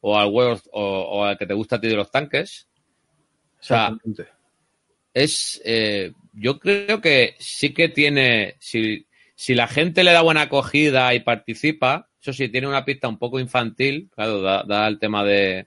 o 0.00 0.18
al 0.18 0.28
World, 0.28 0.62
o, 0.72 0.82
o 0.82 1.24
al 1.24 1.38
que 1.38 1.46
te 1.46 1.54
gusta 1.54 1.76
a 1.76 1.80
ti 1.80 1.88
de 1.88 1.96
los 1.96 2.10
tanques. 2.10 2.68
O 3.60 3.62
sea, 3.62 3.96
es 5.14 5.60
eh, 5.64 6.12
yo 6.32 6.58
creo 6.58 7.00
que 7.00 7.34
sí 7.38 7.72
que 7.72 7.88
tiene 7.88 8.56
si, 8.60 9.06
si 9.34 9.54
la 9.54 9.66
gente 9.66 10.04
le 10.04 10.12
da 10.12 10.22
buena 10.22 10.42
acogida 10.42 11.12
y 11.14 11.20
participa 11.20 12.08
eso 12.20 12.32
sí 12.32 12.48
tiene 12.48 12.68
una 12.68 12.84
pista 12.84 13.08
un 13.08 13.18
poco 13.18 13.40
infantil 13.40 14.10
claro 14.14 14.40
da, 14.40 14.62
da 14.64 14.86
el 14.86 14.98
tema 14.98 15.24
de, 15.24 15.66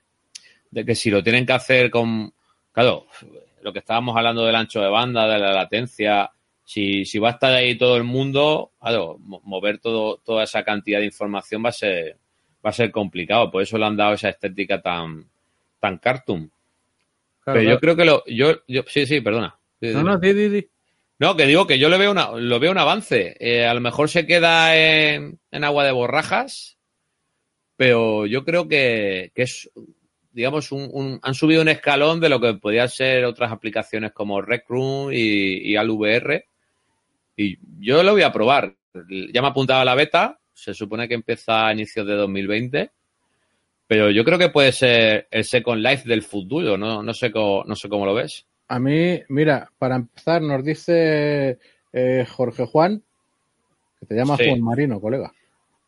de 0.70 0.84
que 0.84 0.94
si 0.94 1.10
lo 1.10 1.22
tienen 1.22 1.44
que 1.44 1.52
hacer 1.52 1.90
con 1.90 2.32
claro 2.72 3.06
lo 3.62 3.72
que 3.72 3.78
estábamos 3.80 4.16
hablando 4.16 4.44
del 4.44 4.54
ancho 4.56 4.80
de 4.82 4.88
banda 4.88 5.26
de 5.28 5.38
la 5.38 5.52
latencia 5.52 6.30
si, 6.64 7.04
si 7.04 7.18
va 7.18 7.28
a 7.28 7.32
estar 7.32 7.52
ahí 7.54 7.76
todo 7.76 7.96
el 7.96 8.04
mundo 8.04 8.72
claro 8.80 9.16
mo- 9.20 9.40
mover 9.44 9.78
todo 9.78 10.18
toda 10.24 10.44
esa 10.44 10.62
cantidad 10.64 10.98
de 11.00 11.06
información 11.06 11.64
va 11.64 11.70
a 11.70 11.72
ser 11.72 12.16
va 12.64 12.70
a 12.70 12.72
ser 12.72 12.90
complicado 12.92 13.50
por 13.50 13.62
eso 13.62 13.78
le 13.78 13.86
han 13.86 13.96
dado 13.96 14.14
esa 14.14 14.28
estética 14.28 14.80
tan 14.82 15.24
tan 15.80 15.98
cartoon 15.98 16.50
Claro, 17.44 17.58
pero 17.58 17.70
yo 17.70 17.80
creo 17.80 17.96
que 17.96 18.04
lo 18.04 18.24
yo, 18.26 18.62
yo 18.68 18.82
sí 18.86 19.04
sí 19.06 19.20
perdona 19.20 19.56
Sí, 19.80 19.88
No, 19.92 19.98
sí. 20.00 20.04
no, 20.06 20.18
di, 20.18 20.32
di. 20.32 20.68
No, 21.18 21.36
que 21.36 21.44
digo 21.46 21.66
que 21.66 21.78
yo 21.78 21.88
le 21.88 21.98
veo 21.98 22.10
una, 22.12 22.30
lo 22.32 22.58
veo 22.60 22.70
un 22.72 22.78
avance. 22.78 23.36
Eh, 23.40 23.64
a 23.66 23.74
lo 23.74 23.80
mejor 23.80 24.08
se 24.08 24.26
queda 24.26 24.76
en, 24.76 25.38
en 25.52 25.64
agua 25.64 25.84
de 25.84 25.90
borrajas, 25.92 26.78
pero 27.76 28.26
yo 28.26 28.44
creo 28.44 28.68
que, 28.68 29.32
que 29.34 29.42
es, 29.42 29.70
digamos, 30.32 30.72
un, 30.72 30.88
un- 30.92 31.20
han 31.22 31.34
subido 31.34 31.62
un 31.62 31.68
escalón 31.68 32.20
de 32.20 32.28
lo 32.28 32.40
que 32.40 32.54
podrían 32.54 32.88
ser 32.88 33.24
otras 33.24 33.52
aplicaciones 33.52 34.12
como 34.12 34.40
Rec 34.42 34.64
Room 34.68 35.10
y, 35.12 35.70
y 35.70 35.76
ALVR. 35.76 36.44
Y 37.36 37.58
yo 37.80 38.02
lo 38.02 38.12
voy 38.12 38.22
a 38.22 38.32
probar. 38.32 38.74
Ya 39.32 39.40
me 39.42 39.48
apuntaba 39.48 39.80
a 39.82 39.84
la 39.86 39.94
beta, 39.94 40.38
se 40.52 40.74
supone 40.74 41.08
que 41.08 41.14
empieza 41.14 41.66
a 41.66 41.72
inicios 41.72 42.06
de 42.06 42.14
2020. 42.14 42.90
Pero 43.86 44.10
yo 44.10 44.24
creo 44.24 44.38
que 44.38 44.48
puede 44.48 44.72
ser 44.72 45.28
el 45.30 45.44
Second 45.44 45.82
Life 45.84 46.08
del 46.08 46.22
futuro, 46.22 46.76
¿no? 46.78 47.02
No 47.02 47.12
sé 47.12 47.30
cómo, 47.30 47.64
no 47.66 47.74
sé 47.76 47.88
cómo 47.88 48.06
lo 48.06 48.14
ves. 48.14 48.46
A 48.68 48.78
mí, 48.78 49.20
mira, 49.28 49.70
para 49.78 49.96
empezar, 49.96 50.40
nos 50.40 50.64
dice 50.64 51.58
eh, 51.92 52.26
Jorge 52.30 52.64
Juan, 52.64 53.02
que 54.00 54.06
te 54.06 54.14
llama 54.14 54.36
Sí. 54.38 54.44
Juan 54.48 54.62
Marino, 54.62 54.98
colega, 55.00 55.32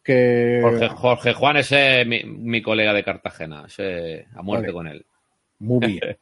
que 0.04 0.60
Jorge, 0.62 0.88
Jorge 0.88 1.32
Juan, 1.32 1.56
ese 1.56 2.02
es 2.02 2.06
mi, 2.06 2.22
mi 2.24 2.60
colega 2.62 2.92
de 2.92 3.02
Cartagena, 3.02 3.64
ese 3.66 4.26
a 4.34 4.42
muerte 4.42 4.66
Vale. 4.66 4.72
con 4.72 4.86
él. 4.88 5.04
muy 5.60 5.86
bien. 5.86 6.16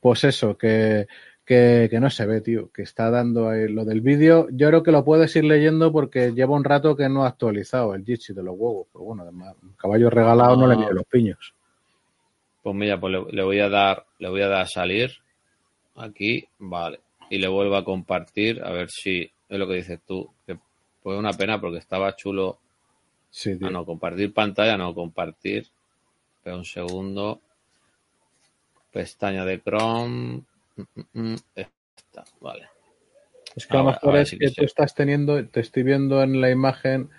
Pues 0.00 0.24
eso, 0.24 0.58
que, 0.58 1.06
que, 1.44 1.86
que 1.90 2.00
no 2.00 2.10
se 2.10 2.26
ve, 2.26 2.40
tío, 2.40 2.70
que 2.72 2.82
está 2.82 3.08
dando 3.10 3.48
ahí 3.48 3.68
lo 3.68 3.84
del 3.84 4.00
vídeo. 4.00 4.48
Yo 4.50 4.68
creo 4.68 4.82
que 4.82 4.90
lo 4.92 5.04
puedes 5.04 5.34
ir 5.36 5.44
leyendo 5.44 5.92
porque 5.92 6.32
lleva 6.32 6.54
un 6.56 6.64
rato 6.64 6.96
que 6.96 7.08
no 7.08 7.24
ha 7.24 7.28
actualizado 7.28 7.94
el 7.94 8.04
Jitsi 8.04 8.34
de 8.34 8.42
los 8.42 8.54
huevos. 8.58 8.88
Pero 8.92 9.04
bueno, 9.04 9.22
además, 9.22 9.54
un 9.62 9.72
caballo 9.74 10.10
regalado 10.10 10.56
no, 10.56 10.66
le 10.66 10.74
Ah. 10.74 10.78
mide 10.78 10.94
los 10.94 11.04
piños. 11.06 11.54
Pues 12.62 12.74
mira, 12.76 12.98
pues 13.00 13.12
le, 13.12 13.24
le 13.32 13.42
voy 13.44 13.60
a 13.60 13.68
dar, 13.68 14.04
le 14.18 14.28
voy 14.28 14.42
a 14.42 14.48
dar 14.48 14.62
a 14.62 14.66
salir 14.66 15.10
aquí, 15.96 16.44
vale, 16.58 17.00
y 17.30 17.38
le 17.38 17.48
vuelvo 17.48 17.76
a 17.76 17.84
compartir 17.84 18.62
a 18.64 18.70
ver 18.72 18.88
si 18.90 19.22
es 19.48 19.58
lo 19.58 19.66
que 19.68 19.74
dices 19.74 20.00
tú, 20.06 20.28
que 20.46 20.58
fue 21.02 21.16
una 21.16 21.32
pena 21.32 21.60
porque 21.60 21.78
estaba 21.78 22.14
chulo. 22.16 22.58
Sí, 23.32 23.56
tío. 23.58 23.66
Ah, 23.68 23.70
no, 23.70 23.84
compartir 23.86 24.32
pantalla, 24.34 24.76
no 24.76 24.94
compartir. 24.94 25.66
Espera 26.36 26.54
un 26.56 26.64
segundo. 26.66 27.40
Pestaña 28.92 29.44
de 29.44 29.60
Chrome. 29.60 30.42
Mm, 30.76 30.82
mm, 31.14 31.32
mm, 31.32 31.36
Esta, 31.56 32.24
vale. 32.40 32.68
Es 33.56 33.66
que 33.66 33.76
a 33.76 33.80
lo 33.80 33.86
mejor 33.86 34.16
es 34.16 34.28
sí 34.30 34.38
que, 34.38 34.46
que 34.46 34.52
tú 34.52 34.64
estás 34.64 34.94
teniendo, 34.94 35.44
te 35.46 35.60
estoy 35.60 35.82
viendo 35.82 36.22
en 36.22 36.40
la 36.40 36.50
imagen 36.50 37.10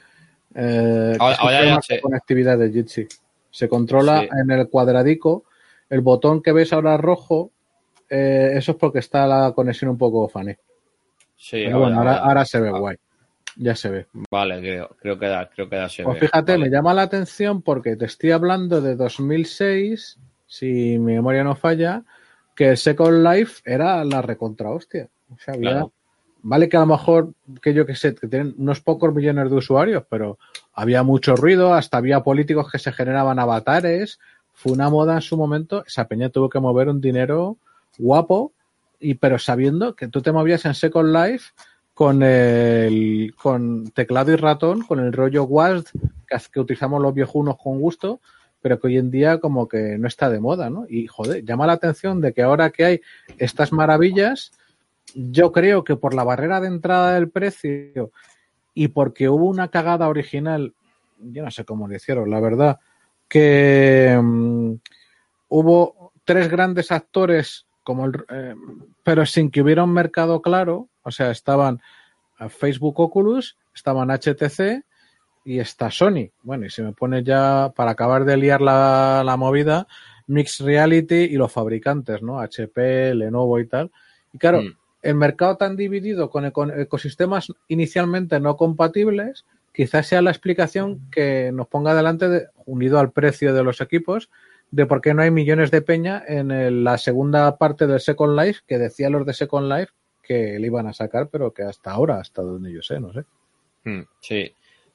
eh, 0.56 1.16
Ahora- 1.20 1.66
ya 1.66 1.82
sé. 1.82 2.00
conectividad 2.00 2.58
de 2.60 2.72
Jitsi. 2.72 3.08
Se 3.50 3.68
controla 3.68 4.22
Sí. 4.22 4.30
en 4.40 4.52
el 4.52 4.70
cuadradico. 4.70 5.46
El 5.90 6.02
botón 6.02 6.42
que 6.44 6.52
ves 6.52 6.74
ahora 6.74 6.96
rojo, 6.98 7.52
eh, 8.10 8.52
eso 8.54 8.74
es 8.74 8.78
porque 8.78 9.00
está 9.00 9.26
la 9.28 9.52
conexión 9.54 9.90
un 9.92 9.98
poco 9.98 10.28
fané. 10.30 10.58
Sí, 11.36 11.64
Pero 11.66 11.80
bueno, 11.80 11.98
ahora, 11.98 12.12
ahora- 12.18 12.24
ahora 12.28 12.46
se 12.46 12.60
ve 12.62 12.70
guay. 12.72 12.98
Ya 13.56 13.76
se 13.76 13.90
ve. 13.90 14.08
Vale, 14.32 14.60
creo, 14.60 14.96
creo 15.00 15.20
que 15.20 15.28
da, 15.28 15.50
creo 15.50 15.70
que 15.70 15.76
da 15.76 15.90
se 15.90 16.04
Pues 16.04 16.16
ve. 16.20 16.28
fíjate, 16.28 16.54
Vale. 16.54 16.64
me 16.66 16.70
llama 16.72 16.94
la 16.94 17.04
atención 17.04 17.62
porque 17.62 17.96
te 17.96 18.06
estoy 18.06 18.32
hablando 18.32 18.82
de 18.82 18.96
2006, 18.96 20.18
si 20.48 20.98
mi 20.98 21.14
memoria 21.14 21.44
no 21.44 21.56
falla, 21.56 22.04
que 22.56 22.76
Second 22.76 23.26
Life 23.28 23.62
era 23.66 24.04
la 24.04 24.22
recontra 24.22 24.70
hostia. 24.72 25.10
O 25.32 25.38
sea, 25.38 25.54
había, 25.56 25.70
Claro. 25.72 25.92
vale 26.42 26.70
que 26.70 26.78
a 26.78 26.82
lo 26.82 26.86
mejor, 26.88 27.34
que 27.62 27.74
yo 27.74 27.86
que 27.86 27.96
sé, 27.96 28.16
que 28.16 28.28
tienen 28.28 28.56
unos 28.58 28.82
pocos 28.82 29.14
millones 29.14 29.50
de 29.50 29.56
usuarios, 29.56 30.04
pero 30.10 30.38
había 30.74 31.04
mucho 31.04 31.36
ruido, 31.36 31.74
hasta 31.74 31.98
había 31.98 32.22
políticos 32.22 32.72
que 32.72 32.80
se 32.80 32.92
generaban 32.92 33.40
avatares, 33.40 34.20
fue 34.54 34.72
una 34.72 34.90
moda 34.90 35.16
en 35.16 35.22
su 35.22 35.38
momento, 35.38 35.84
esa 35.86 36.08
peña 36.08 36.30
tuvo 36.30 36.50
que 36.50 36.60
mover 36.60 36.90
un 36.90 37.02
dinero 37.02 37.58
guapo, 37.98 38.54
y 39.00 39.16
pero 39.16 39.38
sabiendo 39.40 39.96
que 39.96 40.08
tú 40.08 40.22
te 40.22 40.32
movías 40.32 40.66
en 40.66 40.74
Second 40.76 41.14
Life 41.16 41.52
con 41.94 42.24
el 42.24 43.34
con 43.36 43.88
teclado 43.92 44.32
y 44.32 44.36
ratón, 44.36 44.82
con 44.84 45.00
el 45.00 45.14
rollo 45.14 45.44
WASD 45.44 45.88
que, 46.52 46.60
utilizamos 46.60 47.02
los 47.02 47.14
viejunos 47.14 47.58
con 47.58 47.80
gusto, 47.80 48.20
pero 48.62 48.80
que 48.80 48.88
hoy 48.88 48.98
en 48.98 49.12
día 49.12 49.40
como 49.40 49.68
que 49.68 49.98
no 49.98 50.08
está 50.08 50.30
de 50.30 50.40
moda, 50.40 50.70
¿no? 50.70 50.86
Y 50.90 51.08
joder, 51.08 51.44
llama 51.44 51.68
la 51.68 51.74
atención 51.74 52.22
de 52.22 52.34
que 52.34 52.42
ahora 52.42 52.70
que 52.72 52.86
hay 52.86 53.02
estas 53.38 53.72
maravillas, 53.72 54.52
yo 55.14 55.52
creo 55.52 55.84
que 55.84 55.96
por 55.96 56.14
la 56.14 56.24
barrera 56.24 56.62
de 56.62 56.68
entrada 56.68 57.14
del 57.16 57.30
precio 57.30 58.12
y 58.74 58.88
porque 58.88 59.30
hubo 59.30 59.46
una 59.46 59.68
cagada 59.68 60.08
original, 60.08 60.74
yo 61.20 61.44
no 61.44 61.52
sé 61.52 61.66
cómo 61.66 61.88
lo 61.88 61.96
hicieron, 61.96 62.30
la 62.30 62.40
verdad, 62.40 62.80
que 63.28 64.20
mm, 64.22 64.74
hubo 65.50 66.12
tres 66.24 66.50
grandes 66.50 66.92
actores 66.92 67.68
como 67.84 68.06
el, 68.06 68.14
eh, 68.30 68.56
pero 69.04 69.26
sin 69.26 69.52
que 69.52 69.62
hubiera 69.62 69.84
un 69.84 69.94
mercado 69.94 70.42
claro, 70.42 70.88
o 71.04 71.12
sea, 71.12 71.32
estaban 71.32 71.82
eh, 72.40 72.50
Facebook 72.50 73.00
Oculus, 73.00 73.58
estaban 73.76 74.10
HTC 74.10 74.84
y 75.46 75.60
está 75.60 75.92
Sony. 75.92 76.30
Bueno, 76.42 76.66
y 76.66 76.70
si 76.70 76.82
me 76.82 76.94
pone 76.94 77.24
ya 77.24 77.72
para 77.76 77.92
acabar 77.92 78.26
de 78.26 78.38
liar 78.38 78.62
la, 78.62 79.24
la 79.26 79.38
movida, 79.38 79.88
Mixed 80.28 80.66
Reality 80.66 81.16
y 81.16 81.34
los 81.36 81.52
fabricantes, 81.52 82.22
¿no? 82.22 82.40
HP, 82.40 83.14
Lenovo 83.16 83.60
y 83.60 83.68
tal. 83.68 83.92
Y 84.32 84.38
claro, 84.38 84.62
Mm. 84.62 84.78
el 85.02 85.16
mercado 85.16 85.58
tan 85.58 85.76
dividido 85.76 86.30
con, 86.30 86.46
eco- 86.46 86.72
ecosistemas 86.72 87.52
inicialmente 87.68 88.40
no 88.40 88.56
compatibles, 88.56 89.46
quizás 89.74 90.08
sea 90.08 90.22
la 90.22 90.32
explicación 90.32 91.10
que 91.12 91.52
nos 91.54 91.68
ponga 91.68 91.94
delante, 91.94 92.30
de, 92.30 92.48
unido 92.66 93.00
al 93.00 93.12
precio 93.12 93.54
de 93.54 93.64
los 93.64 93.82
equipos, 93.82 94.30
de 94.72 94.86
por 94.86 95.02
qué 95.02 95.14
no 95.14 95.22
hay 95.24 95.30
millones 95.32 95.72
de 95.72 95.82
peña 95.82 96.24
en 96.26 96.52
el- 96.52 96.84
la 96.86 96.98
segunda 96.98 97.58
parte 97.58 97.86
del 97.86 98.00
Second 98.00 98.40
Life, 98.40 98.62
que 98.66 98.78
decía 98.78 99.10
los 99.10 99.26
de 99.26 99.34
Second 99.34 99.70
Life 99.72 99.92
que 100.24 100.58
le 100.60 100.68
iban 100.68 100.88
a 100.88 100.94
sacar, 100.94 101.30
pero 101.30 101.54
que 101.54 101.64
hasta 101.64 101.92
ahora, 101.92 102.20
hasta 102.20 102.42
donde 102.42 102.72
yo 102.74 102.82
sé, 102.82 103.00
no 103.00 103.12
sé. 103.14 103.24
Mm, 103.84 104.02
Sí, 104.22 104.52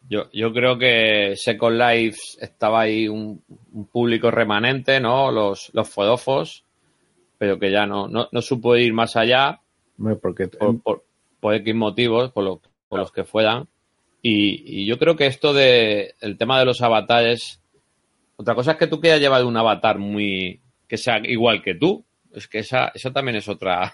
yo, 0.09 0.31
yo 0.33 0.53
creo 0.53 0.79
que 0.79 1.35
Second 1.37 1.79
Life 1.79 2.19
estaba 2.41 2.81
ahí 2.83 3.07
un, 3.09 3.43
un 3.73 3.87
público 3.87 4.31
remanente, 4.31 5.01
¿no? 5.01 5.31
Los, 5.31 5.71
los 5.75 5.89
fodofos, 5.89 6.65
pero 7.37 7.59
que 7.59 7.71
ya 7.71 7.87
no, 7.87 8.09
no, 8.09 8.29
no 8.33 8.43
supo 8.43 8.77
ir 8.77 8.93
más 8.93 9.17
allá 9.17 9.61
Porque 10.21 10.49
por, 10.49 10.81
por, 10.83 11.05
por 11.41 11.55
X 11.57 11.75
motivos, 11.75 12.33
por, 12.33 12.45
lo- 12.45 12.61
por 12.89 13.01
los 13.01 13.13
que 13.13 13.25
fueran. 13.25 13.69
Y, 14.23 14.83
y 14.83 14.87
yo 14.87 14.99
creo 14.99 15.15
que 15.17 15.27
esto 15.27 15.53
de 15.53 16.15
el 16.21 16.37
tema 16.39 16.59
de 16.59 16.65
los 16.65 16.81
avatares, 16.83 17.61
otra 18.37 18.55
cosa 18.55 18.73
es 18.73 18.77
que 18.79 18.87
tú 18.87 19.01
quieras 19.01 19.21
llevar 19.21 19.45
un 19.45 19.57
avatar 19.57 19.99
muy 19.99 20.61
que 20.89 20.97
sea 20.97 21.19
igual 21.25 21.63
que 21.63 21.75
tú. 21.75 22.05
Es 22.33 22.49
que 22.49 22.61
esa, 22.61 22.89
eso 22.95 23.13
también 23.13 23.37
es 23.37 23.49
otra. 23.49 23.93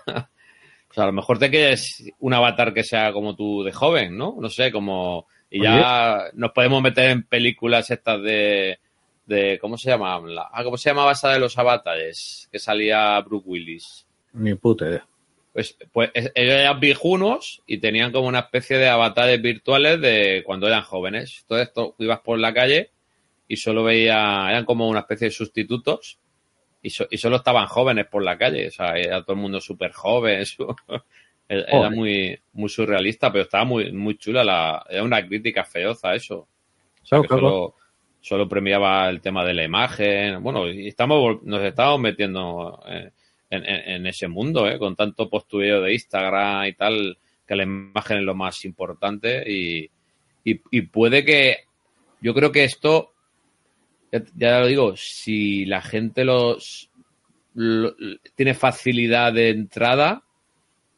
O 0.95 0.97
sea, 0.97 1.05
a 1.05 1.07
lo 1.09 1.13
mejor 1.13 1.41
te 1.41 1.51
quieres 1.51 2.05
un 2.21 2.35
avatar 2.35 2.73
que 2.73 2.85
sea 2.85 3.13
como 3.13 3.35
tú 3.35 3.65
de 3.65 3.73
joven, 3.73 4.17
¿no? 4.17 4.37
No 4.41 4.49
sé, 4.49 4.71
como... 4.71 5.27
Y 5.51 5.61
ya 5.63 6.25
nos 6.35 6.53
podemos 6.53 6.81
meter 6.81 7.11
en 7.11 7.25
películas 7.25 7.91
estas 7.91 8.23
de... 8.23 8.79
de 9.27 9.59
¿Cómo 9.61 9.77
se 9.77 9.91
llama? 9.91 10.21
La- 10.25 10.49
ah, 10.53 10.63
¿Cómo 10.63 10.77
se 10.77 10.91
llamaba 10.91 11.11
esa 11.13 11.31
de 11.33 11.41
los 11.41 11.59
avatares? 11.59 12.49
Que 12.53 12.61
salía 12.61 13.21
Brooke 13.23 13.47
Willis. 13.49 14.07
Ni 14.35 14.55
puta 14.55 14.87
idea. 14.89 15.05
Pues, 15.53 15.77
pues 15.93 16.11
es- 16.15 16.31
ellos 16.37 16.55
eran 16.55 16.79
viejunos 16.79 17.61
y 17.67 17.79
tenían 17.79 18.13
como 18.13 18.29
una 18.29 18.41
especie 18.41 18.79
de 18.79 18.89
avatares 18.89 19.43
virtuales 19.43 20.01
de 20.01 20.43
cuando 20.47 20.69
eran 20.69 20.83
jóvenes. 20.83 21.45
Todo 21.49 21.61
esto, 21.61 21.95
ibas 21.99 22.21
por 22.21 22.39
la 22.39 22.55
calle 22.55 22.91
y 23.49 23.57
solo 23.57 23.83
veía, 23.83 24.47
eran 24.49 24.65
como 24.65 24.89
una 24.89 25.01
especie 25.01 25.27
de 25.27 25.33
sustitutos 25.35 26.19
y, 26.85 26.91
so- 26.91 27.09
y 27.11 27.17
solo 27.19 27.37
estaban 27.37 27.67
jóvenes 27.67 28.07
por 28.07 28.23
la 28.23 28.39
calle. 28.39 28.69
O 28.69 28.71
sea, 28.71 28.97
era 28.97 29.23
todo 29.23 29.35
el 29.35 29.43
mundo 29.43 29.61
súper 29.61 29.91
joven. 29.93 30.45
era 31.49 31.67
Joder. 31.71 31.91
muy, 31.91 32.39
muy 32.53 32.69
surrealista, 32.69 33.33
pero 33.33 33.45
estaba 33.45 33.65
muy, 33.65 33.91
muy 33.93 34.17
chula. 34.17 34.45
La, 34.45 34.87
era 34.89 35.03
una 35.03 35.27
crítica 35.27 35.65
feoza 35.65 36.15
eso. 36.15 36.37
O 36.39 37.07
sea, 37.07 37.19
Claro, 37.19 37.23
que 37.23 37.29
claro. 37.29 37.41
solo, 37.41 37.75
solo 38.21 38.49
premiaba 38.49 39.09
el 39.09 39.21
tema 39.21 39.45
de 39.45 39.55
la 39.55 39.65
imagen. 39.65 40.43
Bueno, 40.43 40.69
y 40.69 40.87
estamos, 40.89 41.43
nos 41.43 41.63
estamos 41.63 41.99
metiendo 42.01 42.81
eh, 42.87 43.11
en, 43.51 43.65
en- 43.65 43.91
en 43.91 44.07
ese 44.07 44.29
mundo, 44.29 44.69
¿eh? 44.69 44.79
con 44.79 44.95
tanto 44.97 45.29
postureo 45.29 45.81
de 45.83 45.93
Instagram 45.95 46.67
y 46.67 46.73
tal, 46.75 47.19
que 47.47 47.57
la 47.57 47.63
imagen 47.65 48.19
es 48.19 48.23
lo 48.25 48.35
más 48.35 48.65
importante. 48.65 49.43
Y, 49.51 49.91
y, 50.45 50.61
y 50.71 50.83
puede 50.83 51.25
que, 51.25 51.59
yo 52.21 52.33
creo 52.35 52.53
que 52.53 52.65
esto, 52.65 53.14
ya, 54.37 54.61
lo 54.61 54.67
digo, 54.67 54.97
si 54.97 55.65
la 55.65 55.81
gente 55.83 56.25
los 56.25 56.91
lo- 57.55 57.95
tiene 58.35 58.55
facilidad 58.55 59.33
de 59.33 59.51
entrada, 59.51 60.23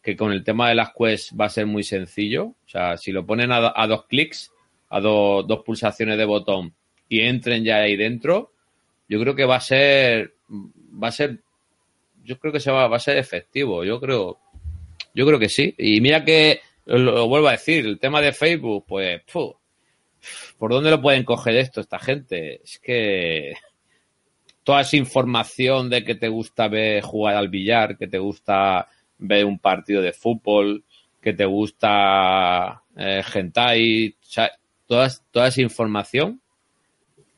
que 0.03 0.17
con 0.17 0.33
el 0.33 0.45
tema 0.45 0.69
de 0.69 0.75
las 0.77 0.91
quests 0.97 1.35
va 1.39 1.47
a 1.47 1.51
ser 1.51 1.67
muy 1.67 1.83
sencillo. 1.83 2.45
O 2.47 2.69
sea, 2.69 2.97
si 2.97 3.13
lo 3.13 3.27
ponen 3.27 3.53
a, 3.53 3.61
do- 3.61 3.73
a 3.79 3.87
dos 3.87 4.07
clics, 4.07 4.53
a 4.91 5.01
do- 5.01 5.43
dos 5.43 5.63
pulsaciones 5.65 6.17
de 6.17 6.25
botón 6.25 6.75
y 7.09 7.21
entren 7.21 7.65
ya 7.65 7.79
ahí 7.79 7.97
dentro, 7.97 8.53
yo 9.09 9.21
creo 9.21 9.35
que 9.35 9.45
va 9.45 9.57
a 9.57 9.61
ser, 9.61 10.35
va 10.51 11.09
a 11.09 11.13
ser, 11.13 11.41
yo 12.25 12.39
creo 12.39 12.53
que 12.53 12.61
se 12.61 12.71
va, 12.71 12.87
a 12.95 12.99
ser 12.99 13.19
efectivo. 13.19 13.85
Yo 13.85 14.01
creo, 14.01 14.39
yo 15.15 15.27
creo 15.27 15.39
que 15.39 15.49
sí. 15.49 15.75
Y 15.79 16.01
mira 16.01 16.25
que, 16.25 16.61
lo, 16.87 17.27
vuelvo 17.29 17.49
a 17.49 17.53
decir, 17.53 17.85
el 17.87 17.99
tema 17.99 18.21
de 18.21 18.33
Facebook, 18.33 18.85
pues, 18.87 19.23
fu, 19.27 19.55
¿por 20.59 20.71
dónde 20.73 20.91
lo 20.91 21.01
pueden 21.01 21.25
coger 21.25 21.57
esto 21.57 21.81
esta 21.81 21.99
gente? 21.99 22.63
Es 22.63 22.79
que 22.79 23.55
toda 24.65 24.81
esa 24.81 24.97
información 24.97 25.89
de 25.91 26.05
que 26.05 26.15
te 26.15 26.29
gusta 26.29 26.69
ver 26.69 27.03
jugar 27.03 27.37
al 27.37 27.49
billar, 27.49 27.97
que 27.97 28.09
te 28.09 28.19
gusta 28.19 28.89
ver 29.19 29.45
un 29.45 29.59
partido 29.59 30.03
de 30.03 30.13
fútbol, 30.13 30.85
que 31.21 31.33
te 31.33 31.45
gusta 31.45 32.83
eh, 32.97 33.23
hentai, 33.35 34.09
o 34.21 34.25
sea, 34.25 34.51
toda, 34.87 35.09
toda 35.31 35.49
esa 35.49 35.63
información 35.63 36.41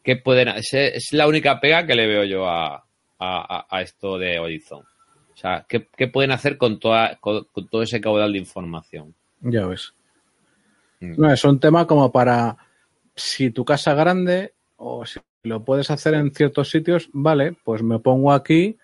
que 0.02 0.16
pueden 0.16 0.48
es, 0.48 0.72
es 0.72 1.12
la 1.12 1.26
única 1.26 1.60
pega 1.60 1.86
que 1.86 1.94
le 1.94 2.06
veo 2.06 2.24
yo 2.24 2.48
a, 2.48 2.76
a- 3.18 3.66
a- 3.68 3.82
esto 3.82 4.18
de 4.18 4.38
Horizon. 4.38 4.80
O 4.80 5.36
sea, 5.36 5.64
¿qué, 5.68 5.86
qué 5.96 6.08
pueden 6.08 6.32
hacer 6.32 6.56
con, 6.56 6.80
toda, 6.80 7.16
con, 7.16 7.44
con 7.52 7.68
todo 7.68 7.82
ese 7.82 8.00
caudal 8.00 8.32
de 8.32 8.38
información? 8.38 9.14
Ya 9.40 9.66
ves. 9.66 9.92
Mm. 11.00 11.14
No, 11.20 11.32
es 11.32 11.44
un 11.44 11.60
tema 11.60 11.86
como 11.86 12.10
para 12.10 12.56
si 13.18 13.50
tu 13.50 13.64
casa 13.64 13.94
grande 13.94 14.54
o 14.76 15.04
si 15.04 15.20
lo 15.42 15.64
puedes 15.64 15.90
hacer 15.90 16.14
en 16.14 16.32
ciertos 16.32 16.70
sitios, 16.70 17.10
vale, 17.12 17.56
pues 17.64 17.82
me 17.82 17.98
pongo 17.98 18.32
aquí 18.32 18.78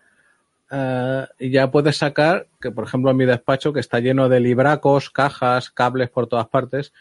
eh, 0.70 1.26
y 1.38 1.50
ya 1.50 1.70
puedes 1.70 1.96
sacar 1.96 2.48
que, 2.60 2.70
por 2.70 2.84
ejemplo, 2.84 3.10
en 3.10 3.16
mi 3.16 3.26
despacho 3.26 3.72
que 3.72 3.80
está 3.80 4.00
lleno 4.00 4.28
de 4.28 4.40
libracos, 4.40 5.10
cajas, 5.10 5.70
cables 5.70 6.10
por 6.10 6.26
todas 6.26 6.48
partes 6.48 6.92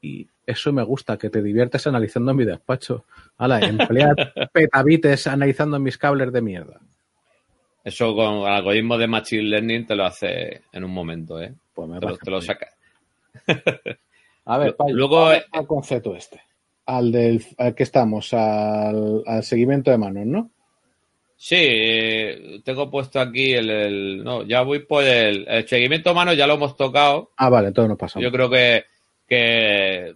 y 0.00 0.28
eso 0.46 0.72
me 0.72 0.82
gusta, 0.82 1.18
que 1.18 1.30
te 1.30 1.42
diviertes 1.42 1.86
analizando 1.86 2.34
mi 2.34 2.44
despacho. 2.44 3.04
Hala, 3.36 3.60
emplea 3.60 4.14
petabites 4.52 5.26
analizando 5.26 5.78
mis 5.78 5.98
cables 5.98 6.32
de 6.32 6.40
mierda. 6.40 6.80
Eso 7.82 8.14
con 8.14 8.38
el 8.38 8.46
algoritmo 8.46 8.98
de 8.98 9.06
Machine 9.06 9.42
Learning 9.42 9.86
te 9.86 9.96
lo 9.96 10.04
hace 10.04 10.62
en 10.72 10.84
un 10.84 10.92
momento, 10.92 11.40
¿eh? 11.40 11.52
Pues 11.74 11.88
me 11.88 11.98
Te 11.98 12.16
te 12.18 12.30
lo 12.30 12.40
saca. 12.40 12.68
A 14.44 14.58
ver, 14.58 14.74
luego, 14.88 15.32
eh, 15.32 15.44
al 15.52 15.66
concepto 15.66 16.14
este. 16.14 16.42
Al 16.96 17.12
del 17.12 17.44
al 17.58 17.74
que 17.74 17.82
estamos, 17.84 18.32
al, 18.34 19.22
al 19.26 19.42
seguimiento 19.44 19.90
de 19.90 19.98
manos, 19.98 20.26
¿no? 20.26 20.50
Sí, 21.36 21.56
eh, 21.58 22.60
tengo 22.64 22.90
puesto 22.90 23.20
aquí 23.20 23.52
el, 23.52 23.70
el- 23.70 24.24
No, 24.24 24.42
ya 24.42 24.62
voy 24.62 24.80
por 24.80 25.04
el, 25.04 25.46
el 25.48 25.66
seguimiento 25.68 26.12
mano, 26.14 26.32
ya 26.34 26.46
lo 26.46 26.54
hemos 26.54 26.76
tocado. 26.76 27.30
Ah, 27.36 27.48
vale, 27.48 27.68
entonces 27.68 27.88
no 27.90 27.96
pasamos. 27.96 28.24
Yo 28.24 28.30
creo 28.32 28.50
que, 28.50 28.84
que 29.26 30.14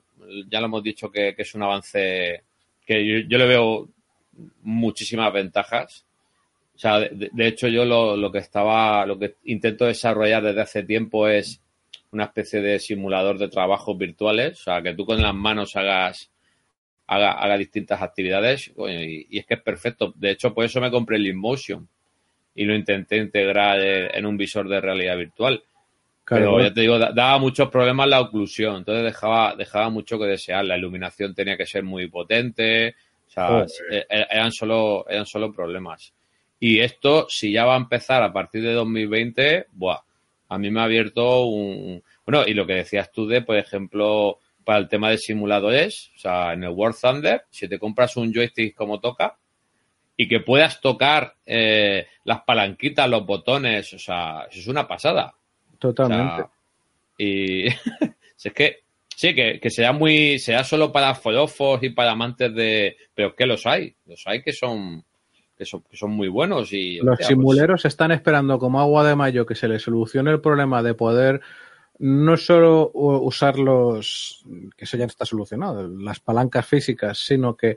ya 0.51 0.61
lo 0.61 0.67
hemos 0.67 0.83
dicho 0.83 1.11
que, 1.11 1.35
que 1.35 1.43
es 1.43 1.55
un 1.55 1.63
avance 1.63 2.43
que 2.87 3.07
yo, 3.07 3.19
yo 3.29 3.39
le 3.39 3.47
veo 3.47 3.89
muchísimas 4.63 5.33
ventajas. 5.33 6.05
O 6.75 6.79
sea, 6.79 6.99
de, 7.01 7.31
de 7.33 7.47
hecho 7.47 7.69
yo 7.69 7.85
lo, 7.85 8.17
lo 8.17 8.33
que 8.33 8.39
estaba, 8.39 9.07
lo 9.07 9.19
que 9.19 9.37
intento 9.45 9.87
desarrollar 9.87 10.43
desde 10.43 10.61
hace 10.61 10.83
tiempo 10.83 11.29
es 11.29 11.61
una 12.11 12.25
especie 12.25 12.61
de 12.61 12.79
simulador 12.79 13.39
de 13.39 13.49
trabajos 13.49 13.97
virtuales, 13.97 14.61
o 14.61 14.65
sea, 14.65 14.83
que 14.83 14.95
tú 14.95 15.05
con 15.07 15.23
las 15.23 15.35
manos 15.35 15.75
hagas 15.77 16.31
haga, 17.07 17.33
haga 17.33 17.59
distintas 17.59 18.01
actividades 18.03 18.73
y, 18.77 19.27
y 19.37 19.39
es 19.39 19.47
que 19.47 19.55
es 19.55 19.63
perfecto. 19.63 20.13
De 20.17 20.31
hecho, 20.31 20.55
por 20.55 20.65
eso 20.65 20.81
me 20.81 20.91
compré 20.91 21.17
el 21.17 21.27
InMotion 21.27 21.89
y 22.55 22.65
lo 22.65 22.75
intenté 22.75 23.17
integrar 23.19 23.81
en 23.81 24.27
un 24.27 24.37
visor 24.37 24.69
de 24.69 24.81
realidad 24.81 25.17
virtual. 25.17 25.63
Claro, 26.25 26.45
Pero 26.45 26.61
ya 26.61 26.73
te 26.75 26.81
digo, 26.81 26.99
da- 26.99 27.13
daba 27.13 27.39
muchos 27.39 27.69
problemas 27.71 28.09
la 28.09 28.21
oclusión, 28.21 28.77
entonces 28.77 29.05
dejaba, 29.05 29.55
dejaba 29.57 29.91
mucho 29.91 30.19
que 30.19 30.27
desear. 30.27 30.65
La 30.65 30.77
iluminación 30.79 31.35
tenía 31.35 31.57
que 31.57 31.67
ser 31.67 31.85
muy 31.85 32.09
potente, 32.09 32.95
o 33.27 33.31
sea, 33.31 33.49
Joder. 33.49 33.69
e- 33.91 34.07
e- 34.09 34.27
eran 34.31 34.51
solo, 34.53 35.07
eran 35.09 35.27
solo 35.27 35.53
problemas. 35.53 36.13
Y 36.59 36.81
esto, 36.81 37.27
si 37.29 37.53
ya 37.53 37.65
va 37.67 37.75
a 37.75 37.79
empezar 37.79 38.23
a 38.23 38.33
partir 38.33 38.63
de 38.63 38.73
2020, 38.73 39.67
buah, 39.73 40.01
a 40.49 40.59
mí 40.59 40.71
me 40.71 40.81
ha 40.81 40.85
abierto 40.85 41.45
un... 41.47 42.03
Bueno, 42.27 42.45
y 42.47 42.55
lo 42.55 42.67
que 42.67 42.75
decías 42.75 43.13
tú 43.13 43.27
de, 43.27 43.43
por 43.43 43.57
ejemplo, 43.57 44.39
para 44.65 44.79
el 44.79 44.89
tema 44.89 45.11
de 45.11 45.19
simuladores, 45.19 46.11
o 46.17 46.19
sea, 46.19 46.53
en 46.53 46.65
el 46.65 46.71
War 46.71 46.95
Thunder, 46.95 47.45
si 47.51 47.69
te 47.69 47.79
compras 47.79 48.17
un 48.17 48.33
joystick 48.33 48.75
como 48.75 49.01
toca 49.01 49.37
y 50.17 50.29
que 50.29 50.41
puedas 50.41 50.81
tocar 50.81 51.35
eh, 51.45 52.07
las 52.25 52.43
palanquitas, 52.43 53.09
los 53.09 53.27
botones, 53.27 53.93
o 53.93 53.99
sea, 53.99 54.47
eso 54.51 54.61
es 54.61 54.67
una 54.67 54.87
pasada. 54.87 55.35
O 55.75 55.77
Totalmente. 55.79 56.37
sea, 56.37 56.51
y 57.19 57.69
si 58.37 58.49
es 58.49 58.55
que 58.55 58.85
sí, 59.15 59.35
que, 59.35 59.61
que 59.61 59.71
sea 59.71 59.93
muy, 59.93 60.39
sea 60.39 60.65
solo 60.65 60.93
para 60.93 61.15
forofos 61.15 61.83
y 61.83 61.91
para 61.91 62.13
amantes 62.13 62.55
de, 62.55 62.97
pero 63.15 63.29
es 63.29 63.35
que 63.35 63.47
los 63.47 63.67
hay, 63.67 63.95
los 64.07 64.23
hay 64.27 64.43
que 64.43 64.53
son, 64.53 65.05
que 65.57 65.65
son, 65.65 65.83
que 65.83 65.97
son 65.97 66.13
muy 66.13 66.29
buenos 66.29 66.73
y 66.73 66.97
Los 66.97 67.15
hostia, 67.15 67.17
pues, 67.17 67.29
simuleros 67.29 67.85
están 67.85 68.13
esperando 68.13 68.59
como 68.59 68.81
agua 68.81 69.07
de 69.07 69.17
mayo 69.17 69.47
que 69.47 69.55
se 69.55 69.69
les 69.69 69.83
solucione 69.83 70.31
el 70.31 70.41
problema 70.41 70.83
de 70.83 70.95
poder 70.95 71.41
no 71.99 72.37
solo 72.37 72.91
usar 72.93 73.59
los, 73.59 74.45
que 74.77 74.85
eso 74.85 74.97
ya 74.97 75.05
está 75.05 75.25
solucionado, 75.25 75.87
las 75.89 76.21
palancas 76.21 76.67
físicas, 76.67 77.19
sino 77.19 77.57
que 77.57 77.77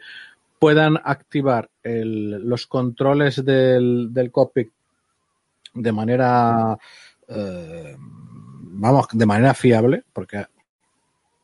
puedan 0.59 0.97
activar 1.03 1.69
el- 1.83 2.47
los 2.47 2.65
controles 2.67 3.43
del, 3.45 4.09
del 4.11 4.31
cockpit 4.31 4.69
de 5.73 5.91
manera, 5.91 6.77
eh, 7.27 7.95
vamos, 7.99 9.07
de 9.11 9.25
manera 9.25 9.53
fiable, 9.53 10.03
porque 10.13 10.45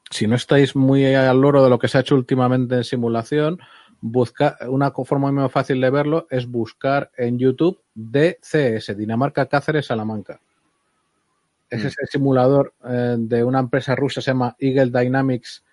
si 0.09 0.27
no 0.27 0.35
estáis 0.35 0.75
muy 0.75 1.05
al 1.13 1.39
loro 1.39 1.63
de 1.63 1.69
lo 1.69 1.77
que 1.79 1.87
se 1.87 1.97
ha 1.97 2.01
hecho 2.01 2.15
últimamente 2.15 2.75
en 2.75 2.83
simulación, 2.83 3.59
busca 4.01 4.57
una 4.67 4.91
forma 4.91 5.31
muy 5.31 5.47
fácil 5.49 5.79
de 5.79 5.89
verlo 5.89 6.27
es 6.29 6.47
buscar 6.47 7.11
en 7.17 7.37
YouTube 7.39 7.79
DCS, 7.95 8.95
Dinamarca 8.97 9.45
Cáceres 9.45 9.85
Salamanca. 9.85 10.39
Ese 11.73 11.85
Mm. 11.85 11.87
es 11.87 11.95
el 11.99 12.07
simulador 12.07 12.73
eh, 12.87 13.15
de 13.17 13.43
una 13.43 13.59
empresa 13.59 13.95
rusa, 13.95 14.21
se 14.21 14.31
llama 14.31 14.55
Eagle 14.59 14.91
Dynamics, 14.91 15.63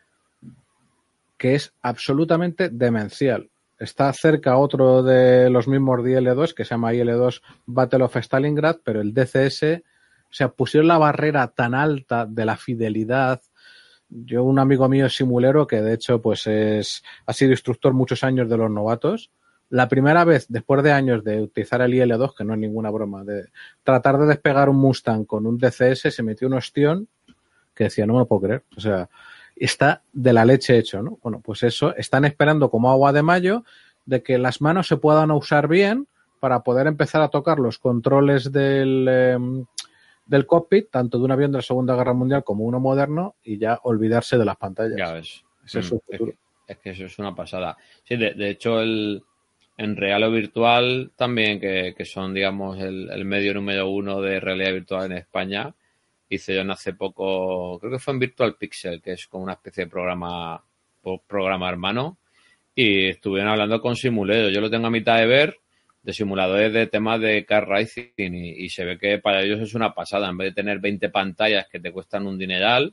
que 1.37 1.55
es 1.55 1.73
absolutamente 1.83 2.69
demencial. 2.71 3.51
Está 3.79 4.13
cerca 4.13 4.59
otro 4.59 5.03
de 5.03 5.49
los 5.51 5.67
mismos 5.69 6.05
de 6.05 6.13
IL-2, 6.13 6.55
que 6.55 6.65
se 6.65 6.71
llama 6.71 6.93
IL-2 6.93 7.41
Battle 7.67 8.05
of 8.05 8.17
Stalingrad, 8.17 8.77
pero 8.85 9.01
el 9.01 9.15
DCS, 9.15 9.83
o 10.31 10.33
sea, 10.33 10.49
pusieron 10.51 10.89
la 10.89 10.99
barrera 10.99 11.49
tan 11.49 11.75
alta 11.75 12.27
de 12.27 12.45
la 12.45 12.57
fidelidad. 12.57 13.41
Yo, 14.09 14.43
un 14.45 14.59
amigo 14.59 14.89
mío 14.89 15.07
es 15.07 15.15
simulero, 15.17 15.67
que 15.67 15.81
de 15.81 15.95
hecho, 15.95 16.21
pues 16.21 16.47
es, 16.47 17.03
ha 17.27 17.33
sido 17.33 17.53
instructor 17.53 17.95
muchos 17.95 18.23
años 18.23 18.49
de 18.51 18.57
los 18.57 18.71
novatos. 18.71 19.31
La 19.71 19.89
primera 19.89 20.25
vez, 20.25 20.47
después 20.49 20.83
de 20.83 20.93
años 20.93 21.25
de 21.25 21.41
utilizar 21.43 21.81
el 21.81 21.95
IL-2, 21.95 22.35
que 22.37 22.45
no 22.45 22.55
es 22.55 22.59
ninguna 22.59 22.91
broma, 22.91 23.25
de 23.25 23.47
tratar 23.85 24.19
de 24.19 24.27
despegar 24.27 24.69
un 24.69 24.77
Mustang 24.77 25.25
con 25.25 25.47
un 25.47 25.59
DCS, 25.59 26.13
se 26.15 26.23
metió 26.23 26.49
un 26.49 26.55
ostión 26.55 27.09
que 27.75 27.85
decía, 27.85 28.05
no 28.05 28.15
me 28.15 28.19
lo 28.21 28.27
puedo 28.27 28.43
creer. 28.43 28.65
O 28.77 28.81
sea, 28.81 29.09
está 29.55 30.03
de 30.13 30.33
la 30.33 30.45
leche 30.45 30.77
hecho, 30.77 31.03
¿no? 31.03 31.19
Bueno, 31.23 31.41
pues 31.41 31.63
eso, 31.63 31.95
están 31.97 32.25
esperando 32.25 32.69
como 32.69 32.91
agua 32.91 33.13
de 33.13 33.23
mayo 33.23 33.65
de 34.07 34.23
que 34.23 34.39
las 34.39 34.61
manos 34.61 34.89
se 34.89 34.97
puedan 34.97 35.31
usar 35.31 35.69
bien 35.69 36.09
para 36.41 36.65
poder 36.65 36.87
empezar 36.87 37.23
a 37.23 37.29
tocar 37.29 37.59
los 37.59 37.79
controles 37.79 38.51
del, 38.51 39.07
eh, 39.09 39.39
del 40.27 40.47
cockpit, 40.47 40.91
tanto 40.91 41.19
de 41.19 41.25
un 41.25 41.33
avión 41.33 41.53
de 41.53 41.59
la 41.59 41.63
Segunda 41.63 41.95
Guerra 41.95 42.15
Mundial 42.15 42.43
como 42.43 42.65
uno 42.65 42.81
moderno, 42.81 43.37
y 43.45 43.59
ya 43.59 43.79
olvidarse 43.85 44.37
de 44.37 44.45
las 44.45 44.57
pantallas. 44.57 44.99
Ya 44.99 45.13
ves. 45.13 45.45
Ese 45.65 45.79
es 45.79 45.87
Mm, 45.87 45.89
su 45.89 46.03
es, 46.09 46.19
que, 46.19 46.39
es 46.67 46.79
que 46.79 46.91
eso 46.91 47.05
es 47.05 47.19
una 47.19 47.35
pasada. 47.35 47.77
Sí, 48.03 48.17
de, 48.17 48.35
de 48.35 48.51
hecho, 48.51 48.81
el, 48.81 49.23
en 49.81 49.97
real 49.97 50.23
o 50.25 50.31
virtual 50.31 51.11
también, 51.17 51.59
que, 51.59 51.95
que 51.97 52.05
son, 52.05 52.35
digamos, 52.35 52.79
el, 52.79 53.09
el 53.11 53.25
medio 53.25 53.55
número 53.55 53.89
uno 53.89 54.21
de 54.21 54.39
realidad 54.39 54.75
virtual 54.75 55.11
en 55.11 55.17
España, 55.17 55.75
hicieron 56.29 56.71
hace 56.71 56.93
poco, 56.93 57.79
creo 57.79 57.93
que 57.93 57.99
fue 57.99 58.13
en 58.13 58.21
Virtual 58.21 58.57
Pixel, 58.57 59.01
que 59.01 59.13
es 59.13 59.27
como 59.27 59.45
una 59.45 59.55
especie 59.55 59.85
de 59.85 59.91
programa, 59.91 60.63
programa 61.27 61.71
hermano, 61.71 62.19
y 62.75 63.09
estuvieron 63.09 63.51
hablando 63.51 63.81
con 63.81 63.97
simuleros. 63.97 64.53
Yo 64.53 64.61
lo 64.61 64.69
tengo 64.69 64.89
a 64.89 64.91
mitad 64.91 65.17
de 65.17 65.27
ver, 65.27 65.57
de 66.03 66.13
simuladores 66.13 66.75
de 66.75 66.87
temas 66.87 67.19
de 67.19 67.47
car 67.47 67.67
racing, 67.67 68.13
y, 68.19 68.65
y 68.65 68.69
se 68.69 68.85
ve 68.85 68.99
que 68.99 69.19
para 69.19 69.41
ellos 69.43 69.61
es 69.61 69.75
una 69.75 69.95
pasada. 69.95 70.29
En 70.29 70.37
vez 70.37 70.51
de 70.51 70.63
tener 70.63 70.79
20 70.79 71.09
pantallas 71.09 71.67
que 71.73 71.81
te 71.81 71.91
cuestan 71.91 72.27
un 72.27 72.37
dineral, 72.39 72.93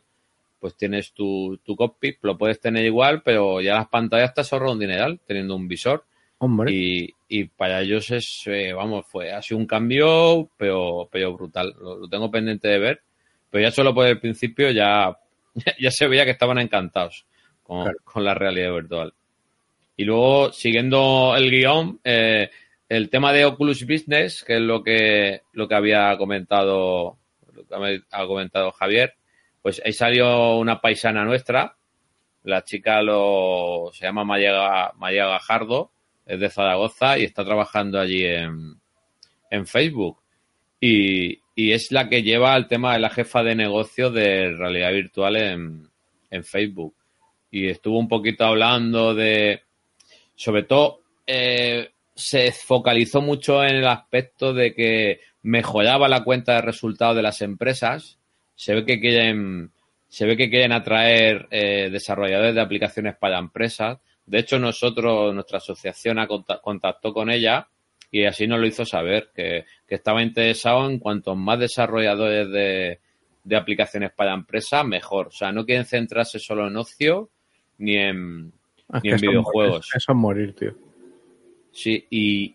pues 0.57 0.77
tienes 0.77 1.11
tu, 1.11 1.59
tu 1.65 1.75
cockpit, 1.75 2.19
lo 2.21 2.37
puedes 2.37 2.61
tener 2.61 2.85
igual, 2.85 3.23
pero 3.23 3.59
ya 3.59 3.75
las 3.75 3.89
pantallas 3.89 4.33
te 4.33 4.41
ahorran 4.49 4.71
un 4.71 4.79
dineral 4.79 5.19
teniendo 5.27 5.53
un 5.53 5.67
visor. 5.67 6.05
Hombre, 6.39 6.71
Y, 6.71 7.09
y 7.27 7.45
para 7.45 7.81
ellos 7.81 8.11
es, 8.11 8.43
eh, 8.45 8.73
vamos, 8.73 9.05
fue, 9.07 9.31
ha 9.31 9.41
sido 9.41 9.57
un 9.59 9.65
cambio, 9.65 10.49
pero, 10.57 11.09
pero 11.11 11.33
brutal. 11.33 11.73
Lo, 11.79 11.97
lo 11.97 12.07
tengo 12.07 12.29
pendiente 12.29 12.67
de 12.67 12.79
ver, 12.79 13.01
pero 13.49 13.63
ya 13.63 13.71
solo 13.71 13.93
por 13.93 14.05
el 14.05 14.19
principio 14.19 14.69
ya, 14.71 15.17
ya 15.79 15.91
se 15.91 16.07
veía 16.07 16.25
que 16.25 16.31
estaban 16.31 16.59
encantados 16.59 17.25
con, 17.63 17.83
Claro. 17.83 17.97
con 18.03 18.23
la 18.23 18.33
realidad 18.33 18.73
virtual. 18.73 19.13
Y 19.95 20.03
luego, 20.05 20.51
siguiendo 20.53 21.33
el 21.35 21.49
guion, 21.49 21.99
eh, 22.03 22.51
el 22.87 23.09
tema 23.09 23.33
de 23.33 23.45
Oculus 23.45 23.85
Business, 23.85 24.43
que 24.43 24.55
es 24.57 24.61
lo 24.61 24.83
que, 24.83 25.41
lo 25.53 25.67
que 25.67 25.75
había 25.75 26.15
comentado, 26.17 27.17
lo 27.53 27.63
que 27.81 28.01
ha 28.11 28.27
comentado 28.27 28.71
Javier, 28.71 29.15
pues 29.63 29.81
ahí 29.83 29.91
salió 29.91 30.57
una 30.57 30.79
paisana 30.79 31.25
nuestra, 31.25 31.75
la 32.43 32.63
chica 32.63 33.01
lo, 33.01 33.89
se 33.91 34.05
llama 34.05 34.23
Maya, 34.23 34.91
Maya 34.97 35.25
Gajardo, 35.25 35.91
es 36.27 36.39
de 36.39 36.49
Zaragoza 36.49 37.17
y 37.17 37.23
está 37.23 37.43
trabajando 37.43 37.99
allí 37.99 38.23
en, 38.23 38.75
en 39.49 39.65
Facebook. 39.65 40.19
Y, 40.79 41.39
y 41.55 41.71
es 41.71 41.91
la 41.91 42.07
que 42.07 42.21
lleva 42.21 42.55
el 42.55 42.67
tema 42.67 42.93
de 42.93 42.99
la 42.99 43.09
jefa 43.09 43.41
de 43.41 43.55
negocio 43.55 44.11
de 44.11 44.51
realidad 44.51 44.91
virtual 44.91 45.35
en, 45.37 45.89
en 46.29 46.43
Facebook. 46.43 46.93
Y 47.49 47.67
estuvo 47.67 47.97
un 47.97 48.07
poquito 48.07 48.45
hablando 48.45 49.15
de, 49.15 49.61
sobre 50.35 50.63
todo, 50.63 51.01
eh, 51.25 51.89
se 52.13 52.51
focalizó 52.51 53.21
mucho 53.21 53.63
en 53.63 53.77
el 53.77 53.87
aspecto 53.87 54.53
de 54.53 54.73
que 54.73 55.21
mejoraba 55.43 56.07
la 56.07 56.23
cuenta 56.23 56.55
de 56.55 56.61
resultados 56.61 57.15
de 57.15 57.21
las 57.21 57.41
empresas. 57.41 58.19
Se 58.55 58.73
ve 58.75 58.85
que 58.85 58.99
quieren, 58.99 59.71
se 60.07 60.25
ve 60.25 60.35
que 60.35 60.49
quieren 60.49 60.73
atraer 60.73 61.47
eh, 61.51 61.89
desarrolladores 61.91 62.55
de 62.55 62.61
aplicaciones 62.61 63.15
para 63.15 63.39
empresas. 63.39 63.99
De 64.27 64.39
hecho, 64.39 64.59
nosotros, 64.59 65.33
nuestra 65.33 65.57
asociación 65.57 66.17
contactó 66.61 67.13
con 67.13 67.29
ella 67.29 67.67
y 68.11 68.25
así 68.25 68.45
nos 68.45 68.59
lo 68.59 68.67
hizo 68.67 68.85
saber, 68.85 69.31
que, 69.33 69.65
que 69.87 69.95
estaba 69.95 70.21
interesado 70.21 70.89
en 70.89 70.99
cuanto 70.99 71.35
más 71.35 71.59
desarrolladores 71.59 72.49
de, 72.49 72.99
de 73.43 73.55
aplicaciones 73.55 74.11
para 74.11 74.33
empresas, 74.33 74.85
mejor. 74.85 75.27
O 75.27 75.31
sea, 75.31 75.51
no 75.51 75.65
quieren 75.65 75.85
centrarse 75.85 76.39
solo 76.39 76.67
en 76.67 76.75
ocio 76.75 77.29
ni 77.77 77.95
en, 77.95 78.51
es 78.93 79.03
ni 79.03 79.09
en 79.09 79.15
eso 79.15 79.27
videojuegos. 79.27 79.89
Eso 79.95 80.11
es 80.11 80.17
morir, 80.17 80.53
tío. 80.53 80.75
Sí, 81.71 82.05
y, 82.09 82.53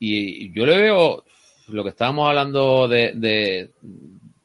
y 0.00 0.52
yo 0.52 0.66
le 0.66 0.76
veo 0.76 1.24
lo 1.68 1.82
que 1.84 1.90
estábamos 1.90 2.28
hablando 2.28 2.88
de, 2.88 3.12
de, 3.14 3.70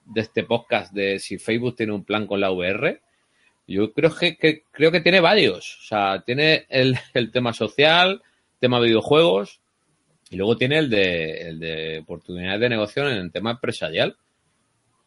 de 0.06 0.22
este 0.22 0.44
podcast, 0.44 0.94
de 0.94 1.18
si 1.18 1.38
Facebook 1.38 1.76
tiene 1.76 1.94
un 1.94 2.04
plan 2.04 2.28
con 2.28 2.40
la 2.40 2.52
VR. 2.52 3.02
Yo 3.68 3.92
creo 3.92 4.16
que, 4.16 4.64
creo 4.72 4.92
que 4.92 5.02
tiene 5.02 5.20
varios. 5.20 5.80
O 5.82 5.88
sea, 5.88 6.24
tiene 6.26 6.66
el, 6.70 6.96
el 7.14 7.32
tema 7.32 7.54
social, 7.54 8.22
tema 8.60 8.80
videojuegos, 8.80 9.60
y 10.30 10.38
luego 10.38 10.58
tiene 10.58 10.80
el 10.80 10.90
de, 10.90 11.42
el 11.50 11.60
de 11.60 12.00
oportunidades 12.00 12.60
de 12.60 12.70
negocio 12.70 13.08
en 13.10 13.18
el 13.18 13.32
tema 13.32 13.52
empresarial. 13.52 14.16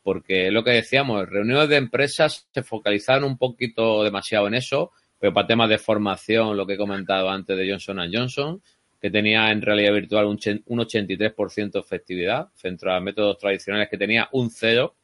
Porque 0.03 0.51
lo 0.51 0.65
que 0.65 0.71
decíamos, 0.71 1.29
reuniones 1.29 1.69
de 1.69 1.77
empresas 1.77 2.49
se 2.53 2.63
focalizaron 2.63 3.25
un 3.25 3.37
poquito 3.37 4.03
demasiado 4.03 4.47
en 4.47 4.55
eso, 4.55 4.93
pero 5.19 5.35
para 5.35 5.47
temas 5.47 5.69
de 5.69 5.79
formación, 5.79 6.57
lo 6.57 6.67
que 6.67 6.75
he 6.75 6.79
comentado 6.79 7.29
antes 7.29 7.57
de 7.57 7.71
Johnson 7.71 8.11
Johnson, 8.11 8.63
que 9.01 9.11
tenía 9.11 9.51
en 9.51 9.61
realidad 9.61 9.93
virtual 9.93 10.27
un, 10.27 10.39
un 10.67 10.79
83% 10.79 11.71
de 11.73 11.79
efectividad, 11.79 12.49
frente 12.55 12.91
a 12.91 13.01
métodos 13.01 13.39
tradicionales 13.39 13.89
que 13.91 13.99
tenía 13.99 14.29
un 14.33 14.51
cero. 14.51 14.95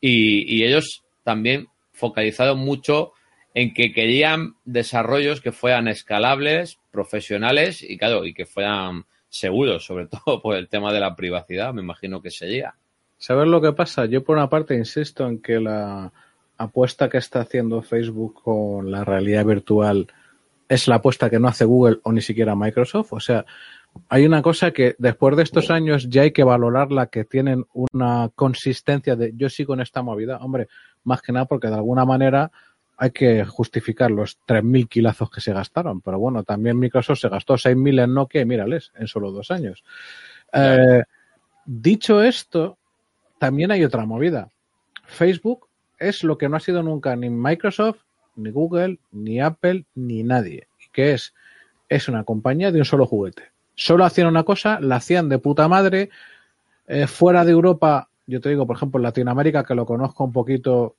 Y, 0.00 0.56
y 0.56 0.64
ellos 0.64 1.02
también 1.24 1.66
focalizaron 1.98 2.58
mucho 2.58 3.12
en 3.54 3.74
que 3.74 3.92
querían 3.92 4.54
desarrollos 4.64 5.40
que 5.40 5.52
fueran 5.52 5.88
escalables, 5.88 6.78
profesionales 6.90 7.82
y 7.82 7.98
claro, 7.98 8.24
y 8.24 8.32
que 8.32 8.46
fueran 8.46 9.04
seguros, 9.28 9.84
sobre 9.84 10.06
todo 10.24 10.40
por 10.40 10.56
el 10.56 10.68
tema 10.68 10.92
de 10.92 11.00
la 11.00 11.16
privacidad, 11.16 11.74
me 11.74 11.82
imagino 11.82 12.22
que 12.22 12.30
sería. 12.30 12.74
¿Sabes 13.18 13.48
lo 13.48 13.60
que 13.60 13.72
pasa? 13.72 14.06
Yo 14.06 14.22
por 14.22 14.36
una 14.36 14.48
parte 14.48 14.76
insisto 14.76 15.26
en 15.26 15.42
que 15.42 15.58
la 15.58 16.12
apuesta 16.56 17.08
que 17.08 17.18
está 17.18 17.40
haciendo 17.40 17.82
Facebook 17.82 18.42
con 18.42 18.90
la 18.90 19.04
realidad 19.04 19.44
virtual 19.44 20.06
es 20.68 20.86
la 20.86 20.96
apuesta 20.96 21.28
que 21.28 21.40
no 21.40 21.48
hace 21.48 21.64
Google 21.64 21.98
o 22.04 22.12
ni 22.12 22.20
siquiera 22.20 22.54
Microsoft. 22.54 23.12
O 23.12 23.20
sea, 23.20 23.44
hay 24.08 24.26
una 24.26 24.42
cosa 24.42 24.70
que 24.70 24.94
después 24.98 25.36
de 25.36 25.42
estos 25.42 25.70
años 25.70 26.08
ya 26.08 26.22
hay 26.22 26.32
que 26.32 26.44
valorarla, 26.44 27.06
que 27.06 27.24
tienen 27.24 27.64
una 27.72 28.30
consistencia 28.34 29.16
de 29.16 29.32
yo 29.34 29.48
sigo 29.48 29.74
en 29.74 29.80
esta 29.80 30.02
movida. 30.02 30.38
Hombre, 30.38 30.68
más 31.08 31.22
que 31.22 31.32
nada 31.32 31.46
porque 31.46 31.66
de 31.66 31.74
alguna 31.74 32.04
manera 32.04 32.52
hay 32.96 33.10
que 33.12 33.44
justificar 33.44 34.10
los 34.10 34.38
3.000 34.46 34.88
kilazos 34.88 35.30
que 35.30 35.40
se 35.40 35.52
gastaron. 35.52 36.00
Pero 36.00 36.18
bueno, 36.18 36.42
también 36.42 36.78
Microsoft 36.78 37.20
se 37.20 37.28
gastó 37.28 37.54
6.000 37.54 38.04
en 38.04 38.14
Nokia 38.14 38.40
y 38.40 38.44
mírales, 38.44 38.92
en 38.96 39.06
solo 39.06 39.30
dos 39.30 39.50
años. 39.52 39.84
Eh, 40.52 41.04
dicho 41.64 42.22
esto, 42.22 42.76
también 43.38 43.70
hay 43.70 43.84
otra 43.84 44.04
movida. 44.04 44.50
Facebook 45.04 45.68
es 45.98 46.24
lo 46.24 46.38
que 46.38 46.48
no 46.48 46.56
ha 46.56 46.60
sido 46.60 46.82
nunca 46.82 47.14
ni 47.14 47.30
Microsoft, 47.30 48.00
ni 48.34 48.50
Google, 48.50 48.98
ni 49.12 49.40
Apple, 49.40 49.84
ni 49.94 50.24
nadie. 50.24 50.66
Que 50.92 51.12
es, 51.12 51.34
es 51.88 52.08
una 52.08 52.24
compañía 52.24 52.72
de 52.72 52.80
un 52.80 52.84
solo 52.84 53.06
juguete. 53.06 53.44
Solo 53.76 54.04
hacían 54.04 54.26
una 54.26 54.42
cosa, 54.42 54.80
la 54.80 54.96
hacían 54.96 55.28
de 55.28 55.38
puta 55.38 55.68
madre. 55.68 56.10
Eh, 56.88 57.06
fuera 57.06 57.44
de 57.44 57.52
Europa, 57.52 58.08
yo 58.28 58.40
te 58.40 58.48
digo, 58.50 58.66
por 58.66 58.76
ejemplo, 58.76 58.98
en 58.98 59.04
Latinoamérica, 59.04 59.64
que 59.64 59.74
lo 59.74 59.84
conozco 59.86 60.22
un 60.24 60.32
poquito, 60.32 60.96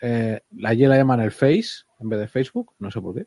eh, 0.00 0.40
allí 0.64 0.86
la 0.86 0.96
llaman 0.96 1.20
el 1.20 1.32
Face 1.32 1.84
en 2.00 2.08
vez 2.08 2.20
de 2.20 2.28
Facebook, 2.28 2.72
no 2.78 2.90
sé 2.90 3.00
por 3.00 3.14
qué. 3.14 3.26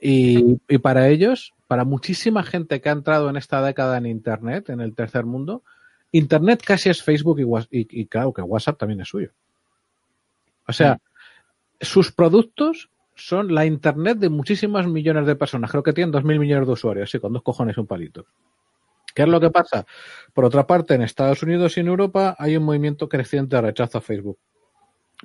Y, 0.00 0.60
y 0.68 0.78
para 0.78 1.08
ellos, 1.08 1.54
para 1.68 1.84
muchísima 1.84 2.42
gente 2.42 2.80
que 2.80 2.88
ha 2.88 2.92
entrado 2.92 3.30
en 3.30 3.36
esta 3.36 3.62
década 3.62 3.98
en 3.98 4.06
Internet, 4.06 4.68
en 4.70 4.80
el 4.80 4.94
tercer 4.94 5.24
mundo, 5.24 5.62
Internet 6.10 6.62
casi 6.66 6.90
es 6.90 7.02
Facebook 7.02 7.38
y, 7.40 7.44
y- 7.78 8.00
y 8.02 8.06
claro 8.06 8.32
que 8.32 8.42
WhatsApp 8.42 8.78
también 8.78 9.00
es 9.00 9.08
suyo. 9.08 9.30
O 10.66 10.72
sea, 10.72 10.98
sus 11.80 12.12
productos 12.12 12.90
son 13.14 13.54
la 13.54 13.64
Internet 13.64 14.18
de 14.18 14.28
muchísimas 14.28 14.86
millones 14.86 15.26
de 15.26 15.36
personas. 15.36 15.70
Creo 15.70 15.82
que 15.82 15.92
tienen 15.92 16.10
dos 16.12 16.24
mil 16.24 16.38
millones 16.40 16.66
de 16.66 16.72
usuarios, 16.72 17.10
sí, 17.10 17.18
con 17.20 17.32
dos 17.32 17.42
cojones 17.42 17.76
y 17.76 17.80
un 17.80 17.86
palito. 17.86 18.26
¿Qué 19.14 19.22
es 19.22 19.28
lo 19.28 19.40
que 19.40 19.50
pasa? 19.50 19.86
Por 20.32 20.44
otra 20.44 20.66
parte, 20.66 20.94
en 20.94 21.02
Estados 21.02 21.42
Unidos 21.42 21.76
y 21.76 21.80
en 21.80 21.88
Europa 21.88 22.36
hay 22.38 22.56
un 22.56 22.64
movimiento 22.64 23.08
creciente 23.08 23.56
de 23.56 23.62
rechazo 23.62 23.98
a 23.98 24.00
Facebook. 24.00 24.38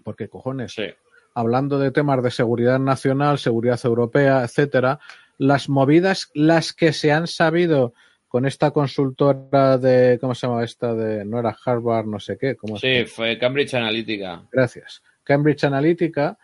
Porque 0.04 0.30
cojones, 0.30 0.74
Sí. 0.74 0.86
hablando 1.34 1.80
de 1.80 1.92
temas 1.92 2.22
de 2.24 2.32
seguridad 2.32 2.80
nacional, 2.80 3.38
seguridad 3.40 3.80
europea, 3.84 4.44
etcétera, 4.44 5.00
las 5.38 5.70
movidas, 5.70 6.30
las 6.34 6.74
que 6.74 6.94
se 6.94 7.12
han 7.12 7.28
sabido 7.28 7.94
con 8.28 8.46
esta 8.46 8.72
consultora 8.72 9.78
de, 9.78 10.18
¿cómo 10.20 10.36
se 10.36 10.48
llama 10.48 10.64
esta? 10.64 10.94
De, 10.94 11.24
no 11.24 11.40
era 11.40 11.56
Harvard, 11.66 12.06
no 12.08 12.20
sé 12.20 12.38
qué, 12.38 12.56
¿cómo 12.56 12.78
Sí, 12.78 13.06
fue 13.06 13.38
Cambridge 13.40 13.74
Analytica. 13.74 14.44
Gracias. 14.52 15.02
Cambridge 15.24 15.64
Analytica, 15.64 16.38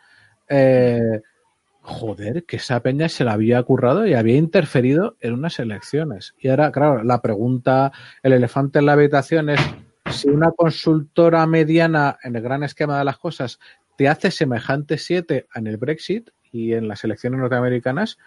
eh, 0.48 1.22
joder, 1.84 2.46
que 2.46 2.56
esa 2.56 2.82
peña 2.82 3.10
se 3.10 3.26
la 3.26 3.34
había 3.34 3.62
currado 3.62 4.08
y 4.08 4.14
había 4.14 4.38
interferido 4.38 5.18
en 5.20 5.34
unas 5.34 5.60
elecciones. 5.60 6.34
Y 6.40 6.48
ahora, 6.48 6.72
claro, 6.72 7.04
la 7.04 7.22
pregunta, 7.22 7.92
el 8.24 8.32
elefante 8.32 8.80
en 8.80 8.86
la 8.86 8.94
habitación 8.94 9.50
es 9.50 9.60
si 10.10 10.30
una 10.30 10.52
consultora 10.52 11.46
mediana 11.46 12.18
en 12.24 12.38
el 12.38 12.42
gran 12.42 12.64
esquema 12.64 12.98
de 12.98 13.06
las 13.06 13.18
cosas 13.18 13.60
te 13.98 14.08
hace 14.08 14.32
semejante 14.32 14.98
7 14.98 15.48
en 15.54 15.68
el 15.68 15.78
Brexit 15.78 16.30
y 16.52 16.74
en 16.74 16.88
las 16.88 17.04
elecciones 17.04 17.42
norteamericanas, 17.42 18.18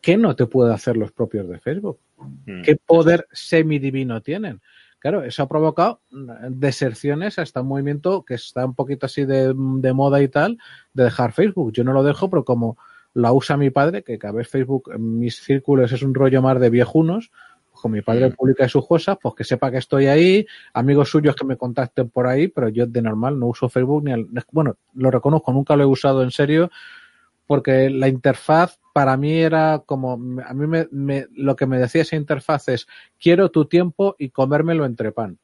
¿qué 0.00 0.16
no 0.16 0.34
te 0.34 0.46
puede 0.46 0.72
hacer 0.72 0.96
los 0.96 1.12
propios 1.12 1.46
de 1.46 1.58
Facebook? 1.58 2.00
Mm. 2.46 2.62
¿Qué 2.62 2.76
poder 2.76 3.26
semidivino 3.32 4.22
tienen? 4.22 4.62
Claro, 4.98 5.22
eso 5.22 5.42
ha 5.42 5.48
provocado 5.48 6.00
deserciones 6.48 7.38
hasta 7.38 7.60
un 7.60 7.68
movimiento 7.68 8.24
que 8.24 8.34
está 8.34 8.64
un 8.64 8.74
poquito 8.74 9.04
así 9.04 9.26
de, 9.26 9.52
de 9.54 9.92
moda 9.92 10.22
y 10.22 10.28
tal, 10.28 10.56
de 10.94 11.04
dejar 11.04 11.32
Facebook. 11.32 11.72
Yo 11.72 11.84
no 11.84 11.92
lo 11.92 12.02
dejo, 12.02 12.30
pero 12.30 12.46
como 12.46 12.78
la 13.14 13.32
usa 13.32 13.56
mi 13.56 13.70
padre, 13.70 14.02
que 14.02 14.18
cada 14.18 14.34
vez 14.34 14.48
Facebook 14.48 14.90
en 14.94 15.18
mis 15.18 15.36
círculos 15.36 15.92
es 15.92 16.02
un 16.02 16.14
rollo 16.14 16.42
más 16.42 16.60
de 16.60 16.68
viejunos, 16.70 17.30
con 17.72 17.92
mi 17.92 18.00
padre 18.02 18.28
Mm. 18.30 18.32
publica 18.34 18.68
sus 18.68 18.86
cosas, 18.86 19.18
pues 19.20 19.34
que 19.34 19.44
sepa 19.44 19.70
que 19.70 19.78
estoy 19.78 20.06
ahí, 20.06 20.46
amigos 20.72 21.10
suyos 21.10 21.36
que 21.36 21.44
me 21.44 21.56
contacten 21.56 22.08
por 22.08 22.26
ahí, 22.26 22.48
pero 22.48 22.68
yo 22.68 22.86
de 22.86 23.02
normal 23.02 23.38
no 23.38 23.46
uso 23.46 23.68
Facebook 23.68 24.04
ni 24.04 24.12
al- 24.12 24.26
bueno, 24.52 24.76
lo 24.94 25.10
reconozco, 25.10 25.52
nunca 25.52 25.76
lo 25.76 25.82
he 25.84 25.86
usado 25.86 26.22
en 26.22 26.30
serio, 26.30 26.70
porque 27.46 27.90
la 27.90 28.08
interfaz 28.08 28.78
para 28.94 29.16
mí 29.16 29.32
era 29.34 29.82
como, 29.84 30.12
a 30.14 30.54
mí 30.54 30.66
me, 30.66 30.88
me- 30.90 31.26
lo 31.36 31.56
que 31.56 31.66
me 31.66 31.78
decía 31.78 32.02
esa 32.02 32.16
interfaz 32.16 32.68
es, 32.68 32.86
quiero 33.20 33.50
tu 33.50 33.66
tiempo 33.66 34.16
y 34.18 34.30
comérmelo 34.30 34.86
entre 34.86 35.12
pan. 35.12 35.38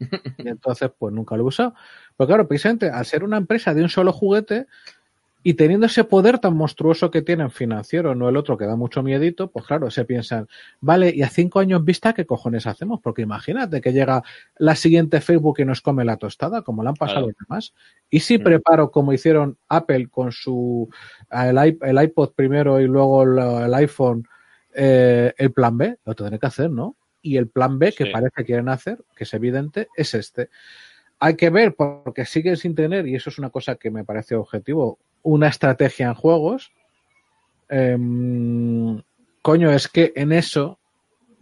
Y 0.38 0.48
entonces, 0.48 0.90
pues 0.98 1.14
nunca 1.14 1.36
lo 1.36 1.44
he 1.44 1.46
usado. 1.46 1.74
Pero 2.16 2.26
claro, 2.28 2.48
precisamente 2.48 2.90
al 2.90 3.06
ser 3.06 3.24
una 3.24 3.36
empresa 3.38 3.72
de 3.72 3.82
un 3.82 3.88
solo 3.88 4.12
juguete 4.12 4.66
y 5.44 5.54
teniendo 5.54 5.86
ese 5.86 6.04
poder 6.04 6.38
tan 6.38 6.56
monstruoso 6.56 7.10
que 7.10 7.22
tienen 7.22 7.50
financiero, 7.50 8.14
no 8.14 8.28
el 8.28 8.36
otro 8.36 8.56
que 8.56 8.64
da 8.66 8.76
mucho 8.76 9.02
miedito, 9.02 9.50
pues 9.50 9.66
claro, 9.66 9.90
se 9.90 10.04
piensan, 10.04 10.46
vale, 10.80 11.12
y 11.14 11.22
a 11.22 11.28
cinco 11.28 11.58
años 11.58 11.84
vista, 11.84 12.12
¿qué 12.12 12.24
cojones 12.26 12.66
hacemos? 12.66 13.00
Porque 13.00 13.22
imagínate 13.22 13.80
que 13.80 13.92
llega 13.92 14.22
la 14.56 14.76
siguiente 14.76 15.20
Facebook 15.20 15.56
y 15.58 15.64
nos 15.64 15.80
come 15.80 16.04
la 16.04 16.16
tostada, 16.16 16.62
como 16.62 16.82
le 16.82 16.90
han 16.90 16.94
pasado 16.94 17.26
los 17.26 17.36
demás. 17.48 17.74
Y 18.08 18.20
si 18.20 18.38
Mm. 18.38 18.42
preparo, 18.42 18.90
como 18.92 19.12
hicieron 19.12 19.56
Apple 19.68 20.08
con 20.08 20.30
su 20.32 20.88
el, 21.30 21.56
i- 21.66 21.78
el 21.82 22.02
iPod 22.02 22.32
primero 22.34 22.80
y 22.80 22.86
luego 22.86 23.24
el, 23.24 23.38
el 23.66 23.74
iPhone, 23.74 24.26
eh, 24.74 25.32
el 25.36 25.52
plan 25.52 25.76
B, 25.76 25.96
lo 26.04 26.14
tendré 26.14 26.38
que 26.38 26.46
hacer, 26.46 26.70
¿no? 26.70 26.96
Y 27.20 27.36
el 27.36 27.48
plan 27.48 27.78
B 27.78 27.92
que 27.92 28.04
Sí. 28.06 28.10
parece 28.12 28.30
que 28.36 28.44
quieren 28.44 28.68
hacer, 28.68 28.98
que 29.16 29.24
es 29.24 29.34
evidente, 29.34 29.88
es 29.96 30.14
este. 30.14 30.50
Hay 31.18 31.36
que 31.36 31.50
ver, 31.50 31.74
porque 31.76 32.24
siguen 32.24 32.56
sin 32.56 32.74
tener, 32.74 33.06
y 33.06 33.14
eso 33.14 33.30
es 33.30 33.38
una 33.38 33.50
cosa 33.50 33.76
que 33.76 33.90
me 33.90 34.04
parece 34.04 34.34
objetivo, 34.34 34.98
una 35.22 35.48
estrategia 35.48 36.08
en 36.08 36.14
juegos. 36.14 36.72
Em, 37.68 39.02
coño, 39.40 39.70
es 39.70 39.88
que 39.88 40.12
en 40.16 40.32
eso 40.32 40.78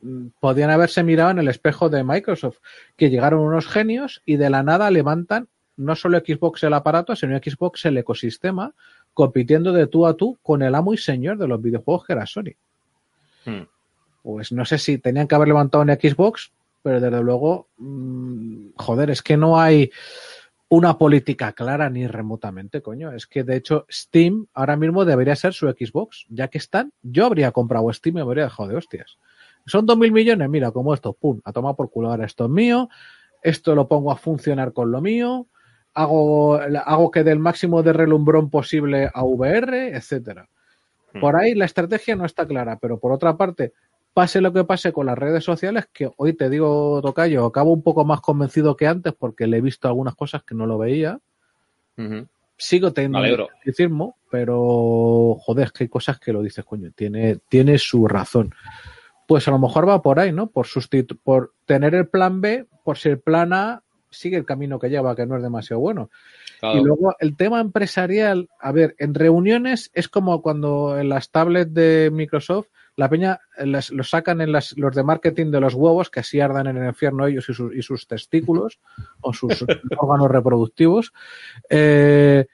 mm, 0.03 0.29
podían 0.39 0.71
haberse 0.71 1.03
mirado 1.03 1.31
en 1.31 1.39
el 1.39 1.49
espejo 1.49 1.89
de 1.89 2.05
Microsoft, 2.05 2.59
que 2.97 3.11
llegaron 3.11 3.41
unos 3.41 3.67
genios 3.67 4.23
y 4.25 4.37
de 4.37 4.51
la 4.51 4.63
nada 4.63 4.91
levantan 4.91 5.49
no 5.77 5.97
solo 5.97 6.19
Xbox 6.19 6.63
el 6.65 6.75
aparato, 6.75 7.17
sino 7.17 7.39
Xbox 7.39 7.87
el 7.87 7.97
ecosistema, 7.97 8.75
compitiendo 9.15 9.73
de 9.73 9.87
tú 9.87 10.07
a 10.07 10.15
tú 10.15 10.39
con 10.43 10.63
el 10.63 10.75
amo 10.75 10.93
y 10.93 10.99
señor 10.99 11.39
de 11.39 11.49
los 11.49 11.61
videojuegos 11.61 12.07
que 12.07 12.13
era 12.13 12.27
Sony. 12.27 12.55
Hmm. 13.47 13.63
Pues 14.23 14.53
no 14.53 14.65
sé 14.67 14.77
si 14.77 14.99
tenían 14.99 15.27
que 15.27 15.35
haber 15.35 15.49
levantado 15.49 15.83
en 15.83 15.99
Xbox, 15.99 16.53
pero 16.83 17.01
desde 17.01 17.23
luego, 17.23 17.69
mm, 17.79 18.71
joder, 18.77 19.11
es 19.11 19.23
que 19.23 19.37
no 19.37 19.59
hay 19.59 19.91
una 20.71 20.99
política 20.99 21.53
clara 21.53 21.91
ni 21.91 22.07
remotamente, 22.07 22.81
coño. 22.81 23.13
Es 23.13 23.27
que 23.27 23.43
de 23.43 23.57
hecho 23.57 23.87
Steam 23.91 24.47
ahora 24.55 24.77
mismo 24.77 25.05
debería 25.05 25.35
ser 25.35 25.53
su 25.53 25.69
Xbox, 25.69 26.27
ya 26.29 26.49
que 26.49 26.59
están, 26.59 26.93
yo 27.03 27.27
habría 27.27 27.51
comprado 27.51 27.93
Steam 27.93 28.15
y 28.15 28.17
me 28.17 28.21
habría 28.23 28.45
dejado 28.45 28.69
de 28.69 28.77
hostias. 28.77 29.19
Son 29.67 29.85
dos 29.85 29.99
mil 29.99 30.13
millones, 30.13 30.49
mira, 30.49 30.71
como 30.71 30.95
esto, 30.95 31.13
pum, 31.13 31.41
a 31.45 31.53
tomar 31.53 31.75
por 31.75 31.91
culo, 31.91 32.11
ahora 32.11 32.25
esto 32.25 32.45
es 32.45 32.51
mío, 32.51 32.89
esto 33.43 33.75
lo 33.75 33.89
pongo 33.89 34.13
a 34.13 34.17
funcionar 34.17 34.73
con 34.73 34.93
lo 34.93 35.01
mío, 35.01 35.49
hago, 35.93 36.61
hago 36.61 37.11
que 37.11 37.25
dé 37.25 37.33
el 37.33 37.41
máximo 37.41 37.83
de 37.83 37.93
relumbrón 37.93 38.49
posible 38.49 39.11
a 39.13 39.25
VR, 39.25 39.89
etcétera. 39.89 40.49
Hmm. 41.13 41.21
Por 41.21 41.37
ahí 41.37 41.57
la 41.57 41.65
estrategia 41.65 42.15
no 42.15 42.25
está 42.25 42.47
clara, 42.47 42.79
pero 42.81 43.01
por 43.01 43.11
otra 43.11 43.37
parte, 43.37 43.73
pase 44.13 44.41
lo 44.41 44.53
que 44.53 44.65
pase 44.65 44.93
con 44.93 45.07
las 45.07 45.19
redes 45.19 45.45
sociales, 45.45 45.89
que 45.93 46.11
hoy 46.17 46.33
te 46.33 46.51
digo, 46.51 47.01
Tocayo, 47.03 47.47
acabo 47.47 47.73
un 47.73 47.83
poco 47.83 48.05
más 48.05 48.21
convencido 48.21 48.77
que 48.77 48.87
antes 48.87 49.13
porque 49.13 49.47
le 49.47 49.59
he 49.59 49.61
visto 49.61 49.89
algunas 49.89 50.15
cosas 50.15 50.43
que 50.43 50.55
no 50.55 50.67
lo 50.67 50.79
veía. 50.79 51.21
Sigo 52.57 52.93
teniendo 52.93 53.25
escepticismo, 53.25 54.17
pero 54.31 55.37
joder, 55.41 55.67
es 55.67 55.73
que 55.73 55.85
hay 55.85 55.89
cosas 55.89 56.19
que 56.19 56.33
lo 56.33 56.43
dices, 56.43 56.65
coño, 56.65 56.91
tiene, 56.95 57.39
tiene 57.49 57.79
su 57.79 58.07
razón. 58.09 58.55
Pues 59.27 59.47
a 59.49 59.51
lo 59.51 59.59
mejor 59.59 59.89
va 59.89 60.03
por 60.03 60.19
ahí, 60.19 60.33
¿no? 60.33 60.49
Por 60.49 60.67
por 61.23 61.53
tener 61.67 61.95
el 61.95 62.09
plan 62.09 62.41
B, 62.41 62.67
por 62.85 62.99
si 62.99 63.11
el 63.11 63.21
plan 63.21 63.53
A 63.53 63.83
sigue 64.11 64.37
el 64.37 64.45
camino 64.45 64.79
que 64.79 64.89
lleva, 64.89 65.15
que 65.15 65.27
no 65.27 65.37
es 65.37 65.43
demasiado 65.43 65.81
bueno. 65.81 66.11
Claro. 66.59 66.79
Y 66.79 66.85
luego 66.85 67.15
el 67.21 67.37
tema 67.37 67.61
empresarial, 67.61 68.49
a 68.59 68.73
ver, 68.73 68.97
en 68.99 69.15
reuniones 69.15 69.91
es 69.95 70.09
como 70.09 70.43
cuando 70.43 70.99
en 70.99 71.09
las 71.09 71.31
tablets 71.31 71.73
de 71.73 72.11
Microsoft 72.13 72.69
la 73.01 73.09
peña 73.09 73.41
eh, 73.57 73.65
las, 73.67 73.91
los 73.91 74.11
sacan 74.11 74.41
en 74.43 74.53
las, 74.53 74.77
los 74.77 74.95
de 74.95 75.03
marketing 75.03 75.51
de 75.51 75.61
los 75.61 75.75
huevos, 75.75 76.11
que 76.11 76.21
así 76.21 76.39
ardan 76.41 76.67
en 76.67 76.77
el 76.77 76.87
infierno 76.87 77.27
ellos 77.27 77.49
y, 77.49 77.55
sus- 77.55 77.75
y 77.75 77.83
sus 77.83 78.07
testículos 78.07 78.79
o 79.23 79.33
sus 79.33 79.63
órganos 79.99 80.31
reproductivos, 80.31 81.13
eh, 81.69 82.47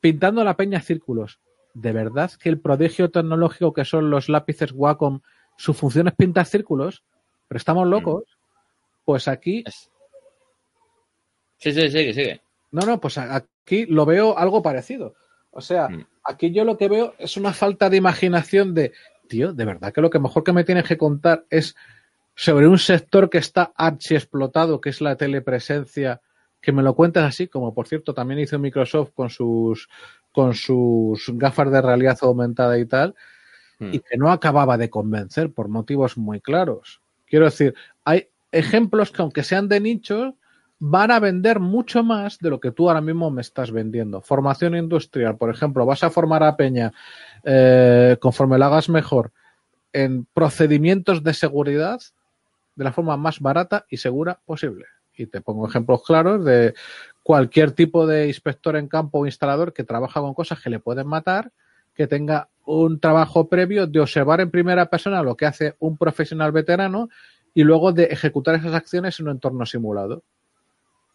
pintando 0.00 0.44
la 0.44 0.56
peña 0.56 0.80
círculos. 0.80 1.40
¿De 1.72 1.92
verdad 1.92 2.30
que 2.38 2.48
el 2.50 2.60
prodigio 2.60 3.10
tecnológico 3.10 3.72
que 3.72 3.84
son 3.84 4.10
los 4.10 4.28
lápices 4.28 4.70
Wacom, 4.72 5.20
su 5.56 5.74
función 5.74 6.06
es 6.08 6.14
pintar 6.14 6.46
círculos? 6.46 7.02
¿Pero 7.48 7.56
estamos 7.58 7.88
locos? 7.88 8.24
Pues 9.04 9.26
aquí 9.28 9.64
Sí, 11.58 11.72
sí, 11.72 11.88
sigue, 11.90 12.12
sigue. 12.12 12.40
no, 12.72 12.84
no, 12.86 13.00
pues 13.00 13.16
aquí 13.18 13.86
lo 13.86 14.04
veo 14.04 14.36
algo 14.36 14.62
parecido. 14.62 15.14
O 15.50 15.60
sea, 15.60 15.88
Mm. 15.88 16.06
aquí 16.24 16.52
yo 16.52 16.64
lo 16.64 16.76
que 16.76 16.88
veo 16.88 17.14
es 17.18 17.36
una 17.36 17.52
falta 17.52 17.88
de 17.88 17.96
imaginación 17.96 18.74
de, 18.74 18.92
tío, 19.28 19.52
de 19.52 19.64
verdad 19.64 19.92
que 19.92 20.00
lo 20.00 20.10
que 20.10 20.18
mejor 20.18 20.44
que 20.44 20.52
me 20.52 20.64
tienes 20.64 20.84
que 20.84 20.98
contar 20.98 21.44
es 21.50 21.74
sobre 22.34 22.66
un 22.66 22.78
sector 22.78 23.30
que 23.30 23.38
está 23.38 23.72
archi 23.76 24.14
explotado, 24.14 24.80
que 24.80 24.90
es 24.90 25.00
la 25.00 25.16
telepresencia, 25.16 26.20
que 26.60 26.72
me 26.72 26.82
lo 26.82 26.94
cuentas 26.94 27.24
así, 27.24 27.46
como 27.48 27.74
por 27.74 27.86
cierto 27.86 28.14
también 28.14 28.40
hizo 28.40 28.58
Microsoft 28.58 29.12
con 29.14 29.30
sus 29.30 29.88
con 30.32 30.54
sus 30.54 31.30
gafas 31.34 31.70
de 31.70 31.80
realidad 31.80 32.18
aumentada 32.22 32.76
y 32.78 32.86
tal, 32.86 33.14
Mm. 33.78 33.94
y 33.94 33.98
que 34.00 34.16
no 34.16 34.30
acababa 34.30 34.78
de 34.78 34.90
convencer 34.90 35.52
por 35.52 35.68
motivos 35.68 36.16
muy 36.16 36.40
claros. 36.40 37.00
Quiero 37.26 37.46
decir, 37.46 37.74
hay 38.04 38.28
ejemplos 38.52 39.10
que 39.10 39.22
aunque 39.22 39.42
sean 39.42 39.68
de 39.68 39.80
nicho, 39.80 40.36
van 40.78 41.10
a 41.10 41.20
vender 41.20 41.60
mucho 41.60 42.02
más 42.02 42.38
de 42.38 42.50
lo 42.50 42.60
que 42.60 42.72
tú 42.72 42.88
ahora 42.88 43.00
mismo 43.00 43.30
me 43.30 43.40
estás 43.40 43.70
vendiendo. 43.70 44.20
Formación 44.20 44.76
industrial, 44.76 45.36
por 45.36 45.50
ejemplo, 45.50 45.86
vas 45.86 46.02
a 46.02 46.10
formar 46.10 46.42
a 46.42 46.56
Peña 46.56 46.92
eh, 47.44 48.16
conforme 48.20 48.58
lo 48.58 48.64
hagas 48.66 48.88
mejor 48.88 49.32
en 49.92 50.26
procedimientos 50.34 51.22
de 51.22 51.34
seguridad 51.34 52.00
de 52.74 52.84
la 52.84 52.92
forma 52.92 53.16
más 53.16 53.40
barata 53.40 53.86
y 53.88 53.96
segura 53.96 54.40
posible. 54.44 54.86
Y 55.16 55.26
te 55.26 55.40
pongo 55.40 55.68
ejemplos 55.68 56.02
claros 56.04 56.44
de 56.44 56.74
cualquier 57.22 57.70
tipo 57.70 58.06
de 58.06 58.26
inspector 58.26 58.76
en 58.76 58.88
campo 58.88 59.20
o 59.20 59.26
instalador 59.26 59.72
que 59.72 59.84
trabaja 59.84 60.20
con 60.20 60.34
cosas 60.34 60.60
que 60.60 60.70
le 60.70 60.80
pueden 60.80 61.06
matar, 61.06 61.52
que 61.94 62.08
tenga 62.08 62.48
un 62.66 62.98
trabajo 62.98 63.48
previo 63.48 63.86
de 63.86 64.00
observar 64.00 64.40
en 64.40 64.50
primera 64.50 64.86
persona 64.86 65.22
lo 65.22 65.36
que 65.36 65.46
hace 65.46 65.76
un 65.78 65.96
profesional 65.96 66.50
veterano 66.50 67.08
y 67.54 67.62
luego 67.62 67.92
de 67.92 68.04
ejecutar 68.04 68.56
esas 68.56 68.74
acciones 68.74 69.20
en 69.20 69.26
un 69.26 69.32
entorno 69.32 69.64
simulado. 69.64 70.24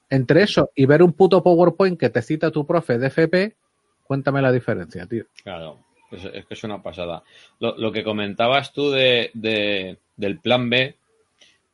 Entre 0.10 0.44
eso 0.44 0.72
y 0.76 0.86
ver 0.86 1.04
un 1.04 1.14
puto 1.14 1.44
PowerPoint 1.44 2.00
que 2.00 2.10
te 2.10 2.22
cita 2.22 2.52
tu 2.52 2.66
profe 2.66 2.98
de 2.98 3.08
FP, 3.08 3.56
cuéntame 4.04 4.42
la 4.42 4.52
diferencia, 4.52 5.06
tío. 5.06 5.26
Claro, 5.44 5.80
es, 6.12 6.46
que 6.46 6.54
es 6.54 6.64
una 6.64 6.82
pasada. 6.82 7.24
Lo, 7.60 7.78
lo 7.78 7.92
que 7.92 8.04
comentabas 8.04 8.74
tú 8.74 8.90
de, 8.90 9.30
de- 9.34 9.98
del 10.16 10.40
plan 10.40 10.70
B, 10.70 10.96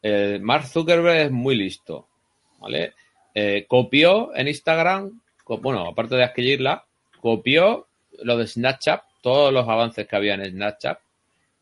eh, 0.03 0.39
Mark 0.41 0.65
Zuckerberg 0.67 1.25
es 1.27 1.31
muy 1.31 1.55
listo, 1.55 2.07
¿vale? 2.59 2.93
Eh, 3.33 3.65
copió 3.67 4.35
en 4.35 4.47
Instagram, 4.47 5.21
bueno, 5.61 5.87
aparte 5.87 6.15
de 6.15 6.23
adquirirla, 6.23 6.85
copió 7.21 7.87
lo 8.23 8.37
de 8.37 8.47
Snapchat, 8.47 9.01
todos 9.21 9.51
los 9.51 9.67
avances 9.67 10.07
que 10.07 10.15
había 10.15 10.35
en 10.35 10.45
Snapchat, 10.45 10.99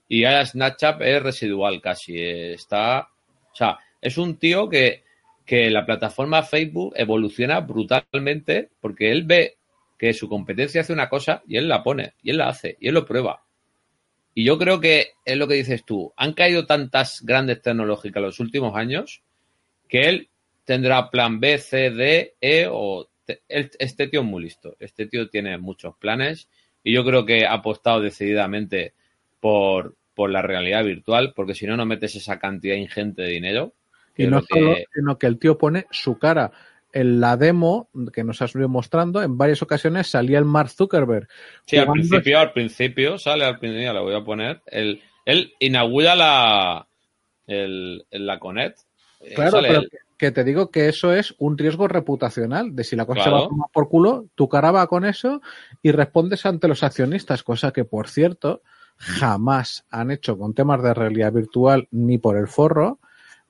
y 0.09 0.25
ahora 0.25 0.45
Snapchat 0.45 1.01
es 1.01 1.23
residual 1.23 1.81
casi, 1.81 2.17
eh, 2.19 2.53
está, 2.53 3.07
o 3.51 3.55
sea, 3.55 3.77
es 4.01 4.17
un 4.17 4.37
tío 4.37 4.67
que, 4.69 5.03
que 5.45 5.69
la 5.69 5.85
plataforma 5.85 6.43
Facebook 6.43 6.93
evoluciona 6.95 7.59
brutalmente 7.59 8.69
porque 8.79 9.11
él 9.11 9.23
ve 9.23 9.57
que 9.97 10.13
su 10.13 10.27
competencia 10.27 10.81
hace 10.81 10.93
una 10.93 11.09
cosa 11.09 11.43
y 11.47 11.57
él 11.57 11.67
la 11.67 11.83
pone, 11.83 12.13
y 12.21 12.31
él 12.31 12.37
la 12.37 12.49
hace, 12.49 12.77
y 12.79 12.87
él 12.87 12.93
lo 12.93 13.05
prueba. 13.05 13.43
Y 14.35 14.43
yo 14.43 14.57
creo 14.57 14.79
que 14.79 15.11
es 15.25 15.37
lo 15.37 15.47
que 15.47 15.53
dices 15.55 15.85
tú. 15.85 16.11
Han 16.17 16.33
caído 16.33 16.65
tantas 16.65 17.21
grandes 17.23 17.61
tecnológicas 17.61 18.17
en 18.17 18.23
los 18.23 18.39
últimos 18.39 18.75
años 18.75 19.21
que 19.87 20.09
él 20.09 20.29
tendrá 20.65 21.09
plan 21.09 21.39
B, 21.39 21.57
C, 21.59 21.91
D, 21.91 22.35
E 22.41 22.67
o... 22.69 23.09
este 23.47 24.07
tío 24.07 24.21
es 24.21 24.25
muy 24.25 24.43
listo. 24.43 24.75
Este 24.79 25.05
tío 25.05 25.29
tiene 25.29 25.57
muchos 25.57 25.95
planes 25.97 26.49
y 26.83 26.93
yo 26.93 27.05
creo 27.05 27.25
que 27.25 27.45
ha 27.45 27.53
apostado 27.53 28.01
decididamente 28.01 28.93
por, 29.39 29.95
por 30.15 30.31
la 30.31 30.41
realidad 30.41 30.83
virtual 30.83 31.33
porque 31.35 31.53
si 31.53 31.67
no, 31.67 31.77
no 31.77 31.85
metes 31.85 32.15
esa 32.15 32.39
cantidad 32.39 32.75
ingente 32.75 33.21
de 33.21 33.29
dinero. 33.29 33.73
Y 34.15 34.27
no 34.27 34.41
que- 34.41 34.47
solo, 34.59 34.75
sino 34.93 35.17
que 35.17 35.27
el 35.27 35.39
tío 35.39 35.57
pone 35.57 35.87
su 35.91 36.17
cara. 36.17 36.51
En 36.91 37.19
la 37.19 37.37
demo 37.37 37.89
que 38.13 38.23
nos 38.23 38.39
has 38.43 38.53
ido 38.53 38.69
mostrando, 38.69 39.23
en 39.23 39.35
varias 39.35 39.63
ocasiones 39.63 40.07
salía 40.07 40.37
el 40.37 40.45
Mark 40.45 40.69
Zuckerberg. 40.69 41.27
Sí, 41.65 41.77
al 41.77 41.91
principio, 41.91 42.37
al 42.39 42.53
principio, 42.53 43.17
sale 43.17 43.45
al 43.45 43.57
principio, 43.57 43.85
ya 43.85 43.93
lo 43.93 44.03
voy 44.03 44.13
a 44.15 44.23
poner. 44.23 44.61
Él, 44.67 45.01
él 45.25 45.53
inaugura 45.59 46.15
la, 46.15 46.87
el, 47.47 48.05
la 48.11 48.37
Connect. 48.37 48.77
Eh, 49.21 49.33
Claro, 49.33 49.51
sale 49.51 49.67
pero 49.69 49.81
que, 49.81 49.97
que 50.19 50.31
te 50.31 50.43
digo 50.43 50.69
que 50.69 50.87
eso 50.87 51.11
es 51.13 51.33
un 51.39 51.57
riesgo 51.57 51.87
reputacional, 51.87 52.75
de 52.75 52.83
si 52.83 52.95
la 52.95 53.07
cosa 53.07 53.31
va 53.31 53.39
a 53.39 53.47
tomar 53.47 53.69
por 53.73 53.89
culo, 53.89 54.27
tu 54.35 54.47
cara 54.47 54.69
va 54.71 54.85
con 54.85 55.03
eso 55.03 55.41
y 55.81 55.91
respondes 55.91 56.45
ante 56.45 56.67
los 56.67 56.83
accionistas, 56.83 57.41
cosa 57.41 57.71
que, 57.73 57.85
por 57.85 58.07
cierto, 58.07 58.61
jamás 58.97 59.83
han 59.89 60.11
hecho 60.11 60.37
con 60.37 60.53
temas 60.53 60.83
de 60.83 60.93
realidad 60.93 61.33
virtual 61.33 61.87
ni 61.89 62.19
por 62.19 62.37
el 62.37 62.47
forro, 62.47 62.99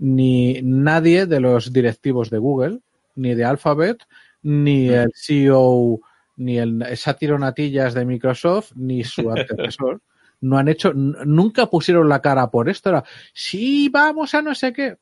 ni 0.04 0.60
nadie 0.64 1.26
de 1.28 1.40
los 1.40 1.72
directivos 1.72 2.30
de 2.30 2.38
Google, 2.38 2.80
ni 3.16 3.36
de 3.36 3.46
Alphabet, 3.46 4.04
ni 4.42 4.90
el 4.90 5.12
CEO, 5.16 6.02
ni 6.36 6.58
el 6.58 6.86
sátiro 6.98 7.40
Natillas 7.40 7.94
de 7.94 8.04
Microsoft, 8.04 8.74
ni 8.76 9.06
su 9.06 9.32
antecesor. 9.32 10.02
No 10.42 10.58
han 10.58 10.68
hecho, 10.68 10.92
nunca 10.94 11.68
pusieron 11.68 12.10
la 12.10 12.22
cara 12.22 12.52
por 12.52 12.68
esto. 12.68 12.90
Era, 12.90 13.06
sí, 13.34 13.88
vamos 13.88 14.34
a 14.34 14.42
no 14.42 14.54
sé 14.54 14.74
qué. 14.74 14.98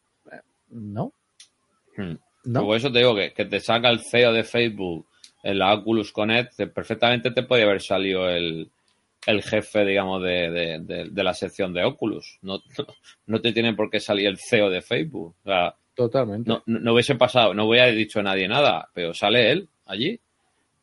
No, 0.69 1.13
Hmm. 1.97 2.13
no. 2.45 2.63
Por 2.65 2.77
eso 2.77 2.91
te 2.91 2.99
digo 2.99 3.15
que, 3.15 3.33
que 3.33 3.45
te 3.45 3.59
saca 3.59 3.89
el 3.89 3.99
CEO 4.01 4.31
de 4.33 4.43
Facebook 4.43 5.07
en 5.43 5.57
la 5.59 5.73
Oculus 5.73 6.11
Connect, 6.13 6.55
te- 6.55 6.67
perfectamente 6.67 7.31
te 7.31 7.43
podía 7.43 7.65
haber 7.65 7.81
salido 7.81 8.29
el, 8.29 8.69
el 9.27 9.41
jefe, 9.43 9.85
digamos, 9.85 10.23
de, 10.23 10.49
de- 10.49 10.79
de- 10.79 11.09
de 11.11 11.23
la 11.23 11.33
sección 11.33 11.73
de 11.73 11.83
Oculus. 11.83 12.39
No, 12.41 12.57
no, 12.77 12.85
no 13.27 13.41
te 13.41 13.51
tiene 13.53 13.73
por 13.73 13.89
qué 13.89 13.99
salir 13.99 14.27
el 14.27 14.37
CEO 14.37 14.69
de 14.69 14.81
Facebook. 14.81 15.35
O 15.43 15.49
sea, 15.49 15.75
Totalmente. 15.95 16.49
no, 16.49 16.63
no, 16.65 16.79
no 16.79 16.93
hubiese 16.93 17.15
pasado, 17.15 17.53
no 17.53 17.65
hubiera 17.65 17.87
dicho 17.87 18.19
a 18.19 18.23
nadie 18.23 18.47
nada, 18.47 18.89
pero 18.93 19.13
sale 19.13 19.51
él 19.51 19.67
allí. 19.85 20.19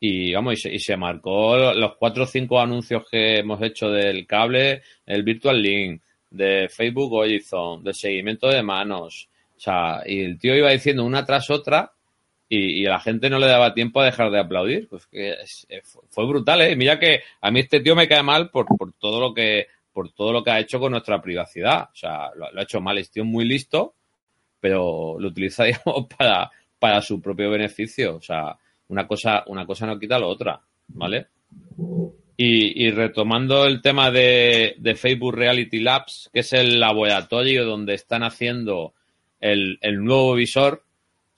Y 0.01 0.33
vamos, 0.33 0.53
y 0.53 0.57
se, 0.57 0.73
y 0.73 0.79
se 0.79 0.95
marcó 0.95 1.57
los 1.73 1.97
cuatro 1.97 2.23
o 2.23 2.25
cinco 2.25 2.59
anuncios 2.61 3.03
que 3.11 3.39
hemos 3.39 3.61
hecho 3.61 3.89
del 3.89 4.25
cable, 4.25 4.81
el 5.05 5.23
Virtual 5.23 5.61
Link, 5.61 6.01
de 6.29 6.69
Facebook 6.69 7.11
Horizon, 7.11 7.83
de 7.83 7.93
seguimiento 7.93 8.47
de 8.47 8.63
manos. 8.63 9.27
O 9.57 9.59
sea, 9.59 10.01
y 10.05 10.21
el 10.21 10.39
tío 10.39 10.55
iba 10.55 10.71
diciendo 10.71 11.03
una 11.03 11.25
tras 11.25 11.49
otra 11.49 11.91
y, 12.49 12.85
a 12.87 12.89
la 12.89 12.99
gente 12.99 13.29
no 13.29 13.37
le 13.37 13.45
daba 13.45 13.75
tiempo 13.75 14.01
a 14.01 14.05
dejar 14.05 14.31
de 14.31 14.39
aplaudir. 14.39 14.87
Pues 14.89 15.05
que 15.05 15.33
eh, 15.33 15.81
fue, 16.09 16.25
brutal, 16.25 16.61
¿eh? 16.61 16.75
Mira 16.75 16.99
que 16.99 17.21
a 17.41 17.51
mí 17.51 17.59
este 17.59 17.79
tío 17.79 17.95
me 17.95 18.07
cae 18.07 18.23
mal 18.23 18.49
por, 18.49 18.65
por 18.65 18.91
todo 18.93 19.19
lo 19.19 19.33
que 19.33 19.67
por 19.93 20.11
todo 20.11 20.31
lo 20.31 20.43
que 20.43 20.51
ha 20.51 20.59
hecho 20.59 20.79
con 20.79 20.91
nuestra 20.91 21.21
privacidad. 21.21 21.89
O 21.91 21.95
sea, 21.95 22.29
lo, 22.35 22.45
ha 22.45 22.63
hecho 22.63 22.81
mal, 22.81 22.97
es 22.97 23.11
tío 23.11 23.23
muy 23.25 23.45
listo, 23.45 23.93
pero 24.59 25.17
lo 25.19 25.27
utiliza, 25.27 25.63
digamos, 25.65 26.07
para, 26.17 26.49
para 26.79 27.01
su 27.01 27.21
propio 27.21 27.51
beneficio. 27.51 28.15
O 28.15 28.21
sea, 28.21 28.57
una 28.87 29.07
cosa, 29.07 29.43
una 29.47 29.65
cosa 29.65 29.85
no 29.85 29.99
quita 29.99 30.17
la 30.17 30.27
otra, 30.27 30.59
¿vale? 30.87 31.27
Y, 32.37 32.85
y 32.85 32.91
retomando 32.91 33.65
el 33.65 33.81
tema 33.81 34.09
de, 34.09 34.75
de 34.77 34.95
Facebook 34.95 35.35
Reality 35.35 35.79
Labs, 35.81 36.29
que 36.31 36.39
es 36.39 36.53
el 36.53 36.79
laboratorio 36.79 37.65
donde 37.65 37.93
están 37.95 38.23
haciendo 38.23 38.93
el, 39.41 39.77
el 39.81 40.03
nuevo 40.03 40.33
visor, 40.33 40.83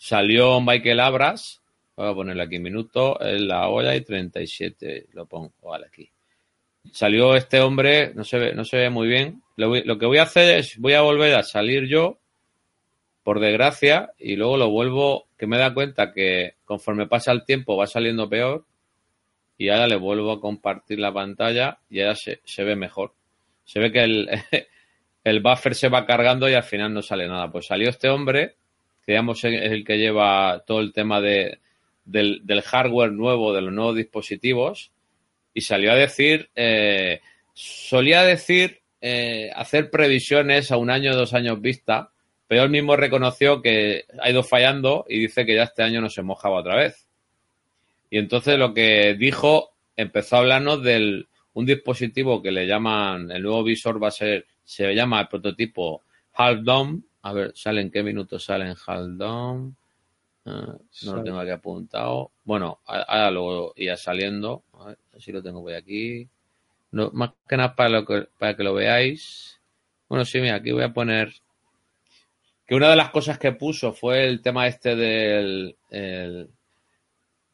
salió 0.02 0.60
Michael 0.62 1.00
Abras, 1.00 1.62
voy 1.96 2.10
a 2.10 2.16
ponerle 2.16 2.42
aquí 2.42 2.58
minuto, 2.58 3.22
en 3.22 3.48
la 3.48 3.68
hora 3.68 3.96
y 3.96 4.02
37, 4.02 5.10
lo 5.14 5.28
pongo, 5.28 5.54
vale, 5.62 5.86
aquí. 5.86 6.10
Salió 6.92 7.36
este 7.36 7.60
hombre, 7.62 8.12
no 8.16 8.24
se 8.24 8.40
ve, 8.40 8.56
no 8.56 8.66
se 8.66 8.78
ve 8.78 8.90
muy 8.90 9.08
bien. 9.08 9.44
Lo, 9.58 9.76
lo 9.76 10.00
que 10.00 10.08
voy 10.08 10.18
a 10.18 10.24
hacer 10.24 10.58
es, 10.58 10.80
voy 10.80 10.94
a 10.94 11.02
volver 11.02 11.36
a 11.36 11.44
salir 11.44 11.88
yo, 11.88 12.18
por 13.22 13.40
desgracia, 13.40 14.12
y 14.18 14.38
luego 14.38 14.58
lo 14.58 14.72
vuelvo, 14.72 15.28
que 15.38 15.46
me 15.46 15.60
da 15.60 15.72
cuenta 15.72 16.12
que 16.12 16.56
conforme 16.66 17.06
pasa 17.06 17.32
el 17.32 17.46
tiempo 17.46 17.78
va 17.78 17.86
saliendo 17.86 18.28
peor, 18.28 18.66
y 19.56 19.70
ahora 19.70 19.86
le 19.86 19.98
vuelvo 19.98 20.32
a 20.32 20.42
compartir 20.42 20.98
la 20.98 21.14
pantalla 21.14 21.78
y 21.92 22.02
ahora 22.02 22.16
se, 22.16 22.42
se 22.44 22.64
ve 22.64 22.76
mejor. 22.76 23.14
Se 23.64 23.80
ve 23.80 23.92
que 23.92 24.04
el, 24.04 24.28
el 25.24 25.42
buffer 25.42 25.76
se 25.76 25.90
va 25.90 26.08
cargando 26.08 26.50
y 26.50 26.56
al 26.56 26.64
final 26.64 26.92
no 26.92 27.04
sale 27.04 27.28
nada. 27.28 27.52
Pues 27.52 27.68
salió 27.68 27.90
este 27.90 28.10
hombre, 28.10 28.56
que 29.06 29.14
digamos 29.14 29.44
es 29.44 29.72
el 29.72 29.84
que 29.84 29.98
lleva 29.98 30.64
todo 30.66 30.80
el 30.80 30.94
tema 30.94 31.22
de, 31.22 31.60
del, 32.06 32.62
hardware 32.62 33.12
nuevo, 33.12 33.54
de 33.54 33.62
los 33.62 33.74
nuevos 33.74 33.96
dispositivos, 33.96 34.92
y 35.54 35.62
salió 35.62 35.92
a 35.92 35.96
decir, 35.96 36.50
eh, 36.56 37.22
solía 37.54 38.24
decir 38.24 38.82
eh, 39.02 39.52
hacer 39.56 39.90
previsiones 39.90 40.72
a 40.72 40.78
un 40.78 40.90
año 40.90 41.16
dos 41.16 41.34
años 41.34 41.60
vista, 41.62 42.12
pero 42.48 42.64
él 42.64 42.70
mismo 42.70 42.96
reconoció 42.96 43.62
que 43.62 44.06
ha 44.22 44.30
ido 44.30 44.44
fallando 44.44 45.06
y 45.08 45.20
dice 45.20 45.46
que 45.46 45.56
ya 45.56 45.64
este 45.64 45.84
año 45.84 46.02
no 46.02 46.10
se 46.10 46.22
mojaba 46.22 46.60
otra 46.60 46.76
vez. 46.76 47.08
Y 48.10 48.18
entonces 48.18 48.60
lo 48.60 48.74
que 48.74 49.16
dijo, 49.16 49.72
empezó 49.96 50.36
a 50.36 50.40
hablarnos 50.40 50.84
del 50.84 51.28
un 51.54 51.66
dispositivo 51.66 52.42
que 52.42 52.52
le 52.52 52.68
llaman, 52.68 53.32
el 53.32 53.44
nuevo 53.44 53.64
visor 53.64 54.02
va 54.02 54.10
a 54.10 54.12
ser, 54.12 54.46
se 54.64 54.94
llama 54.94 55.22
el 55.22 55.28
prototipo 55.28 56.04
Half 56.34 56.60
Dome. 56.62 57.00
A 57.24 57.34
ver, 57.34 57.52
¿sale 57.56 57.82
en 57.82 57.92
qué 57.92 58.04
minuto 58.04 58.40
sale 58.40 58.66
en 58.66 58.76
Half 58.86 59.08
Dome? 59.18 59.74
Ah, 60.46 60.76
no 61.04 61.16
lo 61.16 61.24
tengo 61.24 61.40
aquí 61.40 61.52
apuntado. 61.52 62.32
Bueno, 62.44 62.80
ahora 62.86 63.30
luego 63.30 63.74
irá 63.76 63.96
saliendo. 63.96 64.64
A 64.74 64.86
ver 64.86 64.98
si 65.20 65.32
lo 65.32 65.44
tengo 65.44 65.62
por 65.62 65.74
aquí. 65.74 66.28
No, 66.92 67.12
más 67.14 67.32
que 67.48 67.58
nada 67.58 67.76
para, 67.76 67.90
lo 67.90 68.06
que, 68.06 68.28
para 68.38 68.56
que 68.56 68.64
lo 68.64 68.74
veáis. 68.74 69.60
Bueno, 70.10 70.26
sí, 70.26 70.42
mira, 70.42 70.56
aquí 70.56 70.72
voy 70.72 70.84
a 70.84 70.94
poner 70.94 71.32
que 72.66 72.76
una 72.76 72.90
de 72.90 72.96
las 72.96 73.12
cosas 73.12 73.38
que 73.38 73.52
puso 73.52 73.94
fue 73.94 74.28
el 74.28 74.42
tema 74.42 74.68
este 74.68 74.96
del 74.96 75.76
el, 75.90 76.50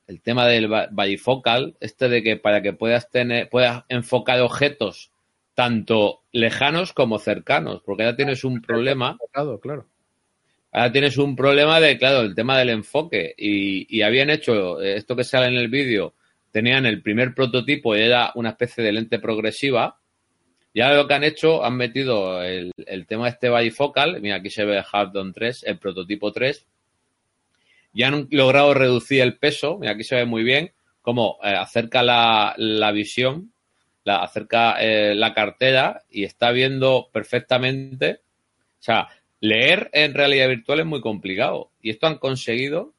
el 0.07 0.21
tema 0.21 0.47
del 0.47 0.69
bifocal, 0.91 1.75
este 1.79 2.07
de 2.07 2.23
que 2.23 2.37
para 2.37 2.61
que 2.61 2.73
puedas 2.73 3.09
tener, 3.09 3.49
puedas 3.49 3.83
enfocar 3.89 4.39
objetos 4.41 5.11
tanto 5.57 6.21
lejanos 6.33 6.93
como 6.93 7.17
cercanos, 7.17 7.81
porque 7.83 8.03
ahora 8.03 8.15
tienes 8.15 8.43
un 8.43 8.61
problema, 8.61 9.17
claro. 9.59 9.87
ahora 10.71 10.91
tienes 10.91 11.17
un 11.17 11.35
problema 11.35 11.79
de, 11.79 11.97
claro, 11.97 12.21
el 12.21 12.35
tema 12.35 12.59
del 12.59 12.69
enfoque 12.69 13.33
y, 13.35 13.87
y 13.89 14.03
habían 14.03 14.29
hecho 14.29 14.79
eh, 14.79 14.97
esto 14.97 15.15
que 15.15 15.23
sale 15.23 15.47
en 15.47 15.55
el 15.55 15.67
vídeo, 15.67 16.13
tenían 16.51 16.85
el 16.85 17.01
primer 17.01 17.33
prototipo 17.33 17.95
y 17.95 18.01
era 18.01 18.31
una 18.35 18.49
especie 18.49 18.83
de 18.83 18.91
lente 18.91 19.17
progresiva 19.17 19.97
y 20.73 20.81
ahora 20.81 20.97
lo 20.97 21.07
que 21.07 21.15
han 21.15 21.23
hecho, 21.23 21.65
han 21.65 21.75
metido 21.75 22.43
el, 22.43 22.71
el 22.77 23.07
tema 23.07 23.27
este 23.27 23.49
bifocal, 23.49 24.21
mira 24.21 24.35
aquí 24.35 24.51
se 24.51 24.63
ve 24.63 24.77
el 24.77 24.83
Hardon 24.83 25.33
3, 25.33 25.63
el 25.63 25.79
prototipo 25.79 26.31
3, 26.31 26.67
y 27.95 28.03
han 28.03 28.27
logrado 28.29 28.75
reducir 28.75 29.21
el 29.21 29.39
peso, 29.39 29.79
mira 29.79 29.93
aquí 29.93 30.03
se 30.03 30.17
ve 30.17 30.25
muy 30.25 30.43
bien, 30.43 30.71
como 31.01 31.39
eh, 31.41 31.47
acerca 31.47 32.03
la, 32.03 32.53
la 32.57 32.91
visión, 32.91 33.53
la, 34.07 34.23
acerca 34.23 34.77
eh, 34.81 35.13
la 35.15 35.33
cartera 35.33 36.01
y 36.09 36.23
está 36.23 36.51
viendo 36.51 37.09
perfectamente, 37.11 38.21
o 38.79 38.83
sea, 38.83 39.07
leer 39.41 39.89
en 39.93 40.13
realidad 40.13 40.47
virtual 40.47 40.79
es 40.79 40.85
muy 40.85 41.01
complicado 41.01 41.69
y 41.81 41.89
esto 41.91 42.07
han 42.07 42.17
conseguido 42.17 42.93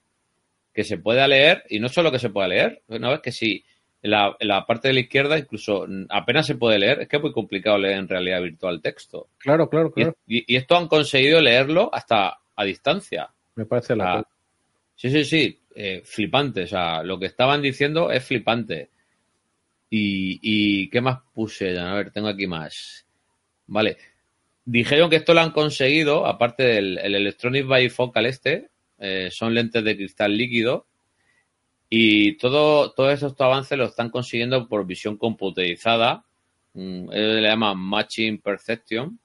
que 0.72 0.85
se 0.85 0.98
pueda 0.98 1.26
leer 1.26 1.64
y 1.68 1.80
no 1.80 1.89
solo 1.89 2.12
que 2.12 2.18
se 2.18 2.30
pueda 2.30 2.48
leer, 2.48 2.82
una 2.89 3.10
vez 3.10 3.20
que 3.20 3.32
si 3.32 3.64
en 4.02 4.10
la, 4.12 4.36
la 4.40 4.64
parte 4.64 4.89
de 4.89 4.94
la 4.94 5.01
izquierda 5.01 5.36
incluso 5.39 5.86
apenas 6.10 6.47
se 6.47 6.55
puede 6.55 6.78
leer, 6.78 7.01
es 7.01 7.09
que 7.09 7.16
es 7.16 7.22
muy 7.22 7.32
complicado 7.32 7.78
leer 7.78 7.98
en 7.98 8.06
realidad 8.09 8.40
virtual 8.43 8.80
texto. 8.80 9.28
Claro, 9.39 9.68
claro, 9.68 9.90
claro. 9.90 10.14
y- 10.26 10.44
y 10.52 10.56
esto 10.56 10.76
han 10.76 10.86
conseguido 10.86 11.40
leerlo 11.40 11.90
hasta 11.93 12.39
a 12.55 12.64
distancia. 12.64 13.28
Me 13.56 13.64
parece 13.66 13.97
la 13.97 14.18
Ah. 14.18 14.24
Sí, 14.94 15.10
sí, 15.10 15.24
sí, 15.24 15.60
eh, 15.76 16.02
flipante. 16.05 16.62
O 16.64 16.66
sea, 16.66 17.02
lo 17.05 17.18
que 17.20 17.26
estaban 17.26 17.62
diciendo 17.62 18.10
es 18.10 18.24
flipante. 18.24 18.90
Y, 19.90 20.39
y 20.43 20.90
¿qué 20.90 21.01
más 21.01 21.20
puse? 21.32 21.78
A 21.78 21.94
ver, 21.94 22.10
tengo 22.10 22.28
aquí 22.28 22.47
más. 22.47 23.06
Vale. 23.66 23.97
Dijeron 24.65 25.09
que 25.09 25.16
esto 25.16 25.32
lo 25.32 25.40
han 25.40 25.51
conseguido, 25.52 26.27
aparte 26.27 26.62
del 26.65 26.98
el 26.98 27.15
Electronic 27.15 27.66
Bifocal 27.66 28.27
este, 28.27 28.69
eh, 28.98 29.28
son 29.32 29.55
lentes 29.55 29.82
de 29.82 29.97
cristal 29.97 30.36
líquido. 30.36 30.86
Y 31.90 32.36
todo, 32.36 32.93
todos 32.93 33.15
estos 33.15 33.40
avances 33.40 33.78
lo 33.78 33.86
están 33.86 34.10
consiguiendo 34.10 34.69
por 34.69 34.86
visión 34.86 35.16
computerizada. 35.16 36.24
Mm, 36.74 37.10
ellos 37.12 37.35
le 37.36 37.43
llaman 37.43 37.78
Matching 37.78 38.39
Perception. 38.43 39.19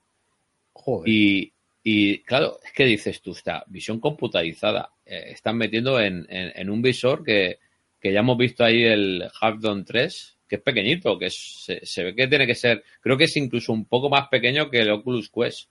Joder. 0.72 1.10
Y, 1.10 1.52
y, 1.84 2.20
claro, 2.20 2.60
es 2.64 2.72
que 2.72 2.86
dices 2.86 3.22
tú, 3.22 3.32
está 3.32 3.66
visión 3.68 4.00
computarizada. 4.00 4.92
Eh, 5.06 5.32
están 5.32 5.58
metiendo 5.58 6.00
en, 6.00 6.26
en- 6.30 6.54
en 6.56 6.70
un 6.70 6.82
visor 6.82 7.24
que, 7.24 7.60
que 8.00 8.14
ya 8.14 8.22
hemos 8.22 8.38
visto 8.38 8.64
ahí 8.64 8.84
el 8.84 9.30
Half-Dome 9.42 9.84
3, 9.84 10.38
que 10.54 10.58
es 10.58 10.62
pequeñito, 10.62 11.18
que 11.18 11.32
se, 11.32 11.84
se 11.84 12.04
ve 12.04 12.14
que 12.16 12.28
tiene 12.28 12.46
que 12.46 12.54
ser, 12.54 12.84
creo 13.02 13.18
que 13.18 13.24
es 13.24 13.36
incluso 13.38 13.74
un 13.74 13.86
poco 13.86 14.08
más 14.08 14.28
pequeño 14.28 14.70
que 14.70 14.82
el 14.82 14.92
Oculus 14.92 15.32
Quest. 15.32 15.68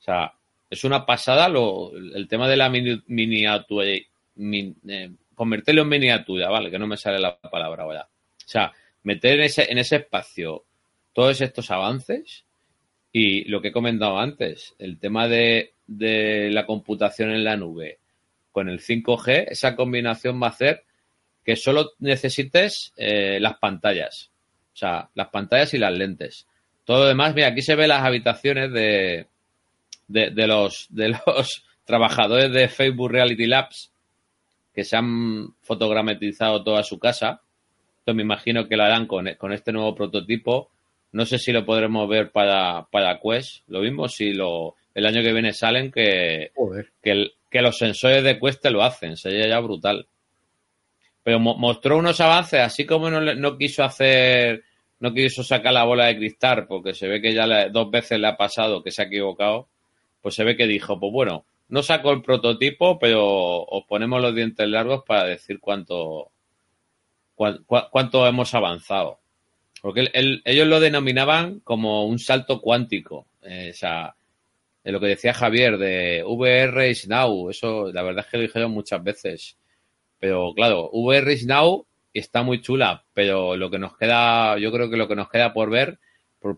O 0.00 0.02
sea, 0.02 0.32
es 0.70 0.82
una 0.82 1.04
pasada 1.04 1.46
lo, 1.50 1.92
el 1.94 2.26
tema 2.26 2.48
de 2.48 2.56
la 2.56 2.70
mini- 2.70 3.02
miniatura, 3.08 3.86
min- 4.36 4.76
eh, 4.88 5.10
convertirlo 5.34 5.82
en 5.82 5.88
miniatura, 5.90 6.48
vale, 6.48 6.70
que 6.70 6.78
no 6.78 6.86
me 6.86 6.96
sale 6.96 7.18
la 7.18 7.36
palabra 7.38 7.82
ahora. 7.82 8.08
O 8.08 8.48
sea, 8.48 8.72
meter 9.02 9.34
en 9.40 9.42
ese, 9.42 9.70
en 9.70 9.76
ese 9.76 9.96
espacio 9.96 10.64
todos 11.12 11.42
estos 11.42 11.70
avances 11.70 12.44
y 13.12 13.44
lo 13.44 13.60
que 13.60 13.68
he 13.68 13.72
comentado 13.72 14.18
antes, 14.18 14.74
el 14.78 14.98
tema 14.98 15.28
de, 15.28 15.74
de 15.86 16.48
la 16.50 16.64
computación 16.64 17.30
en 17.30 17.44
la 17.44 17.58
nube 17.58 17.98
con 18.52 18.70
el 18.70 18.80
5G, 18.80 19.48
esa 19.50 19.76
combinación 19.76 20.40
va 20.42 20.46
a 20.46 20.50
hacer 20.50 20.82
que 21.44 21.56
solo 21.56 21.92
necesites 21.98 22.92
eh, 22.96 23.38
las 23.40 23.58
pantallas. 23.58 24.30
O 24.72 24.76
sea, 24.76 25.08
las 25.14 25.28
pantallas 25.28 25.74
y 25.74 25.78
las 25.78 25.92
lentes. 25.92 26.46
Todo 26.84 27.00
lo 27.00 27.06
demás, 27.06 27.34
mira, 27.34 27.48
aquí 27.48 27.62
se 27.62 27.74
ve 27.76 27.86
las 27.86 28.02
habitaciones 28.02 28.72
de, 28.72 29.26
de, 30.08 30.30
de 30.30 30.46
los, 30.46 30.86
de 30.90 31.10
los 31.10 31.64
trabajadores 31.84 32.52
de 32.52 32.68
Facebook 32.68 33.10
Reality 33.10 33.46
Labs 33.46 33.90
que 34.74 34.84
se 34.84 34.96
han 34.96 35.54
fotogrametrizado 35.62 36.64
toda 36.64 36.82
su 36.82 36.98
casa. 36.98 37.40
Entonces 38.00 38.16
me 38.16 38.22
imagino 38.22 38.66
que 38.68 38.76
lo 38.76 38.82
harán 38.84 39.06
con, 39.06 39.32
con 39.38 39.52
este 39.52 39.72
nuevo 39.72 39.94
prototipo 39.94 40.70
No 41.12 41.24
sé 41.24 41.38
si 41.38 41.52
lo 41.52 41.64
podremos 41.64 42.08
ver 42.08 42.32
para, 42.32 42.86
para 42.90 43.20
Quest. 43.20 43.62
Lo 43.68 43.80
mismo 43.80 44.08
si 44.08 44.32
lo, 44.32 44.74
el 44.94 45.06
año 45.06 45.22
que 45.22 45.32
viene 45.32 45.52
salen 45.52 45.92
que, 45.92 46.50
Joder. 46.56 46.90
que, 47.02 47.10
el- 47.12 47.32
que 47.50 47.62
los 47.62 47.78
sensores 47.78 48.24
de 48.24 48.38
Quest 48.40 48.60
te 48.62 48.70
lo 48.72 48.82
hacen. 48.82 49.16
Sería 49.16 49.46
ya 49.46 49.60
brutal. 49.60 50.06
Pero 51.24 51.40
mo- 51.40 51.56
mostró 51.56 51.96
unos 51.98 52.20
avances, 52.20 52.60
así 52.60 52.86
como 52.86 53.10
no, 53.10 53.20
no 53.20 53.58
quiso 53.58 53.82
hacer, 53.82 54.62
no 55.00 55.12
quiso 55.12 55.42
sacar 55.42 55.72
la 55.72 55.82
bola 55.84 56.06
de 56.06 56.16
cristal, 56.18 56.66
porque 56.68 56.94
se 56.94 57.08
ve 57.08 57.20
que 57.20 57.34
ya 57.34 57.68
dos 57.70 57.90
veces 57.90 58.20
le 58.20 58.28
ha 58.28 58.36
pasado 58.36 58.82
que 58.84 58.92
se 58.92 59.02
ha 59.02 59.06
equivocado, 59.06 59.66
pues 60.22 60.34
se 60.36 60.44
ve 60.44 60.56
que 60.56 60.66
dijo, 60.68 61.00
pues 61.00 61.12
bueno, 61.12 61.44
no 61.68 61.82
saco 61.82 62.12
el 62.12 62.22
prototipo, 62.22 62.98
pero 62.98 63.24
os 63.64 63.84
ponemos 63.86 64.20
los 64.22 64.34
dientes 64.34 64.68
largos 64.68 65.02
para 65.04 65.24
decir 65.24 65.58
cuánto, 65.60 66.30
cuán- 67.34 67.64
cua- 67.66 67.88
cuánto 67.90 68.26
hemos 68.26 68.54
avanzado. 68.54 69.18
Porque 69.82 70.08
ellos 70.44 70.66
lo 70.66 70.80
denominaban 70.80 71.60
como 71.60 72.06
un 72.06 72.18
salto 72.18 72.60
cuántico. 72.60 73.26
Eh, 73.42 73.70
o 73.70 73.76
sea, 73.76 74.14
de 74.82 74.92
lo 74.92 74.98
que 75.00 75.08
decía 75.08 75.34
Javier 75.34 75.76
de 75.76 76.22
VR 76.24 76.88
is 76.88 77.06
now. 77.06 77.50
Eso, 77.50 77.92
la 77.92 78.02
verdad 78.02 78.24
es 78.24 78.30
que 78.30 78.36
lo 78.38 78.42
dijeron 78.44 78.70
muchas 78.70 79.02
veces. 79.02 79.56
Pero 80.24 80.54
claro, 80.54 80.88
VR 80.90 81.36
now 81.44 81.84
está 82.14 82.42
muy 82.42 82.62
chula, 82.62 83.04
pero 83.12 83.56
lo 83.56 83.70
que 83.70 83.78
nos 83.78 83.94
queda, 83.94 84.56
yo 84.56 84.72
creo 84.72 84.88
que 84.88 84.96
lo 84.96 85.06
que 85.06 85.16
nos 85.16 85.28
queda 85.28 85.52
por 85.52 85.68
ver, 85.68 85.98
por, 86.40 86.56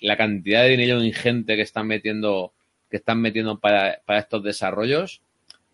la 0.00 0.16
cantidad 0.16 0.64
de 0.64 0.70
dinero 0.70 1.00
ingente 1.00 1.54
que 1.54 1.62
están 1.62 1.86
metiendo, 1.86 2.54
que 2.90 2.96
están 2.96 3.20
metiendo 3.20 3.60
para, 3.60 4.02
estos 4.18 4.42
desarrollos, 4.42 5.22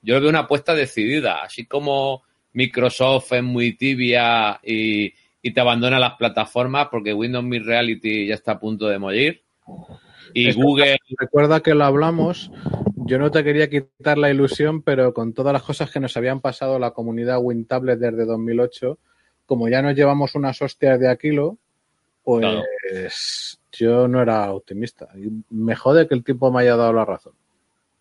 yo 0.03 0.17
lo 0.17 0.21
veo 0.21 0.29
una 0.29 0.41
apuesta 0.41 0.75
decidida, 0.75 1.41
así 1.43 1.65
como 1.65 2.25
Microsoft 2.53 3.33
es 3.33 3.43
muy 3.43 3.73
tibia 3.73 4.61
y, 4.63 5.15
te 5.51 5.61
abandona 5.63 5.99
las 5.99 6.17
plataformas 6.17 6.89
porque 6.91 7.15
Windows 7.15 7.43
Mixed 7.43 7.67
Reality 7.67 8.27
ya 8.27 8.35
está 8.35 8.53
a 8.53 8.61
punto 8.61 8.87
de 8.87 8.99
morir. 8.99 9.43
Y 10.35 10.49
Esto- 10.49 10.63
Google, 10.63 10.99
Recuerda 11.19 11.61
que 11.61 11.75
lo 11.75 11.85
hablamos. 11.85 12.51
Yo 13.07 13.19
no 13.19 13.31
te 13.31 13.43
quería 13.45 13.71
quitar 13.71 14.19
la 14.19 14.31
ilusión, 14.31 14.83
pero 14.83 15.15
con 15.15 15.33
todas 15.33 15.53
las 15.53 15.63
cosas 15.63 15.91
que 15.91 16.01
nos 16.01 16.17
habían 16.17 16.41
pasado 16.41 16.77
a 16.77 16.79
la 16.79 16.91
comunidad 16.91 17.39
WinTablet 17.41 17.99
desde 17.99 18.25
2008, 18.27 18.99
como 19.47 19.69
ya 19.69 19.81
nos 19.81 19.95
llevamos 19.95 20.35
unas 20.35 20.61
hostias 20.61 21.01
de 21.01 21.09
Aquilo, 21.09 21.57
pues 22.23 22.41
Claro. 22.43 22.65
yo 23.73 24.09
no 24.09 24.21
era 24.21 24.53
optimista. 24.53 25.09
Y 25.17 25.31
me 25.55 25.75
jode 25.75 26.07
que 26.07 26.15
el 26.15 26.23
tipo 26.25 26.53
me 26.53 26.61
haya 26.63 26.77
dado 26.77 26.93
la 26.93 27.05
razón. 27.07 27.33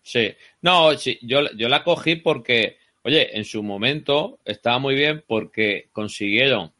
Sí, 0.02 0.34
no, 0.62 0.92
sí, 0.98 1.18
yo, 1.22 1.40
yo 1.56 1.68
la 1.68 1.84
cogí 1.84 2.16
porque, 2.16 2.76
oye, 3.02 3.36
en 3.36 3.44
su 3.44 3.62
momento 3.62 4.38
estaba 4.44 4.78
muy 4.78 4.94
bien 4.94 5.24
porque 5.26 5.88
consiguieron 5.92 6.72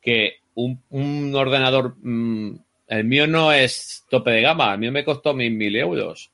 que 0.00 0.36
un, 0.54 0.80
un 0.90 1.34
ordenador, 1.34 1.96
mm, 2.02 2.56
el 2.86 3.04
mío 3.04 3.26
no 3.26 3.52
es 3.52 4.04
tope 4.08 4.30
de 4.30 4.42
gama, 4.42 4.72
el 4.72 4.78
mío 4.78 4.92
me 4.92 5.04
costó 5.04 5.34
mil, 5.34 5.52
mil 5.52 5.74
euros, 5.76 6.30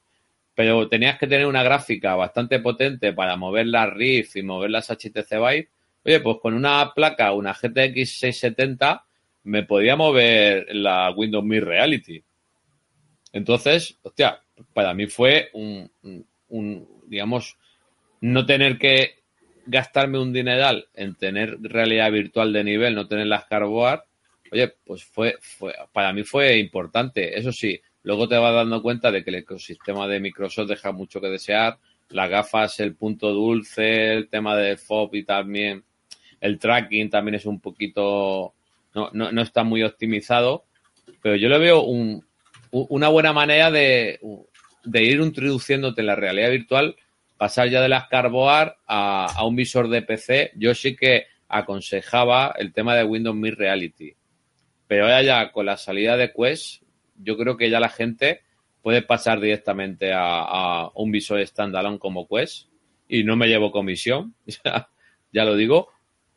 pero 0.55 0.89
tenías 0.89 1.19
que 1.19 1.27
tener 1.27 1.47
una 1.47 1.63
gráfica 1.63 2.15
bastante 2.17 2.59
potente 2.61 3.13
para 3.13 3.37
mover 3.37 3.67
las 3.67 3.93
RIF 3.93 4.37
y 4.37 4.43
mover 4.43 4.71
las 4.71 4.91
HTC 4.91 5.31
Vive. 5.31 5.69
Oye, 6.05 6.21
pues 6.21 6.39
con 6.41 6.55
una 6.55 6.93
placa, 6.95 7.33
una 7.33 7.53
GTX 7.53 8.19
670, 8.19 9.05
me 9.45 9.63
podía 9.65 9.97
mover 9.97 10.67
la 10.75 11.11
Windows 11.11 11.45
Mixed 11.45 11.67
Reality. 11.67 12.23
Entonces, 13.33 13.99
hostia, 14.03 14.43
para 14.73 14.95
mí 14.95 15.07
fue 15.07 15.51
un, 15.53 15.91
digamos, 17.07 17.57
no 18.21 18.45
tener 18.45 18.79
que 18.79 19.21
gastarme 19.67 20.19
un 20.19 20.33
dineral 20.33 20.89
en 20.95 21.15
tener 21.15 21.59
realidad 21.61 22.11
virtual 22.11 22.53
de 22.53 22.65
nivel, 22.65 22.95
no 22.95 23.07
tener 23.07 23.27
las 23.27 23.45
carboard, 23.45 24.03
oye, 24.53 24.75
pues 24.85 25.05
fue, 25.05 25.37
fue, 25.41 25.75
para 25.93 26.13
mí 26.13 26.23
fue 26.23 26.59
importante. 26.59 27.39
Eso 27.39 27.53
sí, 27.53 27.81
luego 28.03 28.29
te 28.29 28.37
vas 28.37 28.55
dando 28.55 28.83
cuenta 28.83 29.11
de 29.11 29.23
que 29.23 29.31
el 29.31 29.37
ecosistema 29.37 30.07
de 30.07 30.21
Microsoft 30.21 30.69
deja 30.69 30.93
mucho 30.93 31.21
que 31.21 31.29
desear. 31.29 31.79
Las 32.11 32.29
gafas, 32.29 32.81
el 32.81 32.95
punto 32.95 33.31
dulce, 33.31 34.13
el 34.13 34.29
tema 34.29 34.57
del 34.57 34.79
FOB 34.79 35.15
y 35.15 35.25
también 35.25 35.85
el 36.41 36.59
tracking 36.59 37.11
también 37.11 37.37
es 37.37 37.47
un 37.47 37.61
poquito, 37.61 38.55
no, 38.95 39.11
no, 39.13 39.31
no 39.31 39.43
está 39.43 39.63
muy 39.63 39.83
optimizado, 39.83 40.65
pero 41.23 41.37
yo 41.37 41.49
le 41.49 41.59
veo 41.59 41.83
un, 41.83 42.25
una 42.71 43.09
buena 43.09 43.33
manera 43.33 43.71
de, 43.71 44.19
ir 44.85 45.21
introduciéndote 45.21 46.01
en 46.01 46.07
la 46.07 46.17
realidad 46.17 46.51
virtual, 46.51 46.97
pasar 47.37 47.69
ya 47.69 47.81
de 47.81 47.89
las 47.89 48.09
Carboard 48.09 48.77
a, 48.87 49.27
a 49.27 49.45
un 49.45 49.57
visor 49.57 49.89
de 49.89 50.03
PC. 50.03 50.53
Yo 50.57 50.75
sí 50.75 50.97
que 50.97 51.27
aconsejaba 51.49 52.55
el 52.59 52.73
tema 52.73 52.95
de 52.95 53.05
Windows 53.05 53.37
Mixed 53.37 53.59
Reality. 53.59 54.15
Pero 54.91 55.05
ahora 55.05 55.23
ya 55.23 55.53
con 55.53 55.67
la 55.67 55.77
salida 55.77 56.17
de 56.17 56.33
Quest, 56.33 56.83
yo 57.15 57.37
creo 57.39 57.57
que 57.57 57.71
ya 57.71 57.79
la 57.79 57.91
gente 57.91 58.41
puede 58.83 59.03
pasar 59.03 59.39
directamente 59.39 60.13
a, 60.13 60.41
a 60.43 60.91
un 60.97 61.13
visor 61.13 61.39
standalone 61.47 62.01
como 62.01 62.27
Quest 62.27 62.67
y 63.07 63.23
no 63.23 63.37
me 63.37 63.47
llevo 63.47 63.71
comisión, 63.71 64.35
ya, 64.65 64.89
ya 65.33 65.45
lo 65.45 65.55
digo, 65.55 65.91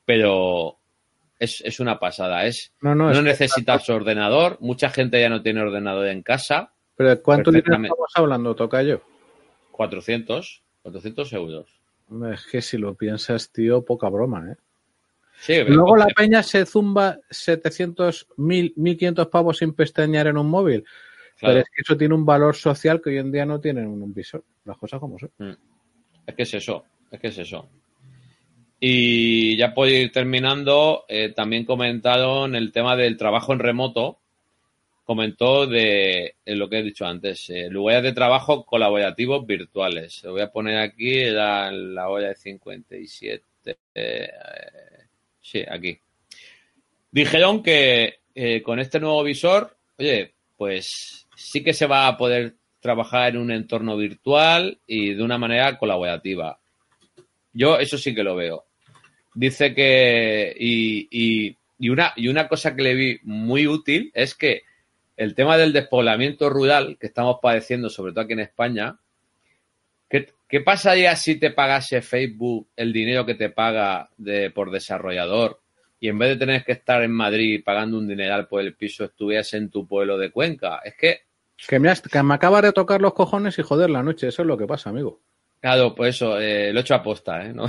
pero 0.05 0.77
es, 1.39 1.61
es 1.61 1.79
una 1.79 1.97
pasada. 1.97 2.45
Es, 2.45 2.71
No, 2.79 2.93
no, 2.93 3.05
no 3.05 3.11
es 3.11 3.17
que- 3.17 3.23
necesitas 3.23 3.89
ordenador, 3.89 4.57
mucha 4.59 4.91
gente 4.91 5.19
ya 5.19 5.29
no 5.29 5.41
tiene 5.41 5.61
ordenador 5.61 6.05
en 6.05 6.21
casa, 6.21 6.73
pero 6.95 7.09
¿de 7.09 7.21
¿cuánto 7.23 7.49
dinero 7.49 7.73
estamos 7.81 8.11
hablando, 8.13 8.53
Tocayo? 8.55 9.01
400, 9.71 10.61
400 10.83 11.33
euros. 11.33 11.65
Es 12.31 12.45
que 12.45 12.61
si 12.61 12.77
lo 12.77 12.93
piensas, 12.93 13.51
tío, 13.51 13.83
poca 13.83 14.09
broma, 14.09 14.51
¿eh? 14.51 14.57
Sí, 15.45 15.55
Luego 15.67 15.97
la 15.97 16.05
pero- 16.05 16.15
peña 16.15 16.41
se 16.41 16.65
zumba 16.65 17.19
700, 17.29 18.27
1000, 18.37 18.73
1500 18.77 19.27
pavos 19.27 19.57
sin 19.57 19.73
pestañear 19.73 20.27
en 20.27 20.37
un 20.37 20.47
móvil. 20.49 20.83
claro, 21.37 21.55
Pero 21.55 21.59
es 21.59 21.65
que 21.65 21.81
eso 21.81 21.97
tiene 21.97 22.13
un 22.15 22.25
valor 22.25 22.55
social 22.55 23.01
que 23.01 23.09
hoy 23.09 23.17
en 23.17 23.29
día 23.31 23.45
no 23.45 23.59
tienen 23.59 23.83
en 23.85 24.01
un 24.03 24.13
visor. 24.13 24.43
Las 24.63 24.77
cosas 24.77 25.01
como 25.01 25.19
son. 25.19 25.31
es 26.25 26.35
que 26.35 26.43
es 26.43 26.53
eso, 26.53 26.85
es 27.11 27.19
que 27.19 27.27
es 27.27 27.37
eso. 27.39 27.67
Y 28.79 29.55
ya 29.57 29.73
por 29.73 29.87
ir 29.89 30.11
terminando, 30.11 31.05
eh, 31.07 31.33
también 31.35 31.65
comentaron 31.65 32.55
el 32.55 32.71
tema 32.71 32.95
del 32.95 33.17
trabajo 33.17 33.51
en 33.53 33.59
remoto. 33.59 34.19
Comentó 35.05 35.67
de, 35.67 36.35
de 36.45 36.55
lo 36.55 36.69
que 36.69 36.79
he 36.79 36.83
dicho 36.83 37.05
antes, 37.05 37.49
eh, 37.49 37.67
lugares 37.69 38.03
de 38.03 38.13
trabajo 38.13 38.65
colaborativos 38.65 39.45
virtuales. 39.45 40.23
Lo 40.23 40.31
voy 40.31 40.41
a 40.41 40.51
poner 40.51 40.77
aquí, 40.77 41.17
era 41.19 41.67
en 41.67 41.93
la 41.93 42.07
hora 42.07 42.29
de 42.29 42.35
57. 42.35 43.43
eh, 43.95 44.29
sí, 45.43 45.63
aquí. 45.69 45.99
Dijeron 47.11 47.61
que 47.61 48.21
eh, 48.33 48.63
con 48.63 48.79
este 48.79 48.99
nuevo 48.99 49.23
visor, 49.23 49.77
oye, 49.99 50.33
pues 50.57 51.27
sí 51.35 51.63
que 51.63 51.73
se 51.73 51.85
va 51.85 52.07
a 52.07 52.17
poder 52.17 52.55
trabajar 52.79 53.35
en 53.35 53.41
un 53.41 53.51
entorno 53.51 53.95
virtual 53.95 54.79
y 54.87 55.13
de 55.13 55.23
una 55.23 55.37
manera 55.37 55.77
colaborativa. 55.77 56.59
Yo 57.53 57.77
eso 57.77 57.97
sí 57.97 58.15
que 58.15 58.23
lo 58.23 58.35
veo. 58.35 58.65
Dice 59.35 59.75
que 59.75 60.55
y, 60.59 61.07
y, 61.11 61.57
y 61.77 61.89
una, 61.89 62.13
y 62.15 62.27
una 62.27 62.47
cosa 62.47 62.75
que 62.75 62.81
le 62.81 62.95
vi 62.95 63.19
muy 63.23 63.67
útil 63.67 64.11
es 64.15 64.33
que 64.33 64.63
el 65.15 65.35
tema 65.35 65.57
del 65.57 65.73
despoblamiento 65.73 66.49
rural 66.49 66.97
que 66.99 67.07
estamos 67.07 67.37
padeciendo, 67.41 67.89
sobre 67.89 68.11
todo 68.11 68.21
aquí 68.21 68.33
en 68.33 68.39
España, 68.39 68.97
¿qué, 70.57 70.61
pasaría 70.61 71.15
si 71.15 71.39
te 71.39 71.51
pagase 71.51 72.01
Facebook 72.01 72.69
el 72.75 72.93
dinero 72.93 73.25
que 73.25 73.35
te 73.35 73.49
paga 73.49 74.09
de, 74.17 74.51
por 74.51 74.71
desarrollador 74.71 75.61
y 75.99 76.09
en 76.09 76.17
vez 76.19 76.29
de 76.29 76.37
tener 76.37 76.63
que 76.63 76.73
estar 76.73 77.01
en 77.01 77.11
Madrid 77.11 77.61
pagando 77.63 77.97
un 77.97 78.07
dineral 78.07 78.47
por 78.47 78.61
el 78.61 78.75
piso, 78.75 79.05
estuvieras 79.05 79.53
en 79.53 79.69
tu 79.69 79.87
pueblo 79.87 80.17
de 80.17 80.31
Cuenca? 80.31 80.81
Es 80.83 80.95
que 80.95 81.21
Que 81.67 81.79
me, 81.79 81.89
has- 81.89 82.01
que 82.01 82.21
me 82.21 82.33
acaba 82.33 82.61
de 82.61 82.71
tocar 82.71 83.01
los 83.01 83.13
cojones 83.13 83.57
y 83.57 83.61
joder 83.63 83.89
la 83.89 84.03
noche. 84.03 84.27
Eso 84.27 84.41
es 84.41 84.47
lo 84.47 84.57
que 84.57 84.67
pasa, 84.67 84.89
amigo. 84.89 85.21
Claro, 85.61 85.95
pues 85.95 86.15
eso, 86.15 86.39
eh, 86.39 86.73
lo 86.73 86.79
he 86.79 86.81
hecho 86.81 86.93
aposta, 86.95 87.45
¿eh? 87.45 87.53
¿No? 87.53 87.65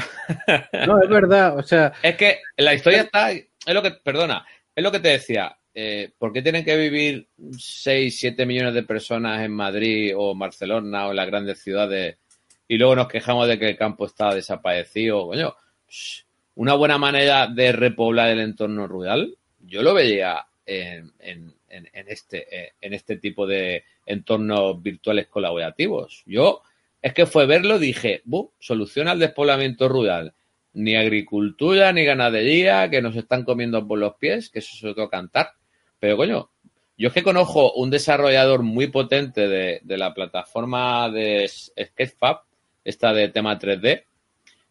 No, 0.87 1.01
es 1.01 1.09
verdad. 1.09 1.57
O 1.57 1.63
sea, 1.63 1.93
Es 2.03 2.17
que 2.17 2.39
la 2.57 2.75
historia 2.75 3.03
está, 3.03 3.31
es 3.31 3.47
lo 3.67 3.83
que, 3.83 3.93
perdona, 3.93 4.45
es 4.75 4.83
lo 4.83 4.91
que 4.91 4.99
te 5.01 5.09
decía. 5.11 5.57
Eh, 5.73 6.13
¿Por 6.19 6.33
qué 6.33 6.43
tienen 6.43 6.65
que 6.65 6.77
vivir 6.77 7.29
6, 7.57 8.19
7 8.19 8.47
millones 8.47 8.75
de 8.75 8.83
personas 8.83 9.45
en 9.45 9.53
Madrid 9.53 10.13
o 10.17 10.37
Barcelona 10.37 11.07
o 11.07 11.11
en 11.11 11.17
las 11.17 11.27
grandes 11.27 11.63
ciudades 11.63 12.19
y 12.69 12.77
luego 12.79 12.97
nos 12.97 13.09
quejamos 13.09 13.47
de 13.49 13.59
que 13.59 13.69
el 13.71 13.77
campo 13.77 14.07
está 14.07 14.35
desaparecido? 14.35 15.27
Coño, 15.27 15.55
una 16.57 16.75
buena 16.75 16.99
manera 16.99 17.47
de 17.49 17.73
repoblar 17.73 18.31
el 18.31 18.41
entorno 18.41 18.87
rural, 18.87 19.37
yo 19.61 19.83
lo 19.83 19.95
veía 19.95 20.47
en, 20.67 21.13
en- 21.19 21.53
en- 21.69 21.89
en 21.93 22.09
este, 22.09 22.47
eh, 22.67 22.73
en 22.81 22.95
este 22.95 23.17
tipo 23.17 23.47
de 23.47 23.85
entornos 24.07 24.81
virtuales 24.83 25.27
colaborativos. 25.27 26.23
Yo, 26.27 26.63
es 27.03 27.13
que 27.13 27.27
fue 27.27 27.47
verlo, 27.47 27.79
dije, 27.79 28.23
"Bu, 28.25 28.53
soluciona 28.61 29.13
el 29.13 29.19
despoblamiento 29.19 29.89
rural 29.89 30.33
ni 30.75 30.97
agricultura, 30.97 31.93
ni 31.93 32.05
ganadería, 32.05 32.89
que 32.91 33.03
nos 33.03 33.15
están 33.17 33.45
comiendo 33.45 33.87
por 33.87 33.99
los 33.99 34.15
pies, 34.17 34.51
que 34.51 34.59
eso 34.61 34.71
es 34.77 34.85
otro 34.85 35.09
cantar. 35.09 35.51
Pero 36.01 36.17
coño, 36.17 36.51
yo 36.97 37.09
es 37.09 37.15
que 37.15 37.23
conozco 37.23 37.73
un 37.75 37.91
desarrollador 37.91 38.63
muy 38.63 38.87
potente 38.89 39.47
de, 39.49 39.81
de 39.83 39.97
la 39.99 40.15
plataforma 40.15 41.09
de 41.11 41.49
Sketchfab, 41.49 42.41
esta 42.85 43.13
de 43.13 43.29
tema 43.29 43.59
3D, 43.59 44.05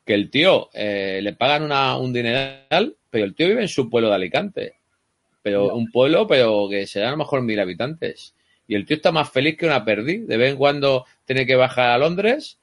que 0.06 0.14
el 0.14 0.30
tío 0.30 0.70
eh, 0.74 1.20
le 1.24 1.34
pagan 1.34 1.64
una, 1.64 1.98
un 1.98 2.14
dineral, 2.14 2.96
pero 3.10 3.26
el 3.26 3.36
tío 3.36 3.48
vive 3.48 3.62
en 3.62 3.68
su 3.68 3.90
pueblo 3.90 4.10
de 4.10 4.16
Alicante. 4.16 4.74
pero 5.42 5.74
un 5.76 5.92
pueblo, 5.92 6.26
pero 6.28 6.68
que 6.70 6.88
será 6.88 7.10
a 7.10 7.12
lo 7.12 7.18
mejor 7.18 7.42
mil 7.42 7.60
habitantes. 7.60 8.36
Y 8.68 8.76
el 8.76 8.86
tío 8.86 8.96
está 8.98 9.12
más 9.12 9.30
feliz 9.30 9.58
que 9.58 9.66
una 9.66 9.84
perdiz. 9.84 10.26
De 10.28 10.38
vez 10.38 10.52
en 10.52 10.58
cuando 10.58 11.06
tiene 11.26 11.46
que 11.46 11.56
bajar 11.56 11.90
a 11.92 11.98
Londres, 11.98 12.60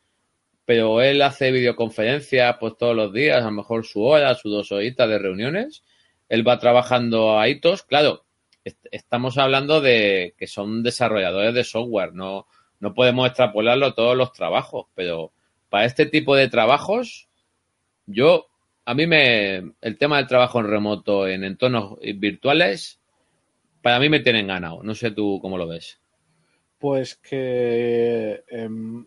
pero 0.64 1.02
él 1.02 1.20
hace 1.22 1.50
videoconferencias 1.50 2.56
pues 2.58 2.76
todos 2.78 2.94
los 2.96 3.12
días, 3.12 3.42
a 3.42 3.46
lo 3.46 3.50
mejor 3.52 3.84
su 3.84 4.02
hora, 4.04 4.34
sus 4.34 4.52
dos 4.52 4.72
horitas 4.72 5.08
de 5.08 5.18
reuniones. 5.18 5.82
Él 6.28 6.46
va 6.46 6.58
trabajando 6.58 7.38
a 7.38 7.48
hitos. 7.48 7.82
Claro, 7.82 8.24
est- 8.64 8.86
estamos 8.92 9.36
hablando 9.38 9.80
de 9.80 10.34
que 10.38 10.46
son 10.46 10.82
desarrolladores 10.82 11.54
de 11.54 11.64
software, 11.64 12.14
no, 12.14 12.46
no 12.78 12.94
podemos 12.94 13.26
extrapolarlo 13.26 13.86
a 13.86 13.94
todos 13.94 14.16
los 14.16 14.32
trabajos, 14.32 14.86
pero 14.94 15.32
para 15.70 15.86
este 15.86 16.04
tipo 16.04 16.36
de 16.36 16.48
trabajos, 16.48 17.28
yo, 18.06 18.48
a 18.84 18.94
mí 18.94 19.06
me, 19.06 19.72
el 19.80 19.96
tema 19.98 20.18
del 20.18 20.26
trabajo 20.26 20.60
en 20.60 20.66
remoto 20.66 21.26
en 21.26 21.44
entornos 21.44 21.98
virtuales, 22.16 23.00
para 23.80 23.98
mí 23.98 24.08
me 24.08 24.20
tienen 24.20 24.48
ganado. 24.48 24.82
No 24.82 24.94
sé 24.94 25.12
tú 25.12 25.38
cómo 25.40 25.56
lo 25.56 25.66
ves. 25.66 25.98
Pues 26.78 27.14
que 27.16 28.42
em, 28.48 29.06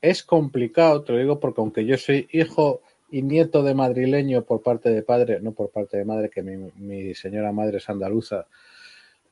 es 0.00 0.22
complicado, 0.22 1.02
te 1.02 1.12
lo 1.12 1.18
digo 1.18 1.40
porque 1.40 1.60
aunque 1.60 1.84
yo 1.84 1.96
soy 1.98 2.28
hijo 2.32 2.80
y 3.10 3.22
nieto 3.22 3.62
de 3.62 3.74
madrileño 3.74 4.44
por 4.44 4.62
parte 4.62 4.90
de 4.90 5.02
padre, 5.02 5.40
no 5.40 5.52
por 5.52 5.70
parte 5.70 5.96
de 5.96 6.04
madre, 6.04 6.30
que 6.30 6.42
mi, 6.42 6.70
mi 6.76 7.14
señora 7.14 7.52
madre 7.52 7.78
es 7.78 7.88
andaluza, 7.88 8.46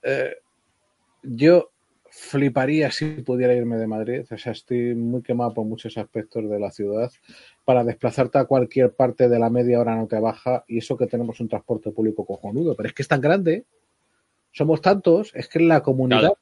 eh, 0.03 0.37
yo 1.23 1.71
fliparía 2.19 2.91
si 2.91 3.05
pudiera 3.23 3.55
irme 3.55 3.77
de 3.77 3.87
Madrid. 3.87 4.25
O 4.31 4.39
sea, 4.39 4.53
estoy 4.53 4.95
muy 4.95 5.23
quemado 5.23 5.53
por 5.53 5.67
muchos 5.67 5.99
aspectos 5.99 6.49
de 6.49 6.59
la 6.59 6.71
ciudad. 6.71 7.13
Para 7.65 7.85
desplazarte 7.85 8.39
a 8.39 8.47
cualquier 8.47 8.95
parte 8.95 9.29
de 9.29 9.39
la 9.39 9.51
media 9.51 9.79
hora 9.79 9.95
no 9.95 10.07
te 10.07 10.19
baja 10.19 10.65
y 10.67 10.79
eso 10.79 10.97
que 10.97 11.07
tenemos 11.07 11.41
un 11.41 11.49
transporte 11.49 11.91
público 11.91 12.25
cojonudo, 12.25 12.75
pero 12.75 12.89
es 12.89 12.95
que 12.95 13.03
es 13.03 13.09
tan 13.09 13.21
grande, 13.21 13.67
somos 14.51 14.81
tantos, 14.81 15.31
es 15.35 15.47
que 15.47 15.59
en 15.59 15.69
la 15.69 15.83
comunidad 15.83 16.21
Claro. 16.21 16.39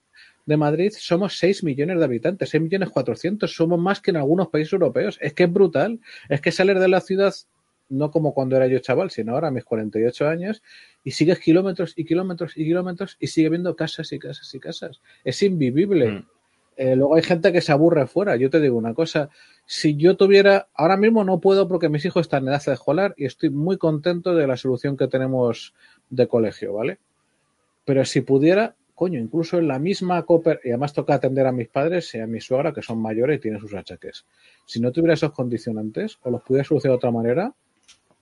de 0.46 0.56
Madrid 0.56 0.92
somos 0.96 1.38
6 1.38 1.64
millones 1.64 1.98
de 1.98 2.04
habitantes, 2.04 2.50
6 2.50 2.62
millones 2.62 2.90
400, 2.90 3.52
somos 3.52 3.78
más 3.80 4.00
que 4.00 4.12
en 4.12 4.18
algunos 4.18 4.48
países 4.48 4.74
europeos. 4.74 5.18
Es 5.20 5.34
que 5.34 5.42
es 5.44 5.52
brutal. 5.52 5.98
Es 6.28 6.40
que 6.40 6.52
salir 6.52 6.78
de 6.78 6.88
la 6.88 7.00
ciudad, 7.00 7.34
no 7.88 8.10
como 8.10 8.34
cuando 8.34 8.56
era 8.56 8.66
yo 8.66 8.78
chaval, 8.78 9.10
sino 9.10 9.32
ahora 9.32 9.48
a 9.48 9.50
mis 9.50 9.64
48 9.64 10.28
años, 10.28 10.62
y 11.02 11.12
sigues 11.12 11.38
kilómetros 11.38 11.92
y 11.96 12.04
kilómetros 12.04 12.56
y 12.56 12.64
kilómetros 12.64 13.16
y 13.20 13.26
sigue 13.26 13.50
viendo 13.50 13.76
casas 13.76 14.12
y 14.12 14.18
casas 14.18 14.54
y 14.54 14.60
casas. 14.60 15.00
Es 15.24 15.42
invivible. 15.42 16.10
Mm. 16.10 16.26
Eh, 16.76 16.96
luego 16.96 17.14
hay 17.14 17.22
gente 17.22 17.52
que 17.52 17.60
se 17.60 17.72
aburre 17.72 18.06
fuera. 18.06 18.36
Yo 18.36 18.50
te 18.50 18.60
digo 18.60 18.76
una 18.76 18.94
cosa, 18.94 19.30
si 19.66 19.96
yo 19.96 20.16
tuviera, 20.16 20.68
ahora 20.74 20.96
mismo 20.96 21.22
no 21.24 21.40
puedo 21.40 21.68
porque 21.68 21.88
mis 21.88 22.04
hijos 22.04 22.22
están 22.22 22.44
en 22.44 22.48
edad 22.48 22.64
de 22.64 22.72
escolar 22.72 23.14
y 23.16 23.26
estoy 23.26 23.50
muy 23.50 23.78
contento 23.78 24.34
de 24.34 24.46
la 24.46 24.56
solución 24.56 24.96
que 24.96 25.06
tenemos 25.06 25.74
de 26.10 26.26
colegio, 26.26 26.72
¿vale? 26.72 26.98
Pero 27.84 28.04
si 28.04 28.22
pudiera, 28.22 28.74
coño, 28.94 29.20
incluso 29.20 29.58
en 29.58 29.68
la 29.68 29.78
misma 29.78 30.22
cooper, 30.22 30.60
y 30.64 30.70
además 30.70 30.92
toca 30.94 31.14
atender 31.14 31.46
a 31.46 31.52
mis 31.52 31.68
padres 31.68 32.12
y 32.14 32.18
a 32.18 32.26
mi 32.26 32.40
suegra, 32.40 32.72
que 32.72 32.82
son 32.82 33.00
mayores 33.00 33.38
y 33.38 33.40
tienen 33.40 33.60
sus 33.60 33.74
achaques. 33.74 34.26
Si 34.64 34.80
no 34.80 34.90
tuviera 34.90 35.14
esos 35.14 35.32
condicionantes 35.32 36.18
o 36.22 36.30
los 36.30 36.42
pudiera 36.42 36.64
solucionar 36.64 36.94
de 36.94 36.96
otra 36.96 37.10
manera, 37.10 37.54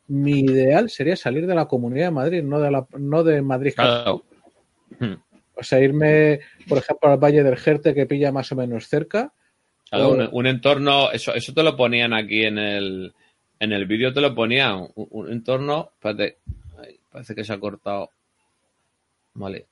mi 0.08 0.40
ideal 0.40 0.90
sería 0.90 1.16
salir 1.16 1.46
de 1.46 1.54
la 1.54 1.66
comunidad 1.66 2.06
de 2.06 2.10
Madrid, 2.10 2.42
no 2.42 2.60
de, 2.60 2.70
la, 2.70 2.86
no 2.98 3.22
de 3.24 3.40
Madrid. 3.42 3.72
Claro. 3.74 4.24
Mm. 4.98 5.14
O 5.54 5.62
sea, 5.62 5.80
irme, 5.80 6.40
por 6.68 6.78
ejemplo, 6.78 7.10
al 7.10 7.18
Valle 7.22 7.42
del 7.42 7.56
Jerte, 7.56 7.94
que 7.94 8.06
pilla 8.06 8.32
más 8.32 8.50
o 8.52 8.56
menos 8.56 8.88
cerca. 8.88 9.32
Claro, 9.90 10.08
O- 10.08 10.12
un, 10.14 10.28
un 10.32 10.46
entorno, 10.46 11.10
eso, 11.12 11.34
eso 11.34 11.52
te 11.52 11.62
lo 11.62 11.76
ponían 11.76 12.12
aquí 12.14 12.44
en 12.44 12.58
el, 12.58 13.12
en 13.60 13.72
el 13.72 13.86
vídeo, 13.86 14.12
te 14.12 14.20
lo 14.20 14.34
ponían. 14.34 14.88
Un, 14.94 15.06
un 15.10 15.30
entorno, 15.32 15.90
espérate, 15.94 16.38
ay, 16.82 16.98
parece 17.10 17.34
que 17.34 17.44
se 17.44 17.52
ha 17.52 17.60
cortado. 17.60 18.10
Vale. 19.34 19.66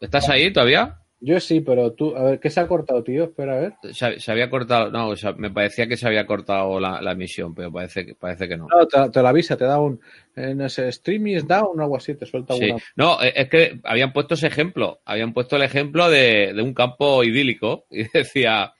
¿Estás 0.00 0.28
ahí 0.28 0.52
todavía? 0.52 0.98
Yo 1.18 1.40
sí, 1.40 1.60
pero 1.60 1.92
tú, 1.92 2.14
a 2.14 2.22
ver, 2.22 2.40
¿qué 2.40 2.50
se 2.50 2.60
ha 2.60 2.68
cortado, 2.68 3.02
tío? 3.02 3.24
Espera, 3.24 3.54
a 3.54 3.60
ver. 3.60 3.72
Se, 3.92 4.20
se 4.20 4.30
había 4.30 4.50
cortado, 4.50 4.90
no, 4.90 5.08
o 5.08 5.16
sea, 5.16 5.32
me 5.32 5.50
parecía 5.50 5.86
que 5.86 5.96
se 5.96 6.06
había 6.06 6.26
cortado 6.26 6.78
la, 6.78 7.00
la 7.00 7.12
emisión, 7.12 7.54
pero 7.54 7.72
parece 7.72 8.04
que, 8.04 8.14
parece 8.14 8.46
que 8.46 8.56
no. 8.58 8.68
No, 8.68 8.86
te, 8.86 9.08
te 9.10 9.22
lo 9.22 9.28
avisa, 9.28 9.56
te 9.56 9.64
da 9.64 9.80
un, 9.80 9.98
no 10.36 10.68
sé, 10.68 10.92
stream 10.92 11.26
is 11.28 11.46
down 11.48 11.80
o 11.80 11.82
algo 11.82 11.96
así, 11.96 12.14
te 12.14 12.26
suelta 12.26 12.54
Sí. 12.54 12.70
una. 12.70 12.82
No, 12.96 13.22
eh, 13.22 13.32
es 13.34 13.48
que 13.48 13.80
habían 13.84 14.12
puesto 14.12 14.34
ese 14.34 14.48
ejemplo. 14.48 15.00
Habían 15.06 15.32
puesto 15.32 15.56
el 15.56 15.62
ejemplo 15.62 16.10
de, 16.10 16.52
de 16.54 16.62
un 16.62 16.74
campo 16.74 17.24
idílico 17.24 17.86
y 17.90 18.04
decía, 18.12 18.74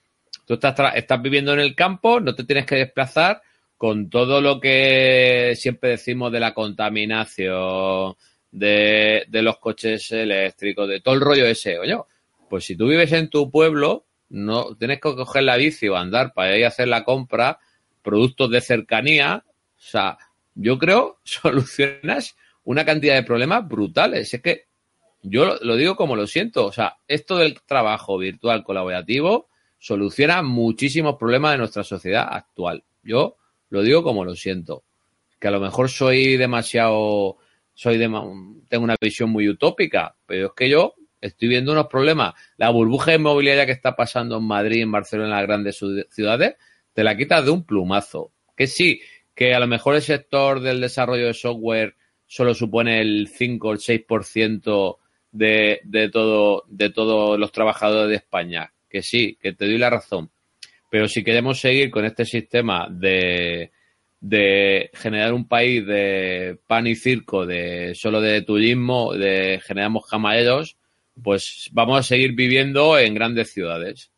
tú 0.47 0.55
estás, 0.55 0.75
estás 0.95 1.23
viviendo 1.23 1.55
en 1.55 1.61
el 1.61 1.75
campo, 1.75 2.21
no 2.21 2.35
te 2.35 2.45
tienes 2.45 2.67
que 2.67 2.77
desplazar 2.77 3.41
con 3.79 4.11
todo 4.11 4.43
lo 4.43 4.61
que 4.61 5.53
siempre 5.57 5.91
decimos 5.91 6.31
de 6.33 6.41
la 6.41 6.53
contaminación, 6.55 8.15
de, 8.51 9.25
de 9.29 9.43
los 9.43 9.59
coches 9.59 10.13
eléctricos, 10.13 10.89
de 10.89 11.01
todo 11.01 11.15
el 11.15 11.21
rollo 11.21 11.47
ese. 11.47 11.79
Oye, 11.79 11.97
pues 12.49 12.65
si 12.65 12.77
tú 12.77 12.87
vives 12.89 13.13
en 13.13 13.31
tu 13.31 13.51
pueblo, 13.51 14.07
no 14.29 14.77
tienes 14.77 15.01
que 15.01 15.15
coger 15.15 15.43
la 15.45 15.57
bici 15.57 15.89
o 15.89 15.97
andar 15.97 16.33
para 16.35 16.57
ir 16.57 16.65
a 16.65 16.69
hacer 16.69 16.89
la 16.89 17.05
compra, 17.05 17.59
productos 18.03 18.51
de 18.51 18.61
cercanía. 18.61 19.45
O 19.47 19.81
sea, 19.81 20.19
yo 20.55 20.79
creo 20.79 21.21
solucionas 21.25 22.37
una 22.65 22.85
cantidad 22.85 23.15
de 23.15 23.23
problemas 23.23 23.67
brutales. 23.67 24.33
Es 24.33 24.43
que 24.43 24.67
yo 25.23 25.57
lo, 25.61 25.77
digo 25.77 25.97
como 25.97 26.17
lo 26.17 26.27
siento. 26.27 26.67
O 26.67 26.73
sea, 26.73 26.99
esto 27.07 27.39
del 27.39 27.61
trabajo 27.63 28.19
virtual 28.19 28.65
colaborativo 28.65 29.49
soluciona 29.79 30.43
muchísimos 30.43 31.17
problemas 31.17 31.53
de 31.53 31.59
nuestra 31.59 31.85
sociedad 31.85 32.29
actual. 32.31 32.85
Yo 33.03 33.37
lo 33.71 33.83
digo 33.83 34.03
como 34.03 34.25
lo 34.25 34.35
siento. 34.35 34.85
Que 35.39 35.49
a 35.49 35.51
lo 35.51 35.61
mejor 35.61 35.91
soy 35.91 36.37
demasiado, 36.37 37.37
soy 37.75 37.99
de, 37.99 38.09
tengo 38.69 38.85
una 38.85 38.97
visión 39.01 39.31
muy 39.31 39.49
utópica, 39.49 40.17
pero 40.27 40.47
es 40.47 40.53
que 40.57 40.71
yo 40.71 40.95
estoy 41.29 41.49
viendo 41.49 41.73
unos 41.73 41.87
problemas. 41.87 42.35
La 42.57 42.71
burbuja 42.71 43.15
inmobiliaria 43.15 43.67
que 43.67 43.73
está 43.73 43.95
pasando 43.97 44.39
en 44.39 44.45
Madrid, 44.45 44.83
en 44.83 44.93
Barcelona, 44.93 45.29
en 45.29 45.37
las 45.37 45.47
grandes 45.47 45.81
ciud- 45.83 46.07
ciudades, 46.11 46.57
te 46.93 47.05
la 47.05 47.17
quitas 47.17 47.45
de 47.45 47.51
un 47.51 47.65
plumazo. 47.65 48.33
Que 48.57 48.67
sí, 48.67 49.01
que 49.35 49.55
a 49.55 49.61
lo 49.61 49.67
mejor 49.67 49.95
el 49.97 50.03
sector 50.03 50.61
del 50.61 50.81
desarrollo 50.81 51.27
de 51.27 51.35
software 51.35 51.95
solo 52.27 52.55
supone 52.55 53.01
el 53.01 53.29
5 53.29 53.69
o 53.69 53.73
el 53.73 53.79
6% 53.79 54.97
de, 55.33 55.81
de 55.85 56.09
todo, 56.09 56.65
de 56.69 56.91
todos 56.91 57.39
los 57.39 57.53
trabajadores 57.53 58.09
de 58.09 58.17
España. 58.17 58.73
Que 58.89 59.03
sí, 59.03 59.37
que 59.41 59.53
te 59.53 59.67
doy 59.67 59.79
la 59.79 59.91
razón. 59.91 60.31
Pero 60.91 61.09
si 61.09 61.23
queremos 61.23 61.61
seguir 61.61 61.91
con 61.91 62.05
este 62.05 62.25
sistema 62.25 62.87
de, 62.91 63.73
de 64.21 64.91
generar 64.95 65.35
un 65.35 65.47
país 65.47 65.85
de 65.87 66.59
pan 66.67 66.87
y 66.87 66.95
circo, 66.95 67.45
de 67.45 67.93
solo 67.95 68.21
de 68.21 68.41
turismo, 68.43 69.13
de 69.13 69.61
generamos 69.65 70.07
camareros, 70.07 70.77
pues 71.23 71.69
vamos 71.73 71.99
a 71.99 72.03
seguir 72.03 72.35
viviendo 72.35 72.99
en 72.99 73.15
grandes 73.15 73.53
ciudades. 73.53 74.11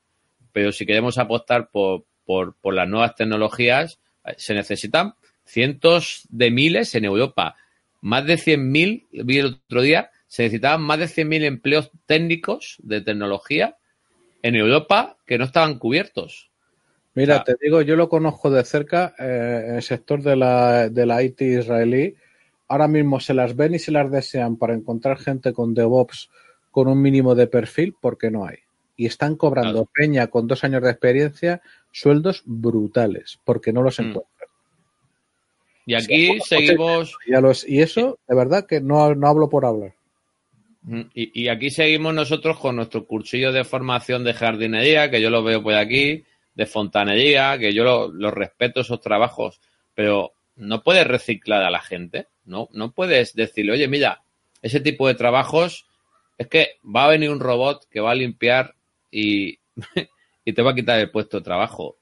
Pero 0.53 0.73
si 0.73 0.87
queremos 0.87 1.19
apostar 1.19 1.71
por, 1.71 2.05
por, 2.25 2.57
por 2.57 2.75
las 2.75 2.89
nuevas 2.89 3.15
tecnologías, 3.15 3.99
eh, 4.25 4.35
se 4.37 4.55
necesitan 4.55 5.15
cientos 5.45 6.27
de 6.29 6.51
miles 6.51 6.95
en 6.95 7.05
Europa. 7.05 7.57
Más 8.01 8.27
de 8.27 8.35
100.000, 8.35 9.07
vi 9.25 9.39
el 9.39 9.47
otro 9.47 9.83
día, 9.83 10.11
se 10.27 10.45
necesitaban 10.45 10.83
más 10.83 10.99
de 10.99 11.07
100.000 11.07 11.45
empleos 11.45 11.91
técnicos 12.07 12.77
de 12.83 13.01
tecnología 13.01 13.77
en 14.43 14.55
Europa 14.55 15.17
que 15.27 15.39
no 15.39 15.45
estaban 15.45 15.79
cubiertos. 15.79 16.51
Mira, 17.15 17.43
te 17.43 17.57
digo, 17.61 17.83
yo 17.83 17.97
lo 17.97 18.09
conozco 18.09 18.49
de 18.51 18.65
cerca, 18.65 19.15
eh, 19.19 19.75
el 19.77 19.83
sector 19.83 20.23
de 20.23 20.37
la, 20.37 20.89
de 20.89 21.05
la 21.05 21.21
IT 21.23 21.41
israelí. 21.41 22.15
Ahora 22.69 22.87
mismo 22.87 23.19
se 23.19 23.35
las 23.35 23.57
ven 23.57 23.75
y 23.75 23.81
se 23.81 23.91
las 23.91 24.11
desean 24.11 24.57
para 24.57 24.75
encontrar 24.75 25.19
gente 25.19 25.53
con 25.53 25.75
DevOps 25.75 26.31
con 26.71 26.89
un 26.89 27.01
mínimo 27.01 27.35
de 27.35 27.47
perfil 27.47 27.95
porque 28.01 28.31
no 28.31 28.47
hay. 28.47 28.59
Y 28.97 29.07
están 29.07 29.37
cobrando 29.37 29.73
Claro. 29.85 29.91
peña 29.95 30.27
con 30.27 30.47
dos 30.47 30.65
años 30.65 30.83
de 30.83 30.91
experiencia 30.91 31.63
sueldos 31.93 32.43
brutales 32.45 33.39
porque 33.45 33.73
no 33.73 33.83
los 33.83 33.99
Mm. 33.99 34.03
encuentran. 34.03 34.49
Y 35.87 35.95
aquí 35.95 36.27
Sí, 36.27 36.41
seguimos, 36.47 37.17
Y, 37.27 37.35
a 37.35 37.41
los, 37.41 37.67
y 37.67 37.81
eso, 37.81 38.19
de 38.29 38.35
verdad, 38.37 38.67
que 38.67 38.81
no, 38.81 39.15
no 39.15 39.27
hablo 39.29 39.49
por 39.49 39.65
hablar. 39.65 39.95
y, 41.15 41.43
y 41.43 41.49
aquí 41.49 41.71
seguimos 41.71 42.15
nosotros 42.15 42.59
con 42.59 42.77
nuestro 42.77 43.05
cursillo 43.07 43.53
de 43.53 43.65
formación 43.65 44.25
de 44.25 44.33
jardinería, 44.35 45.11
que 45.11 45.21
yo 45.21 45.29
lo 45.31 45.43
veo 45.43 45.63
por 45.63 45.75
aquí, 45.75 46.25
de 46.55 46.67
fontanería, 46.67 47.59
que 47.59 47.73
yo 47.75 47.85
lo, 47.85 48.09
lo 48.09 48.31
respeto 48.31 48.81
esos 48.81 49.01
trabajos, 49.01 49.61
pero 49.95 50.33
no 50.57 50.83
puedes 50.83 51.07
reciclar 51.07 51.63
a 51.63 51.71
la 51.71 51.81
gente, 51.81 52.27
no, 52.47 52.69
no 52.73 52.91
puedes 52.93 53.35
decirle, 53.35 53.73
oye, 53.73 53.87
mira, 53.89 54.23
ese 54.63 54.81
tipo 54.81 55.07
de 55.09 55.15
trabajos 55.15 55.87
es 56.39 56.47
que 56.47 56.79
va 56.85 57.05
a 57.05 57.09
venir 57.09 57.31
un 57.31 57.41
robot 57.41 57.87
que 57.91 58.01
va 58.01 58.13
a 58.13 58.15
limpiar 58.15 58.75
y, 59.11 59.59
te 60.55 60.63
va 60.63 60.71
a 60.71 60.75
quitar 60.75 60.99
el 61.01 61.11
puesto 61.11 61.39
de 61.39 61.45
trabajo. 61.45 61.99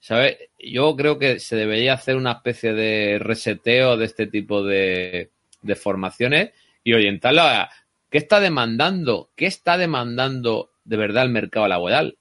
¿Sabes? 0.00 0.38
Yo 0.58 0.96
creo 0.96 1.18
que 1.18 1.38
se 1.38 1.56
debería 1.56 1.94
hacer 1.94 2.16
una 2.16 2.32
especie 2.32 2.72
de 2.72 3.18
reseteo 3.18 3.96
de 3.96 4.06
este 4.06 4.26
tipo 4.26 4.62
de, 4.62 5.30
de 5.62 5.74
formaciones 5.76 6.50
y 6.82 6.94
orientarlo 6.94 7.42
a 7.42 7.70
qué 8.10 8.18
está 8.18 8.40
demandando, 8.40 9.30
qué 9.36 9.46
está 9.46 9.76
demandando 9.76 10.70
de 10.84 10.96
verdad 10.96 11.24
el 11.24 11.30
mercado 11.30 11.68
laboral. 11.68 12.16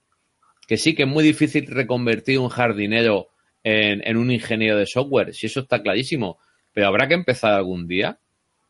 Que 0.67 0.77
sí 0.77 0.93
que 0.93 1.03
es 1.03 1.09
muy 1.09 1.23
difícil 1.23 1.67
reconvertir 1.67 2.37
un 2.39 2.49
jardinero 2.49 3.29
en, 3.63 4.05
en 4.05 4.17
un 4.17 4.29
ingeniero 4.29 4.77
de 4.77 4.85
software, 4.85 5.33
si 5.33 5.47
eso 5.47 5.61
está 5.61 5.81
clarísimo, 5.81 6.37
pero 6.73 6.87
habrá 6.87 7.07
que 7.07 7.15
empezar 7.15 7.53
algún 7.53 7.87
día. 7.87 8.19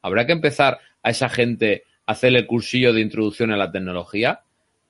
Habrá 0.02 0.26
que 0.26 0.32
empezar 0.32 0.80
a 1.04 1.10
esa 1.10 1.30
gente 1.30 1.84
hacerle 2.10 2.48
cursillo 2.48 2.92
de 2.92 3.02
introducción 3.02 3.52
a 3.52 3.58
la 3.58 3.72
tecnología? 3.72 4.42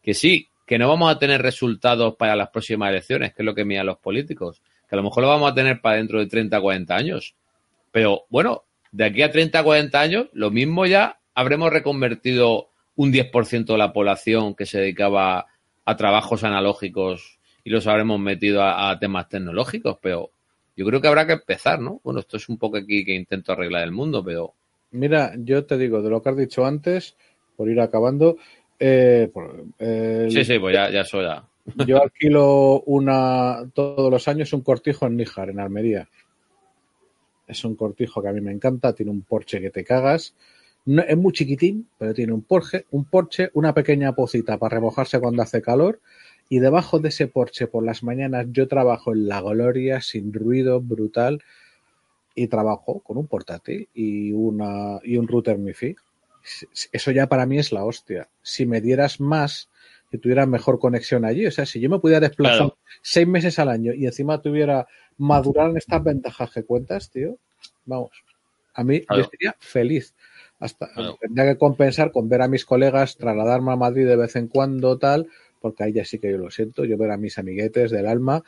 Que 0.02 0.14
sí, 0.14 0.48
que 0.66 0.80
no 0.80 0.88
vamos 0.88 1.12
a 1.12 1.20
tener 1.20 1.42
resultados 1.42 2.16
para 2.16 2.36
las 2.38 2.50
próximas 2.50 2.92
elecciones, 2.92 3.34
que 3.34 3.42
es 3.42 3.46
lo 3.46 3.54
que 3.54 3.66
miran 3.66 3.88
los 3.88 3.98
políticos, 3.98 4.62
que 4.88 4.96
a 4.96 4.98
lo 4.98 5.04
mejor 5.04 5.24
lo 5.24 5.30
vamos 5.30 5.52
a 5.52 5.54
tener 5.54 5.82
para 5.82 5.98
dentro 5.98 6.20
de 6.20 6.28
30, 6.28 6.62
40 6.62 6.96
años. 6.96 7.36
Pero 7.92 8.24
bueno, 8.30 8.64
de 8.94 9.04
aquí 9.04 9.22
a 9.22 9.32
30, 9.32 9.62
40 9.62 10.00
años, 10.00 10.28
lo 10.32 10.50
mismo 10.50 10.86
ya 10.86 11.20
habremos 11.36 11.72
reconvertido 11.72 12.70
un 12.96 13.12
10% 13.12 13.66
de 13.66 13.78
la 13.78 13.92
población 13.92 14.56
que 14.56 14.66
se 14.66 14.80
dedicaba 14.80 15.48
a 15.84 15.96
trabajos 15.98 16.46
analógicos 16.46 17.40
y 17.66 17.70
los 17.70 17.86
habremos 17.86 18.18
metido 18.20 18.64
a, 18.64 18.92
a, 18.92 18.98
temas 18.98 19.28
tecnológicos, 19.28 19.98
pero 20.02 20.32
yo 20.78 20.86
creo 20.86 21.02
que 21.02 21.08
habrá 21.10 21.28
que 21.28 21.34
empezar, 21.34 21.82
¿no? 21.82 22.00
Bueno, 22.02 22.22
esto 22.22 22.38
es 22.38 22.48
un 22.48 22.58
poco 22.58 22.78
aquí 22.78 23.04
que 23.04 23.14
intento 23.14 23.52
arreglar 23.52 23.84
el 23.84 23.92
mundo, 23.92 24.24
pero... 24.24 24.54
Mira, 24.92 25.34
yo 25.38 25.66
te 25.66 25.78
digo, 25.78 26.02
de 26.02 26.10
lo 26.10 26.22
que 26.22 26.30
has 26.30 26.38
dicho 26.38 26.66
antes, 26.66 27.16
por 27.56 27.70
ir 27.70 27.80
acabando, 27.80 28.38
eh, 28.80 29.30
por, 29.34 29.66
eh, 29.78 30.28
sí, 30.32 30.44
sí, 30.44 30.58
pues 30.58 30.74
ya, 30.74 30.90
ya 30.90 31.02
eso 31.02 31.22
ya. 31.22 31.46
Yo 31.86 32.02
alquilo 32.02 32.82
una 32.82 33.70
todos 33.74 34.10
los 34.10 34.28
años 34.28 34.54
un 34.54 34.62
cortijo 34.62 35.06
en 35.06 35.18
Níjar, 35.18 35.50
en 35.50 35.60
Almería. 35.60 36.10
Es 37.48 37.64
un 37.64 37.76
cortijo 37.76 38.22
que 38.22 38.30
a 38.30 38.34
mí 38.34 38.42
me 38.42 38.52
encanta, 38.52 38.94
tiene 38.94 39.12
un 39.12 39.22
porche 39.22 39.60
que 39.60 39.70
te 39.70 39.84
cagas. 39.84 40.34
No, 40.86 41.02
es 41.04 41.18
muy 41.18 41.34
chiquitín, 41.34 41.88
pero 41.98 42.14
tiene 42.14 42.34
un 42.34 42.42
porche, 42.42 42.86
un 42.92 43.06
porche, 43.06 43.50
una 43.54 43.74
pequeña 43.74 44.16
pocita 44.16 44.58
para 44.58 44.76
remojarse 44.76 45.20
cuando 45.20 45.44
hace 45.44 45.62
calor. 45.62 46.00
Y 46.48 46.60
debajo 46.60 47.00
de 47.00 47.10
ese 47.10 47.28
porche 47.28 47.68
por 47.68 47.84
las 47.84 48.02
mañanas 48.02 48.48
yo 48.52 48.68
trabajo 48.68 49.14
en 49.14 49.28
la 49.28 49.42
gloria 49.42 50.02
sin 50.02 50.34
ruido 50.34 50.82
brutal 50.82 51.44
y 52.44 52.48
trabajo 52.48 53.02
con 53.02 53.18
un 53.18 53.28
portátil 53.28 53.90
y 53.94 54.32
una 54.32 55.00
y 55.04 55.18
un 55.18 55.28
router 55.28 55.58
MiFi. 55.58 55.96
Eso 56.92 57.12
ya 57.12 57.28
para 57.28 57.46
mí 57.46 57.60
es 57.60 57.74
la 57.74 57.84
hostia. 57.84 58.30
Si 58.42 58.66
me 58.66 58.80
dieras 58.80 59.20
más, 59.20 59.70
que 60.10 60.18
tuviera 60.18 60.46
mejor 60.46 60.80
conexión 60.80 61.26
allí. 61.26 61.46
O 61.46 61.52
sea, 61.52 61.66
si 61.66 61.82
yo 61.82 61.90
me 61.90 62.00
pudiera 62.00 62.22
desplazar 62.22 62.58
claro. 62.58 62.78
seis 63.02 63.28
meses 63.28 63.60
al 63.60 63.68
año 63.68 63.94
y 63.94 64.06
encima 64.06 64.42
tuviera 64.42 64.88
madurar 65.18 65.72
en 65.72 65.78
estas 65.78 66.02
ventajas 66.02 66.52
que 66.52 66.64
cuentas, 66.64 67.12
tío, 67.12 67.38
vamos, 67.86 68.12
a 68.74 68.84
mí 68.86 69.02
claro. 69.02 69.24
yo 69.24 69.30
sería 69.30 69.56
feliz. 69.60 70.16
Hasta 70.60 70.92
claro. 70.94 71.18
tendría 71.20 71.46
que 71.54 71.58
compensar 71.58 72.12
con 72.12 72.30
ver 72.30 72.42
a 72.42 72.48
mis 72.48 72.66
colegas, 72.66 73.18
trasladarme 73.18 73.74
a 73.74 73.76
Madrid 73.76 74.08
de 74.08 74.16
vez 74.16 74.36
en 74.38 74.48
cuando, 74.48 74.98
tal, 74.98 75.28
porque 75.60 75.84
ahí 75.84 75.94
ya 75.94 76.06
sí 76.06 76.20
que 76.20 76.32
yo 76.32 76.38
lo 76.38 76.52
siento, 76.52 76.86
yo 76.86 76.98
ver 76.98 77.12
a 77.12 77.18
mis 77.18 77.38
amiguetes 77.38 77.92
del 77.92 78.08
alma, 78.08 78.44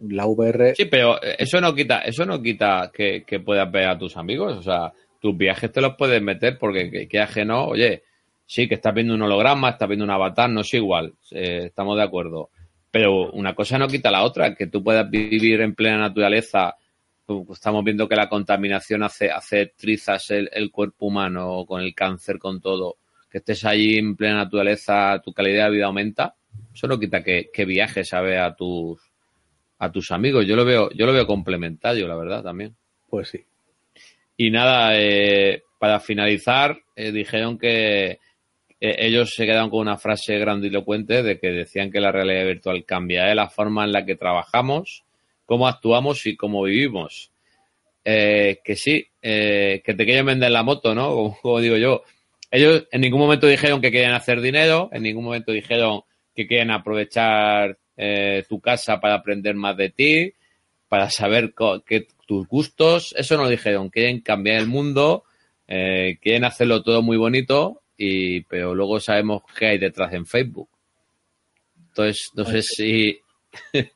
la 0.00 0.26
VR. 0.26 0.74
Sí, 0.74 0.86
pero 0.86 1.20
eso 1.22 1.60
no 1.60 1.74
quita, 1.74 2.00
eso 2.00 2.24
no 2.24 2.42
quita 2.42 2.90
que, 2.92 3.24
que 3.24 3.40
puedas 3.40 3.70
ver 3.70 3.88
a 3.88 3.98
tus 3.98 4.16
amigos, 4.16 4.56
o 4.56 4.62
sea, 4.62 4.92
tus 5.20 5.36
viajes 5.36 5.70
te 5.70 5.80
los 5.80 5.96
puedes 5.96 6.20
meter 6.20 6.58
porque 6.58 6.90
que, 6.90 7.08
que 7.08 7.20
ajeno, 7.20 7.66
oye, 7.66 8.02
sí, 8.46 8.68
que 8.68 8.74
estás 8.74 8.94
viendo 8.94 9.14
un 9.14 9.22
holograma, 9.22 9.70
estás 9.70 9.88
viendo 9.88 10.04
un 10.04 10.10
avatar, 10.10 10.50
no 10.50 10.62
es 10.62 10.74
igual, 10.74 11.14
eh, 11.30 11.64
estamos 11.66 11.96
de 11.96 12.02
acuerdo. 12.02 12.50
Pero 12.90 13.30
una 13.32 13.54
cosa 13.54 13.78
no 13.78 13.88
quita 13.88 14.10
la 14.10 14.24
otra, 14.24 14.54
que 14.54 14.66
tú 14.66 14.84
puedas 14.84 15.08
vivir 15.08 15.62
en 15.62 15.74
plena 15.74 15.96
naturaleza. 15.96 16.76
Estamos 17.50 17.82
viendo 17.82 18.06
que 18.06 18.16
la 18.16 18.28
contaminación 18.28 19.02
hace, 19.02 19.30
hace 19.30 19.72
trizas 19.74 20.30
el, 20.30 20.50
el 20.52 20.70
cuerpo 20.70 21.06
humano 21.06 21.64
con 21.66 21.80
el 21.80 21.94
cáncer, 21.94 22.38
con 22.38 22.60
todo. 22.60 22.96
Que 23.30 23.38
estés 23.38 23.64
allí 23.64 23.96
en 23.96 24.14
plena 24.14 24.44
naturaleza, 24.44 25.22
tu 25.24 25.32
calidad 25.32 25.66
de 25.66 25.76
vida 25.76 25.86
aumenta. 25.86 26.34
Eso 26.74 26.86
no 26.86 27.00
quita 27.00 27.22
que, 27.22 27.48
que 27.50 27.64
viajes 27.64 28.12
a 28.12 28.20
ver 28.20 28.40
a 28.40 28.54
tus, 28.54 29.00
a 29.82 29.90
tus 29.90 30.12
amigos. 30.12 30.46
Yo 30.46 30.54
lo 30.54 30.64
veo, 30.64 30.90
yo 30.92 31.06
lo 31.06 31.12
veo 31.12 31.26
complementario, 31.26 32.06
la 32.06 32.14
verdad, 32.14 32.44
también. 32.44 32.76
Pues 33.10 33.30
sí. 33.30 33.44
Y 34.36 34.50
nada, 34.50 34.92
eh, 34.96 35.64
para 35.78 35.98
finalizar, 35.98 36.78
eh, 36.94 37.10
dijeron 37.10 37.58
que, 37.58 38.20
ellos 38.84 39.32
se 39.34 39.46
quedaron 39.46 39.70
con 39.70 39.80
una 39.80 39.96
frase 39.96 40.38
grandilocuente 40.38 41.22
de 41.22 41.38
que 41.38 41.52
decían 41.52 41.92
que 41.92 42.00
la 42.00 42.10
realidad 42.10 42.46
virtual 42.46 42.84
cambia 42.84 43.30
¿eh? 43.30 43.34
la 43.34 43.48
forma 43.48 43.84
en 43.84 43.92
la 43.92 44.04
que 44.04 44.16
trabajamos, 44.16 45.04
cómo 45.46 45.68
actuamos 45.68 46.26
y 46.26 46.36
cómo 46.36 46.64
vivimos. 46.64 47.30
Eh, 48.04 48.58
que 48.64 48.74
sí, 48.74 49.06
eh, 49.20 49.82
que 49.84 49.94
te 49.94 50.04
quieren 50.04 50.26
vender 50.26 50.50
la 50.50 50.64
moto, 50.64 50.96
¿no? 50.96 51.10
Como, 51.14 51.38
como, 51.40 51.60
digo 51.60 51.76
yo. 51.76 52.02
Ellos 52.50 52.86
en 52.90 53.00
ningún 53.00 53.20
momento 53.20 53.46
dijeron 53.46 53.80
que 53.80 53.92
quieren 53.92 54.12
hacer 54.12 54.40
dinero, 54.40 54.90
en 54.92 55.04
ningún 55.04 55.24
momento 55.24 55.52
dijeron 55.52 56.02
que 56.34 56.46
quieren 56.46 56.70
aprovechar 56.70 57.78
eh, 58.04 58.44
tu 58.48 58.60
casa 58.60 59.00
para 59.00 59.14
aprender 59.14 59.54
más 59.54 59.76
de 59.76 59.90
ti, 59.90 60.34
para 60.88 61.08
saber 61.08 61.54
que 61.86 62.08
tus 62.26 62.48
gustos, 62.48 63.14
eso 63.16 63.36
no 63.36 63.44
lo 63.44 63.48
dijeron. 63.48 63.90
Quieren 63.90 64.20
cambiar 64.22 64.56
el 64.56 64.66
mundo, 64.66 65.22
eh, 65.68 66.18
quieren 66.20 66.44
hacerlo 66.44 66.82
todo 66.82 67.00
muy 67.00 67.16
bonito 67.16 67.82
y 67.96 68.40
pero 68.42 68.74
luego 68.74 68.98
sabemos 68.98 69.42
qué 69.56 69.66
hay 69.66 69.78
detrás 69.78 70.12
en 70.14 70.26
Facebook. 70.26 70.68
Entonces, 71.76 72.30
no 72.34 72.44
sé 72.44 72.62
si, 72.62 73.20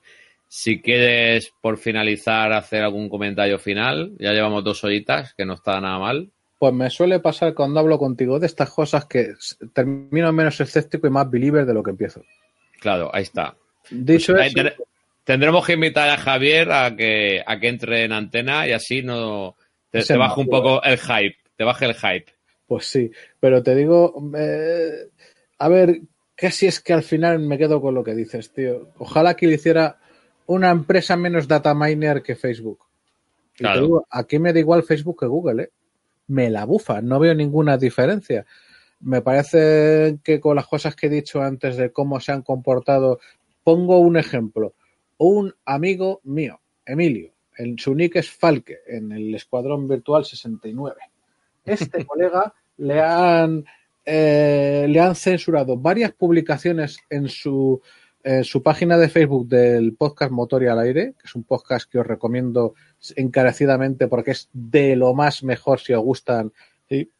si 0.47 0.81
quieres, 0.81 1.53
por 1.61 1.77
finalizar, 1.77 2.53
hacer 2.53 2.85
algún 2.85 3.09
comentario 3.09 3.59
final. 3.59 4.13
Ya 4.21 4.33
llevamos 4.33 4.63
dos 4.63 4.85
horitas, 4.85 5.35
que 5.35 5.45
no 5.45 5.55
está 5.55 5.81
nada 5.81 5.99
mal. 5.99 6.31
Pues 6.61 6.73
me 6.73 6.91
suele 6.91 7.19
pasar 7.19 7.55
cuando 7.55 7.81
hablo 7.81 7.99
contigo 7.99 8.39
de 8.39 8.47
estas 8.47 8.71
cosas 8.71 9.07
que 9.07 9.35
termino 9.73 10.33
menos 10.33 10.61
escéptico 10.61 11.09
y 11.09 11.11
más 11.11 11.29
believer 11.29 11.67
de 11.67 11.75
lo 11.75 11.83
que 11.83 11.91
empiezo. 11.91 12.23
Claro, 12.79 13.11
ahí 13.13 13.25
está. 13.25 13.57
Dicho 13.91 14.35
pues, 14.35 14.55
eso, 14.55 14.69
tendremos 15.25 15.67
que 15.67 15.75
invitar 15.75 16.09
a 16.09 16.17
Javier 16.17 16.71
a 16.73 16.95
que, 16.97 17.43
a 17.45 17.59
que 17.59 17.69
entre 17.69 18.05
en 18.05 18.13
antena 18.13 18.67
y 18.67 18.73
así 18.73 19.03
no 19.03 19.57
te, 19.91 20.03
te 20.03 20.17
baja 20.17 20.41
un 20.41 20.49
poco 20.49 20.83
el 20.83 20.99
hype, 20.99 21.37
te 21.57 21.65
baja 21.65 21.87
el 21.87 21.95
hype. 21.95 22.27
Pues 22.67 22.87
sí, 22.87 23.11
pero 23.39 23.63
te 23.63 23.75
digo, 23.75 24.15
eh, 24.37 25.09
a 25.59 25.69
ver, 25.69 26.01
casi 26.35 26.67
es 26.67 26.81
que 26.81 26.93
al 26.93 27.03
final 27.03 27.39
me 27.39 27.59
quedo 27.59 27.81
con 27.81 27.95
lo 27.95 28.03
que 28.03 28.15
dices, 28.15 28.53
tío. 28.53 28.91
Ojalá 28.99 29.35
que 29.35 29.47
le 29.47 29.55
hiciera 29.55 29.99
una 30.47 30.71
empresa 30.71 31.17
menos 31.17 31.49
data 31.49 31.75
miner 31.75 32.23
que 32.23 32.37
Facebook. 32.37 32.81
Y 33.55 33.59
Claro. 33.59 33.75
te 33.75 33.83
digo, 33.83 34.07
aquí 34.11 34.39
me 34.39 34.53
da 34.53 34.59
igual 34.59 34.83
Facebook 34.83 35.21
que 35.21 35.27
Google, 35.27 35.63
¿eh? 35.65 35.71
Me 36.29 36.51
la 36.51 36.65
bufa, 36.65 37.01
no 37.01 37.19
veo 37.21 37.35
ninguna 37.35 37.79
diferencia. 37.79 38.45
Me 39.01 39.23
parece 39.23 40.19
que 40.25 40.41
con 40.41 40.57
las 40.57 40.67
cosas 40.67 40.97
que 40.97 41.07
he 41.07 41.11
dicho 41.11 41.41
antes 41.41 41.77
de 41.77 41.93
cómo 41.93 42.19
se 42.19 42.33
han 42.33 42.43
comportado, 42.43 43.21
pongo 43.67 43.99
un 43.99 44.17
ejemplo. 44.17 44.75
Un 45.19 45.53
amigo 45.65 46.21
mío, 46.23 46.61
Emilio, 46.85 47.33
en 47.59 47.77
su 47.81 47.97
nick 47.97 48.15
es 48.15 48.31
Falke, 48.31 48.79
en 48.87 49.11
el 49.11 49.35
Escuadrón 49.35 49.89
Virtual 49.89 50.25
69 50.25 50.95
este 51.65 52.05
colega 52.07 52.55
le 52.79 53.01
han, 53.01 53.65
eh, 54.05 54.87
le 54.89 55.01
han 55.01 55.17
censurado 55.17 55.77
varias 55.77 56.13
publicaciones 56.13 56.99
en 57.11 57.29
su, 57.29 57.83
eh, 58.23 58.45
su 58.45 58.63
página 58.63 58.97
de 58.97 59.09
Facebook 59.09 59.49
del 59.49 59.97
podcast 59.97 60.31
Motor 60.31 60.63
y 60.63 60.69
al 60.69 60.79
Aire, 60.79 61.15
que 61.19 61.27
es 61.27 61.35
un 61.35 61.43
podcast 61.43 61.91
que 61.91 61.99
os 61.99 62.07
recomiendo 62.07 62.75
encarecidamente 63.17 64.07
porque 64.07 64.31
es 64.31 64.49
de 64.53 64.95
lo 64.95 65.13
más 65.13 65.43
mejor 65.43 65.81
si 65.81 65.93
os 65.93 66.05
gustan 66.05 66.53
y 66.89 67.11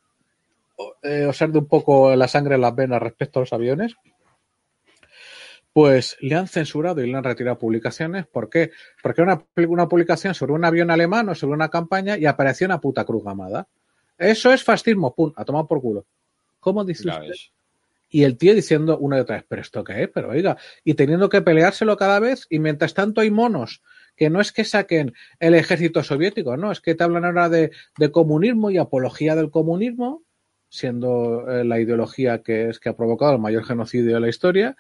eh, 1.03 1.27
os 1.27 1.43
arde 1.43 1.59
un 1.59 1.67
poco 1.67 2.15
la 2.15 2.29
sangre 2.29 2.55
en 2.55 2.61
las 2.61 2.75
venas 2.77 3.03
respecto 3.03 3.41
a 3.41 3.43
los 3.43 3.53
aviones. 3.53 3.97
Pues 5.77 6.17
le 6.23 6.35
han 6.35 6.49
censurado 6.49 7.03
y 7.05 7.11
le 7.11 7.19
han 7.19 7.23
retirado 7.23 7.59
publicaciones. 7.59 8.27
¿Por 8.27 8.49
qué? 8.49 8.71
Porque 9.03 9.21
era 9.21 9.35
una, 9.35 9.69
una 9.69 9.89
publicación 9.89 10.33
sobre 10.33 10.55
un 10.55 10.65
avión 10.65 10.91
alemán 10.91 11.29
o 11.29 11.35
sobre 11.35 11.53
una 11.53 11.69
campaña 11.69 12.17
y 12.17 12.25
apareció 12.25 12.67
una 12.67 12.81
puta 12.81 13.05
cruz 13.05 13.23
gamada. 13.23 13.69
Eso 14.17 14.51
es 14.55 14.65
fascismo, 14.65 15.15
pum, 15.15 15.35
a 15.37 15.45
tomar 15.45 15.67
por 15.67 15.83
culo. 15.83 16.07
¿Cómo 16.61 16.83
dice 16.83 17.05
Ya 17.05 17.17
usted? 17.17 17.29
ves. 17.29 17.53
Y 18.09 18.25
el 18.25 18.39
tío 18.39 18.55
diciendo 18.55 18.97
una 18.97 19.19
y 19.19 19.21
otra 19.21 19.37
vez, 19.37 19.45
pero 19.47 19.61
esto 19.61 19.85
qué 19.85 20.05
es, 20.05 20.09
pero 20.09 20.31
oiga, 20.31 20.57
y 20.83 20.95
teniendo 20.95 21.29
que 21.29 21.43
peleárselo 21.43 21.99
cada 21.99 22.21
vez, 22.21 22.47
y 22.49 22.59
mientras 22.59 22.95
tanto 22.95 23.21
hay 23.21 23.31
monos, 23.31 23.83
que 24.17 24.31
no 24.31 24.41
es 24.41 24.53
que 24.53 24.65
saquen 24.65 25.13
el 25.41 25.55
ejército 25.55 26.03
soviético, 26.03 26.57
no, 26.57 26.73
es 26.73 26.81
que 26.81 26.95
te 26.95 27.05
hablan 27.05 27.27
ahora 27.27 27.51
de, 27.51 27.71
de 27.99 28.11
comunismo 28.11 28.71
y 28.71 28.79
apología 28.79 29.37
del 29.37 29.51
comunismo, 29.51 30.23
siendo 30.71 31.51
eh, 31.51 31.65
la 31.65 31.79
ideología 31.81 32.43
que 32.43 32.71
es 32.71 32.79
que 32.81 32.89
ha 32.89 32.97
provocado 32.97 33.35
el 33.35 33.41
mayor 33.41 33.65
genocidio 33.65 34.15
de 34.15 34.21
la 34.21 34.31
historia, 34.31 34.75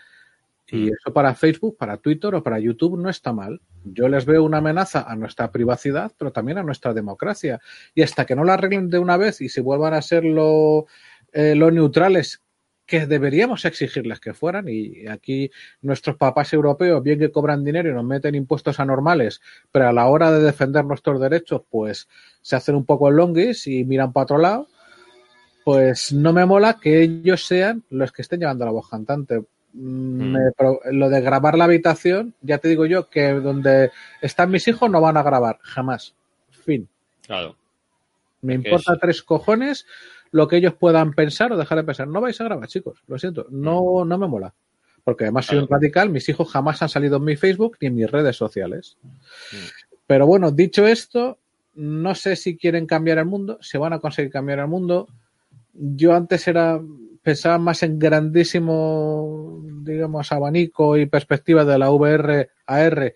y 0.68 0.90
Mm. 0.90 0.92
eso 0.98 1.12
para 1.12 1.34
Facebook, 1.34 1.76
para 1.76 1.96
Twitter 1.96 2.34
o 2.34 2.42
para 2.42 2.58
YouTube 2.58 2.98
no 2.98 3.08
está 3.08 3.32
mal. 3.32 3.60
Yo 3.84 4.08
les 4.08 4.24
veo 4.24 4.42
una 4.44 4.58
amenaza 4.58 5.02
a 5.02 5.14
nuestra 5.14 5.52
privacidad, 5.52 6.12
pero 6.18 6.32
también 6.32 6.58
a 6.58 6.62
nuestra 6.62 6.92
democracia. 6.92 7.60
Y 7.94 8.02
hasta 8.02 8.26
que 8.26 8.34
no 8.34 8.44
la 8.44 8.54
arreglen 8.54 8.90
de 8.90 8.98
una 8.98 9.16
vez 9.16 9.40
y 9.40 9.48
se 9.48 9.60
vuelvan 9.60 9.94
a 9.94 10.02
ser 10.02 10.24
lo, 10.24 10.86
eh, 11.32 11.54
lo 11.54 11.70
neutrales 11.70 12.42
que 12.84 13.04
deberíamos 13.06 13.64
exigirles 13.64 14.20
que 14.20 14.32
fueran, 14.32 14.68
y 14.68 15.08
aquí 15.08 15.50
nuestros 15.82 16.16
papás 16.16 16.52
europeos, 16.52 17.02
bien 17.02 17.18
que 17.18 17.32
cobran 17.32 17.64
dinero 17.64 17.90
y 17.90 17.92
nos 17.92 18.04
meten 18.04 18.36
impuestos 18.36 18.78
anormales, 18.78 19.40
pero 19.72 19.88
a 19.88 19.92
la 19.92 20.06
hora 20.06 20.30
de 20.30 20.40
defender 20.40 20.84
nuestros 20.84 21.20
derechos, 21.20 21.62
pues 21.68 22.06
se 22.42 22.54
hacen 22.54 22.76
un 22.76 22.84
poco 22.84 23.08
el 23.08 23.16
longuis 23.16 23.66
y 23.66 23.84
miran 23.84 24.12
para 24.12 24.22
otro 24.22 24.38
lado, 24.38 24.68
pues 25.64 26.12
no 26.12 26.32
me 26.32 26.46
mola 26.46 26.78
que 26.80 27.02
ellos 27.02 27.44
sean 27.44 27.82
los 27.90 28.12
que 28.12 28.22
estén 28.22 28.38
llevando 28.38 28.64
la 28.64 28.70
voz 28.70 28.88
cantante. 28.88 29.42
Mm, 29.78 30.32
me 30.32 30.52
pro- 30.56 30.80
lo 30.90 31.10
de 31.10 31.20
grabar 31.20 31.58
la 31.58 31.64
habitación, 31.64 32.34
ya 32.40 32.56
te 32.58 32.68
digo 32.68 32.86
yo 32.86 33.10
que 33.10 33.32
donde 33.32 33.90
están 34.22 34.50
mis 34.50 34.66
hijos 34.68 34.90
no 34.90 35.00
van 35.02 35.18
a 35.18 35.22
grabar, 35.22 35.58
jamás. 35.62 36.14
Fin. 36.50 36.88
Claro. 37.26 37.56
Me 38.40 38.54
importa 38.54 38.94
es- 38.94 39.00
tres 39.00 39.22
cojones 39.22 39.86
lo 40.32 40.48
que 40.48 40.56
ellos 40.56 40.74
puedan 40.74 41.12
pensar 41.12 41.52
o 41.52 41.56
dejar 41.58 41.78
de 41.78 41.84
pensar. 41.84 42.08
No 42.08 42.20
vais 42.22 42.40
a 42.40 42.44
grabar, 42.44 42.68
chicos, 42.68 43.02
lo 43.06 43.18
siento, 43.18 43.46
no, 43.50 44.04
no 44.04 44.18
me 44.18 44.26
mola. 44.26 44.54
Porque 45.04 45.24
además 45.24 45.46
soy 45.46 45.58
un 45.58 45.68
radical, 45.68 46.10
mis 46.10 46.28
hijos 46.28 46.50
jamás 46.50 46.82
han 46.82 46.88
salido 46.88 47.18
en 47.18 47.24
mi 47.24 47.36
Facebook 47.36 47.76
ni 47.80 47.88
en 47.88 47.94
mis 47.94 48.10
redes 48.10 48.34
sociales. 48.36 48.96
Mm. 49.52 49.56
Pero 50.06 50.26
bueno, 50.26 50.50
dicho 50.50 50.86
esto, 50.86 51.38
no 51.74 52.14
sé 52.14 52.34
si 52.36 52.56
quieren 52.56 52.86
cambiar 52.86 53.18
el 53.18 53.26
mundo, 53.26 53.58
si 53.60 53.76
van 53.78 53.92
a 53.92 53.98
conseguir 54.00 54.32
cambiar 54.32 54.58
el 54.60 54.66
mundo. 54.68 55.06
Yo 55.74 56.14
antes 56.14 56.48
era 56.48 56.80
pensaba 57.26 57.58
más 57.58 57.82
en 57.82 57.98
grandísimo, 57.98 59.60
digamos, 59.82 60.30
abanico 60.30 60.96
y 60.96 61.06
perspectiva 61.06 61.64
de 61.64 61.76
la 61.76 61.90
VR 61.90 62.50
AR 62.66 63.14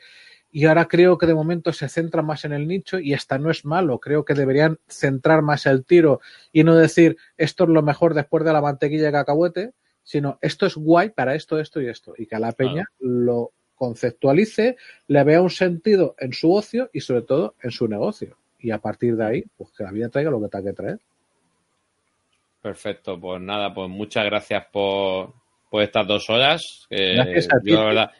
y 0.50 0.66
ahora 0.66 0.88
creo 0.88 1.16
que 1.16 1.26
de 1.26 1.34
momento 1.34 1.72
se 1.72 1.88
centra 1.88 2.20
más 2.20 2.44
en 2.44 2.52
el 2.52 2.66
nicho 2.66 2.98
y 2.98 3.14
hasta 3.14 3.38
no 3.38 3.52
es 3.52 3.64
malo. 3.64 4.00
Creo 4.00 4.24
que 4.24 4.34
deberían 4.34 4.80
centrar 4.88 5.42
más 5.42 5.64
el 5.66 5.84
tiro 5.84 6.20
y 6.52 6.64
no 6.64 6.74
decir 6.74 7.18
esto 7.36 7.62
es 7.62 7.70
lo 7.70 7.82
mejor 7.82 8.14
después 8.14 8.44
de 8.44 8.52
la 8.52 8.60
mantequilla 8.60 9.04
de 9.04 9.12
cacahuete, 9.12 9.74
sino 10.02 10.40
esto 10.40 10.66
es 10.66 10.74
guay 10.74 11.10
para 11.10 11.36
esto, 11.36 11.60
esto 11.60 11.80
y 11.80 11.86
esto. 11.86 12.14
Y 12.18 12.26
que 12.26 12.34
a 12.34 12.40
la 12.40 12.50
peña 12.50 12.86
lo 12.98 13.52
conceptualice, 13.76 14.76
le 15.06 15.22
vea 15.22 15.40
un 15.40 15.50
sentido 15.50 16.16
en 16.18 16.32
su 16.32 16.52
ocio 16.52 16.90
y 16.92 16.98
sobre 17.02 17.22
todo 17.22 17.54
en 17.62 17.70
su 17.70 17.86
negocio. 17.86 18.38
Y 18.58 18.72
a 18.72 18.78
partir 18.78 19.14
de 19.14 19.24
ahí, 19.24 19.44
pues 19.56 19.70
que 19.70 19.84
la 19.84 19.92
vida 19.92 20.08
traiga 20.08 20.32
lo 20.32 20.40
que 20.40 20.48
tenga 20.48 20.64
que 20.64 20.76
traer. 20.76 20.98
Perfecto, 22.62 23.18
pues 23.18 23.40
nada, 23.40 23.72
pues 23.72 23.88
muchas 23.88 24.24
gracias 24.26 24.66
por, 24.70 25.32
por 25.70 25.82
estas 25.82 26.06
dos 26.06 26.28
horas. 26.28 26.86
que 26.90 27.14
Gracias 27.14 27.46
a 27.52 27.60
ti, 27.60 27.70
yo, 27.70 27.76
la 27.80 27.84
verdad, 27.86 28.10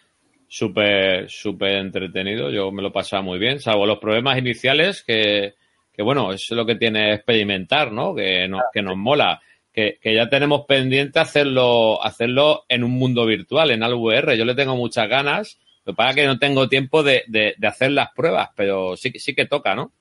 súper, 0.49 1.29
súper 1.31 1.73
entretenido. 1.77 2.51
Yo 2.51 2.73
me 2.73 2.81
lo 2.83 2.89
he 2.89 2.93
pasado 2.93 3.23
muy 3.23 3.39
bien, 3.39 3.61
salvo 3.61 3.85
los 3.87 3.99
problemas 3.99 4.39
iniciales 4.39 5.03
que, 5.07 5.55
que 5.93 6.03
bueno, 6.03 6.33
es 6.33 6.47
lo 6.51 6.65
que 6.65 6.77
tiene 6.77 7.15
experimentar, 7.15 7.93
¿no? 7.93 8.15
Que 8.15 8.49
nos, 8.49 8.63
que 8.73 8.83
nos 8.83 8.97
mola. 8.97 9.41
Que, 9.73 9.99
que 10.03 10.15
ya 10.15 10.29
tenemos 10.29 10.65
pendiente 10.67 11.21
hacerlo, 11.21 12.03
hacerlo 12.03 12.65
en 12.69 12.83
un 12.83 12.91
mundo 12.93 13.25
virtual, 13.25 13.71
en 13.71 13.83
algo 13.85 14.03
VR. 14.07 14.37
Yo 14.37 14.45
le 14.45 14.57
tengo 14.57 14.75
muchas 14.75 15.09
ganas. 15.09 15.59
Lo 15.85 15.93
que 15.93 15.97
pasa 15.97 16.11
es 16.11 16.17
que 16.17 16.27
no 16.27 16.39
tengo 16.39 16.69
tiempo 16.69 17.03
de, 17.05 17.23
de, 17.29 17.55
de 17.57 17.67
hacer 17.69 17.93
las 17.93 18.11
pruebas, 18.13 18.49
pero 18.57 18.97
sí, 18.97 19.13
que- 19.13 19.21
sí 19.21 19.35
que 19.35 19.47
toca, 19.47 19.75
¿no? 19.77 19.93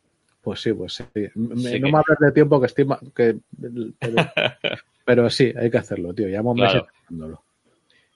Pues 0.42 0.62
sí, 0.62 0.74
pues 0.74 0.94
sí. 0.94 1.04
Me- 1.36 1.56
Sí 1.58 1.80
no 1.80 1.88
que- 1.88 1.92
me 1.92 1.98
hables 1.98 2.18
de 2.20 2.32
tiempo 2.32 2.60
que 2.60 2.68
estoy 2.68 2.86
ma- 2.86 3.00
que, 3.16 3.36
pero, 4.00 4.16
pero 5.06 5.30
sí, 5.30 5.52
hay 5.60 5.70
que 5.70 5.78
hacerlo, 5.78 6.14
tío. 6.14 6.28
Llevamos 6.28 6.56
Claro. 6.56 6.74
meses 6.74 6.90
haciéndolo. 7.04 7.44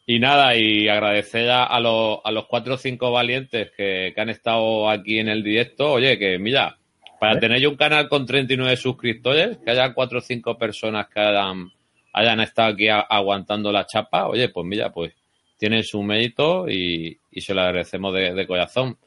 Y 0.06 0.20
nada, 0.20 0.56
y 0.58 0.90
agradecer 0.90 1.50
a, 1.50 1.80
los, 1.80 2.20
a 2.24 2.32
los 2.32 2.46
cuatro 2.48 2.74
o 2.74 2.78
cinco 2.78 3.12
valientes 3.12 3.72
que, 3.72 4.12
que 4.14 4.22
han 4.22 4.30
estado 4.30 4.90
aquí 4.90 5.20
en 5.20 5.30
el 5.30 5.44
directo. 5.44 5.94
Oye, 5.94 6.18
que 6.20 6.38
mira, 6.40 6.78
para 7.22 7.36
¿Eh? 7.36 7.40
tener 7.40 7.60
yo 7.62 7.70
un 7.70 7.78
canal 7.78 8.10
con 8.10 8.26
39 8.26 8.76
suscriptores, 8.76 9.58
que 9.60 9.72
haya 9.72 9.94
cuatro 9.94 10.18
o 10.20 10.22
cinco 10.22 10.58
personas 10.58 11.08
que 11.08 11.22
hayan, 11.22 11.72
hayan 12.12 12.40
estado 12.42 12.74
aquí 12.74 12.90
a- 12.90 13.00
aguantando 13.00 13.72
la 13.72 13.86
chapa, 13.86 14.28
oye, 14.28 14.50
pues 14.50 14.66
mira, 14.68 14.92
pues 14.92 15.14
tiene 15.58 15.84
su 15.84 16.04
mérito 16.04 16.70
y, 16.70 17.18
y 17.32 17.42
se 17.42 17.54
lo 17.54 17.62
agradecemos 17.62 18.14
de, 18.14 18.34
de 18.34 18.46
corazón. 18.48 18.98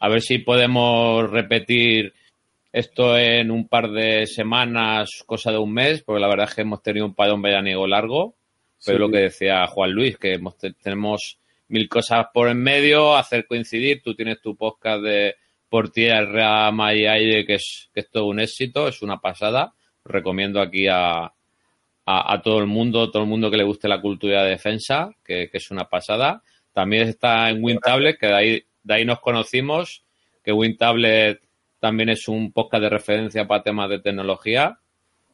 A 0.00 0.08
ver 0.10 0.20
si 0.20 0.38
podemos 0.38 1.30
repetir 1.30 2.12
esto 2.72 3.16
en 3.18 3.50
un 3.50 3.68
par 3.68 3.90
de 3.90 4.26
semanas, 4.26 5.22
cosa 5.26 5.50
de 5.52 5.58
un 5.58 5.72
mes, 5.72 6.02
porque 6.02 6.20
la 6.20 6.28
verdad 6.28 6.48
es 6.48 6.54
que 6.54 6.62
hemos 6.62 6.82
tenido 6.82 7.06
un 7.06 7.14
parón 7.14 7.42
veraniego 7.42 7.86
largo. 7.86 8.34
Pero 8.84 8.98
Sí. 8.98 9.00
lo 9.00 9.10
que 9.10 9.18
decía 9.18 9.66
Juan 9.68 9.92
Luis, 9.92 10.18
que 10.18 10.34
hemos- 10.34 10.56
te- 10.58 10.72
tenemos 10.72 11.38
mil 11.68 11.88
cosas 11.88 12.26
por 12.34 12.48
en 12.48 12.58
medio, 12.62 13.14
hacer 13.16 13.46
coincidir. 13.46 14.02
Tú 14.02 14.14
tienes 14.14 14.40
tu 14.40 14.56
podcast 14.56 15.02
de 15.02 15.36
Por 15.68 15.90
Tierra, 15.90 16.70
Mar 16.72 16.96
y 16.96 17.06
Aire, 17.06 17.46
que 17.46 17.54
es, 17.54 17.88
que 17.94 18.00
es 18.00 18.10
todo 18.10 18.26
un 18.26 18.40
éxito, 18.40 18.88
es 18.88 19.00
una 19.02 19.20
pasada. 19.20 19.72
Recomiendo 20.04 20.60
aquí 20.60 20.88
a, 20.88 21.24
a, 21.24 21.32
a 22.04 22.42
todo 22.42 22.58
el 22.58 22.66
mundo, 22.66 23.10
todo 23.10 23.22
el 23.22 23.28
mundo 23.28 23.50
que 23.50 23.56
le 23.56 23.62
guste 23.64 23.86
la 23.88 24.00
cultura 24.00 24.42
de 24.42 24.50
defensa, 24.50 25.10
que, 25.24 25.48
que 25.48 25.58
es 25.58 25.70
una 25.70 25.88
pasada. 25.88 26.42
También 26.72 27.06
está 27.08 27.48
en 27.50 27.62
WinTablet, 27.62 28.18
que 28.18 28.26
de 28.26 28.34
ahí, 28.34 28.62
de 28.82 28.94
ahí 28.94 29.04
nos 29.04 29.20
conocimos, 29.20 30.02
que 30.42 30.52
WinTablet 30.52 31.40
también 31.82 32.10
es 32.10 32.28
un 32.28 32.52
podcast 32.52 32.80
de 32.80 32.88
referencia 32.88 33.48
para 33.48 33.64
temas 33.64 33.90
de 33.90 33.98
tecnología 33.98 34.78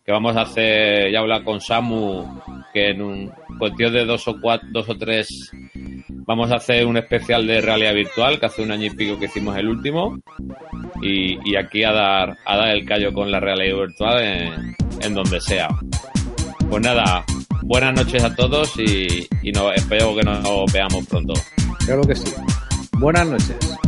que 0.02 0.12
vamos 0.12 0.34
a 0.34 0.40
hacer, 0.40 1.12
ya 1.12 1.18
hablar 1.18 1.44
con 1.44 1.60
Samu, 1.60 2.24
que 2.72 2.88
en 2.88 3.02
un 3.02 3.30
cuestión 3.58 3.92
de 3.92 4.06
dos 4.06 4.26
o 4.28 4.40
cuatro, 4.40 4.66
dos 4.72 4.88
o 4.88 4.96
tres, 4.96 5.50
vamos 6.08 6.50
a 6.50 6.54
hacer 6.54 6.86
un 6.86 6.96
especial 6.96 7.46
de 7.46 7.60
realidad 7.60 7.92
virtual, 7.92 8.40
que 8.40 8.46
hace 8.46 8.62
un 8.62 8.70
año 8.70 8.86
y 8.86 8.90
pico 8.96 9.18
que 9.18 9.26
hicimos 9.26 9.58
el 9.58 9.68
último, 9.68 10.18
y, 11.02 11.54
aquí 11.54 11.84
a 11.84 11.92
dar, 11.92 12.38
a 12.46 12.56
dar 12.56 12.68
el 12.70 12.86
callo 12.86 13.12
con 13.12 13.30
la 13.30 13.40
realidad 13.40 13.80
virtual 13.80 14.22
en, 14.22 14.76
en 15.02 15.14
donde 15.14 15.42
sea. 15.42 15.68
Pues 16.70 16.82
nada, 16.82 17.26
buenas 17.60 17.92
noches 17.92 18.24
a 18.24 18.34
todos 18.34 18.72
y, 18.78 19.28
y 19.42 19.52
no, 19.52 19.70
espero 19.70 20.16
que 20.16 20.22
nos 20.22 20.72
veamos 20.72 21.06
pronto. 21.06 21.34
Claro 21.84 22.00
que 22.04 22.14
sí. 22.14 22.32
Buenas 22.92 23.26
noches. 23.26 23.78